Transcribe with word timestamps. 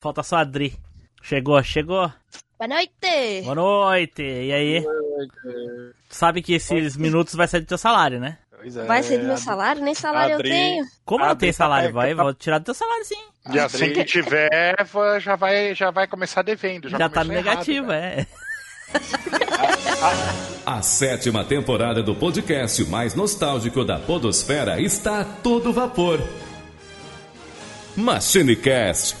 Falta 0.00 0.22
só 0.22 0.36
a 0.36 0.44
Dri. 0.44 0.74
Chegou, 1.22 1.62
chegou. 1.62 2.10
Boa 2.58 2.68
noite! 2.68 3.42
Boa 3.44 3.54
noite. 3.54 4.22
E 4.22 4.52
aí? 4.52 4.84
Sabe 6.08 6.42
que 6.42 6.54
esses 6.54 6.96
minutos 6.96 7.34
vai 7.34 7.46
sair 7.46 7.60
do 7.60 7.66
teu 7.66 7.78
salário, 7.78 8.18
né? 8.18 8.38
Pois 8.58 8.76
é, 8.76 8.84
Vai 8.84 9.02
sair 9.02 9.18
do 9.18 9.24
meu 9.26 9.36
salário? 9.38 9.82
Nem 9.82 9.94
salário 9.94 10.34
Adri- 10.36 10.48
eu 10.48 10.52
tenho. 10.54 10.84
Como 11.04 11.24
não 11.24 11.30
Adri 11.30 11.40
tem 11.40 11.52
tá 11.52 11.56
salário? 11.56 11.92
Vai, 11.92 12.08
pegando- 12.08 12.24
vou 12.24 12.34
tirar 12.34 12.58
do 12.58 12.64
teu 12.64 12.74
salário 12.74 13.04
sim. 13.04 13.22
E 13.52 13.58
assim 13.58 13.92
que 13.92 14.04
tiver, 14.04 14.74
já 15.20 15.36
vai, 15.36 15.74
já 15.74 15.90
vai 15.90 16.06
começar 16.06 16.42
devendo. 16.42 16.88
Já, 16.88 16.98
Já, 16.98 17.08
tá 17.08 17.22
começou 17.22 17.42
negativo, 17.44 17.92
errado, 17.92 18.16
né? 18.16 18.20
é. 18.22 18.40
A 20.66 20.82
sétima 20.82 21.44
temporada 21.44 22.02
do 22.02 22.14
podcast 22.14 22.84
mais 22.86 23.14
nostálgico 23.14 23.84
da 23.84 23.98
Podosfera 23.98 24.80
está 24.80 25.20
a 25.20 25.24
todo 25.24 25.72
vapor. 25.72 26.20
MachineCast. 27.96 29.16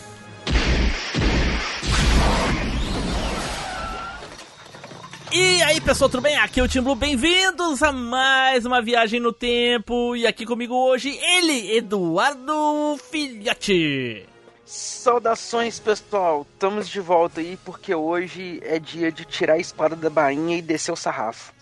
E 5.32 5.62
aí, 5.62 5.80
pessoal, 5.80 6.10
tudo 6.10 6.22
bem? 6.22 6.36
Aqui 6.36 6.58
é 6.58 6.62
o 6.62 6.68
Tim 6.68 6.80
Blue, 6.80 6.96
bem-vindos 6.96 7.82
a 7.82 7.92
mais 7.92 8.66
uma 8.66 8.82
viagem 8.82 9.20
no 9.20 9.32
tempo. 9.32 10.16
E 10.16 10.26
aqui 10.26 10.44
comigo 10.44 10.74
hoje, 10.74 11.16
ele, 11.22 11.76
Eduardo 11.76 12.98
Filhote. 13.10 14.26
Saudações, 14.64 15.78
pessoal. 15.78 16.46
Estamos 16.52 16.88
de 16.88 17.00
volta 17.00 17.40
aí 17.40 17.56
porque 17.64 17.94
hoje 17.94 18.60
é 18.64 18.78
dia 18.80 19.12
de 19.12 19.24
tirar 19.24 19.54
a 19.54 19.58
espada 19.58 19.94
da 19.94 20.10
bainha 20.10 20.56
e 20.58 20.62
descer 20.62 20.90
o 20.92 20.96
sarrafo. 20.96 21.52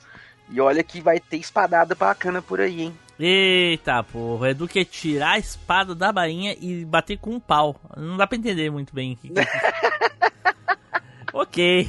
E 0.50 0.60
olha 0.62 0.82
que 0.82 1.00
vai 1.02 1.20
ter 1.20 1.36
espadada 1.36 1.94
bacana 1.94 2.40
por 2.40 2.60
aí, 2.60 2.82
hein? 2.82 2.94
Eita, 3.20 4.02
porra, 4.02 4.50
é 4.50 4.54
do 4.54 4.66
que 4.66 4.82
tirar 4.84 5.32
a 5.32 5.38
espada 5.38 5.94
da 5.94 6.10
bainha 6.10 6.56
e 6.58 6.84
bater 6.86 7.18
com 7.18 7.32
um 7.34 7.40
pau. 7.40 7.78
Não 7.96 8.16
dá 8.16 8.26
pra 8.26 8.38
entender 8.38 8.70
muito 8.70 8.94
bem. 8.94 9.12
o 9.12 9.16
que 9.16 9.28
que- 9.28 9.40
ok. 11.34 11.88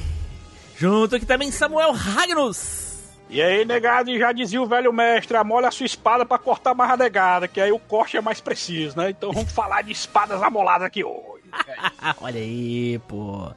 Junto 0.80 1.16
aqui 1.16 1.26
também 1.26 1.50
Samuel 1.52 1.92
Ragnus. 1.92 2.88
E 3.28 3.42
aí, 3.42 3.66
negado, 3.66 4.10
e 4.10 4.18
já 4.18 4.32
dizia 4.32 4.62
o 4.62 4.66
velho 4.66 4.90
mestre, 4.90 5.36
amole 5.36 5.66
a 5.66 5.70
sua 5.70 5.84
espada 5.84 6.24
pra 6.24 6.38
cortar 6.38 6.74
mais 6.74 6.90
a 6.90 6.96
negada, 6.96 7.46
que 7.46 7.60
aí 7.60 7.70
o 7.70 7.78
corte 7.78 8.16
é 8.16 8.20
mais 8.22 8.40
preciso, 8.40 8.96
né? 8.96 9.10
Então 9.10 9.30
vamos 9.30 9.52
falar 9.52 9.82
de 9.82 9.92
espadas 9.92 10.42
amoladas 10.42 10.86
aqui 10.86 11.04
hoje. 11.04 11.44
Olha 12.22 12.40
aí, 12.40 12.98
pô. 13.06 13.50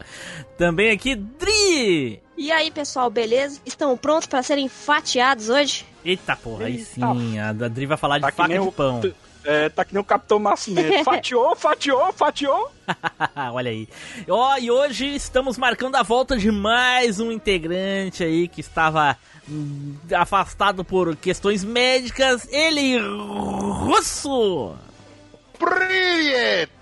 Também 0.58 0.92
aqui 0.92 1.16
Dri. 1.16 2.22
E 2.38 2.52
aí, 2.52 2.70
pessoal, 2.72 3.10
beleza? 3.10 3.62
Estão 3.66 3.96
prontos 3.98 4.28
para 4.28 4.44
serem 4.44 4.68
fatiados 4.68 5.48
hoje? 5.48 5.86
Eita, 6.04 6.36
porra, 6.36 6.66
aí 6.66 6.74
Eita. 6.74 6.86
sim. 6.86 7.40
A 7.40 7.54
Dri 7.54 7.86
vai 7.86 7.96
falar 7.98 8.18
de 8.18 8.24
Tá 8.26 8.32
que 8.32 8.38
faca 8.38 8.54
de 8.54 8.60
o- 8.60 8.72
pão. 8.72 9.02
É, 9.46 9.70
tá 9.70 9.84
que 9.84 9.94
nem 9.94 10.02
o 10.02 10.06
Capitão 10.06 10.40
Nascimento. 10.40 11.02
Fatiou, 11.04 11.56
fatiou, 11.56 12.14
fatiou. 12.14 12.72
Olha 13.54 13.72
aí. 13.72 13.88
Ó, 14.30 14.54
oh, 14.54 14.58
e 14.58 14.72
hoje 14.72 15.16
estamos 15.16 15.58
marcando 15.58 15.96
a 15.96 16.04
volta 16.04 16.38
de 16.38 16.52
mais 16.52 17.20
um 17.20 17.32
integrante 17.32 18.24
aí 18.24 18.48
que 18.48 18.62
estava 18.62 19.18
hum, 19.50 19.96
afastado 20.14 20.84
por 20.84 21.16
questões 21.16 21.64
médicas. 21.64 22.48
Ele, 22.52 22.98
Russo! 23.00 24.76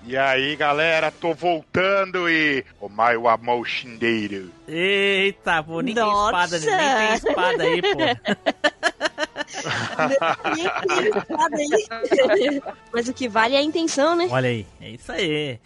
E 0.03 0.17
aí, 0.17 0.55
galera, 0.55 1.11
tô 1.11 1.33
voltando 1.33 2.29
e. 2.29 2.65
O 2.79 2.89
Maio 2.89 3.27
Amou 3.27 3.63
Shindeiro. 3.63 4.51
Eita, 4.67 5.61
pô, 5.61 5.81
nem 5.81 5.93
Nossa. 5.93 6.49
tem 6.49 6.59
espada, 6.59 6.87
nem 6.87 7.07
tem 7.07 7.29
espada 7.29 7.63
aí, 7.63 7.81
pô. 7.81 9.30
Mas 12.93 13.07
o 13.07 13.13
que 13.13 13.27
vale 13.27 13.55
é 13.55 13.59
a 13.59 13.63
intenção, 13.63 14.15
né? 14.15 14.27
Olha 14.29 14.49
aí, 14.49 14.65
é 14.79 14.91
isso 14.91 15.11
aí. 15.11 15.59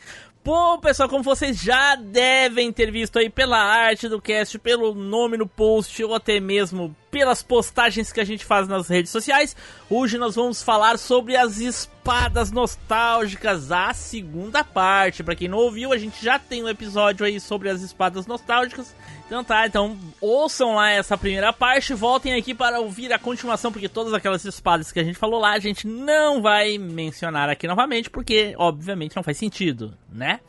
Bom, 0.44 0.78
pessoal, 0.78 1.10
como 1.10 1.24
vocês 1.24 1.60
já 1.60 1.96
devem 1.96 2.72
ter 2.72 2.92
visto 2.92 3.18
aí 3.18 3.32
pela 3.32 3.58
arte 3.58 4.08
do 4.08 4.22
cast, 4.22 4.60
pelo 4.60 4.94
nome 4.94 5.38
no 5.38 5.48
post 5.48 6.04
ou 6.04 6.14
até 6.14 6.40
mesmo 6.40 6.96
pelas 7.16 7.42
postagens 7.42 8.12
que 8.12 8.20
a 8.20 8.26
gente 8.26 8.44
faz 8.44 8.68
nas 8.68 8.90
redes 8.90 9.10
sociais, 9.10 9.56
hoje 9.90 10.18
nós 10.18 10.36
vamos 10.36 10.62
falar 10.62 11.00
sobre 11.00 11.38
as 11.38 11.60
espadas 11.60 12.52
nostálgicas, 12.52 13.72
a 13.72 13.94
segunda 13.94 14.66
parte. 14.66 15.24
Pra 15.24 15.34
quem 15.34 15.48
não 15.48 15.60
ouviu, 15.60 15.94
a 15.94 15.98
gente 15.98 16.22
já 16.22 16.38
tem 16.38 16.62
um 16.62 16.68
episódio 16.68 17.26
aí 17.26 17.40
sobre 17.40 17.70
as 17.70 17.82
espadas 17.82 18.28
nostálgicas. 18.28 18.94
Então 19.28 19.46
tá, 19.46 19.66
então 19.66 19.98
ouçam 20.20 20.76
lá 20.76 20.92
essa 20.92 21.18
primeira 21.18 21.54
parte, 21.54 21.94
voltem 21.94 22.34
aqui 22.34 22.54
para 22.54 22.82
ouvir 22.82 23.14
a 23.14 23.18
continuação, 23.18 23.72
porque 23.72 23.88
todas 23.88 24.14
aquelas 24.14 24.44
espadas 24.44 24.92
que 24.92 25.00
a 25.00 25.04
gente 25.04 25.18
falou 25.18 25.40
lá, 25.40 25.54
a 25.54 25.60
gente 25.60 25.88
não 25.88 26.42
vai 26.42 26.78
mencionar 26.78 27.50
aqui 27.50 27.66
novamente, 27.66 28.10
porque 28.10 28.54
obviamente 28.58 29.16
não 29.16 29.24
faz 29.24 29.38
sentido, 29.38 29.98
né? 30.12 30.42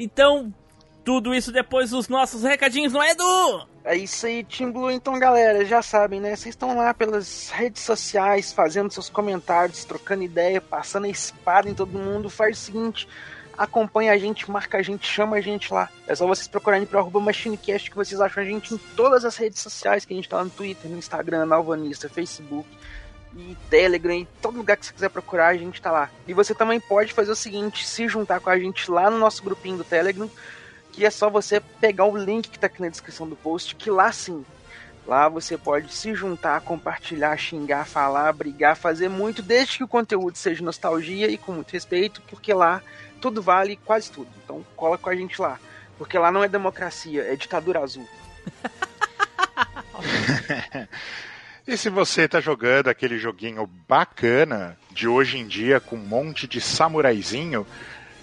Então, 0.00 0.52
tudo 1.04 1.34
isso 1.34 1.52
depois 1.52 1.90
dos 1.90 2.08
nossos 2.08 2.42
recadinhos, 2.42 2.92
não 2.92 3.02
é, 3.02 3.10
Edu? 3.10 3.66
É 3.84 3.96
isso 3.96 4.26
aí, 4.26 4.44
Team 4.44 4.70
Blue. 4.70 4.90
Então, 4.90 5.18
galera, 5.18 5.64
já 5.64 5.82
sabem, 5.82 6.20
né? 6.20 6.36
Vocês 6.36 6.54
estão 6.54 6.76
lá 6.76 6.94
pelas 6.94 7.50
redes 7.50 7.82
sociais, 7.82 8.52
fazendo 8.52 8.92
seus 8.92 9.10
comentários, 9.10 9.84
trocando 9.84 10.22
ideia, 10.22 10.60
passando 10.60 11.06
a 11.06 11.08
espada 11.08 11.68
em 11.68 11.74
todo 11.74 11.98
mundo. 11.98 12.30
Faz 12.30 12.58
o 12.58 12.60
seguinte, 12.60 13.08
acompanha 13.58 14.12
a 14.12 14.18
gente, 14.18 14.48
marca 14.50 14.78
a 14.78 14.82
gente, 14.82 15.06
chama 15.06 15.36
a 15.36 15.40
gente 15.40 15.72
lá. 15.72 15.88
É 16.06 16.14
só 16.14 16.26
vocês 16.26 16.46
procurarem 16.46 16.86
pro 16.86 16.98
arroba 16.98 17.20
MachineCast 17.20 17.90
que 17.90 17.96
vocês 17.96 18.20
acham 18.20 18.42
a 18.42 18.46
gente 18.46 18.74
em 18.74 18.78
todas 18.96 19.24
as 19.24 19.36
redes 19.36 19.60
sociais, 19.60 20.04
que 20.04 20.12
a 20.12 20.16
gente 20.16 20.28
tá 20.28 20.36
lá 20.36 20.44
no 20.44 20.50
Twitter, 20.50 20.90
no 20.90 20.98
Instagram, 20.98 21.46
na 21.46 21.56
Alvanista, 21.56 22.08
Facebook 22.08 22.68
e 23.34 23.56
Telegram, 23.70 24.14
em 24.14 24.28
todo 24.40 24.58
lugar 24.58 24.76
que 24.76 24.86
você 24.86 24.92
quiser 24.92 25.08
procurar, 25.08 25.48
a 25.48 25.56
gente 25.56 25.80
tá 25.80 25.90
lá. 25.90 26.10
E 26.26 26.34
você 26.34 26.54
também 26.54 26.78
pode 26.78 27.12
fazer 27.12 27.32
o 27.32 27.36
seguinte, 27.36 27.86
se 27.86 28.06
juntar 28.06 28.40
com 28.40 28.50
a 28.50 28.58
gente 28.58 28.90
lá 28.90 29.10
no 29.10 29.18
nosso 29.18 29.42
grupinho 29.42 29.78
do 29.78 29.84
Telegram, 29.84 30.30
que 30.92 31.04
é 31.04 31.10
só 31.10 31.30
você 31.30 31.60
pegar 31.80 32.04
o 32.04 32.16
link 32.16 32.50
que 32.50 32.58
tá 32.58 32.66
aqui 32.66 32.80
na 32.80 32.88
descrição 32.88 33.28
do 33.28 33.34
post, 33.34 33.74
que 33.74 33.90
lá 33.90 34.12
sim, 34.12 34.44
lá 35.06 35.28
você 35.28 35.56
pode 35.56 35.92
se 35.92 36.14
juntar, 36.14 36.60
compartilhar, 36.60 37.36
xingar, 37.36 37.86
falar, 37.86 38.32
brigar, 38.32 38.76
fazer 38.76 39.08
muito, 39.08 39.42
desde 39.42 39.78
que 39.78 39.84
o 39.84 39.88
conteúdo 39.88 40.36
seja 40.36 40.62
nostalgia 40.62 41.28
e 41.28 41.38
com 41.38 41.52
muito 41.52 41.72
respeito, 41.72 42.20
porque 42.28 42.52
lá 42.52 42.82
tudo 43.20 43.40
vale 43.40 43.76
quase 43.76 44.10
tudo. 44.10 44.28
Então 44.44 44.64
cola 44.76 44.98
com 44.98 45.08
a 45.08 45.16
gente 45.16 45.40
lá, 45.40 45.58
porque 45.96 46.18
lá 46.18 46.30
não 46.30 46.44
é 46.44 46.48
democracia, 46.48 47.22
é 47.22 47.34
ditadura 47.34 47.80
azul. 47.80 48.06
E 51.64 51.76
se 51.76 51.88
você 51.88 52.26
tá 52.26 52.40
jogando 52.40 52.88
aquele 52.88 53.18
joguinho 53.18 53.64
bacana 53.88 54.76
de 54.90 55.06
hoje 55.06 55.38
em 55.38 55.46
dia 55.46 55.78
com 55.78 55.94
um 55.94 56.04
monte 56.04 56.48
de 56.48 56.60
samuraizinho, 56.60 57.64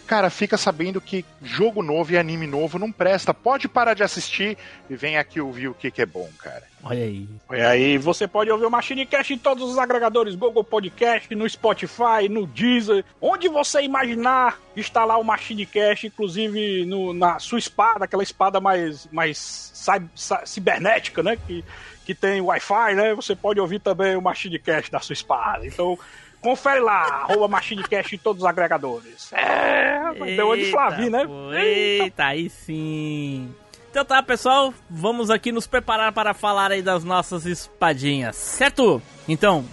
cara, 0.10 0.32
fica 0.32 0.58
sabendo 0.58 1.00
que 1.00 1.24
jogo 1.44 1.84
novo 1.84 2.12
e 2.12 2.18
anime 2.18 2.48
novo 2.48 2.80
não 2.80 2.92
presta. 2.92 3.32
Pode 3.32 3.68
parar 3.68 3.94
de 3.94 4.02
assistir 4.02 4.58
e 4.90 4.96
vem 4.96 5.18
aqui 5.18 5.40
ouvir 5.40 5.68
o 5.68 5.74
que, 5.76 5.92
que 5.92 6.02
é 6.02 6.06
bom, 6.08 6.28
cara. 6.40 6.64
Olha 6.84 7.04
aí. 7.04 7.30
E 7.52 7.62
aí, 7.62 7.98
você 8.00 8.28
pode 8.28 8.50
ouvir 8.50 8.66
o 8.66 8.72
MachineCast 8.72 9.32
em 9.34 9.38
todos 9.38 9.70
os 9.70 9.78
agregadores 9.78 10.34
Google 10.34 10.64
Podcast, 10.64 11.34
no 11.36 11.48
Spotify, 11.48 12.28
no 12.28 12.48
Deezer, 12.48 13.06
onde 13.22 13.48
você 13.48 13.84
imaginar 13.84 14.58
está 14.76 15.06
lá 15.06 15.16
o 15.18 15.24
MachineCast, 15.24 16.08
inclusive 16.08 16.86
no- 16.86 17.14
na 17.14 17.38
sua 17.38 17.60
espada, 17.60 18.06
aquela 18.06 18.24
espada 18.24 18.60
mais, 18.60 19.08
mais 19.12 19.38
cy- 19.76 20.10
cy- 20.16 20.46
cibernética, 20.46 21.22
né? 21.22 21.38
Que, 21.46 21.64
que 22.06 22.16
tem 22.16 22.42
Wi-Fi, 22.42 22.96
né? 22.96 23.14
Você 23.14 23.36
pode 23.36 23.60
ouvir 23.60 23.80
também 23.80 24.16
o 24.16 24.22
MachineCast 24.22 24.90
da 24.90 25.00
sua 25.00 25.14
espada. 25.14 25.68
Então, 25.68 26.00
confere 26.42 26.80
lá, 26.80 27.24
arroba 27.24 27.48
MachineCast 27.48 28.16
em 28.16 28.18
todos 28.20 28.44
os 28.44 28.50
agregadores. 28.50 29.32
É, 29.34 30.14
deu 30.36 30.48
uma 30.48 30.56
de 30.56 30.64
Eita, 30.64 30.72
Flavinho, 30.72 31.12
né? 31.12 31.26
pô, 31.26 31.54
Eita, 31.54 32.26
aí 32.26 32.50
sim. 32.50 33.54
Então 33.90 34.06
tá, 34.06 34.22
pessoal, 34.22 34.74
vamos 34.90 35.32
aqui 35.32 35.52
nos 35.52 35.66
preparar 35.66 36.12
para 36.12 36.34
falar 36.34 36.72
aí 36.72 36.82
das 36.82 37.04
nossas 37.04 37.46
espadinhas, 37.46 38.36
certo? 38.36 39.02
Então, 39.28 39.66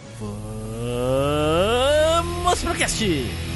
vamos 2.22 2.64
pro 2.64 2.74
cast! 2.74 3.55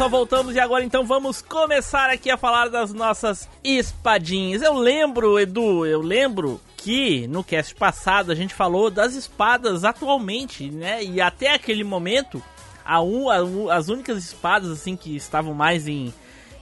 Pessoal, 0.00 0.08
voltamos 0.08 0.54
e 0.54 0.58
agora 0.58 0.82
então 0.82 1.04
vamos 1.04 1.42
começar 1.42 2.08
aqui 2.08 2.30
a 2.30 2.38
falar 2.38 2.70
das 2.70 2.90
nossas 2.90 3.46
espadinhas. 3.62 4.62
Eu 4.62 4.72
lembro, 4.72 5.38
Edu, 5.38 5.84
eu 5.84 6.00
lembro 6.00 6.58
que 6.74 7.26
no 7.26 7.44
cast 7.44 7.74
passado 7.74 8.32
a 8.32 8.34
gente 8.34 8.54
falou 8.54 8.90
das 8.90 9.12
espadas 9.12 9.84
atualmente, 9.84 10.70
né? 10.70 11.04
E 11.04 11.20
até 11.20 11.52
aquele 11.52 11.84
momento, 11.84 12.42
a 12.82 12.96
a, 12.96 13.76
as 13.76 13.90
únicas 13.90 14.16
espadas 14.24 14.70
assim 14.70 14.96
que 14.96 15.14
estavam 15.14 15.52
mais 15.52 15.86
em, 15.86 16.14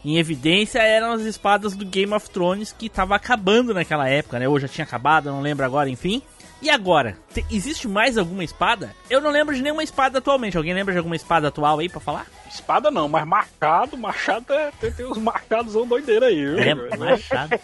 em 0.04 0.18
evidência 0.18 0.80
eram 0.80 1.12
as 1.12 1.20
espadas 1.22 1.76
do 1.76 1.86
Game 1.86 2.12
of 2.12 2.28
Thrones 2.30 2.74
que 2.76 2.86
estava 2.86 3.14
acabando 3.14 3.72
naquela 3.72 4.08
época, 4.08 4.40
né? 4.40 4.48
Ou 4.48 4.58
já 4.58 4.66
tinha 4.66 4.84
acabado, 4.84 5.30
não 5.30 5.40
lembro 5.40 5.64
agora, 5.64 5.88
enfim. 5.88 6.20
E 6.60 6.68
agora? 6.68 7.16
Te- 7.32 7.46
existe 7.52 7.86
mais 7.86 8.18
alguma 8.18 8.42
espada? 8.42 8.92
Eu 9.08 9.20
não 9.20 9.30
lembro 9.30 9.54
de 9.54 9.62
nenhuma 9.62 9.84
espada 9.84 10.18
atualmente. 10.18 10.56
Alguém 10.56 10.74
lembra 10.74 10.92
de 10.92 10.98
alguma 10.98 11.14
espada 11.14 11.46
atual 11.46 11.78
aí 11.78 11.88
pra 11.88 12.00
falar? 12.00 12.26
Espada 12.48 12.90
não, 12.90 13.08
mas 13.08 13.26
machado, 13.26 13.96
machado 13.96 14.52
é, 14.52 14.70
tem, 14.80 14.92
tem 14.92 15.06
uns 15.06 15.18
machados 15.18 15.72
são 15.72 15.86
doideira 15.86 16.26
aí, 16.26 16.44
viu? 16.44 16.58
É, 16.58 16.96
machado. 16.96 17.58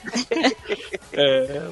É, 1.17 1.71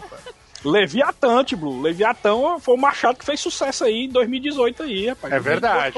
Leviatã, 0.64 1.44
Blue. 1.56 1.82
Leviatã 1.82 2.31
foi 2.61 2.75
o 2.75 2.81
machado 2.81 3.19
que 3.19 3.25
fez 3.25 3.41
sucesso 3.41 3.85
aí 3.85 4.05
em 4.05 4.09
2018 4.09 4.85
aí, 4.85 5.09
rapaz. 5.09 5.32
É 5.32 5.41
verdade. 5.41 5.97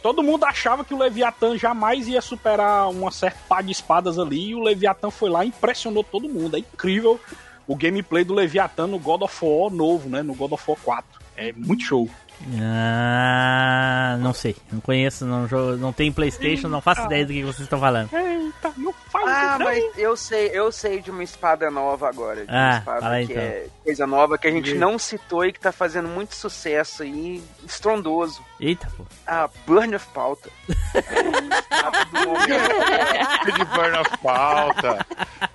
Todo 0.00 0.22
mundo 0.22 0.44
achava 0.44 0.84
que 0.84 0.92
o 0.92 0.98
Leviatã 0.98 1.56
jamais 1.56 2.06
ia 2.06 2.20
superar 2.20 2.90
uma 2.90 3.10
certa 3.10 3.38
pá 3.48 3.62
de 3.62 3.72
espadas 3.72 4.18
ali, 4.18 4.50
e 4.50 4.54
o 4.54 4.60
Leviatã 4.60 5.10
foi 5.10 5.30
lá 5.30 5.44
e 5.44 5.48
impressionou 5.48 6.04
todo 6.04 6.28
mundo. 6.28 6.56
É 6.56 6.58
incrível 6.60 7.18
o 7.66 7.74
gameplay 7.74 8.22
do 8.22 8.34
Leviatã 8.34 8.86
no 8.86 8.98
God 8.98 9.22
of 9.22 9.44
War 9.44 9.70
novo, 9.70 10.08
né? 10.08 10.22
No 10.22 10.34
God 10.34 10.52
of 10.52 10.62
War 10.68 10.78
4. 10.84 11.20
É 11.36 11.52
muito 11.52 11.84
show. 11.84 12.08
Ah, 12.60 14.16
não 14.20 14.32
sei. 14.34 14.56
Não 14.70 14.80
conheço, 14.80 15.24
não, 15.24 15.46
jogo, 15.48 15.76
não 15.76 15.92
tem 15.92 16.12
Playstation, 16.12 16.68
não 16.68 16.80
faço 16.80 17.02
ideia 17.02 17.24
do 17.24 17.32
que 17.32 17.42
vocês 17.42 17.60
estão 17.60 17.80
falando. 17.80 18.10
Eita, 18.12 18.72
não 18.76 18.92
faz 19.10 19.24
Ah, 19.26 19.58
mas 19.58 19.82
eu 19.96 20.16
sei, 20.16 20.50
eu 20.52 20.70
sei 20.70 21.00
de 21.00 21.10
uma 21.10 21.22
espada 21.22 21.70
nova 21.70 22.08
agora. 22.08 22.44
De 22.44 22.50
Ah, 22.50 22.54
uma 22.54 22.78
espada 22.78 23.00
fala 23.00 23.16
que 23.18 23.32
então. 23.32 23.42
é 23.42 23.66
coisa 23.84 24.06
nova 24.06 24.38
que 24.38 24.46
a 24.48 24.50
gente 24.50 24.74
não 24.74 24.98
citou 24.98 25.44
e 25.44 25.52
que 25.52 25.60
tá 25.60 25.72
fazendo 25.72 26.08
muito 26.08 26.34
sucesso 26.34 27.02
aí, 27.02 27.42
estrondoso. 27.64 28.42
Eita, 28.60 28.88
pô. 28.96 29.04
A 29.26 29.48
Burn 29.66 29.94
of 29.94 30.06
Pauta. 30.14 30.50
De 33.44 33.64
Burn 33.74 33.96
of 33.98 34.18
Pauta. 34.22 35.06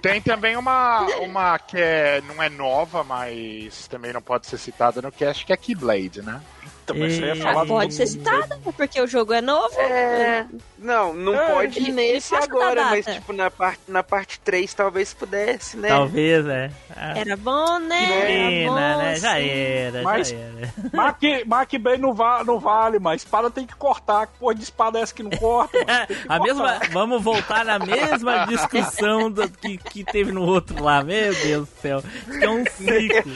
Tem 0.01 0.21
também 0.21 0.55
uma, 0.55 1.01
uma 1.21 1.59
que 1.59 1.77
é, 1.77 2.21
não 2.27 2.41
é 2.41 2.49
nova, 2.49 3.03
mas 3.03 3.87
também 3.87 4.13
não 4.13 4.21
pode 4.21 4.47
ser 4.47 4.57
citada 4.57 5.01
no 5.01 5.11
cast, 5.11 5.45
que 5.45 5.53
é 5.53 5.57
Keyblade, 5.57 6.21
né? 6.21 6.41
Eita, 6.89 6.93
mas 6.99 7.13
você 7.15 7.21
ia 7.25 7.33
E- 7.33 7.41
falar 7.41 7.63
do- 7.63 7.67
Pode 7.69 7.93
ser 7.93 8.07
citada, 8.07 8.59
porque 8.75 9.01
o 9.01 9.07
jogo 9.07 9.33
é 9.33 9.41
novo. 9.41 9.79
É, 9.79 10.45
não, 10.77 11.13
não 11.13 11.35
É, 11.35 11.51
pode 11.53 11.91
nesse 11.91 12.35
agora, 12.35 12.85
mas 12.85 13.05
tipo 13.05 13.31
na 13.33 13.49
parte, 13.51 13.79
na 13.87 14.01
parte 14.03 14.39
3 14.39 14.73
talvez 14.73 15.13
pudesse, 15.13 15.77
né? 15.77 15.87
Talvez, 15.89 16.45
é. 16.47 16.71
Ah, 16.95 17.17
Era 17.17 17.37
bom, 17.37 17.79
né? 17.79 18.05
que 18.05 18.13
Era 18.13 18.25
pena, 18.27 18.69
bom, 18.71 18.75
né? 18.97 19.15
Já 19.17 19.33
sim. 19.35 19.49
era, 19.49 20.01
Mas- 20.03 20.27
já 20.29 20.35
era. 20.37 20.73
Mas 20.93 21.17
que, 21.17 21.43
mas 21.45 21.67
que 21.67 21.77
bem 21.77 21.97
não, 21.97 22.13
va 22.13 22.43
não 22.43 22.59
vale, 22.59 22.99
mas 22.99 23.21
espada 23.21 23.49
tem 23.51 23.65
que 23.65 23.75
cortar. 23.75 24.27
Que 24.27 24.33
porra 24.39 24.55
de 24.55 24.63
espada 24.63 24.99
é 24.99 25.01
essa 25.01 25.13
que 25.13 25.23
não 25.23 25.31
corta? 25.31 25.77
mano? 25.77 25.87
Tem 26.07 26.17
que 26.17 26.23
A 26.27 26.37
cortar. 26.37 26.43
mesma, 26.43 26.79
vamos 26.91 27.21
voltar 27.23 27.65
na 27.65 27.79
mesma 27.79 28.45
discussão 28.49 29.29
do, 29.31 29.49
que, 29.49 29.77
que 29.77 30.03
teve 30.03 30.31
no 30.31 30.43
outro 30.43 30.83
lá. 30.83 31.03
Meu 31.03 31.33
Deus 31.33 31.67
do 31.67 31.81
céu. 31.81 32.03
Isso 32.27 32.43
é 32.43 32.49
um 32.49 32.63
ciclo. 32.65 33.33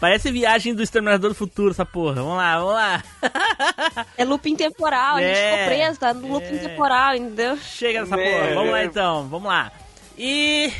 Parece 0.00 0.30
viagem 0.30 0.74
do 0.74 0.82
Exterminador 0.82 1.30
do 1.30 1.34
Futuro, 1.34 1.70
essa 1.70 1.84
porra. 1.86 2.14
Vamos 2.14 2.36
lá, 2.36 2.58
vamos 2.58 2.74
lá. 2.74 3.02
É 4.16 4.24
looping 4.24 4.56
temporal, 4.56 5.16
a 5.16 5.20
gente 5.22 5.36
É, 5.38 5.52
ficou 5.52 5.66
preso, 5.66 6.00
tá 6.00 6.14
no 6.14 6.28
looping 6.28 6.56
é. 6.56 6.58
temporal, 6.58 7.14
entendeu? 7.14 7.56
Chega 7.58 8.00
dessa 8.04 8.16
porra. 8.16 8.54
Vamos 8.54 8.70
lá 8.70 8.84
então, 8.84 9.28
vamos 9.28 9.48
lá. 9.48 9.72
E 10.18 10.72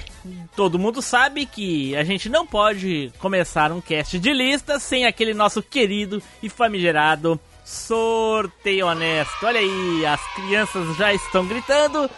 todo 0.55 0.79
mundo 0.79 1.01
sabe 1.01 1.47
que 1.47 1.97
a 1.97 2.05
gente 2.05 2.29
não 2.29 2.47
pode 2.47 3.11
começar 3.19 3.73
um 3.73 3.81
cast 3.81 4.19
de 4.19 4.33
lista 4.33 4.79
sem 4.79 5.07
aquele 5.07 5.33
nosso 5.33 5.63
querido 5.63 6.23
e 6.43 6.49
famigerado 6.49 7.41
sorteio 7.65 8.87
honesto. 8.87 9.47
Olha 9.47 9.61
aí, 9.61 10.05
as 10.07 10.21
crianças 10.35 10.97
já 10.97 11.13
estão 11.15 11.47
gritando. 11.47 12.11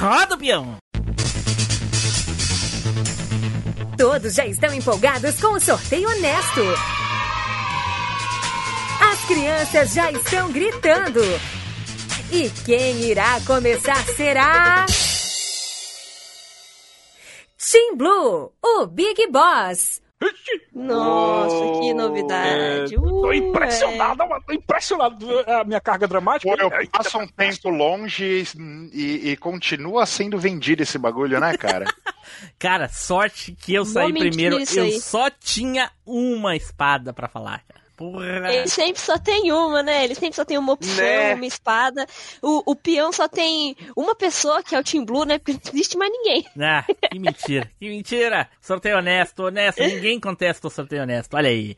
Roda 0.00 0.34
o 0.34 0.38
peão! 0.38 0.76
Todos 4.00 4.32
já 4.32 4.46
estão 4.46 4.72
empolgados 4.72 5.38
com 5.38 5.48
o 5.48 5.60
sorteio 5.60 6.08
honesto. 6.08 6.62
As 8.98 9.26
crianças 9.26 9.92
já 9.92 10.10
estão 10.10 10.50
gritando. 10.50 11.20
E 12.32 12.48
quem 12.64 13.02
irá 13.02 13.38
começar 13.46 14.02
será. 14.16 14.86
Team 17.58 17.94
Blue, 17.94 18.54
o 18.64 18.86
Big 18.86 19.26
Boss. 19.26 19.99
Nossa, 20.72 21.80
que 21.80 21.90
É, 21.90 21.94
novidade. 21.94 22.94
tô 22.94 23.28
Uh, 23.28 23.32
impressionado, 23.34 24.26
mano, 24.28 24.42
tô 24.46 24.52
impressionado. 24.52 25.40
É 25.40 25.60
A 25.60 25.64
minha 25.64 25.80
carga 25.80 26.06
dramática. 26.06 26.50
Pô, 26.54 26.60
eu 26.60 26.68
é- 26.72 26.86
passo 26.86 27.18
um 27.18 27.26
tempo 27.26 27.68
longe 27.70 28.46
e, 28.54 28.92
e- 28.92 29.30
e 29.30 29.36
continua 29.36 30.06
sendo 30.06 30.38
vendido 30.38 30.82
esse 30.82 30.98
bagulho, 30.98 31.40
né, 31.40 31.56
cara? 31.56 31.84
Cara, 32.58 32.88
sorte 32.88 33.52
que 33.52 33.74
eu 33.74 33.84
saí 33.84 34.12
primeiro. 34.12 34.58
Eu 34.76 34.84
aí. 34.84 35.00
só 35.00 35.28
tinha 35.30 35.90
uma 36.06 36.54
espada 36.54 37.12
pra 37.12 37.26
falar, 37.28 37.62
cara. 37.66 37.79
Porra. 38.00 38.50
Ele 38.50 38.66
sempre 38.66 38.98
só 38.98 39.18
tem 39.18 39.52
uma, 39.52 39.82
né? 39.82 40.04
Ele 40.04 40.14
sempre 40.14 40.34
só 40.34 40.42
tem 40.42 40.56
uma 40.56 40.72
opção, 40.72 41.04
Né? 41.04 41.34
uma 41.34 41.44
espada. 41.44 42.06
O, 42.40 42.72
o 42.72 42.74
peão 42.74 43.12
só 43.12 43.28
tem 43.28 43.76
uma 43.94 44.14
pessoa, 44.14 44.62
que 44.62 44.74
é 44.74 44.80
o 44.80 44.82
Team 44.82 45.04
Blue, 45.04 45.26
né? 45.26 45.36
Porque 45.36 45.52
não 45.52 45.60
existe 45.70 45.98
mais 45.98 46.10
ninguém. 46.10 46.46
Ah, 46.58 46.82
que 47.10 47.18
mentira, 47.18 47.70
que 47.78 47.88
mentira. 47.90 48.48
Sorteio 48.58 48.96
honesto, 48.96 49.44
honesto. 49.44 49.82
Ninguém 49.82 50.18
contesta 50.18 50.66
o 50.66 50.70
sorteio 50.70 51.02
honesto, 51.02 51.36
olha 51.36 51.50
aí. 51.50 51.76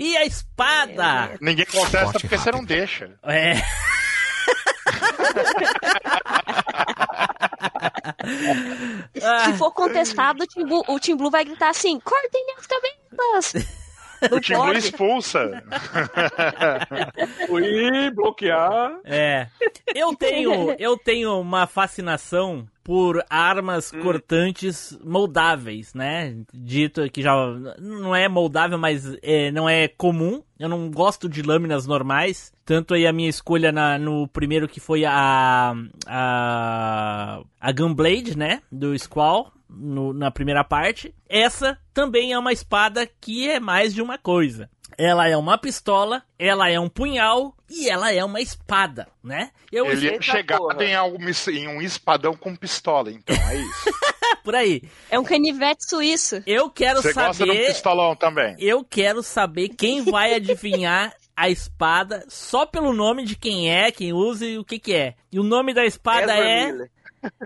E 0.00 0.16
a 0.16 0.24
espada? 0.24 1.38
Ninguém 1.40 1.66
contesta 1.66 2.18
porque 2.18 2.36
você 2.36 2.50
não 2.50 2.64
deixa. 2.64 3.12
É. 3.22 3.54
Se 9.44 9.52
for 9.58 9.70
contestado, 9.72 10.42
o 10.42 10.46
Team 10.46 10.66
Blue, 10.66 10.82
o 10.88 10.98
Team 10.98 11.16
Blue 11.16 11.30
vai 11.30 11.44
gritar 11.44 11.68
assim: 11.70 12.00
cortem 12.00 12.44
as 12.58 12.66
cabeças! 12.66 13.66
Não 14.30 14.38
O 14.38 14.40
Tim 14.40 14.54
Blue 14.54 14.64
pode. 14.66 14.78
expulsa. 14.78 15.62
Ui, 17.48 18.10
bloquear. 18.10 18.98
É. 19.04 19.48
Eu 19.94 20.14
tenho, 20.16 20.72
eu 20.78 20.96
tenho 20.96 21.40
uma 21.40 21.66
fascinação 21.66 22.66
por 22.82 23.24
armas 23.30 23.90
cortantes 23.90 24.98
moldáveis, 25.02 25.94
né? 25.94 26.36
Dito 26.52 27.08
que 27.10 27.22
já 27.22 27.32
não 27.78 28.14
é 28.14 28.28
moldável, 28.28 28.76
mas 28.78 29.16
é, 29.22 29.50
não 29.50 29.66
é 29.68 29.88
comum. 29.88 30.42
Eu 30.58 30.68
não 30.68 30.90
gosto 30.90 31.26
de 31.28 31.40
lâminas 31.42 31.86
normais. 31.86 32.52
Tanto 32.64 32.92
aí 32.94 33.06
a 33.06 33.12
minha 33.12 33.28
escolha 33.28 33.72
na- 33.72 33.98
no 33.98 34.28
primeiro 34.28 34.68
que 34.68 34.80
foi 34.80 35.04
a 35.04 35.74
a 36.06 37.40
a 37.60 37.72
Gunblade, 37.72 38.36
né? 38.36 38.60
Do 38.70 38.96
Squall. 38.98 39.50
No- 39.68 40.12
na 40.12 40.30
primeira 40.30 40.62
parte. 40.64 41.14
Essa 41.28 41.78
também 41.92 42.32
é 42.32 42.38
uma 42.38 42.52
espada 42.52 43.08
que 43.20 43.48
é 43.48 43.58
mais 43.60 43.94
de 43.94 44.02
uma 44.02 44.18
coisa. 44.18 44.68
Ela 44.96 45.28
é 45.28 45.36
uma 45.36 45.58
pistola, 45.58 46.22
ela 46.38 46.70
é 46.70 46.78
um 46.78 46.88
punhal 46.88 47.56
e 47.68 47.88
ela 47.90 48.12
é 48.12 48.24
uma 48.24 48.40
espada, 48.40 49.08
né? 49.22 49.50
Eu 49.72 49.86
Ele 49.86 50.08
é 50.08 50.22
chegado 50.22 50.80
em, 50.80 50.94
algum, 50.94 51.18
em 51.50 51.66
um 51.68 51.82
espadão 51.82 52.36
com 52.36 52.54
pistola, 52.54 53.10
então 53.10 53.34
é 53.34 53.56
isso. 53.56 53.90
por 54.44 54.54
aí. 54.54 54.82
É 55.10 55.18
um 55.18 55.24
canivete 55.24 55.88
suíço. 55.88 56.42
Eu 56.46 56.70
quero 56.70 57.02
Você 57.02 57.12
gosta 57.12 57.44
de 57.44 57.50
um 57.50 57.54
saber, 57.54 57.66
pistolão 57.66 58.14
também? 58.14 58.54
eu 58.58 58.84
quero 58.84 59.20
saber 59.22 59.70
quem 59.70 60.04
vai 60.04 60.34
adivinhar 60.34 61.12
a 61.36 61.50
espada 61.50 62.24
só 62.28 62.64
pelo 62.64 62.92
nome 62.92 63.24
de 63.24 63.34
quem 63.34 63.68
é, 63.72 63.90
quem 63.90 64.12
usa 64.12 64.46
e 64.46 64.58
o 64.58 64.64
que 64.64 64.78
que 64.78 64.94
é. 64.94 65.14
E 65.32 65.40
o 65.40 65.42
nome 65.42 65.74
da 65.74 65.84
espada 65.84 66.32
Ezra 66.34 66.48
é, 66.48 66.66
Miller. 66.66 66.90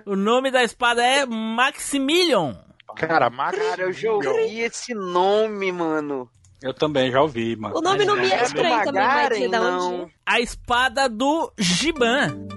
O 0.07 0.17
nome 0.17 0.51
da 0.51 0.63
espada 0.63 1.03
é 1.05 1.27
Maximilian. 1.27 2.57
Cara, 2.97 3.29
Max. 3.31 3.57
Cara, 3.59 3.83
eu 3.83 3.93
já 3.93 4.13
ouvi 4.13 4.61
esse 4.61 4.95
nome, 4.95 5.71
mano. 5.71 6.29
Eu 6.61 6.75
também 6.75 7.11
já 7.13 7.23
ouvi, 7.23 7.55
mano. 7.55 7.77
O 7.79 7.81
nome 7.81 8.05
não 8.05 8.17
me 8.17 8.29
é 8.29 8.35
É 8.41 8.43
estranho 8.43 8.85
também, 8.85 8.93
Magaren, 9.03 9.49
da 9.51 9.61
não. 9.61 10.03
onde. 10.03 10.13
A 10.27 10.41
espada 10.41 11.09
do 11.09 11.53
Giban. 11.59 12.49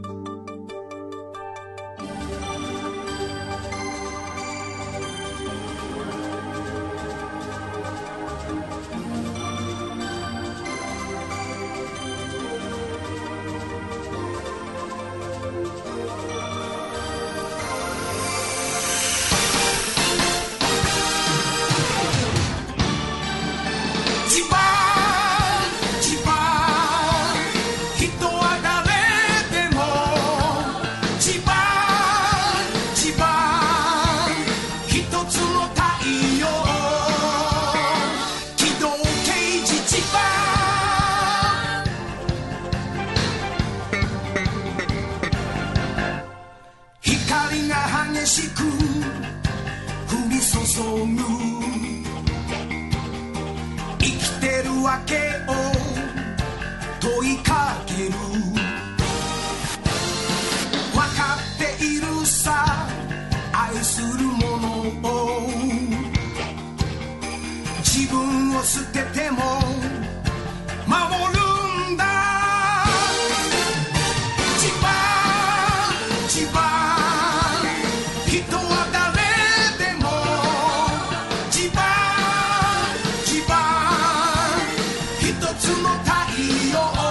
の 86.34 87.11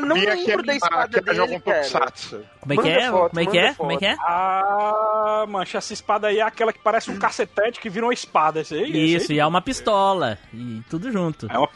cara, 0.00 0.06
não 0.06 0.16
lembro 0.16 0.62
da 0.62 0.74
espada 0.74 1.20
dele, 1.20 1.40
um 1.40 1.60
cara. 1.60 2.12
Como 2.60 2.72
é 2.72 2.76
que 2.76 2.82
Manda 2.82 2.88
é? 2.88 3.10
foto, 3.10 3.30
Como 3.30 3.40
é 3.40 3.46
que 3.46 3.58
é? 3.58 3.74
Como 3.74 3.92
é 3.92 3.96
que 3.96 4.06
é? 4.06 4.16
Ah, 4.20 5.44
mancha, 5.48 5.78
essa 5.78 5.92
espada 5.92 6.28
aí 6.28 6.38
é 6.38 6.42
aquela 6.42 6.72
que 6.72 6.78
parece 6.78 7.10
um 7.10 7.18
cacetete 7.18 7.80
que 7.80 7.88
vira 7.88 8.06
uma 8.06 8.12
espada. 8.14 8.60
Esse 8.60 8.74
aí, 8.74 8.82
esse 8.90 9.16
Isso, 9.16 9.32
aí. 9.32 9.38
e 9.38 9.40
é 9.40 9.46
uma 9.46 9.60
pistola. 9.60 10.38
E 10.52 10.82
tudo 10.88 11.10
junto. 11.10 11.46
É 11.50 11.58
uma... 11.58 11.68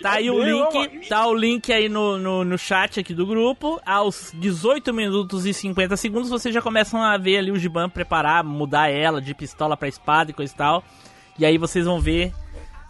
Tá 0.00 0.12
aí 0.12 0.30
o 0.30 0.42
link, 0.42 1.08
tá 1.08 1.26
o 1.26 1.34
link 1.34 1.72
aí 1.72 1.88
no, 1.88 2.18
no, 2.18 2.44
no 2.44 2.58
chat 2.58 3.00
aqui 3.00 3.14
do 3.14 3.26
grupo. 3.26 3.80
Aos 3.84 4.30
18 4.34 4.92
minutos 4.94 5.46
e 5.46 5.52
50 5.52 5.96
segundos, 5.96 6.30
vocês 6.30 6.54
já 6.54 6.62
começam 6.62 7.02
a 7.02 7.16
ver 7.16 7.38
ali 7.38 7.50
o 7.50 7.56
Giban 7.56 7.88
preparar, 7.88 8.42
mudar 8.42 8.88
ela 8.88 9.20
de 9.20 9.34
pistola 9.34 9.76
pra 9.76 9.88
espada 9.88 10.30
e 10.30 10.34
coisa 10.34 10.52
e 10.52 10.56
tal. 10.56 10.84
E 11.38 11.46
aí 11.46 11.58
vocês 11.58 11.86
vão 11.86 12.00
ver 12.00 12.32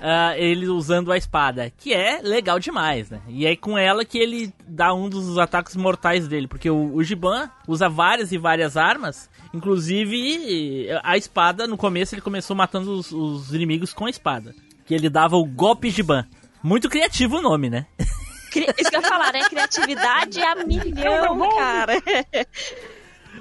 ah, 0.05 0.37
ele 0.37 0.67
usando 0.67 1.13
a 1.13 1.17
espada, 1.17 1.71
que 1.79 1.95
é 1.95 2.21
legal 2.21 2.59
demais, 2.59 3.09
né? 3.09 3.21
E 3.29 3.47
é 3.47 3.55
com 3.55 3.79
ela 3.79 4.05
que 4.05 4.19
ele 4.19 4.53
dá 4.67 4.93
um 4.93 5.09
dos 5.09 5.39
ataques 5.39 5.77
mortais 5.77 6.27
dele, 6.27 6.49
porque 6.49 6.69
o, 6.69 6.97
o 6.97 7.05
Giban 7.05 7.49
usa 7.69 7.89
várias 7.89 8.33
e 8.33 8.37
várias 8.39 8.77
armas, 8.77 9.31
inclusive 9.55 10.89
a 11.05 11.17
espada, 11.17 11.69
no 11.69 11.77
começo 11.77 12.15
ele 12.17 12.23
começou 12.23 12.57
matando 12.57 12.93
os, 12.93 13.13
os 13.13 13.55
inimigos 13.55 13.93
com 13.93 14.07
a 14.07 14.11
espada, 14.11 14.53
que 14.85 14.93
ele 14.93 15.09
dava 15.09 15.37
o 15.37 15.45
golpe 15.45 15.89
Giban. 15.89 16.27
Muito 16.61 16.89
criativo 16.89 17.39
o 17.39 17.43
nome, 17.43 17.71
né? 17.71 17.87
Isso 17.99 18.91
que 18.91 18.97
eu 18.97 19.01
ia 19.01 19.09
falar, 19.09 19.33
né? 19.33 19.49
Criatividade 19.49 20.43
a 20.43 20.57
milhão, 20.57 21.49
cara. 21.57 21.95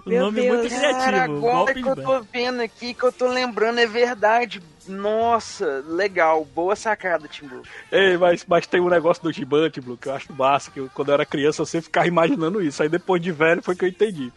O 0.05 0.09
Meu 0.09 0.21
nome 0.23 0.41
Deus. 0.41 0.59
muito 0.59 0.69
Cara, 0.69 0.93
criativo. 1.07 1.37
agora 1.37 1.53
golpe 1.53 1.83
que 1.83 1.89
eu 1.89 1.95
tô 1.95 2.21
vendo 2.21 2.61
aqui, 2.61 2.93
que 2.93 3.03
eu 3.03 3.11
tô 3.11 3.27
lembrando, 3.27 3.79
é 3.79 3.85
verdade. 3.85 4.61
Nossa, 4.87 5.83
legal. 5.87 6.43
Boa 6.45 6.75
sacada, 6.75 7.27
Timbu. 7.27 7.61
Ei, 7.91 8.17
mas, 8.17 8.45
mas 8.47 8.65
tem 8.67 8.81
um 8.81 8.89
negócio 8.89 9.21
do 9.23 9.31
gigante, 9.31 9.79
Blue, 9.81 9.97
que 9.97 10.07
eu 10.09 10.13
acho 10.15 10.31
massa, 10.33 10.71
que 10.71 10.79
eu, 10.79 10.89
quando 10.93 11.09
eu 11.09 11.13
era 11.15 11.25
criança 11.25 11.61
eu 11.61 11.65
sempre 11.65 11.85
ficava 11.85 12.07
imaginando 12.07 12.61
isso. 12.61 12.81
Aí 12.81 12.89
depois 12.89 13.21
de 13.21 13.31
velho 13.31 13.61
foi 13.61 13.75
que 13.75 13.85
eu 13.85 13.89
entendi. 13.89 14.31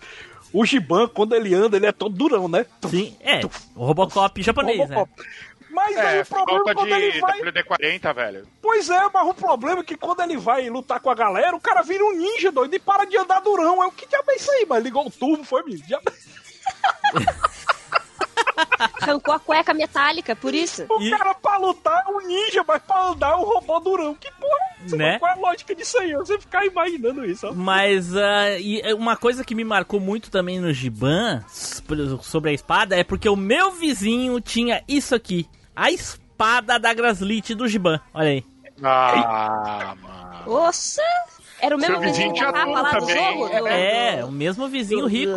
O 0.53 0.65
Giban, 0.65 1.09
quando 1.09 1.35
ele 1.35 1.55
anda, 1.55 1.77
ele 1.77 1.87
é 1.87 1.93
todo 1.93 2.15
durão, 2.15 2.47
né? 2.49 2.65
Sim, 2.89 3.17
é. 3.21 3.41
O 3.75 3.85
Robocop 3.87 4.41
japonês, 4.43 4.89
né? 4.89 4.95
Robocop. 4.97 5.23
Mas 5.71 5.97
aí 5.97 6.19
É, 6.19 6.23
o 6.23 6.27
problema 6.27 6.71
é 6.71 6.75
quando 6.75 6.93
ele 6.95 7.11
de 7.13 7.21
vai. 7.21 7.41
WD-40, 7.41 8.15
velho. 8.15 8.47
Pois 8.63 8.89
é, 8.89 9.01
mas 9.13 9.27
o 9.29 9.35
problema 9.35 9.81
é 9.81 9.85
que 9.85 9.97
quando 9.97 10.21
ele 10.23 10.37
vai 10.37 10.71
lutar 10.71 11.01
com 11.01 11.11
a 11.11 11.15
galera, 11.17 11.57
o 11.57 11.61
cara 11.61 11.83
vira 11.83 12.05
um 12.05 12.13
ninja 12.17 12.53
doido 12.53 12.73
e 12.77 12.79
para 12.79 13.05
de 13.05 13.19
andar 13.19 13.41
durão. 13.41 13.83
É 13.83 13.87
o 13.87 13.91
que 13.91 14.07
diabo 14.07 14.31
é 14.31 14.37
isso 14.37 14.49
aí? 14.53 14.65
Mas 14.69 14.85
ligou 14.85 15.05
o 15.05 15.11
turbo, 15.11 15.43
foi, 15.43 15.65
menino. 15.65 15.83
Já- 15.89 16.01
Arrancou 19.01 19.35
a 19.35 19.39
cueca 19.41 19.75
metálica, 19.75 20.35
por 20.37 20.55
isso. 20.55 20.85
O 20.89 21.03
E- 21.03 21.11
cara 21.11 21.35
pra 21.35 21.57
lutar 21.59 22.05
é 22.07 22.11
um 22.11 22.27
ninja, 22.27 22.65
mas 22.67 22.83
pra 22.83 23.09
andar 23.09 23.33
é 23.33 23.37
um 23.37 23.43
robô 23.45 23.81
durão. 23.81 24.15
Que 24.15 24.31
porra 24.33 24.59
é? 24.61 24.97
Né? 24.97 25.19
Qual 25.19 25.31
é 25.31 25.35
a 25.35 25.39
lógica 25.39 25.75
disso 25.75 25.99
aí? 25.99 26.13
Você 26.15 26.39
ficar 26.39 26.65
imaginando 26.67 27.25
isso, 27.25 27.47
ó. 27.49 27.53
Mas 27.53 28.15
ah, 28.15 28.59
e 28.59 28.83
uma 28.95 29.17
coisa 29.17 29.43
que 29.45 29.55
me 29.55 29.65
marcou 29.65 29.99
muito 29.99 30.31
também 30.31 30.61
no 30.61 30.73
Giban 30.73 31.43
so- 31.49 31.83
sobre 32.23 32.51
a 32.51 32.53
espada 32.53 32.97
é 32.97 33.03
porque 33.03 33.29
o 33.29 33.37
meu 33.37 33.73
vizinho 33.73 34.39
tinha 34.41 34.83
isso 34.87 35.15
aqui. 35.15 35.49
A 35.75 35.91
espada 35.91 36.79
da 36.79 36.93
Graslit 36.93 37.55
do 37.55 37.67
Giban. 37.67 37.99
Olha 38.13 38.29
aí. 38.29 38.45
Ah, 38.83 39.95
mano. 40.01 40.45
Nossa! 40.47 41.03
Era 41.61 41.77
o 41.77 41.79
mesmo 41.79 41.95
Seu 41.95 42.03
vizinho 42.03 42.33
vizinho 42.33 42.47
que 42.47 42.53
tava 42.53 42.67
tudo 42.67 42.83
lá 42.83 42.93
do 42.99 43.09
jogo? 43.11 43.49
Do- 43.49 43.69
É, 43.69 44.25
o 44.25 44.31
mesmo 44.33 44.69
vizinho 44.69 45.03
do- 45.03 45.07
rico. 45.07 45.33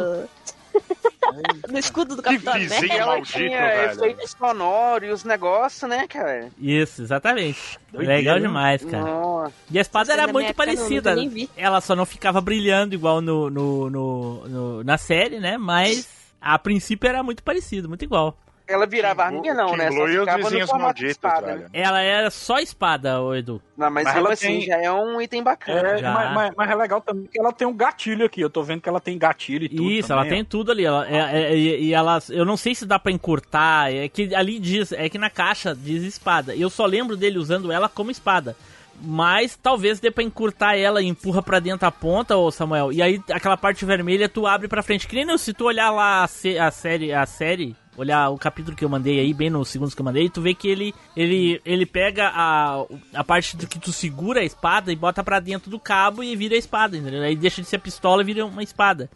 No 1.70 1.78
escudo 1.78 2.16
do 2.16 2.24
Que 2.24 2.30
Capitão 2.30 2.54
vizinho 2.54 2.78
América. 2.78 2.96
Ela 2.96 3.06
maldito, 3.14 3.38
tinha 3.38 3.60
velho. 3.60 3.92
efeito 3.92 4.28
sonoro 4.30 5.06
e 5.06 5.12
os 5.12 5.24
negócios, 5.24 5.90
né, 5.90 6.08
cara? 6.08 6.50
Isso, 6.58 7.02
exatamente. 7.02 7.78
Doideira, 7.92 8.16
Legal 8.18 8.36
né? 8.36 8.42
demais, 8.48 8.84
cara. 8.86 9.04
Nossa. 9.04 9.54
E 9.70 9.78
a 9.78 9.82
espada 9.82 10.14
Essa 10.14 10.22
era 10.22 10.32
muito 10.32 10.48
não, 10.48 10.54
parecida. 10.56 11.16
vi. 11.16 11.50
Ela 11.58 11.82
só 11.82 11.96
não 11.96 12.06
ficava 12.06 12.40
brilhando 12.42 12.96
igual 12.96 13.22
no, 13.22 13.50
no, 13.50 13.90
no- 13.90 14.48
no- 14.48 14.84
na 14.84 14.98
série, 14.98 15.40
né? 15.40 15.58
Mas 15.58 16.08
a 16.42 16.58
princípio 16.58 17.08
era 17.08 17.22
muito 17.22 17.44
parecido, 17.44 17.88
muito 17.90 18.04
igual. 18.06 18.36
Ela 18.68 18.86
virava 18.86 19.24
arminha, 19.24 19.54
não, 19.54 19.78
né? 19.78 19.90
Só 19.90 19.96
Blue 19.96 20.10
e 20.10 20.20
os 20.20 20.26
vizinhos 20.36 20.70
formato 20.70 20.96
de 20.96 21.04
malditos, 21.06 21.12
espada, 21.12 21.46
velho. 21.48 21.60
né? 21.62 21.68
Ela 21.72 22.02
era 22.02 22.30
só 22.30 22.60
espada, 22.60 23.22
ô 23.22 23.34
Edu. 23.34 23.62
Não, 23.78 23.90
mas, 23.90 24.04
Mas 24.04 24.16
ela 24.16 24.34
assim 24.34 24.48
tem- 24.48 24.62
já 24.62 24.76
é 24.78 24.92
um 24.92 25.22
item 25.22 25.42
bacana. 25.42 25.88
É, 25.90 26.02
mas, 26.02 26.34
mas- 26.34 26.54
mas 26.58 26.70
é 26.70 26.76
legal 26.76 27.00
também 27.00 27.28
que 27.32 27.40
ela 27.40 27.54
tem 27.54 27.66
um 27.68 27.74
gatilho 27.74 28.26
aqui. 28.26 28.42
Eu 28.42 28.50
tô 28.50 28.62
vendo 28.64 28.82
que 28.82 28.90
ela 28.90 29.00
tem 29.00 29.18
gatilho 29.18 29.66
e 29.66 29.70
tudo. 29.70 29.90
Isso, 29.90 30.10
também, 30.10 30.24
ela 30.26 30.30
tem 30.36 30.44
tudo 30.44 30.72
ali. 30.72 30.84
Ela, 30.86 31.08
é- 31.08 31.44
é- 31.44 31.56
e 31.58 31.86
e 31.88 31.94
ela, 31.94 32.20
eu 32.30 32.44
não 32.44 32.58
sei 32.58 32.76
se 32.76 32.86
dá 32.86 33.00
pra 33.00 33.12
encurtar. 33.12 33.94
É 33.94 34.10
que 34.10 34.36
ali 34.36 34.60
diz, 34.60 34.92
é 34.92 35.08
que 35.08 35.18
na 35.18 35.30
caixa 35.30 35.74
diz 35.74 36.04
espada. 36.04 36.54
E 36.54 36.62
eu 36.62 36.70
só 36.70 36.86
lembro 36.86 37.16
dele 37.16 37.38
usando 37.38 37.72
ela 37.72 37.88
como 37.88 38.12
espada. 38.12 38.56
Mas 39.00 39.56
talvez 39.56 40.00
dê 40.00 40.10
pra 40.10 40.24
encurtar 40.24 40.76
ela 40.76 41.02
e 41.02 41.06
empurra 41.06 41.42
pra 41.44 41.60
dentro 41.60 41.88
a 41.88 41.92
ponta, 41.92 42.36
ô 42.36 42.50
Samuel. 42.52 42.92
E 42.92 43.02
aí 43.02 43.22
aquela 43.32 43.56
parte 43.56 43.86
vermelha 43.86 44.28
tu 44.28 44.48
abre 44.48 44.68
pra 44.68 44.82
frente. 44.82 45.08
Que 45.08 45.24
nem 45.24 45.38
se 45.38 45.54
tu 45.54 45.66
olhar 45.66 45.92
lá 45.92 46.24
a, 46.24 46.28
se- 46.28 46.58
a 46.58 46.72
série, 46.72 47.14
a 47.14 47.26
série, 47.26 47.76
olhar 47.98 48.30
o 48.30 48.38
capítulo 48.38 48.78
que 48.78 48.86
eu 48.86 48.90
mandei 48.90 49.20
aí, 49.20 49.34
bem 49.34 49.50
nos 49.50 49.70
segundos 49.70 49.96
que 49.96 50.02
eu 50.02 50.06
mandei, 50.06 50.30
tu 50.30 50.42
vê 50.42 50.54
que 50.54 50.68
ele 50.68 50.94
ele, 51.16 51.60
ele 51.66 51.86
pega 51.86 52.32
a, 52.34 52.86
a 53.14 53.24
parte 53.24 53.58
do 53.58 53.68
que 53.68 53.80
tu 53.80 53.92
segura 53.92 54.42
a 54.42 54.46
espada 54.46 54.92
e 54.92 54.96
bota 54.96 55.24
pra 55.24 55.40
dentro 55.40 55.70
do 55.70 55.80
cabo 55.80 56.24
e 56.24 56.36
vira 56.36 56.56
a 56.56 56.58
espada, 56.58 56.96
entendeu? 56.96 57.24
Aí 57.24 57.36
deixa 57.36 57.62
de 57.62 57.68
ser 57.68 57.80
pistola 57.80 58.22
e 58.22 58.26
vira 58.26 58.46
uma 58.46 58.64
espada. 58.64 59.10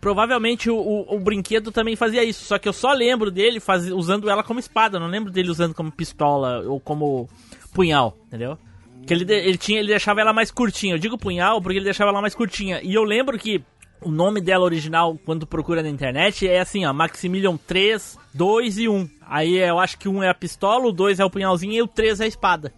Provavelmente 0.00 0.68
o, 0.68 0.76
o, 0.76 1.16
o 1.16 1.20
brinquedo 1.20 1.72
também 1.72 1.96
fazia 1.96 2.22
isso, 2.22 2.44
só 2.44 2.58
que 2.58 2.68
eu 2.68 2.72
só 2.72 2.92
lembro 2.92 3.30
dele 3.30 3.60
faz, 3.60 3.90
usando 3.90 4.28
ela 4.28 4.42
como 4.42 4.60
espada, 4.60 5.00
não 5.00 5.06
lembro 5.06 5.32
dele 5.32 5.50
usando 5.50 5.74
como 5.74 5.90
pistola 5.90 6.60
ou 6.66 6.78
como 6.78 7.28
punhal, 7.72 8.16
entendeu? 8.26 8.58
Que 9.06 9.14
ele, 9.14 9.32
ele 9.32 9.56
tinha, 9.56 9.78
ele 9.78 9.88
deixava 9.88 10.20
ela 10.20 10.32
mais 10.32 10.50
curtinha. 10.50 10.94
Eu 10.94 10.98
digo 10.98 11.16
punhal 11.16 11.62
porque 11.62 11.78
ele 11.78 11.84
deixava 11.84 12.10
ela 12.10 12.20
mais 12.20 12.34
curtinha. 12.34 12.80
E 12.82 12.92
eu 12.92 13.04
lembro 13.04 13.38
que 13.38 13.62
o 14.00 14.10
nome 14.10 14.40
dela 14.40 14.64
original, 14.64 15.18
quando 15.24 15.46
procura 15.46 15.82
na 15.82 15.88
internet, 15.88 16.46
é 16.48 16.60
assim, 16.60 16.84
ó, 16.86 16.92
Maximilian 16.92 17.56
3, 17.56 18.18
2 18.34 18.78
e 18.78 18.88
1. 18.88 19.08
Aí 19.28 19.56
eu 19.58 19.78
acho 19.78 19.98
que 19.98 20.08
um 20.08 20.22
é 20.22 20.28
a 20.28 20.34
pistola, 20.34 20.86
o 20.86 20.92
2 20.92 21.20
é 21.20 21.24
o 21.24 21.30
punhalzinho 21.30 21.72
e 21.72 21.82
o 21.82 21.86
3 21.88 22.20
é 22.20 22.24
a 22.24 22.28
espada. 22.28 22.72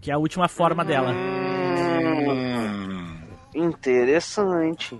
Que 0.00 0.10
é 0.10 0.14
a 0.14 0.18
última 0.18 0.48
forma 0.48 0.84
dela. 0.84 1.12
Hum. 1.12 3.18
Interessante. 3.54 4.98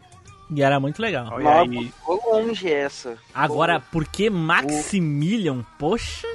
E 0.51 0.63
era 0.63 0.81
muito 0.81 1.01
legal. 1.01 1.29
Olha 1.31 1.61
aí. 1.61 1.87
ficou 1.93 2.21
longe 2.33 2.73
essa. 2.73 3.17
Agora, 3.35 3.79
por 3.81 4.07
que 4.07 4.31
Maximilian? 4.31 5.65
Poxa, 5.79 6.27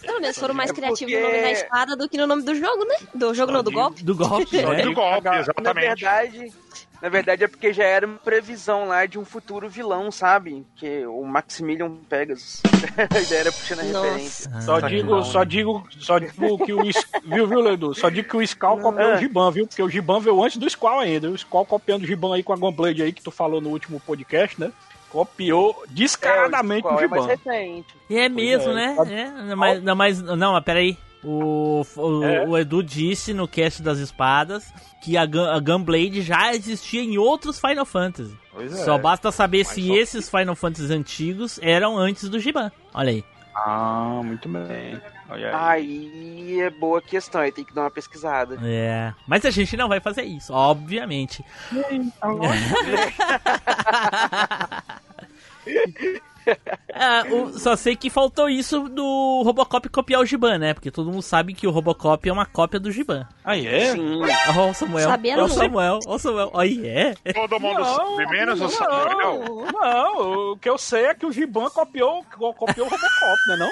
Pelo 0.00 0.20
menos 0.20 0.38
foram 0.38 0.54
mais 0.54 0.70
É 0.70 0.74
criativos 0.74 1.12
porque- 1.12 1.20
no 1.20 1.28
nome 1.28 1.42
da 1.42 1.50
espada 1.50 1.96
do 1.96 2.08
que 2.08 2.16
no 2.16 2.26
nome 2.26 2.42
do 2.42 2.54
jogo, 2.54 2.84
né? 2.86 2.94
Do 3.14 3.34
jogo 3.34 3.52
não, 3.52 3.62
do 3.62 3.70
golpe. 3.72 4.02
do 4.02 4.14
golpe, 4.14 4.60
Só 4.62 4.70
né? 4.70 4.82
Do 4.82 4.94
golpe, 4.94 5.24
Na 5.24 5.40
exatamente. 5.40 6.00
verdade, 6.00 6.52
na 7.04 7.10
verdade 7.10 7.44
é 7.44 7.46
porque 7.48 7.70
já 7.70 7.84
era 7.84 8.06
uma 8.06 8.16
previsão 8.16 8.88
lá 8.88 9.04
de 9.04 9.18
um 9.18 9.26
futuro 9.26 9.68
vilão, 9.68 10.10
sabe? 10.10 10.64
Que 10.74 11.04
o 11.04 11.22
Maximilian 11.22 11.94
Pegasus. 12.08 12.62
a 13.14 13.20
ideia 13.20 13.40
era 13.40 13.52
puxando 13.52 13.80
a 13.80 13.82
referência. 13.82 14.50
Só 14.62 14.80
que 14.80 14.88
digo, 14.88 15.10
não, 15.10 15.22
só 15.22 15.40
né? 15.40 15.44
digo, 15.44 15.86
só 15.98 16.18
digo 16.18 16.64
que 16.64 16.72
o 16.72 16.82
Is- 16.82 17.06
viu, 17.22 17.46
viu, 17.46 17.60
Ledu? 17.60 17.92
Só 17.92 18.08
digo 18.08 18.26
que 18.30 18.36
o 18.38 18.42
Skull 18.42 18.78
copiou 18.80 19.10
É. 19.10 19.16
o 19.16 19.18
Giban, 19.18 19.50
viu? 19.50 19.66
Porque 19.66 19.82
o 19.82 19.90
Giban 19.90 20.18
veio 20.18 20.42
antes 20.42 20.56
do 20.56 20.66
Skull 20.66 20.98
ainda. 20.98 21.28
O 21.28 21.34
Skull 21.34 21.66
copiando 21.66 22.04
o 22.04 22.06
Giban 22.06 22.34
aí 22.34 22.42
com 22.42 22.54
a 22.54 22.56
Gunblade 22.56 23.02
aí 23.02 23.12
que 23.12 23.22
tu 23.22 23.30
falou 23.30 23.60
no 23.60 23.68
último 23.68 24.00
podcast, 24.00 24.58
né? 24.58 24.72
Copiou 25.10 25.84
descaradamente 25.90 26.86
é, 26.86 26.90
o 26.90 27.00
é 27.00 27.06
mais 27.06 27.22
Giban. 27.22 27.36
recente. 27.36 27.94
É 28.08 28.28
mesmo, 28.30 28.72
é. 28.72 28.74
né? 28.74 28.96
É, 29.50 29.54
mas, 29.54 29.82
não, 29.82 29.94
mas, 29.94 30.22
não, 30.22 30.52
mas 30.54 30.64
peraí. 30.64 30.96
O, 31.24 31.82
o, 31.96 32.22
É. 32.24 32.46
o 32.46 32.58
Edu 32.58 32.82
disse 32.82 33.32
no 33.32 33.48
cast 33.48 33.82
das 33.82 33.98
espadas 33.98 34.70
que 35.02 35.16
a, 35.16 35.24
Gun- 35.24 35.48
a 35.50 35.58
Gunblade 35.58 36.20
já 36.22 36.54
existia 36.54 37.00
em 37.02 37.16
outros 37.16 37.58
Final 37.58 37.86
Fantasy. 37.86 38.36
Pois 38.52 38.72
é. 38.72 38.84
Só 38.84 38.98
basta 38.98 39.32
saber 39.32 39.58
Mas 39.64 39.68
se 39.68 39.86
só- 39.88 39.94
esses 39.94 40.28
Final 40.28 40.54
Fantasy 40.54 40.92
antigos 40.92 41.58
eram 41.62 41.96
antes 41.98 42.28
do 42.28 42.38
Giban. 42.38 42.70
Olha 42.92 43.10
aí. 43.10 43.24
Ah, 43.56 44.20
muito 44.24 44.48
bem. 44.48 45.00
Olha 45.30 45.56
aí. 45.56 45.80
Aí 45.80 46.60
é 46.60 46.70
boa 46.70 47.00
questão, 47.00 47.40
aí 47.40 47.52
tem 47.52 47.64
que 47.64 47.72
dar 47.74 47.82
uma 47.82 47.90
pesquisada. 47.90 48.58
É. 48.62 49.14
Mas 49.28 49.44
a 49.46 49.50
gente 49.50 49.76
não 49.76 49.88
vai 49.88 50.00
fazer 50.00 50.24
isso, 50.24 50.52
obviamente. 50.52 51.42
Ah, 56.94 57.24
o- 57.30 57.58
só 57.58 57.74
sei 57.76 57.96
que 57.96 58.08
faltou 58.10 58.48
isso 58.48 58.88
do 58.88 59.42
Robocop 59.44 59.88
copiar 59.88 60.20
o 60.20 60.26
Giban, 60.26 60.58
né? 60.58 60.74
Porque 60.74 60.90
todo 60.90 61.10
mundo 61.10 61.22
sabe 61.22 61.54
que 61.54 61.66
o 61.66 61.70
Robocop 61.70 62.28
é 62.28 62.32
uma 62.32 62.46
cópia 62.46 62.78
do 62.78 62.90
Giban. 62.92 63.26
Aí 63.44 63.66
é? 63.66 63.92
Sim. 63.92 64.20
Ó 64.56 64.70
o 64.70 64.74
Samuel, 64.74 65.08
Sabia 65.08 65.38
ó 65.38 65.44
o. 65.44 65.48
Samuel, 65.48 65.98
ó 66.06 66.14
o 66.14 66.18
Samuel. 66.18 66.50
Aí 66.54 66.86
é. 66.86 67.14
Todo 67.32 67.58
mundo 67.58 67.84
sabe, 67.84 68.26
menos 68.30 68.60
o 68.60 68.68
Samuel. 68.68 69.44
Não, 69.44 69.64
não, 69.72 70.52
o 70.52 70.56
que 70.56 70.68
eu 70.68 70.78
sei 70.78 71.06
é 71.06 71.14
que 71.14 71.26
o 71.26 71.32
Giban 71.32 71.68
copiou, 71.70 72.24
copiou 72.56 72.86
o 72.86 72.90
Robocop, 72.90 73.48
né 73.48 73.56
não? 73.56 73.70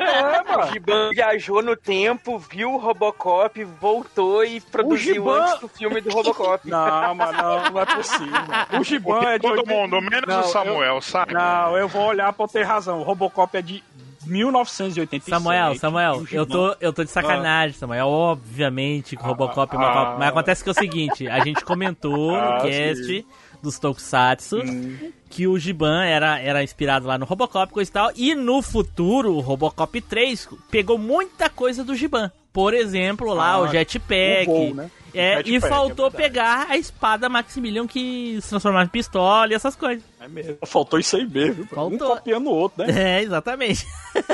É, 0.00 0.22
O 0.22 0.22
mano. 0.22 0.41
Giban 0.72 1.10
viajou 1.10 1.62
no 1.62 1.76
tempo, 1.76 2.38
viu 2.38 2.72
o 2.72 2.76
Robocop, 2.78 3.62
voltou 3.64 4.44
e 4.44 4.60
produziu 4.60 5.14
Giban- 5.14 5.40
antes 5.44 5.60
do 5.60 5.68
filme 5.68 6.00
do 6.00 6.10
Robocop. 6.10 6.66
Não, 6.70 7.14
mas 7.14 7.36
não, 7.36 7.70
não 7.70 7.80
é 7.80 7.86
possível. 7.86 8.80
O 8.80 8.84
Giban 8.84 9.22
é 9.24 9.38
de 9.38 9.42
Todo 9.48 9.58
80 9.60 9.74
mundo, 9.74 10.00
menos 10.02 10.26
Não, 10.26 10.40
o 10.40 10.44
Samuel, 10.44 11.00
sabe? 11.00 11.34
Não, 11.34 11.76
eu 11.76 11.88
vou 11.88 12.04
olhar 12.06 12.32
pra 12.32 12.44
eu 12.44 12.48
ter 12.48 12.62
razão. 12.62 13.00
O 13.00 13.02
Robocop 13.02 13.56
é 13.56 13.62
de 13.62 13.82
1987. 14.24 15.28
Samuel, 15.30 15.74
Samuel, 15.76 16.12
o 16.18 16.26
eu 16.34 16.46
tô, 16.46 16.76
eu 16.80 16.92
tô 16.92 17.02
de 17.04 17.10
sacanagem, 17.10 17.76
Samuel. 17.76 18.06
Obviamente 18.08 19.16
que 19.16 19.22
o 19.22 19.26
Robocop 19.26 19.74
é 19.74 19.78
uma 19.78 19.88
ah. 19.88 20.16
Mas 20.18 20.28
acontece 20.28 20.62
que 20.62 20.68
é 20.70 20.72
o 20.72 20.74
seguinte, 20.74 21.28
a 21.28 21.40
gente 21.44 21.64
comentou 21.64 22.34
Ah, 22.34 22.56
no 22.62 22.62
cast 22.70 23.26
dos 23.62 23.78
Tokusatsu 23.78 24.58
Hum. 24.62 25.12
que 25.30 25.46
o 25.46 25.58
Giban 25.58 26.04
era, 26.04 26.38
era 26.40 26.62
inspirado 26.62 27.06
lá 27.06 27.16
no 27.16 27.24
Robocop, 27.24 27.72
coisa 27.72 27.90
e 27.90 27.92
tal. 27.92 28.10
E 28.16 28.34
no 28.34 28.60
futuro, 28.60 29.32
o 29.34 29.40
Robocop 29.40 30.00
3 30.00 30.48
pegou 30.70 30.98
muita 30.98 31.48
coisa 31.48 31.82
do 31.84 31.94
Giban. 31.94 32.30
Por 32.52 32.74
exemplo, 32.74 33.32
lá 33.32 33.52
Ah, 33.52 33.60
o 33.60 33.68
jetpack. 33.68 34.46
o 34.46 34.52
voo, 34.52 34.74
né? 34.74 34.90
É, 35.14 35.36
Jetpack, 35.36 35.54
e 35.54 35.60
faltou 35.60 36.06
é 36.08 36.10
pegar 36.10 36.66
a 36.70 36.76
espada 36.76 37.28
Maximilian 37.28 37.86
que 37.86 38.38
se 38.42 38.48
transformava 38.50 38.84
em 38.84 38.88
pistola 38.88 39.50
e 39.52 39.54
essas 39.54 39.74
coisas. 39.76 40.02
É 40.20 40.28
mesmo. 40.28 40.58
Faltou 40.66 40.98
isso 40.98 41.16
aí 41.16 41.26
mesmo. 41.26 41.66
Faltou. 41.66 42.12
Um 42.12 42.16
copiando 42.16 42.46
o 42.48 42.54
outro, 42.54 42.84
né? 42.84 42.92
É, 43.18 43.22
exatamente. 43.22 43.86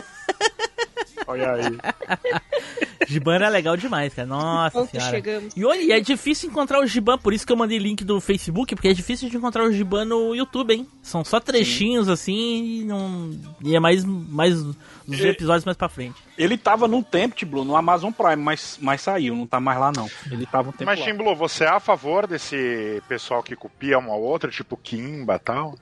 Olha 1.29 1.53
aí. 1.53 1.63
Giban 3.07 3.37
era 3.37 3.49
legal 3.49 3.77
demais, 3.77 4.13
cara. 4.13 4.27
Nossa 4.27 4.79
Ponto, 4.79 4.91
senhora. 4.91 5.11
chegamos. 5.11 5.55
E 5.57 5.65
olha, 5.65 5.81
e 5.81 5.93
é 5.93 6.01
difícil 6.01 6.51
encontrar 6.51 6.81
o 6.81 6.87
Giban, 6.87 7.17
por 7.19 7.33
isso 7.33 7.47
que 7.47 7.53
eu 7.53 7.57
mandei 7.57 7.79
link 7.79 8.05
do 8.05 8.21
Facebook, 8.21 8.75
porque 8.75 8.89
é 8.89 8.93
difícil 8.93 9.31
de 9.31 9.37
encontrar 9.37 9.65
o 9.65 9.73
Giban 9.73 10.05
no 10.05 10.35
YouTube, 10.35 10.75
hein? 10.75 10.89
São 11.03 11.25
só 11.25 11.39
trechinhos 11.41 12.09
assim 12.09 12.81
e 12.81 12.85
não. 12.85 13.31
E 13.63 13.77
é 13.77 13.81
mais, 13.81 14.05
mais 14.05 14.55
os 14.57 15.21
episódios 15.21 15.65
mais 15.65 15.77
pra 15.77 15.89
frente. 15.89 16.17
Ele 16.37 16.59
tava 16.59 16.89
num 16.89 17.03
tempo, 17.03 17.35
Blue, 17.47 17.65
no 17.65 17.77
Amazon 17.77 18.13
Prime, 18.13 18.37
mas, 18.37 18.79
mas 18.81 19.01
saiu, 19.01 19.35
não 19.35 19.47
tá 19.47 19.61
mais 19.61 19.79
lá 19.79 19.93
não. 19.95 20.09
Ele 20.31 20.45
tava 20.47 20.71
um 20.71 20.73
tempo 20.73 20.85
Mas. 20.85 21.01
Tim 21.01 21.17
você 21.35 21.65
é 21.65 21.69
a 21.69 21.81
favor 21.81 22.27
desse 22.27 23.03
pessoal 23.09 23.43
que 23.43 23.57
copia 23.57 23.99
um 23.99 24.11
ao 24.11 24.21
outro, 24.21 24.51
tipo 24.51 24.77
Kimba 24.77 25.37
e 25.37 25.39
tal? 25.39 25.75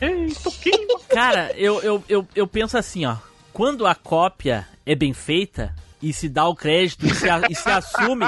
Eita, 0.00 0.50
que... 0.50 0.70
Cara, 1.08 1.52
eu, 1.56 1.80
eu, 1.82 2.04
eu, 2.08 2.28
eu 2.34 2.46
penso 2.46 2.78
assim, 2.78 3.04
ó. 3.04 3.16
Quando 3.52 3.86
a 3.86 3.94
cópia 3.94 4.68
é 4.90 4.94
bem 4.94 5.12
feita 5.12 5.74
e 6.02 6.12
se 6.12 6.28
dá 6.28 6.46
o 6.48 6.54
crédito 6.54 7.06
e 7.06 7.14
se, 7.14 7.28
a- 7.28 7.42
e 7.50 7.54
se 7.54 7.68
assume 7.68 8.24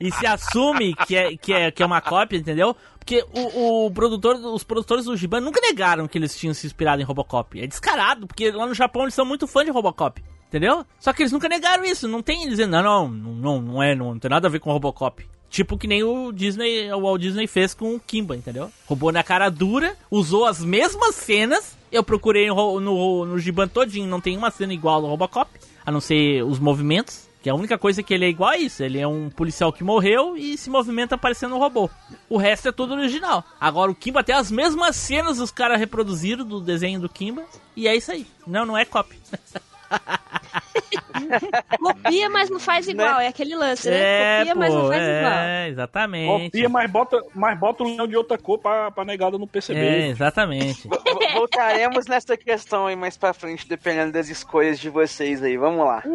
e 0.00 0.10
se 0.12 0.26
assume 0.26 0.94
que 1.06 1.14
é, 1.16 1.36
que 1.36 1.52
é, 1.52 1.70
que 1.70 1.82
é 1.82 1.86
uma 1.86 2.00
cópia, 2.00 2.36
entendeu? 2.38 2.74
Porque 2.98 3.24
o, 3.32 3.86
o 3.86 3.90
produtor, 3.90 4.36
os 4.36 4.62
produtores 4.64 5.04
do 5.04 5.16
Giban 5.16 5.40
nunca 5.40 5.60
negaram 5.60 6.06
que 6.08 6.16
eles 6.18 6.36
tinham 6.36 6.54
se 6.54 6.66
inspirado 6.66 7.02
em 7.02 7.04
Robocop. 7.04 7.60
É 7.60 7.66
descarado, 7.66 8.26
porque 8.26 8.50
lá 8.50 8.66
no 8.66 8.74
Japão 8.74 9.02
eles 9.02 9.14
são 9.14 9.24
muito 9.24 9.46
fãs 9.46 9.64
de 9.64 9.70
Robocop. 9.72 10.22
Entendeu? 10.48 10.84
Só 11.00 11.12
que 11.12 11.22
eles 11.22 11.32
nunca 11.32 11.48
negaram 11.48 11.84
isso. 11.84 12.06
Não 12.06 12.22
tem 12.22 12.42
eles 12.42 12.50
dizendo, 12.58 12.72
não, 12.82 13.08
não, 13.08 13.32
não, 13.34 13.62
não 13.62 13.82
é, 13.82 13.94
não, 13.94 14.18
tem 14.18 14.30
nada 14.30 14.46
a 14.48 14.50
ver 14.50 14.60
com 14.60 14.70
Robocop. 14.70 15.24
Tipo 15.50 15.76
que 15.76 15.86
nem 15.86 16.02
o 16.04 16.30
Disney, 16.32 16.90
o 16.92 17.00
Walt 17.00 17.20
Disney 17.20 17.46
fez 17.46 17.74
com 17.74 17.94
o 17.94 18.00
Kimba, 18.00 18.36
entendeu? 18.36 18.70
Roubou 18.86 19.10
na 19.12 19.22
cara 19.22 19.50
dura, 19.50 19.96
usou 20.10 20.44
as 20.46 20.60
mesmas 20.64 21.14
cenas. 21.14 21.76
Eu 21.90 22.02
procurei 22.04 22.48
no, 22.48 22.80
no, 22.80 23.24
no 23.26 23.38
Giban 23.38 23.66
todinho, 23.68 24.06
não 24.08 24.20
tem 24.20 24.36
uma 24.36 24.50
cena 24.50 24.72
igual 24.72 25.02
ao 25.02 25.10
Robocop, 25.10 25.50
a 25.84 25.90
não 25.90 26.00
ser 26.00 26.42
os 26.44 26.58
movimentos. 26.58 27.30
Que 27.42 27.50
a 27.50 27.54
única 27.56 27.76
coisa 27.76 28.04
que 28.04 28.14
ele 28.14 28.24
é 28.24 28.28
igual 28.28 28.50
a 28.50 28.56
isso. 28.56 28.84
Ele 28.84 29.00
é 29.00 29.06
um 29.06 29.28
policial 29.28 29.72
que 29.72 29.82
morreu 29.82 30.36
e 30.36 30.56
se 30.56 30.70
movimenta 30.70 31.18
parecendo 31.18 31.56
um 31.56 31.58
robô. 31.58 31.90
O 32.28 32.36
resto 32.36 32.68
é 32.68 32.72
tudo 32.72 32.94
original. 32.94 33.44
Agora 33.60 33.90
o 33.90 33.94
Kimba 33.96 34.22
tem 34.22 34.34
as 34.34 34.48
mesmas 34.48 34.94
cenas 34.94 35.40
os 35.40 35.50
caras 35.50 35.80
reproduziram 35.80 36.44
do 36.44 36.60
desenho 36.60 37.00
do 37.00 37.08
Kimba. 37.08 37.42
E 37.74 37.88
é 37.88 37.96
isso 37.96 38.12
aí. 38.12 38.24
Não, 38.46 38.64
não 38.64 38.78
é 38.78 38.84
copy. 38.84 39.18
Copia, 41.78 42.28
mas 42.30 42.50
não 42.50 42.58
faz 42.60 42.86
igual. 42.88 43.20
É 43.20 43.28
aquele 43.28 43.54
lance, 43.54 43.88
né? 43.88 43.96
É, 44.00 44.38
Copia, 44.40 44.54
mas 44.54 44.74
não 44.74 44.82
pô, 44.82 44.88
faz 44.88 45.02
igual. 45.02 45.32
é, 45.32 45.68
exatamente. 45.68 46.44
Copia, 46.44 46.68
mas 46.68 46.90
bota, 46.90 47.22
mas 47.34 47.58
bota 47.58 47.82
o 47.82 47.86
leão 47.86 48.06
de 48.06 48.16
outra 48.16 48.36
cor 48.38 48.58
pra, 48.58 48.90
pra 48.90 49.04
negada 49.04 49.36
não 49.38 49.44
É, 49.44 49.48
perceber. 49.48 50.06
exatamente. 50.10 50.86
Vo- 50.88 51.02
Voltaremos 51.34 52.06
nessa 52.06 52.36
questão 52.36 52.86
aí 52.86 52.96
mais 52.96 53.16
pra 53.16 53.32
frente, 53.32 53.66
dependendo 53.68 54.12
das 54.12 54.28
escolhas 54.28 54.78
de 54.78 54.88
vocês 54.90 55.42
aí. 55.42 55.56
Vamos 55.56 55.84
lá. 55.86 56.02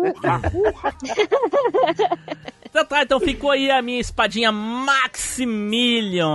Então 2.69 2.85
tá, 2.85 3.01
então 3.01 3.19
ficou 3.19 3.49
aí 3.49 3.71
a 3.71 3.81
minha 3.81 3.99
espadinha 3.99 4.51
Maximilian. 4.51 6.27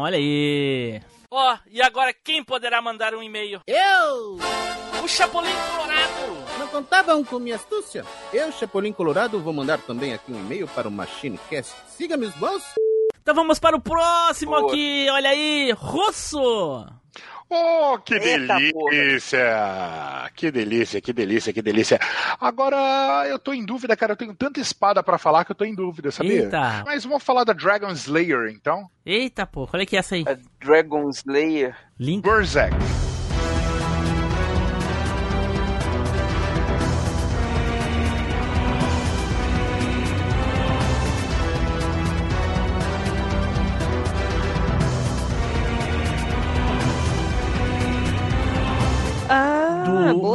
Olha 0.00 0.16
aí. 0.16 1.00
Ó, 1.36 1.58
e 1.68 1.82
agora 1.82 2.14
quem 2.14 2.44
poderá 2.44 2.80
mandar 2.80 3.12
um 3.12 3.20
e-mail? 3.20 3.60
Eu 3.66 4.38
O 5.02 5.08
Chapolin 5.08 5.50
Colorado. 5.72 6.58
não 6.60 6.68
contavam 6.68 7.24
com 7.24 7.40
minha 7.40 7.56
astúcia. 7.56 8.04
Eu, 8.32 8.52
Chapolin 8.52 8.92
Colorado, 8.92 9.40
vou 9.40 9.52
mandar 9.52 9.78
também 9.80 10.14
aqui 10.14 10.30
um 10.30 10.38
e-mail 10.38 10.68
para 10.68 10.86
o 10.86 10.92
MachineCast. 10.92 11.74
Siga 11.88 12.16
meus 12.16 12.32
bons. 12.34 12.62
Então 13.20 13.34
vamos 13.34 13.58
para 13.58 13.76
o 13.76 13.80
próximo 13.80 14.52
Boa. 14.52 14.70
aqui. 14.70 15.08
Olha 15.10 15.30
aí, 15.30 15.72
Russo. 15.72 16.86
Oh, 17.50 17.98
que 17.98 18.14
Eita, 18.14 18.56
delícia! 18.56 20.30
Que 20.34 20.50
delícia, 20.50 21.00
que 21.00 21.12
delícia, 21.12 21.52
que 21.52 21.62
delícia. 21.62 22.00
Agora, 22.40 23.26
eu 23.28 23.38
tô 23.38 23.52
em 23.52 23.64
dúvida, 23.64 23.96
cara. 23.96 24.12
Eu 24.12 24.16
tenho 24.16 24.34
tanta 24.34 24.60
espada 24.60 25.02
pra 25.02 25.18
falar 25.18 25.44
que 25.44 25.52
eu 25.52 25.56
tô 25.56 25.64
em 25.64 25.74
dúvida, 25.74 26.10
sabia? 26.10 26.44
Eita. 26.44 26.82
Mas 26.84 27.04
vamos 27.04 27.22
falar 27.22 27.44
da 27.44 27.52
Dragon 27.52 27.90
Slayer, 27.90 28.50
então. 28.50 28.88
Eita, 29.04 29.46
pô, 29.46 29.68
olha 29.72 29.86
que 29.86 29.96
é 29.96 29.98
essa 30.00 30.14
aí. 30.14 30.24
A 30.26 30.36
Dragon 30.64 31.08
Slayer. 31.10 31.76
Link. 31.98 32.24
Berserk. 32.24 32.74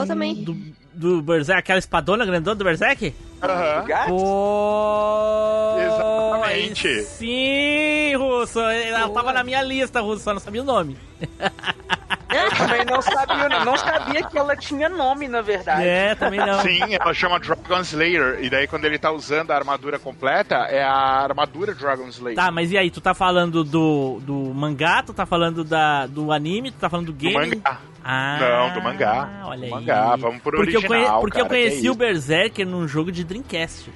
Também. 0.10 0.36
Do, 0.36 0.58
do 0.94 1.22
Berserk, 1.22 1.60
aquela 1.60 1.80
espadona 1.80 2.26
grandona 2.26 2.56
do 2.56 2.64
Berserk? 2.64 3.14
Aham. 3.42 3.86
Pô. 4.08 5.76
Exatamente. 5.80 7.04
Sim, 7.04 8.16
Russo. 8.16 8.60
Ela 8.60 9.10
tava 9.10 9.32
na 9.32 9.44
minha 9.44 9.62
lista, 9.62 10.02
Russo, 10.02 10.24
só 10.24 10.34
não 10.34 10.40
sabia 10.40 10.62
o 10.62 10.66
nome. 10.66 10.98
Eu 12.30 12.50
também 12.56 12.86
não 12.86 13.02
sabia, 13.02 13.50
não 13.66 13.78
sabia 13.78 14.24
que 14.24 14.38
ela 14.38 14.56
tinha 14.56 14.88
nome, 14.88 15.28
na 15.28 15.42
verdade. 15.42 15.84
É, 15.88 16.14
também 16.16 16.40
não. 16.40 16.62
Sim, 16.62 16.80
ela 16.94 17.14
chama 17.14 17.40
Dragon 17.40 17.80
Slayer. 17.82 18.40
E 18.44 18.50
daí, 18.50 18.68
quando 18.68 18.86
ele 18.86 18.98
tá 19.00 19.12
usando 19.12 19.52
a 19.52 19.56
armadura 19.56 19.98
completa, 19.98 20.56
é 20.70 20.84
a 20.84 20.92
armadura 21.24 21.74
Dragon 21.74 22.08
Slayer. 22.08 22.36
Tá, 22.36 22.52
mas 22.52 22.72
e 22.72 22.78
aí, 22.78 22.92
tu 22.92 23.02
tá 23.02 23.14
falando 23.14 23.64
do, 23.64 24.20
do 24.22 24.34
mangá, 24.54 25.02
tu 25.02 25.14
tá 25.14 25.26
falando 25.26 25.64
da, 25.64 26.06
do 26.06 26.32
anime, 26.32 26.72
tu 26.72 26.78
tá 26.78 26.90
falando 26.90 27.08
do 27.08 27.14
do 27.14 27.18
game? 27.18 27.34
mangá. 27.56 27.80
Ah, 28.04 28.38
Não, 28.40 28.74
do 28.74 28.82
mangá. 28.82 29.30
Olha 29.46 29.58
Do 29.60 29.66
aí. 29.66 29.72
mangá, 29.72 30.16
vamos 30.16 30.42
pro 30.42 30.56
porque 30.58 30.76
eu, 30.78 30.80
original, 30.82 30.88
conhe- 31.10 31.22
porque 31.22 31.42
eu 31.42 31.46
cara, 31.48 31.58
que 31.58 31.70
conheci 31.70 31.88
é 31.88 31.92
o. 31.92 31.96
Berserker 31.96 32.66
num 32.66 32.88
jogo 32.88 33.12
de 33.12 33.24
Dreamcast. 33.24 33.92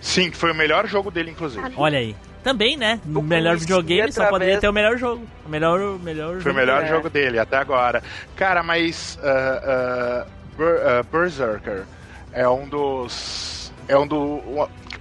Sim, 0.00 0.30
que 0.30 0.36
foi 0.36 0.50
o 0.52 0.54
melhor 0.54 0.86
jogo 0.86 1.10
dele, 1.10 1.30
inclusive. 1.30 1.72
Olha 1.76 1.98
aí. 1.98 2.14
Também, 2.42 2.76
né? 2.76 3.00
No 3.04 3.22
melhor 3.22 3.56
videogame 3.56 4.10
só 4.12 4.22
através- 4.22 4.30
poderia 4.30 4.60
ter 4.60 4.68
o 4.68 4.72
melhor 4.72 4.96
jogo. 4.98 5.24
O 5.46 5.48
melhor, 5.48 5.80
o 5.80 5.98
melhor 5.98 6.28
Foi 6.28 6.36
o 6.36 6.40
jogo. 6.40 6.56
melhor 6.56 6.82
É. 6.82 6.88
jogo 6.88 7.08
dele 7.08 7.38
até 7.38 7.56
agora. 7.56 8.02
Cara, 8.34 8.62
mas 8.62 9.18
ah, 9.22 10.24
ah, 10.24 10.26
Ber- 10.58 10.80
ah, 10.86 11.02
Berserker 11.10 11.84
é 12.32 12.48
um 12.48 12.68
dos. 12.68 13.72
É 13.88 13.96
um 13.96 14.06
do. 14.06 14.40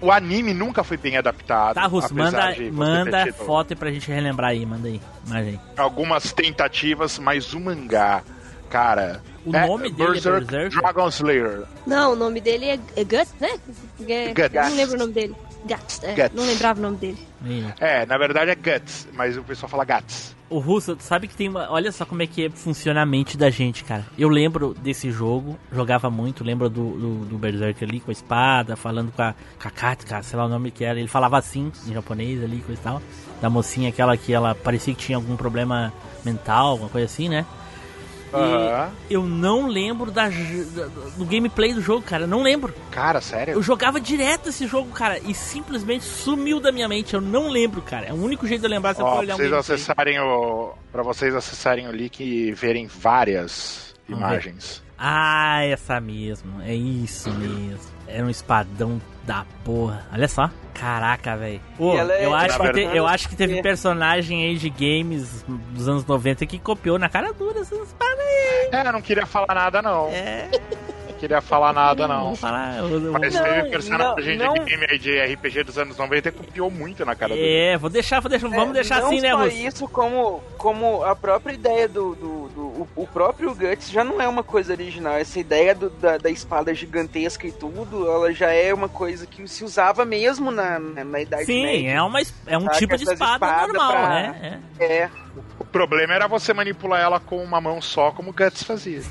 O, 0.02 0.12
anime 0.12 0.54
nunca 0.54 0.84
foi 0.84 0.98
bem 0.98 1.16
adaptado. 1.18 1.76
Tá, 1.76 1.86
Russo, 1.86 2.14
manda, 2.16 2.56
manda 2.72 3.32
foto 3.34 3.76
pra 3.76 3.92
gente 3.92 4.10
relembrar 4.12 4.50
aí, 4.52 4.66
manda 4.66 4.88
aí. 4.88 5.00
Imagem. 5.28 5.60
Algumas 5.78 6.34
tentativas, 6.34 7.20
mas 7.20 7.54
o 7.54 7.60
mangá, 7.60 8.24
cara, 8.70 9.22
O 9.46 9.56
É, 9.56 9.68
nome 9.68 9.92
dele 9.92 10.12
Berserk 10.14 10.38
é 10.38 10.40
Berserker? 10.46 10.82
Dragon 10.82 11.08
Slayer. 11.10 11.62
Não, 11.86 12.14
o 12.14 12.16
nome 12.16 12.40
dele 12.42 12.66
é, 12.66 12.80
é 12.96 13.04
Guts, 13.04 13.34
né? 13.40 13.60
É, 14.08 14.28
Guts. 14.34 14.54
Não 14.70 14.76
lembro 14.76 14.96
o 14.96 15.00
nome 15.00 15.14
dele. 15.14 15.36
Guts, 15.66 16.04
é, 16.04 16.16
Guts. 16.16 16.36
não 16.36 16.46
lembrava 16.46 16.80
o 16.80 16.84
nome 16.84 16.98
dele. 16.98 17.18
É, 17.80 18.06
na 18.06 18.18
verdade 18.18 18.52
é 18.52 18.56
Guts, 18.56 19.08
mas 19.14 19.38
o 19.38 19.44
pessoal 19.44 19.70
fala 19.70 19.86
Gats. 19.86 20.36
O 20.50 20.60
Russo, 20.60 20.98
tu 20.98 21.04
sabe 21.04 21.30
que 21.30 21.36
tem 21.36 21.48
uma. 21.48 21.72
Olha 21.72 21.94
só 21.94 22.06
como 22.06 22.22
é 22.22 22.28
que 22.28 22.50
funciona 22.50 23.02
a 23.02 23.06
mente 23.06 23.38
da 23.38 23.50
gente, 23.50 23.86
cara. 23.86 24.06
Eu 24.18 24.28
lembro 24.28 24.74
desse 24.74 25.10
jogo, 25.10 25.58
jogava 25.72 26.10
muito, 26.10 26.44
lembro 26.44 26.70
do, 26.70 26.92
do, 26.92 27.26
do 27.26 27.38
Berserk 27.38 27.82
ali 27.82 28.02
com 28.02 28.12
a 28.12 28.14
espada, 28.14 28.76
falando 28.76 29.14
com 29.14 29.22
a, 29.22 29.34
com 29.62 29.68
a 29.68 29.72
Katka, 29.72 30.22
sei 30.22 30.38
lá 30.38 30.46
o 30.46 30.50
nome 30.50 30.70
que 30.70 30.84
era. 30.84 31.00
Ele 31.00 31.08
falava 31.08 31.38
assim, 31.38 31.72
em 31.88 31.94
japonês 31.94 32.44
ali, 32.44 32.60
coisa 32.60 32.82
e 32.82 32.84
tal. 32.84 33.02
Da 33.42 33.50
mocinha, 33.50 33.88
aquela 33.88 34.18
que 34.18 34.34
ela 34.34 34.54
parecia 34.54 34.94
que 34.94 35.00
tinha 35.00 35.18
algum 35.18 35.38
problema 35.38 35.94
mental, 36.26 36.68
alguma 36.72 36.90
coisa 36.90 37.06
assim, 37.06 37.30
né? 37.30 37.46
E 38.34 39.14
eu 39.14 39.24
não 39.26 39.68
lembro 39.68 40.10
da, 40.12 40.30
do 40.30 41.26
gameplay 41.26 41.74
do 41.74 41.82
jogo, 41.82 42.02
cara. 42.02 42.26
Não 42.26 42.42
lembro. 42.42 42.74
Cara, 42.90 43.20
sério? 43.22 43.54
Eu 43.54 43.62
jogava 43.64 44.00
direto 44.00 44.50
esse 44.50 44.68
jogo, 44.68 44.92
cara, 44.92 45.20
e 45.20 45.34
simplesmente 45.34 46.04
sumiu 46.06 46.60
da 46.60 46.72
minha 46.72 46.88
mente. 46.88 47.14
Eu 47.14 47.22
não 47.22 47.50
lembro, 47.50 47.82
cara. 47.82 48.06
É 48.08 48.14
o 48.14 48.16
único 48.16 48.48
jeito 48.48 48.62
de 48.62 48.68
eu 48.68 48.72
lembrar 48.72 48.94
se 48.96 49.02
eu 49.02 49.06
for 49.06 49.16
Ó, 49.16 49.20
olhar 49.20 49.36
pra 49.36 49.46
um 49.46 49.50
vocês 49.50 49.52
gameplay. 49.52 49.76
acessarem 49.76 50.20
o. 50.20 50.74
Pra 50.92 51.04
vocês 51.04 51.36
acessarem 51.36 51.88
o 51.88 51.92
link 51.92 52.20
e 52.24 52.52
verem 52.54 52.88
várias 52.88 53.94
imagens. 54.08 54.82
Ah, 55.04 55.64
essa 55.66 56.00
mesmo. 56.00 56.62
É 56.62 56.74
isso 56.76 57.32
mesmo. 57.32 57.90
Era 58.08 58.24
um 58.24 58.30
espadão 58.30 59.02
da 59.24 59.46
porra. 59.66 60.06
Olha 60.14 60.28
só. 60.28 60.50
Caraca, 60.76 61.36
velho. 61.38 61.60
É- 61.80 62.26
eu, 62.26 62.34
acho 62.36 62.60
que 62.60 62.72
te- 62.74 62.96
eu 62.98 63.08
acho 63.08 63.30
que 63.30 63.36
teve 63.36 63.58
é. 63.58 63.62
personagem 63.62 64.46
aí 64.46 64.56
de 64.58 64.70
games 64.70 65.44
dos 65.72 65.88
anos 65.88 66.06
90 66.06 66.46
que 66.46 66.60
copiou 66.60 67.00
na 67.00 67.10
cara 67.10 67.34
dura 67.34 67.60
essas 67.62 67.80
espadas 67.88 68.20
aí. 68.20 68.70
É, 68.72 68.88
eu 68.88 68.94
não 68.94 69.02
queria 69.02 69.26
falar 69.26 69.54
nada, 69.56 69.82
não. 69.82 70.08
É, 70.10 70.50
Não 71.08 71.18
queria 71.28 71.42
falar 71.42 71.72
nada, 71.72 72.08
não 72.08 72.26
vou 72.28 72.36
falar. 72.36 72.78
eu- 72.80 72.90
eu- 72.90 73.12
Mas 73.12 73.36
Não, 73.36 73.44
teve 73.44 73.70
personagem 73.70 74.38
não, 74.38 74.54
de 74.56 74.60
game 74.62 74.86
aí 74.90 74.98
de 74.98 75.20
RPG 75.20 75.64
dos 75.66 75.78
anos 75.78 75.96
90 75.98 76.32
que 76.32 76.38
copiou 76.40 76.72
muito 76.72 77.06
na 77.06 77.14
cara 77.16 77.36
dele. 77.36 77.48
É, 77.48 77.78
vou 77.78 77.90
deixar, 77.92 78.20
vou 78.22 78.30
deixar, 78.30 78.48
vamos 78.50 78.70
É, 78.72 78.74
deixar 78.74 79.02
não 79.02 79.08
assim, 79.08 79.22
né, 79.22 79.30
só 79.32 79.38
Russo? 79.44 79.56
isso, 79.58 79.88
como, 79.88 80.42
como 80.58 81.04
a 81.04 81.16
própria 81.16 81.54
ideia 81.54 81.88
do. 81.88 82.16
do, 82.16 82.50
do- 82.50 82.71
o, 82.82 83.04
o 83.04 83.08
próprio 83.08 83.54
Guts 83.56 83.90
já 83.90 84.04
não 84.04 84.22
é 84.22 84.28
uma 84.28 84.44
coisa 84.44 84.74
original. 84.74 85.14
Essa 85.14 85.40
ideia 85.40 85.74
do- 85.76 85.90
da, 85.90 86.18
da 86.18 86.30
espada 86.30 86.74
gigantesca 86.74 87.46
e 87.48 87.52
tudo, 87.52 88.10
ela 88.10 88.34
já 88.34 88.52
é 88.52 88.74
uma 88.74 88.90
coisa 88.90 89.26
que 89.26 89.48
se 89.48 89.64
usava 89.64 90.04
mesmo 90.06 90.52
na, 90.52 90.80
na, 90.80 91.04
na 91.04 91.22
Idade 91.22 91.46
Sim, 91.46 91.64
Média. 91.64 91.92
é, 91.92 92.02
uma, 92.02 92.20
é 92.48 92.58
um 92.58 92.62
Saca 92.66 92.78
tipo 92.78 92.98
de 92.98 93.04
espada 93.04 93.34
espadas 93.34 93.68
normal, 93.68 93.92
pra- 93.92 94.10
né? 94.10 94.60
É, 94.80 95.10
O 95.60 95.66
problema 95.66 96.14
era 96.14 96.28
você 96.28 96.54
manipular 96.54 97.00
ela 97.02 97.20
com 97.20 97.44
uma 97.44 97.62
mão 97.62 97.82
só, 97.82 98.12
como 98.12 98.32
o 98.32 98.34
Guts 98.34 98.64
fazia. 98.64 99.02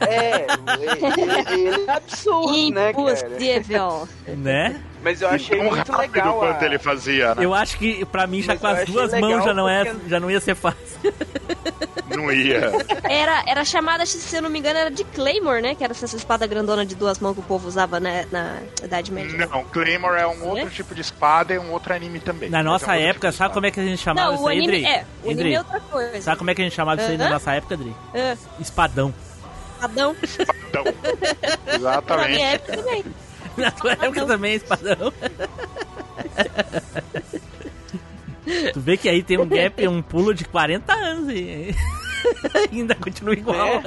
é, 0.00 0.46
ele, 1.54 1.70
ele 1.70 1.84
é 1.86 1.90
absurdo, 1.92 2.70
né, 2.74 2.92
cara? 2.92 3.10
Impossível. 3.10 4.08
É, 4.26 4.32
né? 4.34 4.80
Mas 5.04 5.20
eu 5.20 5.28
achei 5.28 5.58
Tão 5.58 5.66
muito 5.66 5.92
rápido 5.92 6.14
legal. 6.14 6.38
quanto 6.38 6.62
a- 6.62 6.66
ele 6.66 6.78
fazia, 6.78 7.34
né? 7.34 7.44
Eu 7.44 7.52
acho 7.54 7.76
que 7.76 8.04
pra 8.06 8.26
mim 8.26 8.40
já 8.42 8.52
Mas 8.54 8.60
com 8.60 8.66
as 8.66 8.84
duas 8.86 9.12
mãos 9.20 9.44
já 9.44 9.52
não, 9.52 9.68
é, 9.68 9.84
porque- 9.84 10.08
já 10.08 10.18
não 10.18 10.30
ia 10.30 10.40
ser 10.40 10.54
fácil. 10.54 10.78
Não 12.14 12.30
ia. 12.30 12.70
Era, 13.08 13.42
era 13.46 13.64
chamada, 13.64 14.06
se 14.06 14.36
eu 14.36 14.40
não 14.42 14.48
me 14.48 14.58
engano, 14.60 14.78
era 14.78 14.90
de 14.90 15.02
Claymore, 15.02 15.60
né? 15.60 15.74
Que 15.74 15.82
era 15.82 15.92
essa 15.92 16.04
espada 16.16 16.46
grandona 16.46 16.86
de 16.86 16.94
duas 16.94 17.18
mãos 17.18 17.34
que 17.34 17.40
o 17.40 17.42
povo 17.42 17.66
usava 17.66 17.98
né, 17.98 18.24
na 18.30 18.58
Idade 18.84 19.10
Média. 19.10 19.48
Não, 19.48 19.64
Claymore 19.64 20.20
é 20.20 20.26
um 20.26 20.46
outro 20.46 20.70
tipo 20.70 20.94
de 20.94 21.00
espada 21.00 21.54
e 21.54 21.58
um 21.58 21.72
outro 21.72 21.92
anime 21.92 22.20
também. 22.20 22.48
Na 22.50 22.62
nossa 22.62 22.84
É 22.84 22.88
um 22.88 22.92
outro 22.92 23.08
época, 23.08 23.28
tipo 23.28 23.38
sabe 23.38 23.54
como 23.54 23.66
é 23.66 23.70
que 23.72 23.80
a 23.80 23.84
gente 23.84 23.98
chamava 24.00 24.28
Não, 24.28 24.34
isso 24.36 24.44
o 24.44 24.48
aí, 24.48 24.58
anime 24.58 24.72
Dri? 24.74 24.86
é. 24.86 25.04
O 25.24 25.26
anime 25.26 25.42
Dri? 25.42 25.54
é 25.54 25.58
outra 25.58 25.80
coisa. 25.80 26.20
Sabe 26.22 26.36
como 26.38 26.50
é 26.50 26.54
que 26.54 26.60
a 26.60 26.64
gente 26.64 26.74
chamava 26.76 27.00
isso 27.02 27.10
aí 27.10 27.16
na 27.16 27.30
nossa 27.30 27.52
época, 27.52 27.76
Dri? 27.76 27.96
Ah, 28.14 28.36
Espadão. 28.60 29.12
Adão. 29.80 30.14
Então, 30.68 30.84
Na 31.66 31.72
minha 31.72 31.74
exatamente. 31.76 32.40
época 32.42 32.76
também. 32.76 33.04
Na 33.56 33.70
tua 33.70 33.92
época 33.92 34.26
também, 34.26 34.52
é 34.52 34.54
espadão. 34.56 35.12
tu 38.72 38.80
vê 38.80 38.96
que 38.96 39.08
aí 39.08 39.22
tem 39.22 39.38
um 39.38 39.46
gap, 39.46 39.86
um 39.88 40.02
pulo 40.02 40.34
de 40.34 40.44
40 40.44 40.92
anos 40.92 41.28
e 41.32 41.74
ainda 42.72 42.94
continua 42.94 43.34
igual. 43.34 43.80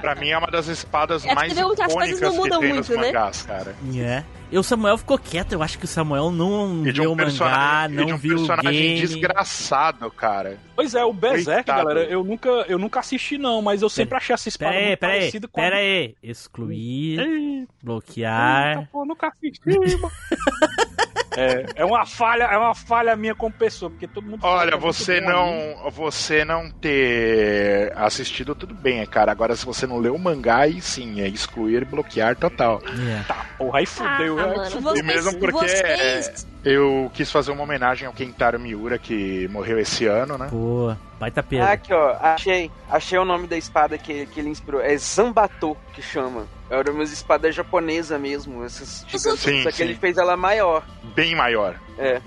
Pra 0.00 0.14
mim 0.16 0.30
é 0.30 0.38
uma 0.38 0.48
das 0.48 0.66
espadas 0.66 1.24
É 1.24 1.34
mais 1.34 1.52
que 1.52 1.60
icônicas 1.60 2.20
não 2.20 2.30
que 2.32 2.36
mudam 2.36 2.60
tem 2.60 2.72
nos 2.72 2.88
muito, 2.88 3.00
né? 3.00 3.08
mangás, 3.08 3.42
cara. 3.42 3.74
É. 3.96 4.24
E 4.52 4.58
o 4.58 4.62
Samuel 4.62 4.98
ficou 4.98 5.18
quieto, 5.18 5.52
eu 5.52 5.62
acho 5.62 5.78
que 5.78 5.86
o 5.86 5.88
Samuel 5.88 6.30
não 6.30 6.86
E 6.86 6.92
de 6.92 7.00
viu 7.00 7.08
um 7.08 7.14
o 7.14 7.16
mangá, 7.16 7.24
personagem, 7.24 7.96
de 7.96 7.96
não 8.04 8.14
um 8.14 8.18
viu 8.18 8.34
o 8.34 8.46
personagem 8.46 8.72
game. 8.82 9.00
desgraçado, 9.00 10.10
cara. 10.10 10.58
Pois 10.76 10.94
é, 10.94 11.02
o 11.02 11.12
Berserk, 11.12 11.64
Coitado. 11.64 11.88
galera, 11.88 12.04
eu 12.10 12.22
nunca, 12.22 12.48
eu 12.68 12.78
nunca 12.78 13.00
assisti 13.00 13.38
não, 13.38 13.62
mas 13.62 13.80
eu 13.80 13.88
sempre 13.88 14.14
achei 14.18 14.34
essa 14.34 14.50
espada 14.50 14.72
Pera 14.72 14.82
aí, 14.82 14.86
muito 14.88 14.98
pera 15.00 15.12
aí, 15.14 15.18
parecida 15.20 15.48
com 15.48 15.58
a- 15.60 15.64
pera 15.64 15.76
aí. 15.76 16.14
Excluir, 16.22 17.18
Eita, 17.18 17.72
bloquear. 17.82 18.88
pô, 18.92 19.06
nunca 19.06 19.28
assisti, 19.28 19.70
mano. 19.98 20.10
É, 21.34 21.64
é 21.76 21.84
uma 21.86 22.04
falha, 22.04 22.44
é 22.44 22.58
uma 22.58 22.74
falha 22.74 23.16
minha 23.16 23.34
como 23.34 23.50
pessoa, 23.54 23.90
porque 23.90 24.06
todo 24.06 24.28
mundo 24.28 24.40
Olha, 24.42 24.74
é 24.74 24.76
você 24.76 25.18
não, 25.18 25.90
você 25.90 26.44
não 26.44 26.70
ter 26.70 27.90
assistido 27.96 28.54
tudo 28.54 28.74
bem, 28.74 29.06
cara. 29.06 29.32
Agora 29.32 29.56
se 29.56 29.64
você 29.64 29.86
não 29.86 29.98
leu 29.98 30.14
o 30.14 30.18
mangá, 30.18 30.58
aí 30.58 30.82
sim, 30.82 31.22
é 31.22 31.28
excluir 31.28 31.80
e 31.80 31.84
bloquear 31.86 32.36
total. 32.36 32.82
Yeah. 32.98 33.24
Tá, 33.26 33.41
porra, 33.64 33.78
aí 33.78 33.86
fudeu, 33.86 34.38
Ah, 34.38 34.46
né? 34.46 34.56
mano, 34.56 34.70
Fudeu. 34.70 34.82
vocês, 34.82 34.98
E 34.98 35.02
mesmo 35.02 35.38
porque 35.38 35.52
vocês... 35.68 36.46
eu 36.64 37.10
quis 37.14 37.30
fazer 37.30 37.50
uma 37.52 37.62
homenagem 37.62 38.06
ao 38.06 38.12
Kentaro 38.12 38.58
Miura 38.60 38.98
que 38.98 39.48
morreu 39.48 39.78
esse 39.78 40.06
ano, 40.06 40.36
né? 40.38 40.48
Pô, 40.50 40.94
baita 41.18 41.40
Ah, 41.40 41.42
perda. 41.42 41.70
aqui, 41.72 41.92
ó, 41.92 42.16
achei. 42.20 42.70
Achei 42.90 43.18
o 43.18 43.24
nome 43.24 43.46
da 43.46 43.56
espada 43.56 43.96
que, 43.98 44.26
que 44.26 44.40
ele 44.40 44.48
inspirou. 44.50 44.80
É 44.80 44.96
Zambato 44.96 45.76
que 45.92 46.02
chama. 46.02 46.46
Era 46.70 46.90
uma 46.90 47.02
espada 47.02 47.50
japonesa 47.52 48.18
mesmo, 48.18 48.64
essas 48.64 49.04
gigantes. 49.08 49.40
Sim, 49.40 49.62
Só 49.62 49.70
que 49.70 49.76
sim. 49.76 49.82
ele 49.84 49.94
fez 49.94 50.16
ela 50.16 50.36
maior. 50.36 50.82
Bem 51.14 51.34
maior 51.34 51.74
É. 51.98 52.20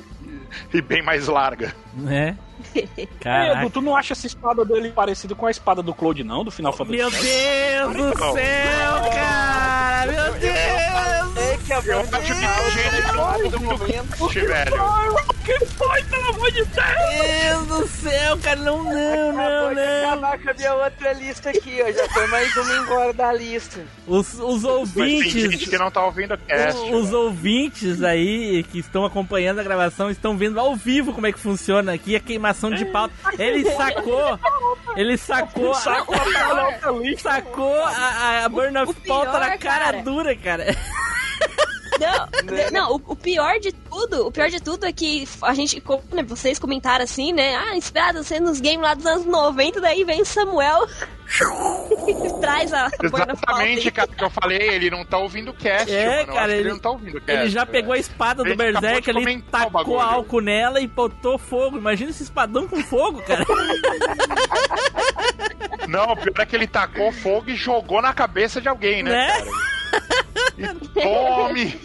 e 0.74 0.82
bem 0.82 1.02
mais 1.02 1.28
larga. 1.28 1.74
Né? 1.94 2.38
É, 2.76 3.02
Edu, 3.02 3.10
Caraca. 3.20 3.70
tu 3.72 3.82
não 3.82 3.96
acha 3.96 4.14
essa 4.14 4.28
espada 4.28 4.64
dele 4.64 4.90
parecida 4.92 5.34
com 5.36 5.46
a 5.48 5.52
espada 5.52 5.82
do 5.82 5.94
Claude, 5.94 6.24
não? 6.24 6.44
Do 6.44 6.52
Final 6.52 6.74
Fantasy 6.74 6.98
Meu? 6.98 7.10
Deus 7.10 7.94
do 7.96 8.18
céu, 8.34 9.12
cara! 9.14 10.12
Meu 10.12 10.34
Deus! 10.34 11.36
É 11.38 11.58
que 11.66 11.74
a 11.74 11.80
Eu 11.80 12.00
acho 12.00 13.44
que 13.44 13.50
do 13.50 13.60
momento. 13.60 14.24
Oxe, 14.26 14.40
velho. 14.42 14.72
Que 15.44 15.66
foi, 15.66 16.04
pelo 16.06 16.30
amor 16.30 16.52
de 16.52 16.64
Deus? 16.66 17.66
Deus 17.66 17.68
do 17.68 17.88
céu, 17.88 18.38
cara! 18.42 18.56
Não, 18.60 18.84
não, 18.84 19.34
não, 19.34 19.74
não! 19.74 20.08
acabar 20.10 20.40
com 20.40 20.50
a 20.50 20.54
minha 20.54 20.74
outra 20.76 21.14
lista 21.14 21.50
aqui, 21.50 21.80
ó. 21.86 21.92
Já 21.92 22.08
foi 22.10 22.28
mais 22.28 22.56
uma 22.56 22.76
embora 22.78 23.14
da 23.14 23.34
lista. 23.34 23.80
Os, 24.08 24.34
os 24.40 24.64
Mas 24.64 24.94
tem 24.94 25.16
ouvintes. 25.16 25.34
gente 25.34 25.70
que 25.70 25.78
não 25.78 25.92
tá 25.92 26.04
ouvindo 26.06 26.34
o 26.34 26.38
cast. 26.38 26.80
o- 26.80 26.96
Os 26.96 27.12
ouvintes 27.14 28.02
aí 28.04 28.64
que 28.72 28.80
estão 28.80 29.06
acompanhando 29.06 29.60
a 29.60 29.64
gravação 29.64 30.10
estão 30.10 30.38
vendo 30.38 30.60
ao 30.60 30.76
vivo 30.76 31.14
como 31.14 31.28
é 31.28 31.32
que 31.32 31.40
funciona 31.40 31.94
aqui 31.94 32.16
a 32.16 32.20
queimação 32.46 32.70
de 32.70 32.86
pauta. 32.86 33.14
Ele 33.40 33.70
sacou, 33.72 34.40
ele 34.96 35.18
sacou, 35.18 35.74
Sacou 35.74 36.16
a 36.16 37.18
sacou 37.18 37.84
a, 37.84 38.46
a 38.46 38.50
burn 38.50 38.78
of 38.78 38.94
pauta 39.08 39.40
na 39.40 39.58
cara, 39.58 39.86
cara. 39.86 40.02
dura, 40.04 40.36
cara. 40.36 40.66
Não, 42.00 42.52
Né? 42.56 42.70
não 42.72 42.92
o, 42.94 43.02
o 43.08 43.16
pior 43.16 43.60
de 43.60 43.72
tudo, 43.72 44.28
o 44.28 44.32
pior 44.32 44.50
de 44.50 44.62
tudo 44.62 44.86
é 44.86 44.92
que 44.92 45.28
a 45.42 45.54
gente, 45.54 45.80
como, 45.82 46.04
né, 46.12 46.24
vocês 46.24 46.60
comentaram 46.60 47.04
assim, 47.04 47.32
né? 47.34 47.56
Ah, 47.56 47.76
inspirado 47.78 48.24
sendo 48.24 48.46
nos 48.48 48.60
games 48.60 48.82
lá 48.82 48.94
dos 48.94 49.06
anos 49.06 49.26
90, 49.26 49.80
daí 49.82 50.04
vem 50.04 50.22
o 50.22 50.26
Samuel 50.26 50.86
e 52.08 52.34
traz 52.42 52.72
a 52.74 52.90
Exatamente, 53.02 53.92
cara, 53.92 54.08
que 54.08 54.24
eu 54.24 54.30
falei, 54.30 54.60
ele 54.62 54.90
não 54.90 55.04
tá 55.06 55.18
ouvindo 55.18 55.52
o 55.52 55.54
cast, 55.54 55.92
É, 55.94 56.20
mano. 56.22 56.34
Cara, 56.34 56.40
acho 56.40 56.46
que 56.48 56.52
ele- 56.54 56.60
ele 56.62 56.70
não 56.70 56.80
tá 56.80 56.90
ouvindo 56.90 57.18
o 57.18 57.22
cast. 57.22 57.42
Ele 57.42 57.50
já 57.50 57.66
pegou 57.66 57.94
a 57.94 57.98
espada 57.98 58.44
do 58.44 58.56
Berserk, 58.56 59.12
o 59.12 59.42
tacou 59.52 60.00
álcool 60.00 60.42
nela 60.42 60.80
e 60.82 60.88
botou 60.88 61.38
fogo. 61.38 61.78
Imagina 61.78 62.12
esse 62.12 62.24
espadão 62.24 62.68
com 62.68 62.82
fogo, 62.84 63.22
cara. 63.24 63.46
Não, 65.88 66.12
o 66.12 66.18
pior 66.18 66.34
é 66.40 66.46
que 66.46 66.56
ele 66.56 66.68
tacou 66.68 67.12
fogo 67.12 67.50
e 67.50 67.56
jogou 67.56 68.02
na 68.02 68.14
cabeça 68.14 68.60
de 68.60 68.68
alguém, 68.68 69.04
né, 69.04 69.12
Né? 69.12 69.28
cara? 69.28 69.75
Tome! 70.94 71.80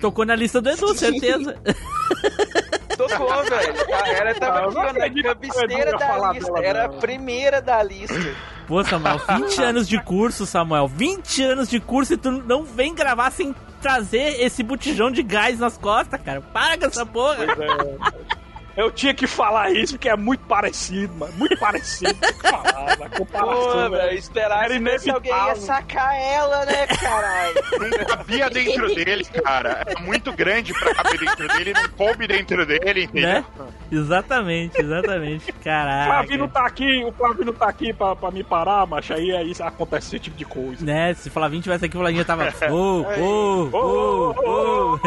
Tocou 0.00 0.24
na 0.24 0.34
lista 0.34 0.60
do 0.60 0.70
Edu, 0.70 0.94
certeza. 0.94 1.56
Tocou, 2.96 3.44
velho. 3.44 3.74
Ela 4.18 4.34
tava 4.34 4.90
aqui, 5.04 5.22
na 5.22 5.34
cabeceira 5.34 5.92
da 5.96 6.32
lista. 6.32 6.60
Era 6.60 6.84
a 6.86 6.88
primeira 6.88 7.60
da 7.60 7.82
lista. 7.82 8.34
Pô, 8.66 8.82
Samuel, 8.82 9.18
20 9.18 9.62
anos 9.62 9.88
de 9.88 10.02
curso, 10.02 10.46
Samuel. 10.46 10.88
20 10.88 11.42
anos 11.44 11.68
de 11.68 11.78
curso 11.78 12.14
e 12.14 12.16
tu 12.16 12.30
não 12.30 12.64
vem 12.64 12.94
gravar 12.94 13.30
sem 13.30 13.54
trazer 13.80 14.40
esse 14.40 14.62
botijão 14.62 15.10
de 15.10 15.22
gás 15.22 15.58
nas 15.60 15.78
costas, 15.78 16.20
cara. 16.20 16.40
Para 16.40 16.78
com 16.78 16.86
essa 16.86 17.06
porra. 17.06 17.36
Pois 17.36 17.58
é. 17.60 18.45
Eu 18.76 18.90
tinha 18.90 19.14
que 19.14 19.26
falar 19.26 19.70
isso 19.72 19.94
porque 19.94 20.08
é 20.08 20.16
muito 20.16 20.44
parecido, 20.44 21.14
mano. 21.14 21.32
Muito 21.38 21.58
parecido. 21.58 22.12
Tinha 22.12 22.32
que 22.32 22.48
falar, 22.48 22.98
na 22.98 23.08
Pô, 23.08 23.24
comparação, 23.24 23.72
velho, 23.72 23.90
velho. 23.90 24.18
esperar 24.18 24.70
Era 24.70 24.98
se 24.98 25.10
alguém 25.10 25.32
ia 25.32 25.56
sacar 25.56 26.14
ela, 26.14 26.64
né, 26.66 26.86
caralho? 26.86 27.54
Não 27.80 28.04
cabia 28.04 28.50
dentro 28.50 28.94
dele, 28.94 29.24
cara. 29.24 29.82
É 29.86 29.98
muito 30.02 30.30
grande 30.32 30.74
pra 30.74 30.94
caber 30.94 31.18
dentro 31.20 31.48
dele, 31.48 31.72
não 31.72 31.88
coube 31.88 32.26
dentro 32.26 32.66
dele, 32.66 33.04
entendeu? 33.04 33.28
Né? 33.30 33.44
Exatamente, 33.90 34.78
exatamente. 34.78 35.50
O 35.50 35.54
Caraca. 35.54 36.06
Flavino 36.06 36.48
tá 36.48 36.66
aqui, 36.66 37.04
o 37.04 37.12
Flavino 37.12 37.52
tá 37.54 37.68
aqui 37.68 37.94
pra, 37.94 38.14
pra 38.14 38.30
me 38.30 38.44
parar, 38.44 38.86
macho. 38.86 39.14
Aí, 39.14 39.34
aí 39.34 39.52
acontece 39.60 40.08
esse 40.08 40.18
tipo 40.18 40.36
de 40.36 40.44
coisa. 40.44 40.84
Né, 40.84 41.14
se 41.14 41.30
Flavinho 41.30 41.62
tivesse 41.62 41.86
aqui, 41.86 41.96
o 41.96 42.00
Flavinho 42.00 42.24
tava. 42.26 42.46
Ô, 42.70 43.02
ô, 43.02 43.70
ô, 43.72 44.34
ô. 44.44 45.00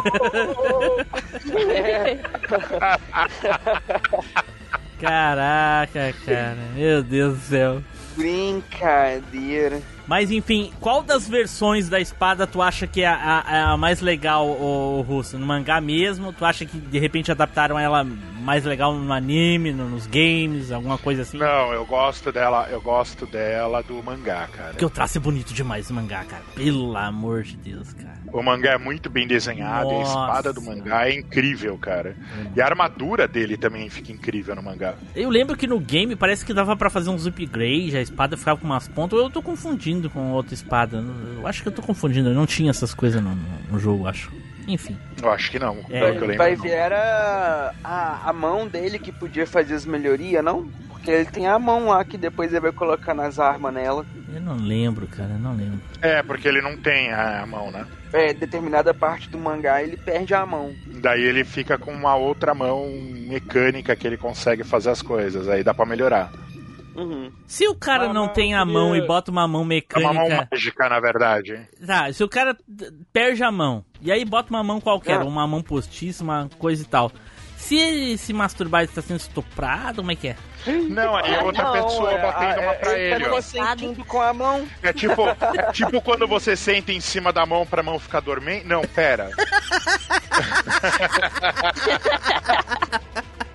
Caraca, 5.00 6.14
cara. 6.26 6.58
Meu 6.76 7.02
Deus 7.02 7.38
do 7.38 7.42
céu. 7.44 7.82
Brincadeira. 8.18 9.82
Mas 10.06 10.30
enfim, 10.32 10.74
qual 10.82 11.02
das 11.04 11.30
versões 11.30 11.88
da 11.88 12.00
espada 12.02 12.46
tu 12.48 12.62
acha 12.62 12.86
que 12.88 13.02
é 13.04 13.08
a, 13.08 13.16
a- 13.16 13.72
a 13.74 13.78
mais 13.78 14.02
legal, 14.02 14.46
o 14.48 15.02
Russo? 15.08 15.38
No 15.38 15.46
mangá 15.46 15.80
mesmo? 15.80 16.34
Tu 16.34 16.44
acha 16.44 16.66
que 16.66 16.78
de 16.78 17.00
repente 17.00 17.32
adaptaram 17.32 17.78
ela 17.80 18.04
mais 18.04 18.66
legal 18.66 18.94
no 18.94 19.14
anime, 19.14 19.72
no- 19.72 19.88
nos 19.88 20.06
games, 20.08 20.72
alguma 20.72 20.98
coisa 20.98 21.22
assim? 21.22 21.38
Não, 21.38 21.72
eu 21.72 21.86
gosto 21.86 22.32
dela, 22.32 22.68
eu 22.70 22.82
gosto 22.82 23.26
dela 23.28 23.82
do 23.84 24.02
mangá, 24.04 24.50
cara. 24.52 24.72
Porque 24.72 24.86
o 24.86 24.90
traço 24.90 25.18
é 25.18 25.22
bonito 25.22 25.54
demais 25.54 25.90
o 25.90 25.94
mangá, 25.94 26.26
cara. 26.26 26.44
Pelo 26.56 26.98
amor 26.98 27.44
de 27.44 27.56
Deus, 27.56 27.94
cara. 27.94 28.19
O 28.32 28.44
mangá 28.44 28.72
é 28.74 28.78
muito 28.78 29.10
bem 29.10 29.28
desenhado, 29.28 29.92
e 29.92 29.96
a 29.96 30.00
Nossa. 30.00 30.12
espada 30.12 30.54
do 30.54 30.62
mangá 30.62 31.08
é 31.10 31.14
incrível, 31.18 31.78
cara. 31.78 32.16
E 32.56 32.62
a 32.62 32.66
armadura 32.66 33.28
dele 33.28 33.58
também 33.58 33.90
fica 33.90 34.12
incrível 34.12 34.56
no 34.56 34.62
mangá. 34.62 34.94
Eu 35.16 35.30
lembro 35.30 35.58
que 35.58 35.66
no 35.66 35.80
game 35.80 36.16
parece 36.16 36.46
que 36.46 36.54
dava 36.54 36.76
pra 36.76 36.90
fazer 36.90 37.10
uns 37.10 37.26
upgrades, 37.26 37.96
a 37.96 38.02
espada 38.02 38.38
ficava 38.38 38.60
com 38.60 38.66
umas 38.68 38.88
pontas. 38.88 39.18
ou 39.18 39.26
Eu 39.26 39.30
tô 39.32 39.42
confundindo 39.42 40.10
com 40.10 40.32
outra 40.32 40.54
espada. 40.54 41.04
Eu 41.38 41.48
acho 41.48 41.62
que 41.64 41.68
eu 41.70 41.74
tô 41.74 41.82
confundindo, 41.82 42.30
eu 42.30 42.36
não 42.36 42.46
tinha 42.46 42.70
essas 42.70 42.94
coisas 42.94 43.22
no, 43.22 43.32
no- 43.32 43.60
no 43.72 43.80
jogo, 43.80 44.08
acho. 44.08 44.32
Enfim. 44.74 44.98
Eu 45.22 45.32
acho 45.32 45.50
que 45.52 45.60
não, 45.60 45.78
É. 45.90 46.00
que 46.12 46.18
eu 46.18 46.22
lembro. 46.22 46.38
Vai 46.38 46.56
ver, 46.56 46.70
era 46.72 47.74
a, 47.84 48.30
a 48.30 48.34
mão 48.34 48.68
dele 48.68 49.00
que 49.00 49.12
podia 49.12 49.46
fazer 49.48 49.74
as 49.74 49.86
melhorias, 49.86 50.44
não? 50.44 50.70
Porque 50.88 51.10
ele 51.12 51.26
tem 51.26 51.48
a 51.48 51.58
mão 51.58 51.88
lá 51.88 52.04
que 52.04 52.18
depois 52.18 52.52
ele 52.52 52.60
vai 52.62 52.72
colocar 52.72 53.14
nas 53.14 53.40
armas 53.40 53.74
nela. 53.74 54.06
Eu 54.34 54.42
não 54.42 54.56
lembro, 54.58 55.08
cara, 55.08 55.32
eu 55.32 55.40
não 55.40 55.56
lembro. 55.56 55.80
É, 56.02 56.22
porque 56.22 56.48
ele 56.48 56.62
não 56.62 56.78
tem 56.78 57.12
a 57.12 57.46
mão, 57.46 57.72
né? 57.72 57.86
É, 58.14 58.34
determinada 58.34 58.94
parte 58.94 59.30
do 59.30 59.38
mangá 59.38 59.82
ele 59.82 59.96
perde 59.98 60.34
a 60.34 60.46
mão. 60.46 60.74
Daí 60.86 61.22
ele 61.22 61.44
fica 61.44 61.78
com 61.78 61.92
uma 61.92 62.16
outra 62.16 62.54
mão 62.54 62.90
mecânica 63.28 63.96
que 63.96 64.06
ele 64.06 64.18
consegue 64.18 64.64
fazer 64.64 64.90
as 64.90 65.02
coisas. 65.02 65.48
Aí 65.48 65.64
dá 65.64 65.74
pra 65.74 65.86
melhorar. 65.86 66.32
Uhum. 67.00 67.32
Se 67.48 67.68
o 67.68 67.76
cara 67.76 68.10
Ah, 68.10 68.14
não 68.14 68.28
tem 68.28 68.54
a 68.54 68.66
mão 68.66 68.96
e 68.96 69.02
bota 69.06 69.32
uma 69.32 69.48
mão 69.48 69.62
É 69.62 69.64
uma 69.64 69.68
mecânica. 69.70 70.14
mão 70.14 70.48
mágica, 70.52 70.90
na 70.90 71.00
verdade. 71.00 71.68
Tá, 71.86 72.12
se 72.12 72.24
o 72.24 72.28
cara 72.30 72.56
perde 73.14 73.44
a 73.44 73.52
mão 73.52 73.84
e 74.02 74.12
aí 74.12 74.26
bota 74.26 74.50
uma 74.50 74.64
mão 74.64 74.82
qualquer, 74.82 75.20
Ah. 75.22 75.24
uma 75.24 75.48
mão 75.48 75.62
postiça, 75.62 76.24
uma 76.24 76.50
coisa 76.60 76.84
e 76.84 76.86
tal. 76.86 77.12
Se 77.56 77.76
ele 77.78 78.18
se 78.18 78.32
masturbar, 78.34 78.84
ele 78.84 78.92
tá 78.92 79.02
sendo 79.02 79.20
estuprado, 79.20 79.98
como 79.98 80.12
é 80.12 80.16
que 80.16 80.30
é? 80.30 80.36
Não, 80.90 81.16
aí 81.16 81.34
é 81.34 81.42
outra 81.44 81.64
Não, 81.64 81.74
pessoa 81.74 82.12
é, 82.12 82.22
batendo 82.22 82.60
é, 82.60 82.66
uma 82.66 82.74
pra 82.74 82.98
ele 82.98 83.16
ele, 83.16 83.30
tá 83.30 83.42
sentindo 83.42 84.06
com 84.06 84.22
a 84.22 84.34
mão. 84.34 84.66
É 84.82 84.94
tipo, 84.94 85.28
é 85.28 85.72
tipo 85.74 86.02
quando 86.02 86.26
você 86.28 86.56
senta 86.56 86.92
em 86.94 87.00
cima 87.02 87.32
da 87.34 87.46
mão 87.46 87.66
pra 87.66 87.84
mão 87.84 88.00
ficar 88.00 88.22
dormente. 88.22 88.66
Não, 88.66 88.82
pera. 88.82 89.30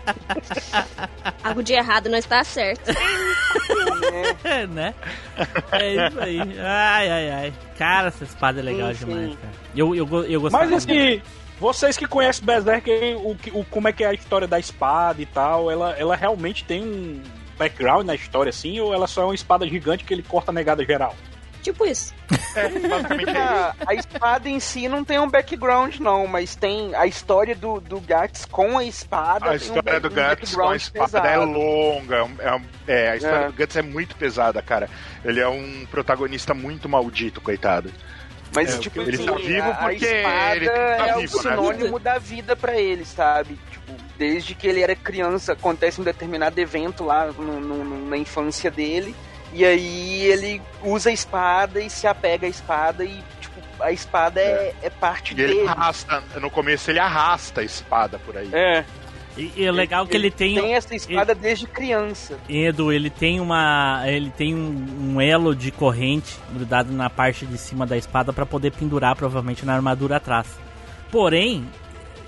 Algo 1.42 1.62
de 1.62 1.72
errado 1.72 2.08
não 2.08 2.18
está 2.18 2.42
certo. 2.44 2.90
É, 4.44 4.66
né? 4.66 4.94
É 5.72 6.06
isso 6.08 6.20
aí. 6.20 6.40
Ai, 6.60 7.10
ai, 7.10 7.30
ai. 7.30 7.52
Cara, 7.78 8.08
essa 8.08 8.24
espada 8.24 8.60
é 8.60 8.62
legal 8.62 8.90
Enfim. 8.90 9.06
demais, 9.06 9.36
cara. 9.36 9.52
Eu, 9.74 9.94
eu, 9.94 10.24
eu 10.24 10.40
gostava. 10.40 10.64
Mas 10.64 10.72
assim, 10.74 11.20
vocês 11.58 11.96
que 11.96 12.06
conhecem 12.06 12.44
Berserk, 12.44 12.90
o, 13.22 13.34
que- 13.34 13.50
o, 13.52 13.64
como 13.64 13.88
é 13.88 13.92
que 13.92 14.04
é 14.04 14.08
a 14.08 14.12
história 14.14 14.46
da 14.46 14.58
espada 14.58 15.20
e 15.20 15.26
tal, 15.26 15.70
ela, 15.70 15.92
ela 15.98 16.16
realmente 16.16 16.64
tem 16.64 16.82
um 16.82 17.22
background 17.58 18.06
na 18.06 18.14
história, 18.14 18.50
assim, 18.50 18.78
ou 18.80 18.92
ela 18.92 19.06
só 19.06 19.22
é 19.22 19.24
uma 19.26 19.34
espada 19.34 19.66
gigante 19.66 20.04
que 20.04 20.12
ele 20.12 20.22
corta 20.22 20.50
a 20.50 20.54
negada 20.54 20.84
geral? 20.84 21.14
Tipo 21.64 21.86
isso. 21.86 22.12
É, 22.54 22.68
basicamente 22.68 23.28
é 23.30 23.32
isso. 23.32 23.40
Ah, 23.40 23.74
a 23.86 23.94
espada 23.94 24.48
em 24.50 24.60
si 24.60 24.86
não 24.86 25.02
tem 25.02 25.18
um 25.18 25.30
background, 25.30 25.96
não, 25.98 26.26
mas 26.26 26.54
tem 26.54 26.94
a 26.94 27.06
história 27.06 27.54
do, 27.56 27.80
do 27.80 27.98
Gats 28.02 28.44
com 28.44 28.76
a 28.76 28.84
espada. 28.84 29.48
A 29.50 29.56
história 29.56 29.96
um, 29.96 30.00
do 30.02 30.08
um 30.08 30.10
Guts 30.10 30.54
com 30.54 30.68
a 30.68 30.76
espada 30.76 31.18
é 31.20 31.22
pesado. 31.22 31.50
longa. 31.50 32.16
É, 32.38 32.54
um- 32.54 32.62
é, 32.86 33.10
a 33.12 33.16
história 33.16 33.44
É. 33.44 33.46
do 33.46 33.52
Guts 33.54 33.76
é 33.76 33.82
muito 33.82 34.14
pesada, 34.14 34.60
cara. 34.60 34.90
Ele 35.24 35.40
é 35.40 35.48
um 35.48 35.86
protagonista 35.90 36.52
muito 36.52 36.86
maldito, 36.86 37.40
coitado. 37.40 37.90
Mas, 38.54 38.74
É, 38.74 38.78
tipo 38.78 39.00
ele 39.00 39.16
assim, 39.16 39.24
tá 39.26 39.32
vivo 39.36 39.62
a, 39.68 39.70
a 39.70 39.74
porque 39.88 40.04
espada 40.04 40.56
ele 40.56 40.68
tá 40.68 40.74
é 41.08 41.16
o 41.16 41.20
vivo, 41.20 41.36
né? 41.36 41.42
sinônimo 41.42 41.98
da 41.98 42.18
vida 42.18 42.54
pra 42.54 42.78
ele, 42.78 43.06
sabe? 43.06 43.58
Tipo, 43.70 43.94
desde 44.18 44.54
que 44.54 44.66
ele 44.68 44.82
era 44.82 44.94
criança, 44.94 45.54
acontece 45.54 45.98
um 46.00 46.04
determinado 46.04 46.60
evento 46.60 47.04
lá 47.04 47.26
no- 47.32 47.58
no- 47.58 48.06
na 48.06 48.16
infância 48.18 48.70
dele, 48.70 49.16
e 49.54 49.64
aí 49.64 50.22
ele 50.22 50.60
usa 50.82 51.10
a 51.10 51.12
espada 51.12 51.80
e 51.80 51.88
se 51.88 52.06
apega 52.06 52.46
à 52.46 52.50
espada 52.50 53.04
e, 53.04 53.22
tipo, 53.40 53.60
a 53.80 53.92
espada 53.92 54.40
é, 54.40 54.74
é 54.82 54.90
parte 54.90 55.34
E 55.34 55.40
ele 55.40 55.54
dele. 55.54 55.68
arrasta, 55.68 56.22
no 56.40 56.50
começo 56.50 56.90
ele 56.90 56.98
arrasta 56.98 57.60
a 57.60 57.64
espada 57.64 58.18
por 58.18 58.36
aí. 58.36 58.48
É, 58.52 58.84
E, 59.36 59.52
e 59.56 59.64
é 59.64 59.72
legal 59.72 60.06
que 60.06 60.16
ele 60.16 60.30
tem. 60.30 60.54
tem 60.54 60.74
essa 60.74 60.94
espada 60.94 61.34
desde 61.34 61.66
criança. 61.66 62.38
Edu, 62.48 62.92
ele 62.92 63.10
tem 63.10 63.40
uma. 63.40 64.02
Ele 64.06 64.30
tem 64.30 64.54
um, 64.54 65.14
um 65.16 65.20
elo 65.20 65.56
de 65.56 65.72
corrente 65.72 66.36
grudado 66.52 66.92
na 66.92 67.10
parte 67.10 67.44
de 67.44 67.58
cima 67.58 67.84
da 67.84 67.96
espada 67.96 68.32
pra 68.32 68.46
poder 68.46 68.70
pendurar, 68.72 69.16
provavelmente, 69.16 69.66
na 69.66 69.74
armadura 69.74 70.16
atrás. 70.18 70.46
Porém, 71.10 71.66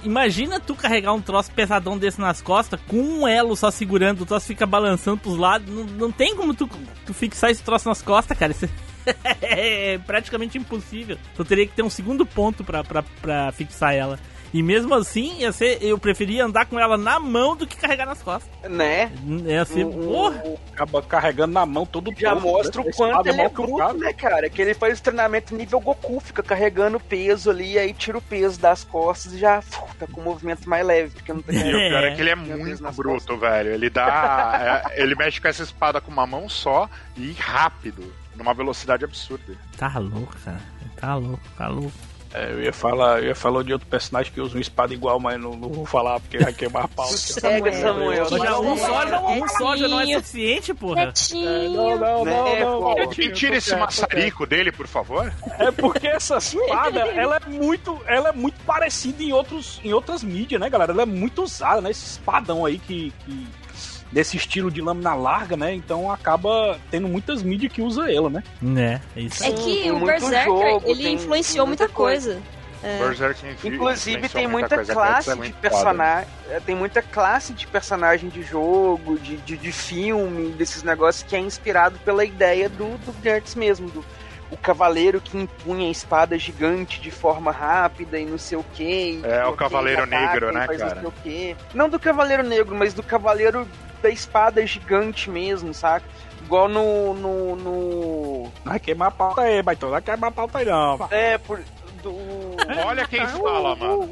imagina 0.07 0.61
tu 0.61 0.75
carregar 0.75 1.13
um 1.13 1.21
troço 1.21 1.51
pesadão 1.51 1.99
desse 1.99 2.21
nas 2.21 2.41
costas, 2.41 2.81
com 2.87 2.97
um 2.97 3.29
elo 3.29 3.57
só 3.57 3.71
segurando, 3.71 4.23
o 4.23 4.27
troço 4.27 4.47
fica 4.47 4.65
balançando 4.65 5.19
pros 5.19 5.37
lados. 5.37 5.69
Não, 5.73 5.85
não 5.85 6.13
tem 6.13 6.35
como 6.37 6.55
tu, 6.55 6.69
tu 7.05 7.13
fixar 7.13 7.51
esse 7.51 7.63
troço 7.63 7.89
nas 7.89 8.01
costas, 8.01 8.39
cara. 8.39 8.53
Isso 8.53 8.69
é 9.43 9.99
praticamente 9.99 10.57
impossível. 10.57 11.19
Tu 11.35 11.45
teria 11.45 11.67
que 11.67 11.75
ter 11.75 11.83
um 11.83 11.91
segundo 11.91 12.25
ponto 12.25 12.65
pra, 12.65 12.85
pra, 12.85 13.03
pra 13.03 13.53
fixar 13.53 13.95
ela. 13.95 14.19
E 14.55 14.63
mesmo 14.63 14.95
assim, 14.95 15.39
ia 15.41 15.53
ser, 15.53 15.83
eu 15.83 15.99
preferia 15.99 16.45
andar 16.45 16.67
com 16.67 16.79
ela 16.79 16.97
na 16.97 17.19
mão 17.19 17.55
do 17.57 17.67
que 17.67 17.77
carregar 17.77 18.07
nas 18.07 18.23
costas. 18.23 18.49
Né? 18.71 19.11
Ia 19.45 19.65
ser. 19.65 19.85
O- 19.85 19.89
o- 19.89 20.07
porra! 20.07 20.43
Acaba 20.73 21.03
carregando 21.03 21.53
na 21.55 21.67
mão 21.67 21.85
todo 21.87 22.13
Já 22.17 22.31
torto, 22.31 22.47
mostra 22.47 22.83
né? 22.83 22.91
o 22.91 22.97
quanto 22.97 23.11
Espada 23.11 23.29
ele 23.29 23.35
é 23.35 23.37
maior 23.39 23.51
que 23.51 23.61
o 23.61 23.65
bruto, 23.67 23.79
cara. 23.79 23.93
né, 23.95 24.13
cara? 24.13 24.51
Que 24.51 24.63
ele 24.63 24.75
faz 24.75 25.01
treinamento 25.01 25.55
nível 25.55 25.81
Goku, 25.81 26.21
fica 26.21 26.43
carregando 26.43 27.01
peso 27.01 27.51
ali, 27.51 27.79
aí 27.79 27.93
tira 27.93 28.19
o 28.19 28.23
peso 28.23 28.59
das 28.61 28.85
costas 28.85 29.33
e 29.35 29.39
já 29.39 29.63
tá 29.99 30.07
com 30.07 30.21
o 30.21 30.25
movimento 30.25 30.69
mais 30.69 30.87
leve, 30.87 31.11
porque 31.15 31.33
não 31.33 31.43
tem 31.43 31.57
E 31.59 31.75
o 31.75 31.89
pior 31.89 32.05
é 32.05 32.15
que 32.15 32.21
ele 32.21 32.31
é 32.31 32.35
muito 32.35 32.93
bruto, 32.93 33.37
velho. 33.37 33.71
Ele 33.73 33.91
dá. 33.91 34.83
é, 34.95 35.03
ele 35.03 35.15
mexe 35.15 35.41
com 35.41 35.49
essa 35.49 35.63
espada 35.63 36.01
com 36.01 36.11
uma 36.11 36.27
mão 36.27 36.49
só 36.49 36.89
e 37.17 37.33
rápido. 37.33 38.13
Numa 38.37 38.53
velocidade 38.53 39.03
absurda. 39.05 39.55
Tá 39.79 39.99
louco, 39.99 40.35
cara. 40.45 40.61
Tá 40.97 41.15
louco, 41.15 41.41
tá 41.57 41.69
louco. 41.69 41.93
É, 42.37 42.53
eu 42.53 42.63
ia 42.65 42.73
falar, 42.73 43.21
eu 43.23 43.29
ia 43.29 43.35
falar 43.35 43.63
de 43.63 43.73
outro 43.73 43.89
personagem 43.89 44.31
que 44.31 44.39
usa 44.43 44.55
uma 44.55 44.61
espada 44.61 44.93
igual, 44.93 45.19
mas 45.19 45.41
não, 45.41 45.57
não 45.57 45.71
vou 45.71 45.87
falar 45.87 46.21
porque 46.21 46.37
vai 46.37 46.53
queimar 46.53 46.85
a 46.85 46.89
pauta. 46.89 47.13
Sossega, 47.17 47.73
Samuel. 47.73 48.29
Já 48.29 48.39
Não, 48.39 48.61
um 48.61 48.65
não, 48.65 48.77
só, 48.77 49.07
já, 49.07 49.21
um 49.23 49.49
só 49.49 49.77
já 49.77 49.89
não 49.89 49.97
é 50.01 50.05
Netinho. 50.05 50.19
suficiente, 50.21 50.75
porra. 50.75 51.07
Netinho. 51.07 51.99
não, 51.99 52.25
Né, 52.27 52.63
pô? 52.63 53.09
Quem 53.09 53.33
tira 53.33 53.57
esse 53.57 53.75
maçarico 53.75 54.47
dele, 54.47 54.71
por 54.71 54.87
favor? 54.87 55.33
É 55.59 55.71
porque 55.71 56.07
essa 56.07 56.37
espada, 56.37 57.01
ela 57.01 57.37
é 57.39 57.49
muito, 57.49 57.99
ela 58.07 58.29
é 58.29 58.33
muito 58.33 58.63
parecida 58.67 59.23
em 59.23 59.33
outros, 59.33 59.81
em 59.83 59.95
outras 59.95 60.23
mídias, 60.23 60.61
né, 60.61 60.69
galera? 60.69 60.93
Ela 60.93 61.03
é 61.03 61.07
muito 61.07 61.43
usada, 61.43 61.81
né? 61.81 61.91
Esse 61.91 62.05
espadão 62.05 62.67
aí 62.67 62.79
que, 62.79 63.15
que 63.25 63.49
desse 64.11 64.37
estilo 64.37 64.71
de 64.71 64.81
lâmina 64.81 65.15
larga, 65.15 65.57
né? 65.57 65.75
Então 65.75 66.11
acaba 66.11 66.79
tendo 66.91 67.09
muitas 67.09 67.43
mídias 67.43 67.73
que 67.73 67.83
usa 67.83 68.11
ela, 68.11 68.31
né? 68.31 68.43
Né, 68.61 69.01
é 69.17 69.21
isso 69.21 69.45
É 69.45 69.51
que 69.53 69.83
tem 69.83 69.91
o 69.91 70.05
Berserker, 70.05 70.45
jogo, 70.45 70.83
ele 70.91 71.09
influenciou 71.09 71.67
muita 71.67 71.85
muita 71.85 71.95
coisa. 71.95 72.33
coisa. 72.35 72.57
É. 72.83 72.99
Inclusive 73.67 74.17
influenciou 74.27 74.29
tem 74.29 74.47
muita 74.47 74.77
coisa. 74.77 74.93
classe 74.95 75.17
Guts 75.17 75.29
é 75.29 75.33
de 75.33 75.39
muito 75.39 75.55
foda. 75.55 75.69
personagem, 75.71 76.29
tem 76.65 76.75
muita 76.75 77.03
classe 77.03 77.53
de 77.53 77.67
personagem 77.67 78.29
de 78.29 78.43
jogo, 78.43 79.19
de, 79.19 79.37
de, 79.39 79.57
de 79.57 79.73
filme, 79.73 80.51
desses 80.53 80.83
negócios 80.83 81.25
que 81.29 81.35
é 81.35 81.39
inspirado 81.41 81.99
pela 82.01 82.25
ideia 82.25 82.69
do, 82.69 82.97
do 82.99 83.15
Gertz 83.23 83.55
mesmo, 83.55 83.89
do 83.91 84.05
o 84.51 84.57
cavaleiro 84.57 85.21
que 85.21 85.37
empunha 85.37 85.89
a 85.89 85.91
espada 85.91 86.39
gigante 86.39 87.01
de 87.01 87.11
forma 87.11 87.51
rápida 87.51 88.19
e 88.19 88.25
não 88.25 88.39
sei 88.39 88.57
o 88.57 88.65
que. 88.75 89.21
É, 89.25 89.45
o 89.47 89.55
Cavaleiro 89.55 90.07
Negro, 90.07 90.53
né, 90.53 90.67
cara? 90.69 90.95
Não, 90.95 91.01
sei 91.01 91.09
o 91.09 91.13
quê. 91.23 91.57
não 91.75 91.89
do 91.89 91.99
cavaleiro 91.99 92.43
negro, 92.45 92.75
mas 92.77 92.95
do 92.95 93.03
cavaleiro 93.03 93.67
da 94.03 94.11
espada 94.11 94.67
gigante 94.67 95.31
mesmo, 95.31 95.73
saca? 95.75 96.07
Igual 96.43 96.69
no. 96.69 97.15
no, 97.15 97.57
no... 97.57 98.53
Vai 98.65 98.79
queimar 98.79 99.09
a 99.09 99.11
pauta 99.11 99.43
aí, 99.43 99.63
Baitão. 99.63 99.91
Vai 99.91 100.03
queimar 100.03 100.31
a 100.31 100.33
pauta 100.33 100.59
aí, 100.59 100.65
não. 100.65 101.09
É, 101.11 101.39
por. 101.39 101.61
Do... 102.03 102.15
Olha 102.87 103.07
quem 103.09 103.27
fala, 103.27 103.75
mano. 103.75 104.09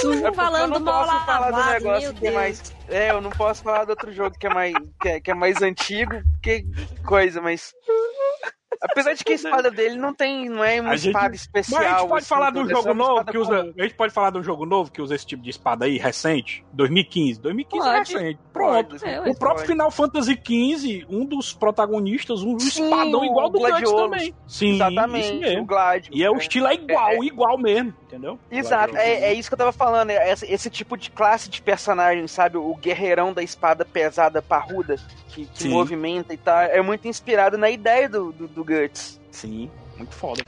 sujo 0.00 0.26
É 0.26 0.32
falando 0.32 0.74
não 0.74 0.80
mal 0.80 1.06
posso 1.06 1.24
falar 1.24 1.50
do 1.50 1.64
negócio 1.64 2.12
meu 2.12 2.14
que 2.14 2.18
é 2.26 2.30
Deus. 2.30 2.34
mais. 2.34 2.74
É, 2.88 3.10
eu 3.10 3.20
não 3.20 3.30
posso 3.30 3.62
falar 3.62 3.84
do 3.84 3.90
outro 3.90 4.12
jogo 4.12 4.36
que 4.38 4.46
é 4.46 4.50
mais, 4.50 4.74
que 5.00 5.08
é, 5.08 5.20
que 5.20 5.30
é 5.30 5.34
mais 5.34 5.62
antigo, 5.62 6.20
que 6.42 6.64
coisa, 7.04 7.40
mas. 7.40 7.72
Apesar 8.82 9.14
de 9.14 9.24
que 9.24 9.32
a 9.32 9.34
espada 9.34 9.70
dele 9.70 9.96
não 9.96 10.12
tem, 10.14 10.48
não 10.48 10.62
é 10.62 10.80
uma 10.80 10.94
gente- 10.96 11.08
espada 11.08 11.30
Mas 11.30 11.40
especial. 11.40 11.80
a 11.82 11.88
gente 12.00 12.08
pode 12.08 12.14
assim, 12.18 12.28
falar 12.28 12.48
é 12.50 12.52
só 12.52 12.66
jogo 12.68 12.94
novo 12.94 13.24
que 13.24 13.38
usa. 13.38 13.56
comum. 13.62 13.72
A 13.78 13.82
gente 13.82 13.94
pode 13.94 14.12
falar 14.12 14.30
de 14.30 14.38
um 14.38 14.42
jogo 14.42 14.66
novo 14.66 14.92
que 14.92 15.00
usa 15.02 15.14
esse 15.14 15.26
tipo 15.26 15.42
de 15.42 15.50
espada 15.50 15.86
aí, 15.86 15.96
recente? 15.96 16.64
2015. 16.74 17.40
2015 17.40 17.88
é 17.88 17.92
Pode. 17.92 18.12
recente. 18.12 18.38
Pronto. 18.52 18.88
Pode, 18.98 19.04
É, 19.04 19.20
O 19.20 19.34
próprio 19.38 19.56
pode. 19.64 19.66
Final 19.68 19.90
Fantasy 19.90 20.34
XV, 20.34 21.06
um 21.08 21.24
dos 21.24 21.52
protagonistas, 21.54 22.42
um 22.42 22.58
Sim, 22.58 22.84
espadão 22.84 23.20
o 23.20 23.24
igual 23.24 23.48
do 23.48 23.58
Gladiolus. 23.58 24.00
também. 24.02 24.34
Sim, 24.46 24.74
Exatamente, 24.74 25.24
isso 25.26 25.34
o 25.36 25.40
mesmo. 25.40 25.66
Gladio. 25.66 26.10
E 26.14 26.22
é 26.22 26.30
o 26.30 26.34
É. 26.34 26.38
estilo 26.38 26.66
é 26.66 26.74
igual, 26.74 27.08
É, 27.10 27.14
é. 27.16 27.24
igual 27.24 27.58
mesmo, 27.58 27.94
entendeu? 28.08 28.38
Exato, 28.50 28.96
é, 28.96 29.24
é 29.24 29.34
isso 29.34 29.48
que 29.48 29.54
eu 29.54 29.58
tava 29.58 29.72
falando. 29.72 30.10
é 30.10 30.32
Esse, 30.32 30.46
esse 30.46 30.70
tipo 30.70 30.96
de 30.96 31.10
classe 31.10 31.48
de 31.48 31.60
personagem, 31.60 32.26
sabe? 32.26 32.56
O 32.56 32.74
guerreirão 32.74 33.32
da 33.32 33.42
espada 33.42 33.84
pesada, 33.84 34.40
parruda, 34.40 34.96
que, 35.28 35.44
que 35.44 35.68
movimenta 35.68 36.32
e 36.32 36.36
tal. 36.38 36.60
É 36.60 36.80
muito 36.80 37.06
inspirado 37.06 37.58
na 37.58 37.70
ideia 37.70 38.08
do, 38.08 38.32
do, 38.32 38.48
do 38.48 38.64
Guts. 38.64 39.20
Sim, 39.30 39.70
muito 39.96 40.14
foda. 40.14 40.42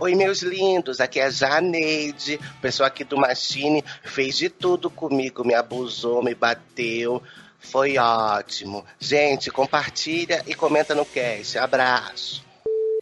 Oi, 0.00 0.16
meus 0.16 0.42
lindos, 0.42 1.00
aqui 1.00 1.20
é 1.20 1.26
a 1.26 1.30
Janeide. 1.30 2.40
O 2.58 2.60
pessoal 2.60 2.88
aqui 2.88 3.04
do 3.04 3.16
Machine 3.16 3.84
fez 4.02 4.36
de 4.36 4.50
tudo 4.50 4.90
comigo, 4.90 5.44
me 5.44 5.54
abusou, 5.54 6.24
me 6.24 6.34
bateu. 6.34 7.22
Foi 7.60 7.96
ótimo. 7.96 8.84
Gente, 8.98 9.48
compartilha 9.48 10.42
e 10.48 10.54
comenta 10.54 10.92
no 10.92 11.06
cast. 11.06 11.56
Abraço. 11.56 12.44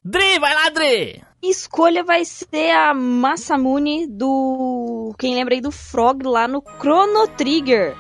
Dri, 0.05 0.39
vai 0.39 0.55
lá, 0.55 0.69
Dri! 0.69 1.30
Escolha 1.43 2.05
vai 2.05 2.23
ser 2.25 2.71
a 2.71 2.93
Masamune 2.93 4.07
do. 4.07 5.15
Quem 5.19 5.35
lembra 5.35 5.55
aí 5.55 5.61
do 5.61 5.73
Frog 5.73 6.23
lá 6.25 6.47
no 6.47 6.63
Chrono 6.79 7.27
Trigger. 7.29 7.97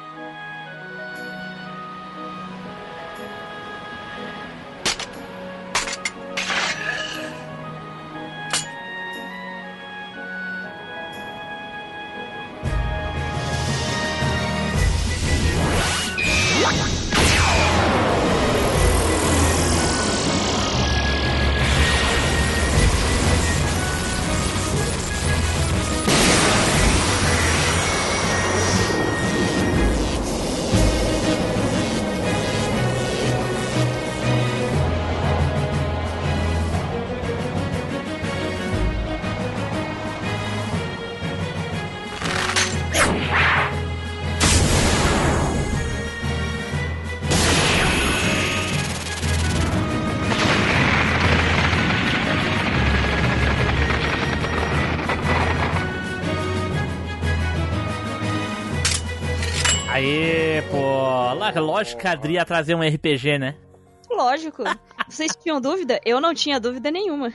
Lógico 61.58 62.00
que 62.00 62.06
a 62.06 62.14
Dri 62.14 62.34
ia 62.34 62.44
trazer 62.44 62.74
um 62.74 62.86
RPG, 62.86 63.38
né? 63.38 63.56
Lógico. 64.10 64.62
Vocês 65.08 65.34
tinham 65.36 65.60
dúvida? 65.60 66.00
Eu 66.04 66.20
não 66.20 66.34
tinha 66.34 66.60
dúvida 66.60 66.90
nenhuma. 66.90 67.32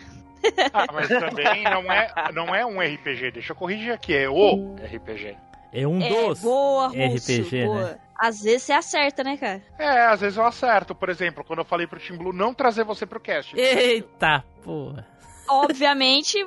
Ah, 0.73 0.85
mas 0.93 1.07
também 1.07 1.63
não 1.63 1.91
é, 1.91 2.13
não 2.33 2.53
é 2.53 2.65
um 2.65 2.79
RPG. 2.79 3.31
Deixa 3.31 3.51
eu 3.53 3.55
corrigir 3.55 3.91
aqui, 3.91 4.15
é 4.15 4.29
o 4.29 4.75
RPG. 4.75 5.35
É 5.73 5.87
um 5.87 6.01
é, 6.01 6.09
dos. 6.09 6.41
boa, 6.41 6.87
Russo, 6.87 7.31
RPG, 7.41 7.65
boa. 7.65 7.83
né? 7.83 7.97
Às 8.17 8.41
vezes 8.41 8.63
você 8.63 8.73
acerta, 8.73 9.23
né, 9.23 9.35
cara? 9.35 9.61
É, 9.77 10.05
às 10.05 10.21
vezes 10.21 10.37
eu 10.37 10.45
acerto. 10.45 10.95
Por 10.95 11.09
exemplo, 11.09 11.43
quando 11.43 11.59
eu 11.59 11.65
falei 11.65 11.85
pro 11.85 11.99
Tim 11.99 12.15
Blue 12.15 12.31
não 12.31 12.53
trazer 12.53 12.85
você 12.85 13.05
pro 13.05 13.19
cast. 13.19 13.57
Eita, 13.57 14.43
porra. 14.63 15.05
Obviamente, 15.49 16.37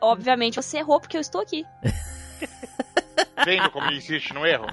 obviamente 0.00 0.56
você 0.56 0.78
errou 0.78 1.00
porque 1.00 1.16
eu 1.16 1.20
estou 1.20 1.40
aqui. 1.40 1.64
Vendo 3.44 3.70
como 3.70 3.86
ele 3.86 3.96
insiste 3.96 4.32
no 4.32 4.46
erro? 4.46 4.66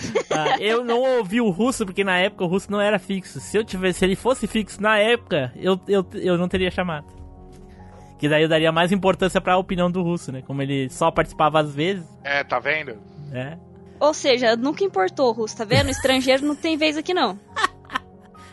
Ah, 0.32 0.56
eu 0.60 0.84
não 0.84 1.00
ouvi 1.18 1.40
o 1.40 1.50
russo 1.50 1.84
porque 1.84 2.04
na 2.04 2.16
época 2.16 2.44
o 2.44 2.46
russo 2.46 2.70
não 2.70 2.80
era 2.80 2.98
fixo. 3.00 3.40
Se 3.40 3.56
eu 3.58 3.64
tivesse, 3.64 3.98
se 3.98 4.04
ele 4.04 4.14
fosse 4.14 4.46
fixo 4.46 4.80
na 4.80 4.96
época, 4.96 5.52
eu, 5.56 5.78
eu, 5.88 6.06
eu 6.14 6.38
não 6.38 6.48
teria 6.48 6.70
chamado. 6.70 7.06
Que 8.18 8.28
daí 8.28 8.42
eu 8.42 8.48
daria 8.48 8.70
mais 8.70 8.92
importância 8.92 9.40
pra 9.40 9.58
opinião 9.58 9.90
do 9.90 10.02
russo, 10.02 10.30
né? 10.30 10.40
Como 10.46 10.62
ele 10.62 10.88
só 10.88 11.10
participava 11.10 11.58
às 11.60 11.74
vezes, 11.74 12.06
É, 12.22 12.44
tá 12.44 12.58
vendo? 12.60 12.96
né? 13.30 13.58
Ou 13.98 14.14
seja, 14.14 14.56
nunca 14.56 14.82
importou, 14.82 15.30
Russo, 15.32 15.56
tá 15.56 15.64
vendo? 15.64 15.90
Estrangeiro 15.90 16.46
não 16.46 16.56
tem 16.56 16.76
vez 16.76 16.96
aqui, 16.96 17.12
não. 17.12 17.38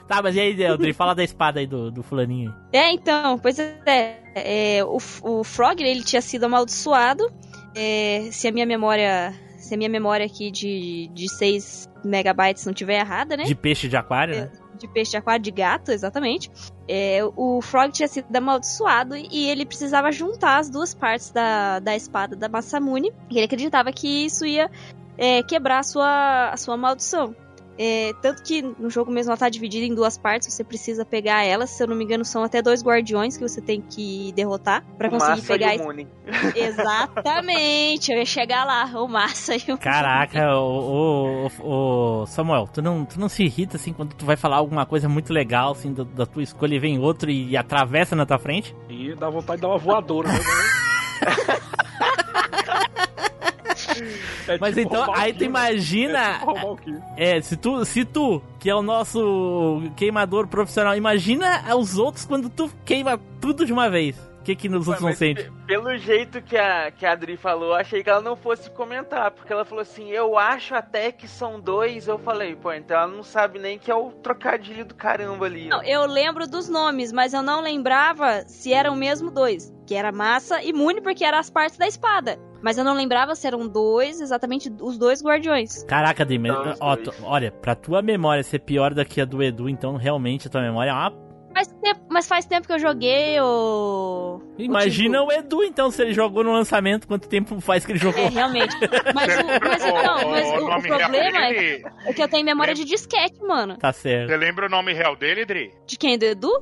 Tá, 0.07 0.21
mas 0.21 0.37
e 0.37 0.39
aí, 0.39 0.63
Eldrin, 0.63 0.93
fala 0.93 1.13
da 1.13 1.21
espada 1.21 1.59
aí 1.59 1.67
do, 1.67 1.91
do 1.91 2.01
fulaninho 2.01 2.55
aí. 2.71 2.79
É, 2.79 2.93
então, 2.93 3.37
pois 3.37 3.59
é. 3.59 4.17
é, 4.35 4.81
o, 4.85 4.97
o 5.21 5.43
Frog, 5.43 5.81
ele 5.81 6.01
tinha 6.01 6.21
sido 6.21 6.45
amaldiçoado. 6.45 7.29
É, 7.75 8.29
se 8.31 8.47
a 8.47 8.51
minha 8.53 8.65
memória. 8.65 9.33
Se 9.67 9.73
a 9.73 9.77
minha 9.77 9.89
memória 9.89 10.25
aqui 10.25 10.49
de, 10.49 11.09
de 11.13 11.29
6 11.29 11.89
megabytes 12.03 12.65
não 12.65 12.73
tiver 12.73 12.99
errada, 12.99 13.35
né? 13.35 13.43
De 13.43 13.53
peixe 13.53 13.89
de 13.89 13.97
aquário, 13.97 14.35
né? 14.35 14.51
de 14.77 14.87
peixe 14.87 15.11
de 15.11 15.17
aquário, 15.17 15.43
de 15.43 15.51
gato, 15.51 15.91
exatamente. 15.91 16.49
É, 16.87 17.19
o 17.35 17.61
Frog 17.61 17.91
tinha 17.91 18.07
sido 18.07 18.33
amaldiçoado 18.33 19.15
e 19.15 19.49
ele 19.49 19.65
precisava 19.65 20.11
juntar 20.11 20.59
as 20.59 20.69
duas 20.69 20.93
partes 20.93 21.31
da, 21.31 21.79
da 21.79 21.95
espada 21.95 22.35
da 22.35 22.47
Masamune. 22.47 23.11
E 23.29 23.37
ele 23.37 23.45
acreditava 23.45 23.91
que 23.91 24.25
isso 24.25 24.45
ia 24.45 24.69
é, 25.17 25.43
quebrar 25.43 25.79
a 25.79 25.83
sua, 25.83 26.49
a 26.49 26.57
sua 26.57 26.77
maldição. 26.77 27.35
É, 27.79 28.13
tanto 28.21 28.41
que 28.43 28.61
no 28.61 28.89
jogo 28.89 29.11
mesmo 29.11 29.31
ela 29.31 29.37
tá 29.37 29.49
dividida 29.49 29.85
em 29.85 29.93
duas 29.93 30.17
partes, 30.17 30.51
você 30.51 30.63
precisa 30.63 31.05
pegar 31.05 31.43
elas. 31.43 31.69
Se 31.69 31.83
eu 31.83 31.87
não 31.87 31.95
me 31.95 32.03
engano, 32.03 32.25
são 32.25 32.43
até 32.43 32.61
dois 32.61 32.83
guardiões 32.83 33.37
que 33.37 33.47
você 33.47 33.61
tem 33.61 33.81
que 33.81 34.31
derrotar 34.33 34.83
pra 34.97 35.07
O 35.07 35.11
conseguir 35.11 35.31
Massa 35.41 35.47
pegar. 35.47 35.75
e 35.75 35.79
o 35.79 35.83
Muni. 35.83 36.07
Exatamente, 36.55 38.11
eu 38.11 38.17
ia 38.17 38.25
chegar 38.25 38.63
lá, 38.65 38.85
o 39.01 39.07
Massa 39.07 39.55
e 39.55 39.71
o 39.71 39.77
Caraca, 39.77 40.55
o, 40.57 41.47
o, 41.63 42.21
o 42.21 42.25
Samuel, 42.25 42.67
tu 42.73 42.81
não, 42.81 43.05
tu 43.05 43.19
não 43.19 43.29
se 43.29 43.43
irrita 43.43 43.77
assim 43.77 43.93
quando 43.93 44.13
tu 44.13 44.25
vai 44.25 44.35
falar 44.35 44.57
alguma 44.57 44.85
coisa 44.85 45.07
muito 45.07 45.31
legal 45.31 45.71
assim 45.71 45.93
da, 45.93 46.03
da 46.03 46.25
tua 46.25 46.43
escolha 46.43 46.75
e 46.75 46.79
vem 46.79 46.99
outro 46.99 47.29
e 47.29 47.55
atravessa 47.55 48.15
na 48.15 48.25
tua 48.25 48.39
frente? 48.39 48.75
E 48.89 49.13
dá 49.15 49.29
vontade 49.29 49.57
de 49.57 49.61
dar 49.61 49.69
uma 49.69 49.77
voadora. 49.77 50.29
né? 50.29 50.39
É 54.47 54.57
Mas 54.59 54.75
tipo 54.75 54.87
então, 54.87 55.13
aí 55.13 55.33
tu 55.33 55.41
né? 55.41 55.45
imagina. 55.45 56.19
É 56.19 56.39
tipo. 56.39 57.03
É, 57.17 57.41
se 57.41 57.57
tu, 57.57 57.85
se 57.85 58.05
tu, 58.05 58.41
que 58.59 58.69
é 58.69 58.75
o 58.75 58.81
nosso 58.81 59.81
queimador 59.95 60.47
profissional, 60.47 60.95
imagina 60.95 61.75
os 61.75 61.97
outros 61.97 62.25
quando 62.25 62.49
tu 62.49 62.69
queima 62.85 63.19
tudo 63.39 63.65
de 63.65 63.73
uma 63.73 63.89
vez. 63.89 64.15
O 64.47 64.49
que 64.49 64.55
que 64.55 64.69
nos 64.69 64.87
outros 64.87 65.03
não 65.05 65.13
sente? 65.13 65.43
pe- 65.43 65.51
Pelo 65.67 65.97
jeito 65.97 66.41
que 66.41 66.55
a, 66.55 66.89
que 66.89 67.05
a 67.05 67.11
Adri 67.11 67.35
falou, 67.35 67.73
achei 67.73 68.01
que 68.01 68.09
ela 68.09 68.21
não 68.21 68.37
fosse 68.37 68.71
comentar, 68.71 69.29
porque 69.31 69.51
ela 69.51 69.65
falou 69.65 69.81
assim, 69.81 70.09
eu 70.09 70.37
acho 70.37 70.73
até 70.73 71.11
que 71.11 71.27
são 71.27 71.59
dois, 71.59 72.07
eu 72.07 72.17
falei, 72.17 72.55
pô, 72.55 72.71
então 72.71 72.97
ela 72.97 73.07
não 73.07 73.23
sabe 73.23 73.59
nem 73.59 73.77
que 73.77 73.91
é 73.91 73.95
o 73.95 74.09
trocadilho 74.11 74.85
do 74.85 74.95
caramba 74.95 75.45
ali. 75.47 75.67
Não, 75.67 75.83
eu 75.83 76.05
lembro 76.05 76.47
dos 76.47 76.69
nomes, 76.69 77.11
mas 77.11 77.33
eu 77.33 77.41
não 77.41 77.59
lembrava 77.61 78.43
se 78.47 78.71
eram 78.71 78.95
mesmo 78.95 79.29
dois. 79.29 79.73
Que 79.85 79.95
era 79.95 80.11
Massa 80.13 80.61
e 80.63 80.71
Mune, 80.71 81.01
porque 81.01 81.25
eram 81.25 81.39
as 81.39 81.49
partes 81.49 81.77
da 81.77 81.87
espada. 81.87 82.39
Mas 82.61 82.77
eu 82.77 82.83
não 82.85 82.93
lembrava 82.93 83.35
se 83.35 83.45
eram 83.47 83.67
dois, 83.67 84.19
exatamente 84.21 84.73
os 84.81 84.97
dois 84.97 85.21
guardiões. 85.21 85.83
Caraca, 85.83 86.25
dois. 86.63 86.77
tu- 87.03 87.13
olha, 87.23 87.51
pra 87.51 87.75
tua 87.75 88.01
memória 88.01 88.43
ser 88.43 88.59
pior 88.59 88.93
do 88.93 89.03
que 89.05 89.19
a 89.21 89.25
do 89.25 89.43
Edu, 89.43 89.67
então 89.69 89.95
realmente 89.97 90.47
a 90.47 90.49
tua 90.49 90.61
memória 90.61 90.89
é 90.89 90.93
uma. 90.93 91.26
Faz 91.57 91.67
tempo, 91.81 92.01
mas 92.07 92.27
faz 92.27 92.45
tempo 92.45 92.67
que 92.67 92.73
eu 92.73 92.77
joguei 92.77 93.39
o. 93.41 94.39
Imagina 94.59 95.23
o 95.23 95.31
Edu, 95.31 95.63
então, 95.63 95.89
se 95.89 96.03
ele 96.03 96.13
jogou 96.13 96.43
no 96.43 96.51
lançamento, 96.51 97.07
quanto 97.07 97.27
tempo 97.27 97.59
faz 97.59 97.83
que 97.83 97.93
ele 97.93 97.97
jogou? 97.97 98.23
É, 98.23 98.27
realmente. 98.29 98.75
Mas 99.15 99.39
o, 99.39 99.41
mas, 99.67 99.83
o- 99.83 99.87
não, 100.03 100.29
mas 100.29 100.47
o, 100.47 100.53
o 100.53 100.67
nome 100.69 100.87
real 100.87 100.99
problema 100.99 101.45
é 101.47 101.53
dele- 101.53 101.83
é 102.05 102.13
que 102.13 102.21
eu 102.21 102.27
tenho 102.27 102.45
memória 102.45 102.75
de 102.75 102.85
disquete, 102.85 103.41
mano. 103.41 103.75
Tá 103.77 103.91
certo. 103.91 104.29
Você 104.29 104.37
lembra 104.37 104.67
o 104.67 104.69
nome 104.69 104.93
real 104.93 105.15
dele, 105.15 105.45
Dri? 105.45 105.73
De 105.87 105.97
quem? 105.97 106.15
Do 106.15 106.25
Edu? 106.25 106.51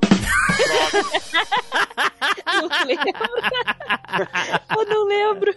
não 2.46 2.68
lembro. 2.86 3.12
eu 4.78 4.86
não 4.86 5.04
lembro. 5.04 5.54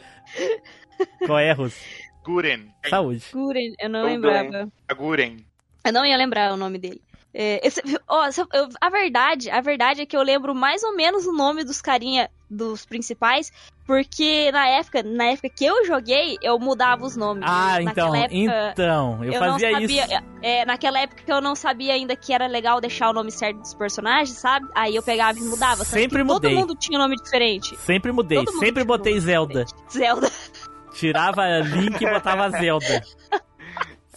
Qual 1.25 1.39
é, 1.39 1.53
Russo? 1.53 1.79
Guren. 2.25 2.65
Saúde. 2.89 3.23
Guren, 3.31 3.73
eu 3.79 3.89
não 3.89 4.01
Tudo 4.01 4.11
lembrava. 4.11 4.69
A 4.89 4.93
Guren. 4.93 5.37
Eu 5.85 5.93
não 5.93 6.05
ia 6.05 6.17
lembrar 6.17 6.51
o 6.53 6.57
nome 6.57 6.77
dele. 6.77 7.01
É, 7.34 7.65
esse- 7.65 7.82
ó, 8.07 8.25
eu- 8.53 8.69
a 8.82 8.89
verdade, 8.89 9.49
a 9.49 9.61
verdade 9.61 10.01
é 10.01 10.05
que 10.05 10.17
eu 10.17 10.21
lembro 10.23 10.55
mais 10.55 10.82
ou 10.84 10.95
menos 10.95 11.25
o 11.27 11.32
nome 11.34 11.63
dos 11.63 11.80
carinha 11.82 12.30
dos 12.49 12.84
principais, 12.86 13.51
porque 13.86 14.51
na 14.51 14.67
época, 14.67 15.03
na 15.03 15.25
época 15.25 15.49
que 15.49 15.63
eu 15.65 15.86
joguei, 15.86 16.38
eu 16.41 16.57
mudava 16.57 17.05
os 17.05 17.15
nomes. 17.15 17.43
Ah, 17.45 17.80
Naquela 17.80 17.91
então, 17.91 18.15
época, 18.15 18.36
então, 18.36 19.23
eu, 19.23 19.34
eu 19.34 19.39
fazia 19.39 19.71
sabia, 19.71 20.05
isso. 20.05 20.23
É, 20.41 20.65
naquela 20.65 20.99
época 20.99 21.21
que 21.23 21.32
eu 21.32 21.39
não 21.41 21.55
sabia 21.55 21.93
ainda 21.93 22.15
que 22.15 22.34
era 22.34 22.47
legal 22.47 22.82
deixar 22.82 23.09
o 23.11 23.13
nome 23.13 23.32
certo 23.32 23.59
dos 23.59 23.75
personagens, 23.75 24.36
sabe? 24.38 24.67
Aí 24.73 24.95
eu 24.95 25.03
pegava 25.03 25.38
e 25.38 25.41
mudava. 25.43 25.86
Sempre 25.86 26.23
mudei. 26.23 26.49
Todo 26.55 26.59
mundo 26.59 26.75
tinha 26.75 26.97
nome 26.97 27.15
diferente. 27.15 27.75
Sempre 27.77 28.11
mudei, 28.11 28.43
sempre 28.59 28.84
botei 28.84 29.19
Zelda. 29.19 29.65
diferente. 29.65 29.91
Zelda. 29.93 30.32
Tirava 30.93 31.59
Link 31.59 32.01
e 32.03 32.09
botava 32.09 32.49
Zelda. 32.57 33.03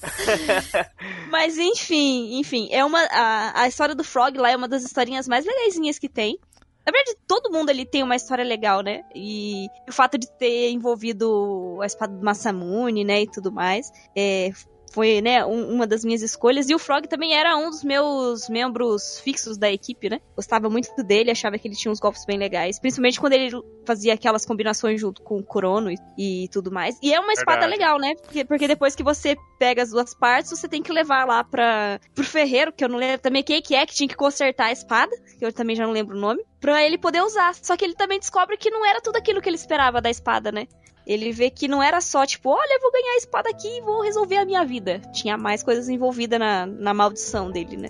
Mas 1.32 1.56
enfim, 1.56 2.38
enfim, 2.38 2.68
é 2.70 2.84
uma 2.84 3.02
a, 3.10 3.62
a 3.62 3.66
história 3.66 3.94
do 3.94 4.04
Frog 4.04 4.36
lá 4.36 4.50
é 4.50 4.56
uma 4.56 4.68
das 4.68 4.84
historinhas 4.84 5.26
mais 5.26 5.46
legaisinhas 5.46 5.98
que 5.98 6.06
tem. 6.06 6.38
Na 6.84 6.92
verdade, 6.92 7.16
todo 7.26 7.50
mundo 7.50 7.70
ali 7.70 7.86
tem 7.86 8.02
uma 8.02 8.14
história 8.14 8.44
legal, 8.44 8.82
né? 8.82 9.02
E 9.14 9.66
o 9.88 9.92
fato 9.92 10.18
de 10.18 10.30
ter 10.32 10.68
envolvido 10.68 11.78
a 11.80 11.86
espada 11.86 12.14
do 12.14 12.22
Masamune, 12.22 13.02
né, 13.02 13.22
e 13.22 13.30
tudo 13.30 13.50
mais, 13.50 13.90
é, 14.14 14.50
foi, 14.92 15.20
né, 15.20 15.44
um- 15.44 15.72
uma 15.74 15.86
das 15.86 16.04
minhas 16.04 16.22
escolhas. 16.22 16.68
E 16.68 16.74
o 16.74 16.78
Frog 16.78 17.06
também 17.08 17.34
era 17.34 17.56
um 17.56 17.70
dos 17.70 17.82
meus 17.82 18.48
membros 18.48 19.18
fixos 19.20 19.56
da 19.56 19.70
equipe, 19.70 20.08
né? 20.10 20.20
Gostava 20.36 20.68
muito 20.68 20.90
dele, 21.02 21.30
achava 21.30 21.58
que 21.58 21.66
ele 21.66 21.74
tinha 21.74 21.90
uns 21.90 21.98
golpes 22.00 22.24
bem 22.24 22.38
legais. 22.38 22.78
Principalmente 22.78 23.18
quando 23.20 23.32
ele 23.32 23.50
fazia 23.86 24.14
aquelas 24.14 24.44
combinações 24.44 25.00
junto 25.00 25.22
com 25.22 25.38
o 25.38 25.42
Kurono 25.42 25.90
e, 25.90 26.44
e 26.44 26.48
tudo 26.48 26.70
mais. 26.70 26.96
E 27.02 27.12
é 27.12 27.18
uma 27.18 27.32
espada 27.32 27.60
Verdade. 27.60 27.78
legal, 27.80 27.98
né? 27.98 28.14
Porque, 28.22 28.44
porque 28.44 28.68
depois 28.68 28.94
que 28.94 29.02
você 29.02 29.34
pega 29.58 29.82
as 29.82 29.90
duas 29.90 30.14
partes, 30.14 30.50
você 30.50 30.68
tem 30.68 30.82
que 30.82 30.92
levar 30.92 31.26
lá 31.26 31.42
pra, 31.42 31.98
pro 32.14 32.24
ferreiro, 32.24 32.72
que 32.72 32.84
eu 32.84 32.88
não 32.88 32.98
lembro 32.98 33.18
também 33.20 33.42
quem 33.42 33.62
que 33.62 33.74
é, 33.74 33.86
que 33.86 33.94
tinha 33.94 34.08
que 34.08 34.16
consertar 34.16 34.66
a 34.66 34.72
espada, 34.72 35.10
que 35.38 35.44
eu 35.44 35.52
também 35.52 35.74
já 35.74 35.84
não 35.86 35.92
lembro 35.92 36.16
o 36.16 36.20
nome, 36.20 36.42
pra 36.60 36.84
ele 36.84 36.98
poder 36.98 37.22
usar. 37.22 37.54
Só 37.54 37.76
que 37.76 37.84
ele 37.84 37.94
também 37.94 38.18
descobre 38.18 38.56
que 38.56 38.70
não 38.70 38.84
era 38.86 39.00
tudo 39.00 39.16
aquilo 39.16 39.40
que 39.40 39.48
ele 39.48 39.56
esperava 39.56 40.00
da 40.00 40.10
espada, 40.10 40.52
né? 40.52 40.66
Ele 41.06 41.32
vê 41.32 41.50
que 41.50 41.66
não 41.66 41.82
era 41.82 42.00
só, 42.00 42.24
tipo, 42.24 42.50
olha, 42.50 42.74
eu 42.76 42.80
vou 42.80 42.92
ganhar 42.92 43.14
a 43.14 43.16
espada 43.16 43.50
aqui 43.50 43.68
e 43.78 43.80
vou 43.80 44.02
resolver 44.02 44.36
a 44.36 44.44
minha 44.44 44.64
vida. 44.64 45.00
Tinha 45.12 45.36
mais 45.36 45.62
coisas 45.62 45.88
envolvidas 45.88 46.38
na, 46.38 46.64
na 46.66 46.94
maldição 46.94 47.50
dele, 47.50 47.76
né? 47.76 47.88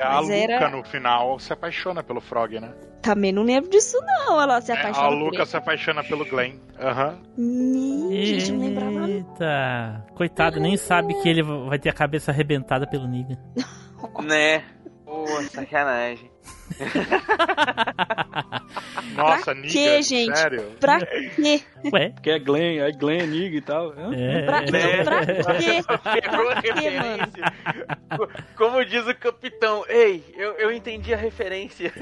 A 0.00 0.14
Mas 0.16 0.22
Luca 0.26 0.34
era- 0.36 0.68
no 0.70 0.82
final 0.82 1.38
se 1.38 1.52
apaixona 1.52 2.02
pelo 2.02 2.20
Frog, 2.20 2.58
né? 2.58 2.72
Também 3.00 3.32
não 3.32 3.42
lembro 3.42 3.68
disso, 3.70 3.98
não. 4.00 4.40
Ela 4.40 4.60
se 4.62 4.72
É, 4.72 4.74
apaixona 4.76 5.06
a 5.06 5.10
por 5.10 5.16
Luca 5.18 5.36
ele. 5.36 5.46
se 5.46 5.56
apaixona 5.56 6.02
pelo 6.02 6.24
Glenn. 6.24 6.54
Aham. 6.80 7.18
Hum, 7.38 8.08
gente, 8.10 8.50
não 8.50 8.60
lembrava. 8.60 9.10
Eita, 9.10 10.06
coitado, 10.14 10.58
nem 10.58 10.76
sabe 10.78 11.14
que 11.20 11.28
ele 11.28 11.42
vai 11.42 11.78
ter 11.78 11.90
a 11.90 11.92
cabeça 11.92 12.30
arrebentada 12.32 12.86
pelo 12.86 13.06
Negan. 13.06 13.38
Né? 14.22 14.64
Pô, 15.04 15.26
sacanagem. 15.50 16.30
Nossa, 19.16 19.54
quê, 19.54 19.60
Niga, 19.60 20.02
gente? 20.02 20.36
sério? 20.36 20.62
Pra 20.80 20.98
quê? 21.00 21.62
Ué? 21.92 22.14
Que 22.22 22.30
é 22.30 22.38
Glenn, 22.38 22.78
é 22.80 22.90
Glenn, 22.92 23.26
Nig 23.26 23.56
e 23.56 23.60
tal. 23.60 23.92
É, 24.12 24.42
Pra, 24.42 24.60
Né? 24.62 25.04
pra 25.42 25.54
quê? 25.58 25.82
Pegou 26.20 26.48
a 26.50 26.54
referência. 26.54 27.52
Co- 28.16 28.28
Como 28.56 28.84
diz 28.84 29.06
o 29.06 29.14
capitão, 29.14 29.84
ei, 29.88 30.24
eu, 30.36 30.52
eu 30.54 30.72
entendi 30.72 31.12
a 31.14 31.16
referência. 31.16 31.92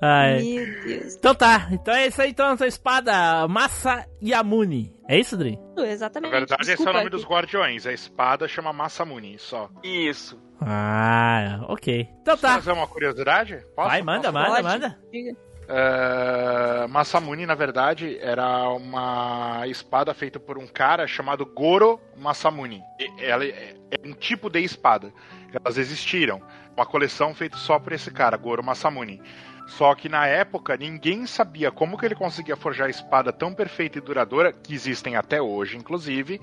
Ai. 0.00 0.40
Meu 0.42 0.82
Deus. 0.84 1.16
Então 1.16 1.34
tá, 1.34 1.68
então 1.72 1.94
é 1.94 2.06
isso 2.06 2.20
aí, 2.22 2.30
então, 2.30 2.52
essa 2.52 2.66
espada 2.66 3.48
Massa 3.48 4.06
Yamune. 4.22 4.92
É 5.08 5.18
isso, 5.18 5.36
Dri? 5.36 5.58
Exatamente. 5.78 6.30
Na 6.32 6.38
verdade, 6.38 6.62
esse 6.62 6.70
é 6.70 6.74
o 6.74 6.76
Desculpa 6.76 6.98
nome 6.98 7.10
dos 7.10 7.24
guardiões. 7.24 7.86
A 7.86 7.92
espada 7.92 8.46
chama 8.46 8.72
Masamune, 8.72 9.36
só. 9.38 9.68
Isso. 9.82 10.38
Ah, 10.60 11.60
ok. 11.68 12.08
Então 12.22 12.34
Posso 12.34 12.42
tá. 12.42 12.54
fazer 12.54 12.72
uma 12.72 12.86
curiosidade? 12.86 13.64
Posso? 13.74 13.88
Vai, 13.88 14.02
manda, 14.02 14.32
Posso? 14.32 14.34
manda, 14.48 14.62
Pode. 14.62 14.62
manda. 14.68 14.98
Diga. 15.12 15.36
É, 15.68 16.86
Masamune, 16.88 17.44
na 17.44 17.54
verdade, 17.54 18.18
era 18.20 18.68
uma 18.70 19.66
espada 19.66 20.14
feita 20.14 20.38
por 20.38 20.56
um 20.58 20.66
cara 20.66 21.06
chamado 21.06 21.44
Goro 21.44 22.00
Masamune. 22.16 22.82
E- 23.00 23.24
Ela 23.24 23.44
é 23.44 23.74
é 23.90 24.08
um 24.08 24.12
tipo 24.12 24.48
de 24.50 24.60
espada. 24.60 25.12
Elas 25.52 25.78
existiram. 25.78 26.40
Uma 26.76 26.84
coleção 26.86 27.34
feita 27.34 27.56
só 27.56 27.78
por 27.78 27.92
esse 27.92 28.10
cara, 28.10 28.36
Goro 28.36 28.62
Masamune. 28.62 29.22
Só 29.66 29.94
que 29.94 30.08
na 30.08 30.26
época 30.26 30.76
ninguém 30.76 31.26
sabia 31.26 31.70
como 31.72 31.98
que 31.98 32.06
ele 32.06 32.14
conseguia 32.14 32.56
forjar 32.56 32.86
a 32.86 32.90
espada 32.90 33.32
tão 33.32 33.52
perfeita 33.52 33.98
e 33.98 34.00
duradoura, 34.00 34.52
que 34.52 34.72
existem 34.72 35.16
até 35.16 35.42
hoje, 35.42 35.76
inclusive, 35.76 36.40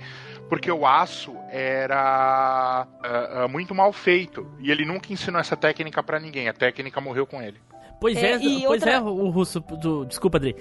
porque 0.50 0.70
o 0.72 0.86
aço 0.86 1.34
era 1.50 2.86
ah, 3.02 3.44
ah, 3.44 3.48
muito 3.48 3.74
mal 3.74 3.92
feito. 3.94 4.46
E 4.60 4.70
ele 4.70 4.86
nunca 4.86 5.12
ensinou 5.14 5.40
essa 5.40 5.56
técnica 5.56 6.04
pra 6.04 6.20
ninguém. 6.20 6.48
A 6.50 6.54
técnica 6.54 7.00
morreu 7.00 7.26
com 7.26 7.42
ele. 7.42 7.58
Pois 8.00 8.18
é, 8.18 8.34
É, 8.34 8.40
pois 8.40 8.64
outra- 8.66 8.92
é, 8.92 9.00
o 9.00 9.30
russo. 9.30 9.62
do- 9.62 10.06
desculpa, 10.06 10.38
Adri. 10.38 10.56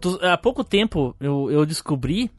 Tu- 0.00 0.18
há 0.22 0.36
pouco 0.36 0.64
tempo 0.64 1.14
eu, 1.20 1.48
eu 1.50 1.64
descobri 1.64 2.30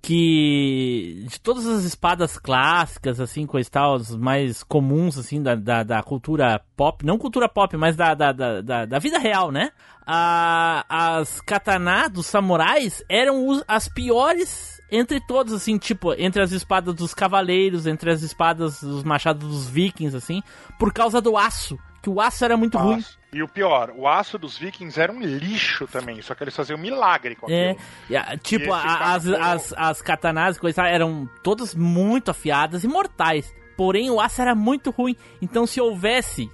que 0.00 1.26
de 1.28 1.40
todas 1.40 1.66
as 1.66 1.84
espadas 1.84 2.38
clássicas, 2.38 3.20
assim, 3.20 3.46
coisa 3.46 3.68
e 3.68 3.70
tal, 3.70 3.94
as 3.94 4.14
mais 4.16 4.62
comuns, 4.62 5.18
assim, 5.18 5.42
da, 5.42 5.54
da, 5.54 5.82
da 5.82 6.02
cultura 6.02 6.60
pop, 6.76 7.04
não 7.04 7.18
cultura 7.18 7.48
pop, 7.48 7.76
mas 7.76 7.96
da, 7.96 8.14
da, 8.14 8.32
da, 8.32 8.60
da, 8.62 8.84
da 8.86 8.98
vida 8.98 9.18
real, 9.18 9.50
né? 9.50 9.70
A, 10.06 10.84
as 11.18 11.40
katana 11.42 12.08
dos 12.08 12.26
samurais 12.26 13.02
eram 13.08 13.46
os- 13.46 13.62
as 13.68 13.88
piores 13.88 14.80
entre 14.90 15.20
todos, 15.20 15.52
assim, 15.52 15.76
tipo, 15.76 16.14
entre 16.14 16.40
as 16.42 16.50
espadas 16.52 16.94
dos 16.94 17.12
cavaleiros, 17.12 17.86
entre 17.86 18.10
as 18.10 18.22
espadas 18.22 18.80
dos 18.80 19.04
machados 19.04 19.46
dos 19.46 19.68
vikings, 19.68 20.16
assim, 20.16 20.42
por 20.78 20.92
causa 20.92 21.20
do 21.20 21.36
aço. 21.36 21.78
Que 22.00 22.08
o 22.08 22.20
aço 22.20 22.42
era 22.44 22.56
muito 22.56 22.78
ruim. 22.78 23.04
E 23.32 23.42
o 23.42 23.48
pior, 23.48 23.92
o 23.94 24.08
aço 24.08 24.38
dos 24.38 24.56
vikings 24.56 24.98
era 24.98 25.12
um 25.12 25.20
lixo 25.20 25.86
também, 25.86 26.22
só 26.22 26.34
que 26.34 26.42
eles 26.44 26.56
faziam 26.56 26.78
milagre 26.78 27.34
com 27.36 27.46
É, 27.50 27.72
aquilo. 27.72 28.18
a- 28.18 28.36
tipo, 28.38 28.72
a- 28.72 29.12
as, 29.14 29.26
as, 29.28 29.74
as 29.76 30.02
katanas 30.02 30.56
e 30.56 30.60
coisa 30.60 30.86
eram 30.86 31.28
todas 31.42 31.74
muito 31.74 32.30
afiadas 32.30 32.84
e 32.84 32.88
mortais. 32.88 33.54
Porém, 33.76 34.10
o 34.10 34.18
aço 34.20 34.40
era 34.40 34.54
muito 34.54 34.90
ruim. 34.90 35.14
Então, 35.42 35.66
se 35.66 35.78
houvesse 35.80 36.50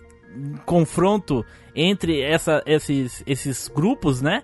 confronto 0.67 1.45
entre 1.75 2.21
essa, 2.23 2.63
esses, 2.67 3.23
esses 3.27 3.69
grupos, 3.69 4.21
né? 4.21 4.43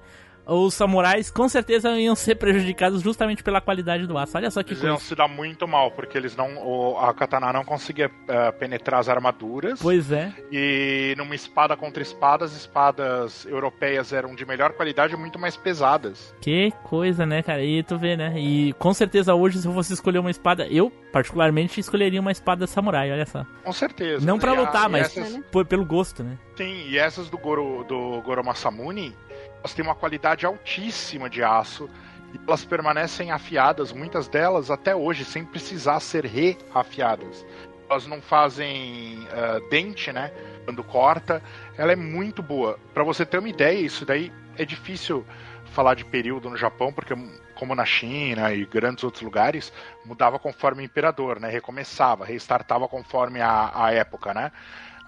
Os 0.52 0.74
samurais 0.74 1.30
com 1.30 1.48
certeza 1.48 1.90
iam 1.98 2.14
ser 2.16 2.34
prejudicados 2.34 3.02
justamente 3.02 3.42
pela 3.42 3.60
qualidade 3.60 4.06
do 4.06 4.18
aço. 4.18 4.36
Olha 4.36 4.50
só 4.50 4.62
que 4.62 4.72
Eles 4.72 4.82
iam 4.82 4.94
coisa. 4.94 5.06
se 5.08 5.14
dar 5.14 5.28
muito 5.28 5.68
mal, 5.68 5.90
porque 5.92 6.18
eles 6.18 6.34
não. 6.34 6.56
o- 6.66 6.98
a 6.98 7.14
katana 7.14 7.52
não 7.52 7.64
conseguia 7.64 8.10
eh, 8.28 8.52
penetrar 8.52 8.98
as 9.00 9.08
armaduras. 9.08 9.78
Pois 9.80 10.10
é. 10.10 10.32
E 10.50 11.14
numa 11.16 11.34
espada 11.34 11.76
contra 11.76 12.02
espadas, 12.02 12.54
espadas 12.56 13.44
europeias 13.46 14.12
eram 14.12 14.34
de 14.34 14.44
melhor 14.44 14.72
qualidade 14.72 15.14
e 15.14 15.16
muito 15.16 15.38
mais 15.38 15.56
pesadas. 15.56 16.34
Que 16.40 16.72
coisa, 16.82 17.24
né, 17.24 17.42
cara? 17.42 17.62
E 17.62 17.82
tu 17.82 17.96
vê, 17.96 18.16
né? 18.16 18.34
E 18.38 18.72
com 18.74 18.92
certeza 18.92 19.34
hoje, 19.34 19.58
se 19.60 19.68
eu 19.68 19.72
fosse 19.72 19.92
escolher 19.92 20.18
uma 20.18 20.30
espada, 20.30 20.66
eu 20.66 20.90
particularmente 21.12 21.78
escolheria 21.80 22.20
uma 22.20 22.32
espada 22.32 22.66
samurai, 22.66 23.10
olha 23.12 23.26
só. 23.26 23.44
Com 23.64 23.72
certeza. 23.72 24.26
Não 24.26 24.38
pra 24.38 24.52
E 24.54 24.56
a- 24.56 24.60
lutar, 24.60 24.88
e 24.88 24.92
mas 24.92 25.16
essas- 25.16 25.38
por- 25.52 25.64
pelo 25.66 25.84
gosto, 25.84 26.22
né? 26.24 26.36
Sim, 26.56 26.84
e 26.88 26.98
essas 26.98 27.30
do 27.30 27.38
Goro, 27.38 27.84
do 27.84 28.20
Goro 28.22 28.44
Masamune, 28.44 29.14
elas 29.60 29.74
têm 29.74 29.84
uma 29.84 29.94
qualidade 29.94 30.44
altíssima 30.44 31.28
de 31.28 31.42
aço. 31.42 31.88
E 32.32 32.40
elas 32.46 32.64
permanecem 32.64 33.30
afiadas, 33.30 33.92
muitas 33.92 34.28
delas 34.28 34.70
até 34.70 34.94
hoje, 34.94 35.24
sem 35.24 35.44
precisar 35.44 36.00
ser 36.00 36.24
reafiadas. 36.24 37.44
Elas 37.88 38.06
não 38.06 38.22
fazem 38.22 39.26
ah, 39.32 39.60
dente, 39.68 40.12
né? 40.12 40.32
Quando 40.64 40.82
corta. 40.82 41.42
Ela 41.76 41.92
é 41.92 41.96
muito 41.96 42.42
boa. 42.42 42.78
Pra 42.94 43.02
você 43.02 43.26
ter 43.26 43.38
uma 43.38 43.48
ideia, 43.48 43.78
isso 43.78 44.06
daí 44.06 44.32
é 44.56 44.64
difícil 44.64 45.26
falar 45.72 45.94
de 45.94 46.04
período 46.04 46.48
no 46.48 46.56
Japão, 46.56 46.92
porque 46.92 47.14
como 47.54 47.74
na 47.74 47.84
China 47.84 48.52
e 48.52 48.64
grandes 48.64 49.04
outros 49.04 49.22
lugares, 49.22 49.72
mudava 50.04 50.38
conforme 50.38 50.82
o 50.82 50.84
imperador, 50.84 51.40
né? 51.40 51.48
Recomeçava, 51.50 52.24
restartava 52.24 52.88
conforme 52.88 53.40
a, 53.40 53.70
a 53.74 53.92
época, 53.92 54.32
né? 54.32 54.52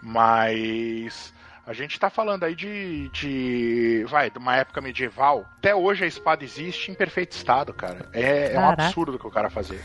Mas 0.02 1.32
a 1.66 1.72
gente 1.72 1.98
tá 1.98 2.10
falando 2.10 2.44
aí 2.44 2.54
de, 2.54 3.08
de. 3.10 4.04
Vai, 4.08 4.30
de 4.30 4.38
uma 4.38 4.56
época 4.56 4.80
medieval. 4.80 5.44
Até 5.58 5.74
hoje 5.74 6.04
a 6.04 6.06
espada 6.06 6.42
existe 6.44 6.90
em 6.90 6.94
perfeito 6.94 7.32
estado, 7.32 7.72
cara. 7.72 8.08
É, 8.12 8.54
é 8.54 8.58
um 8.58 8.70
absurdo 8.70 9.14
o 9.16 9.18
que 9.18 9.26
o 9.26 9.30
cara 9.30 9.48
fazer. 9.48 9.80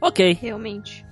Ok. 0.00 0.38
Realmente. 0.40 1.04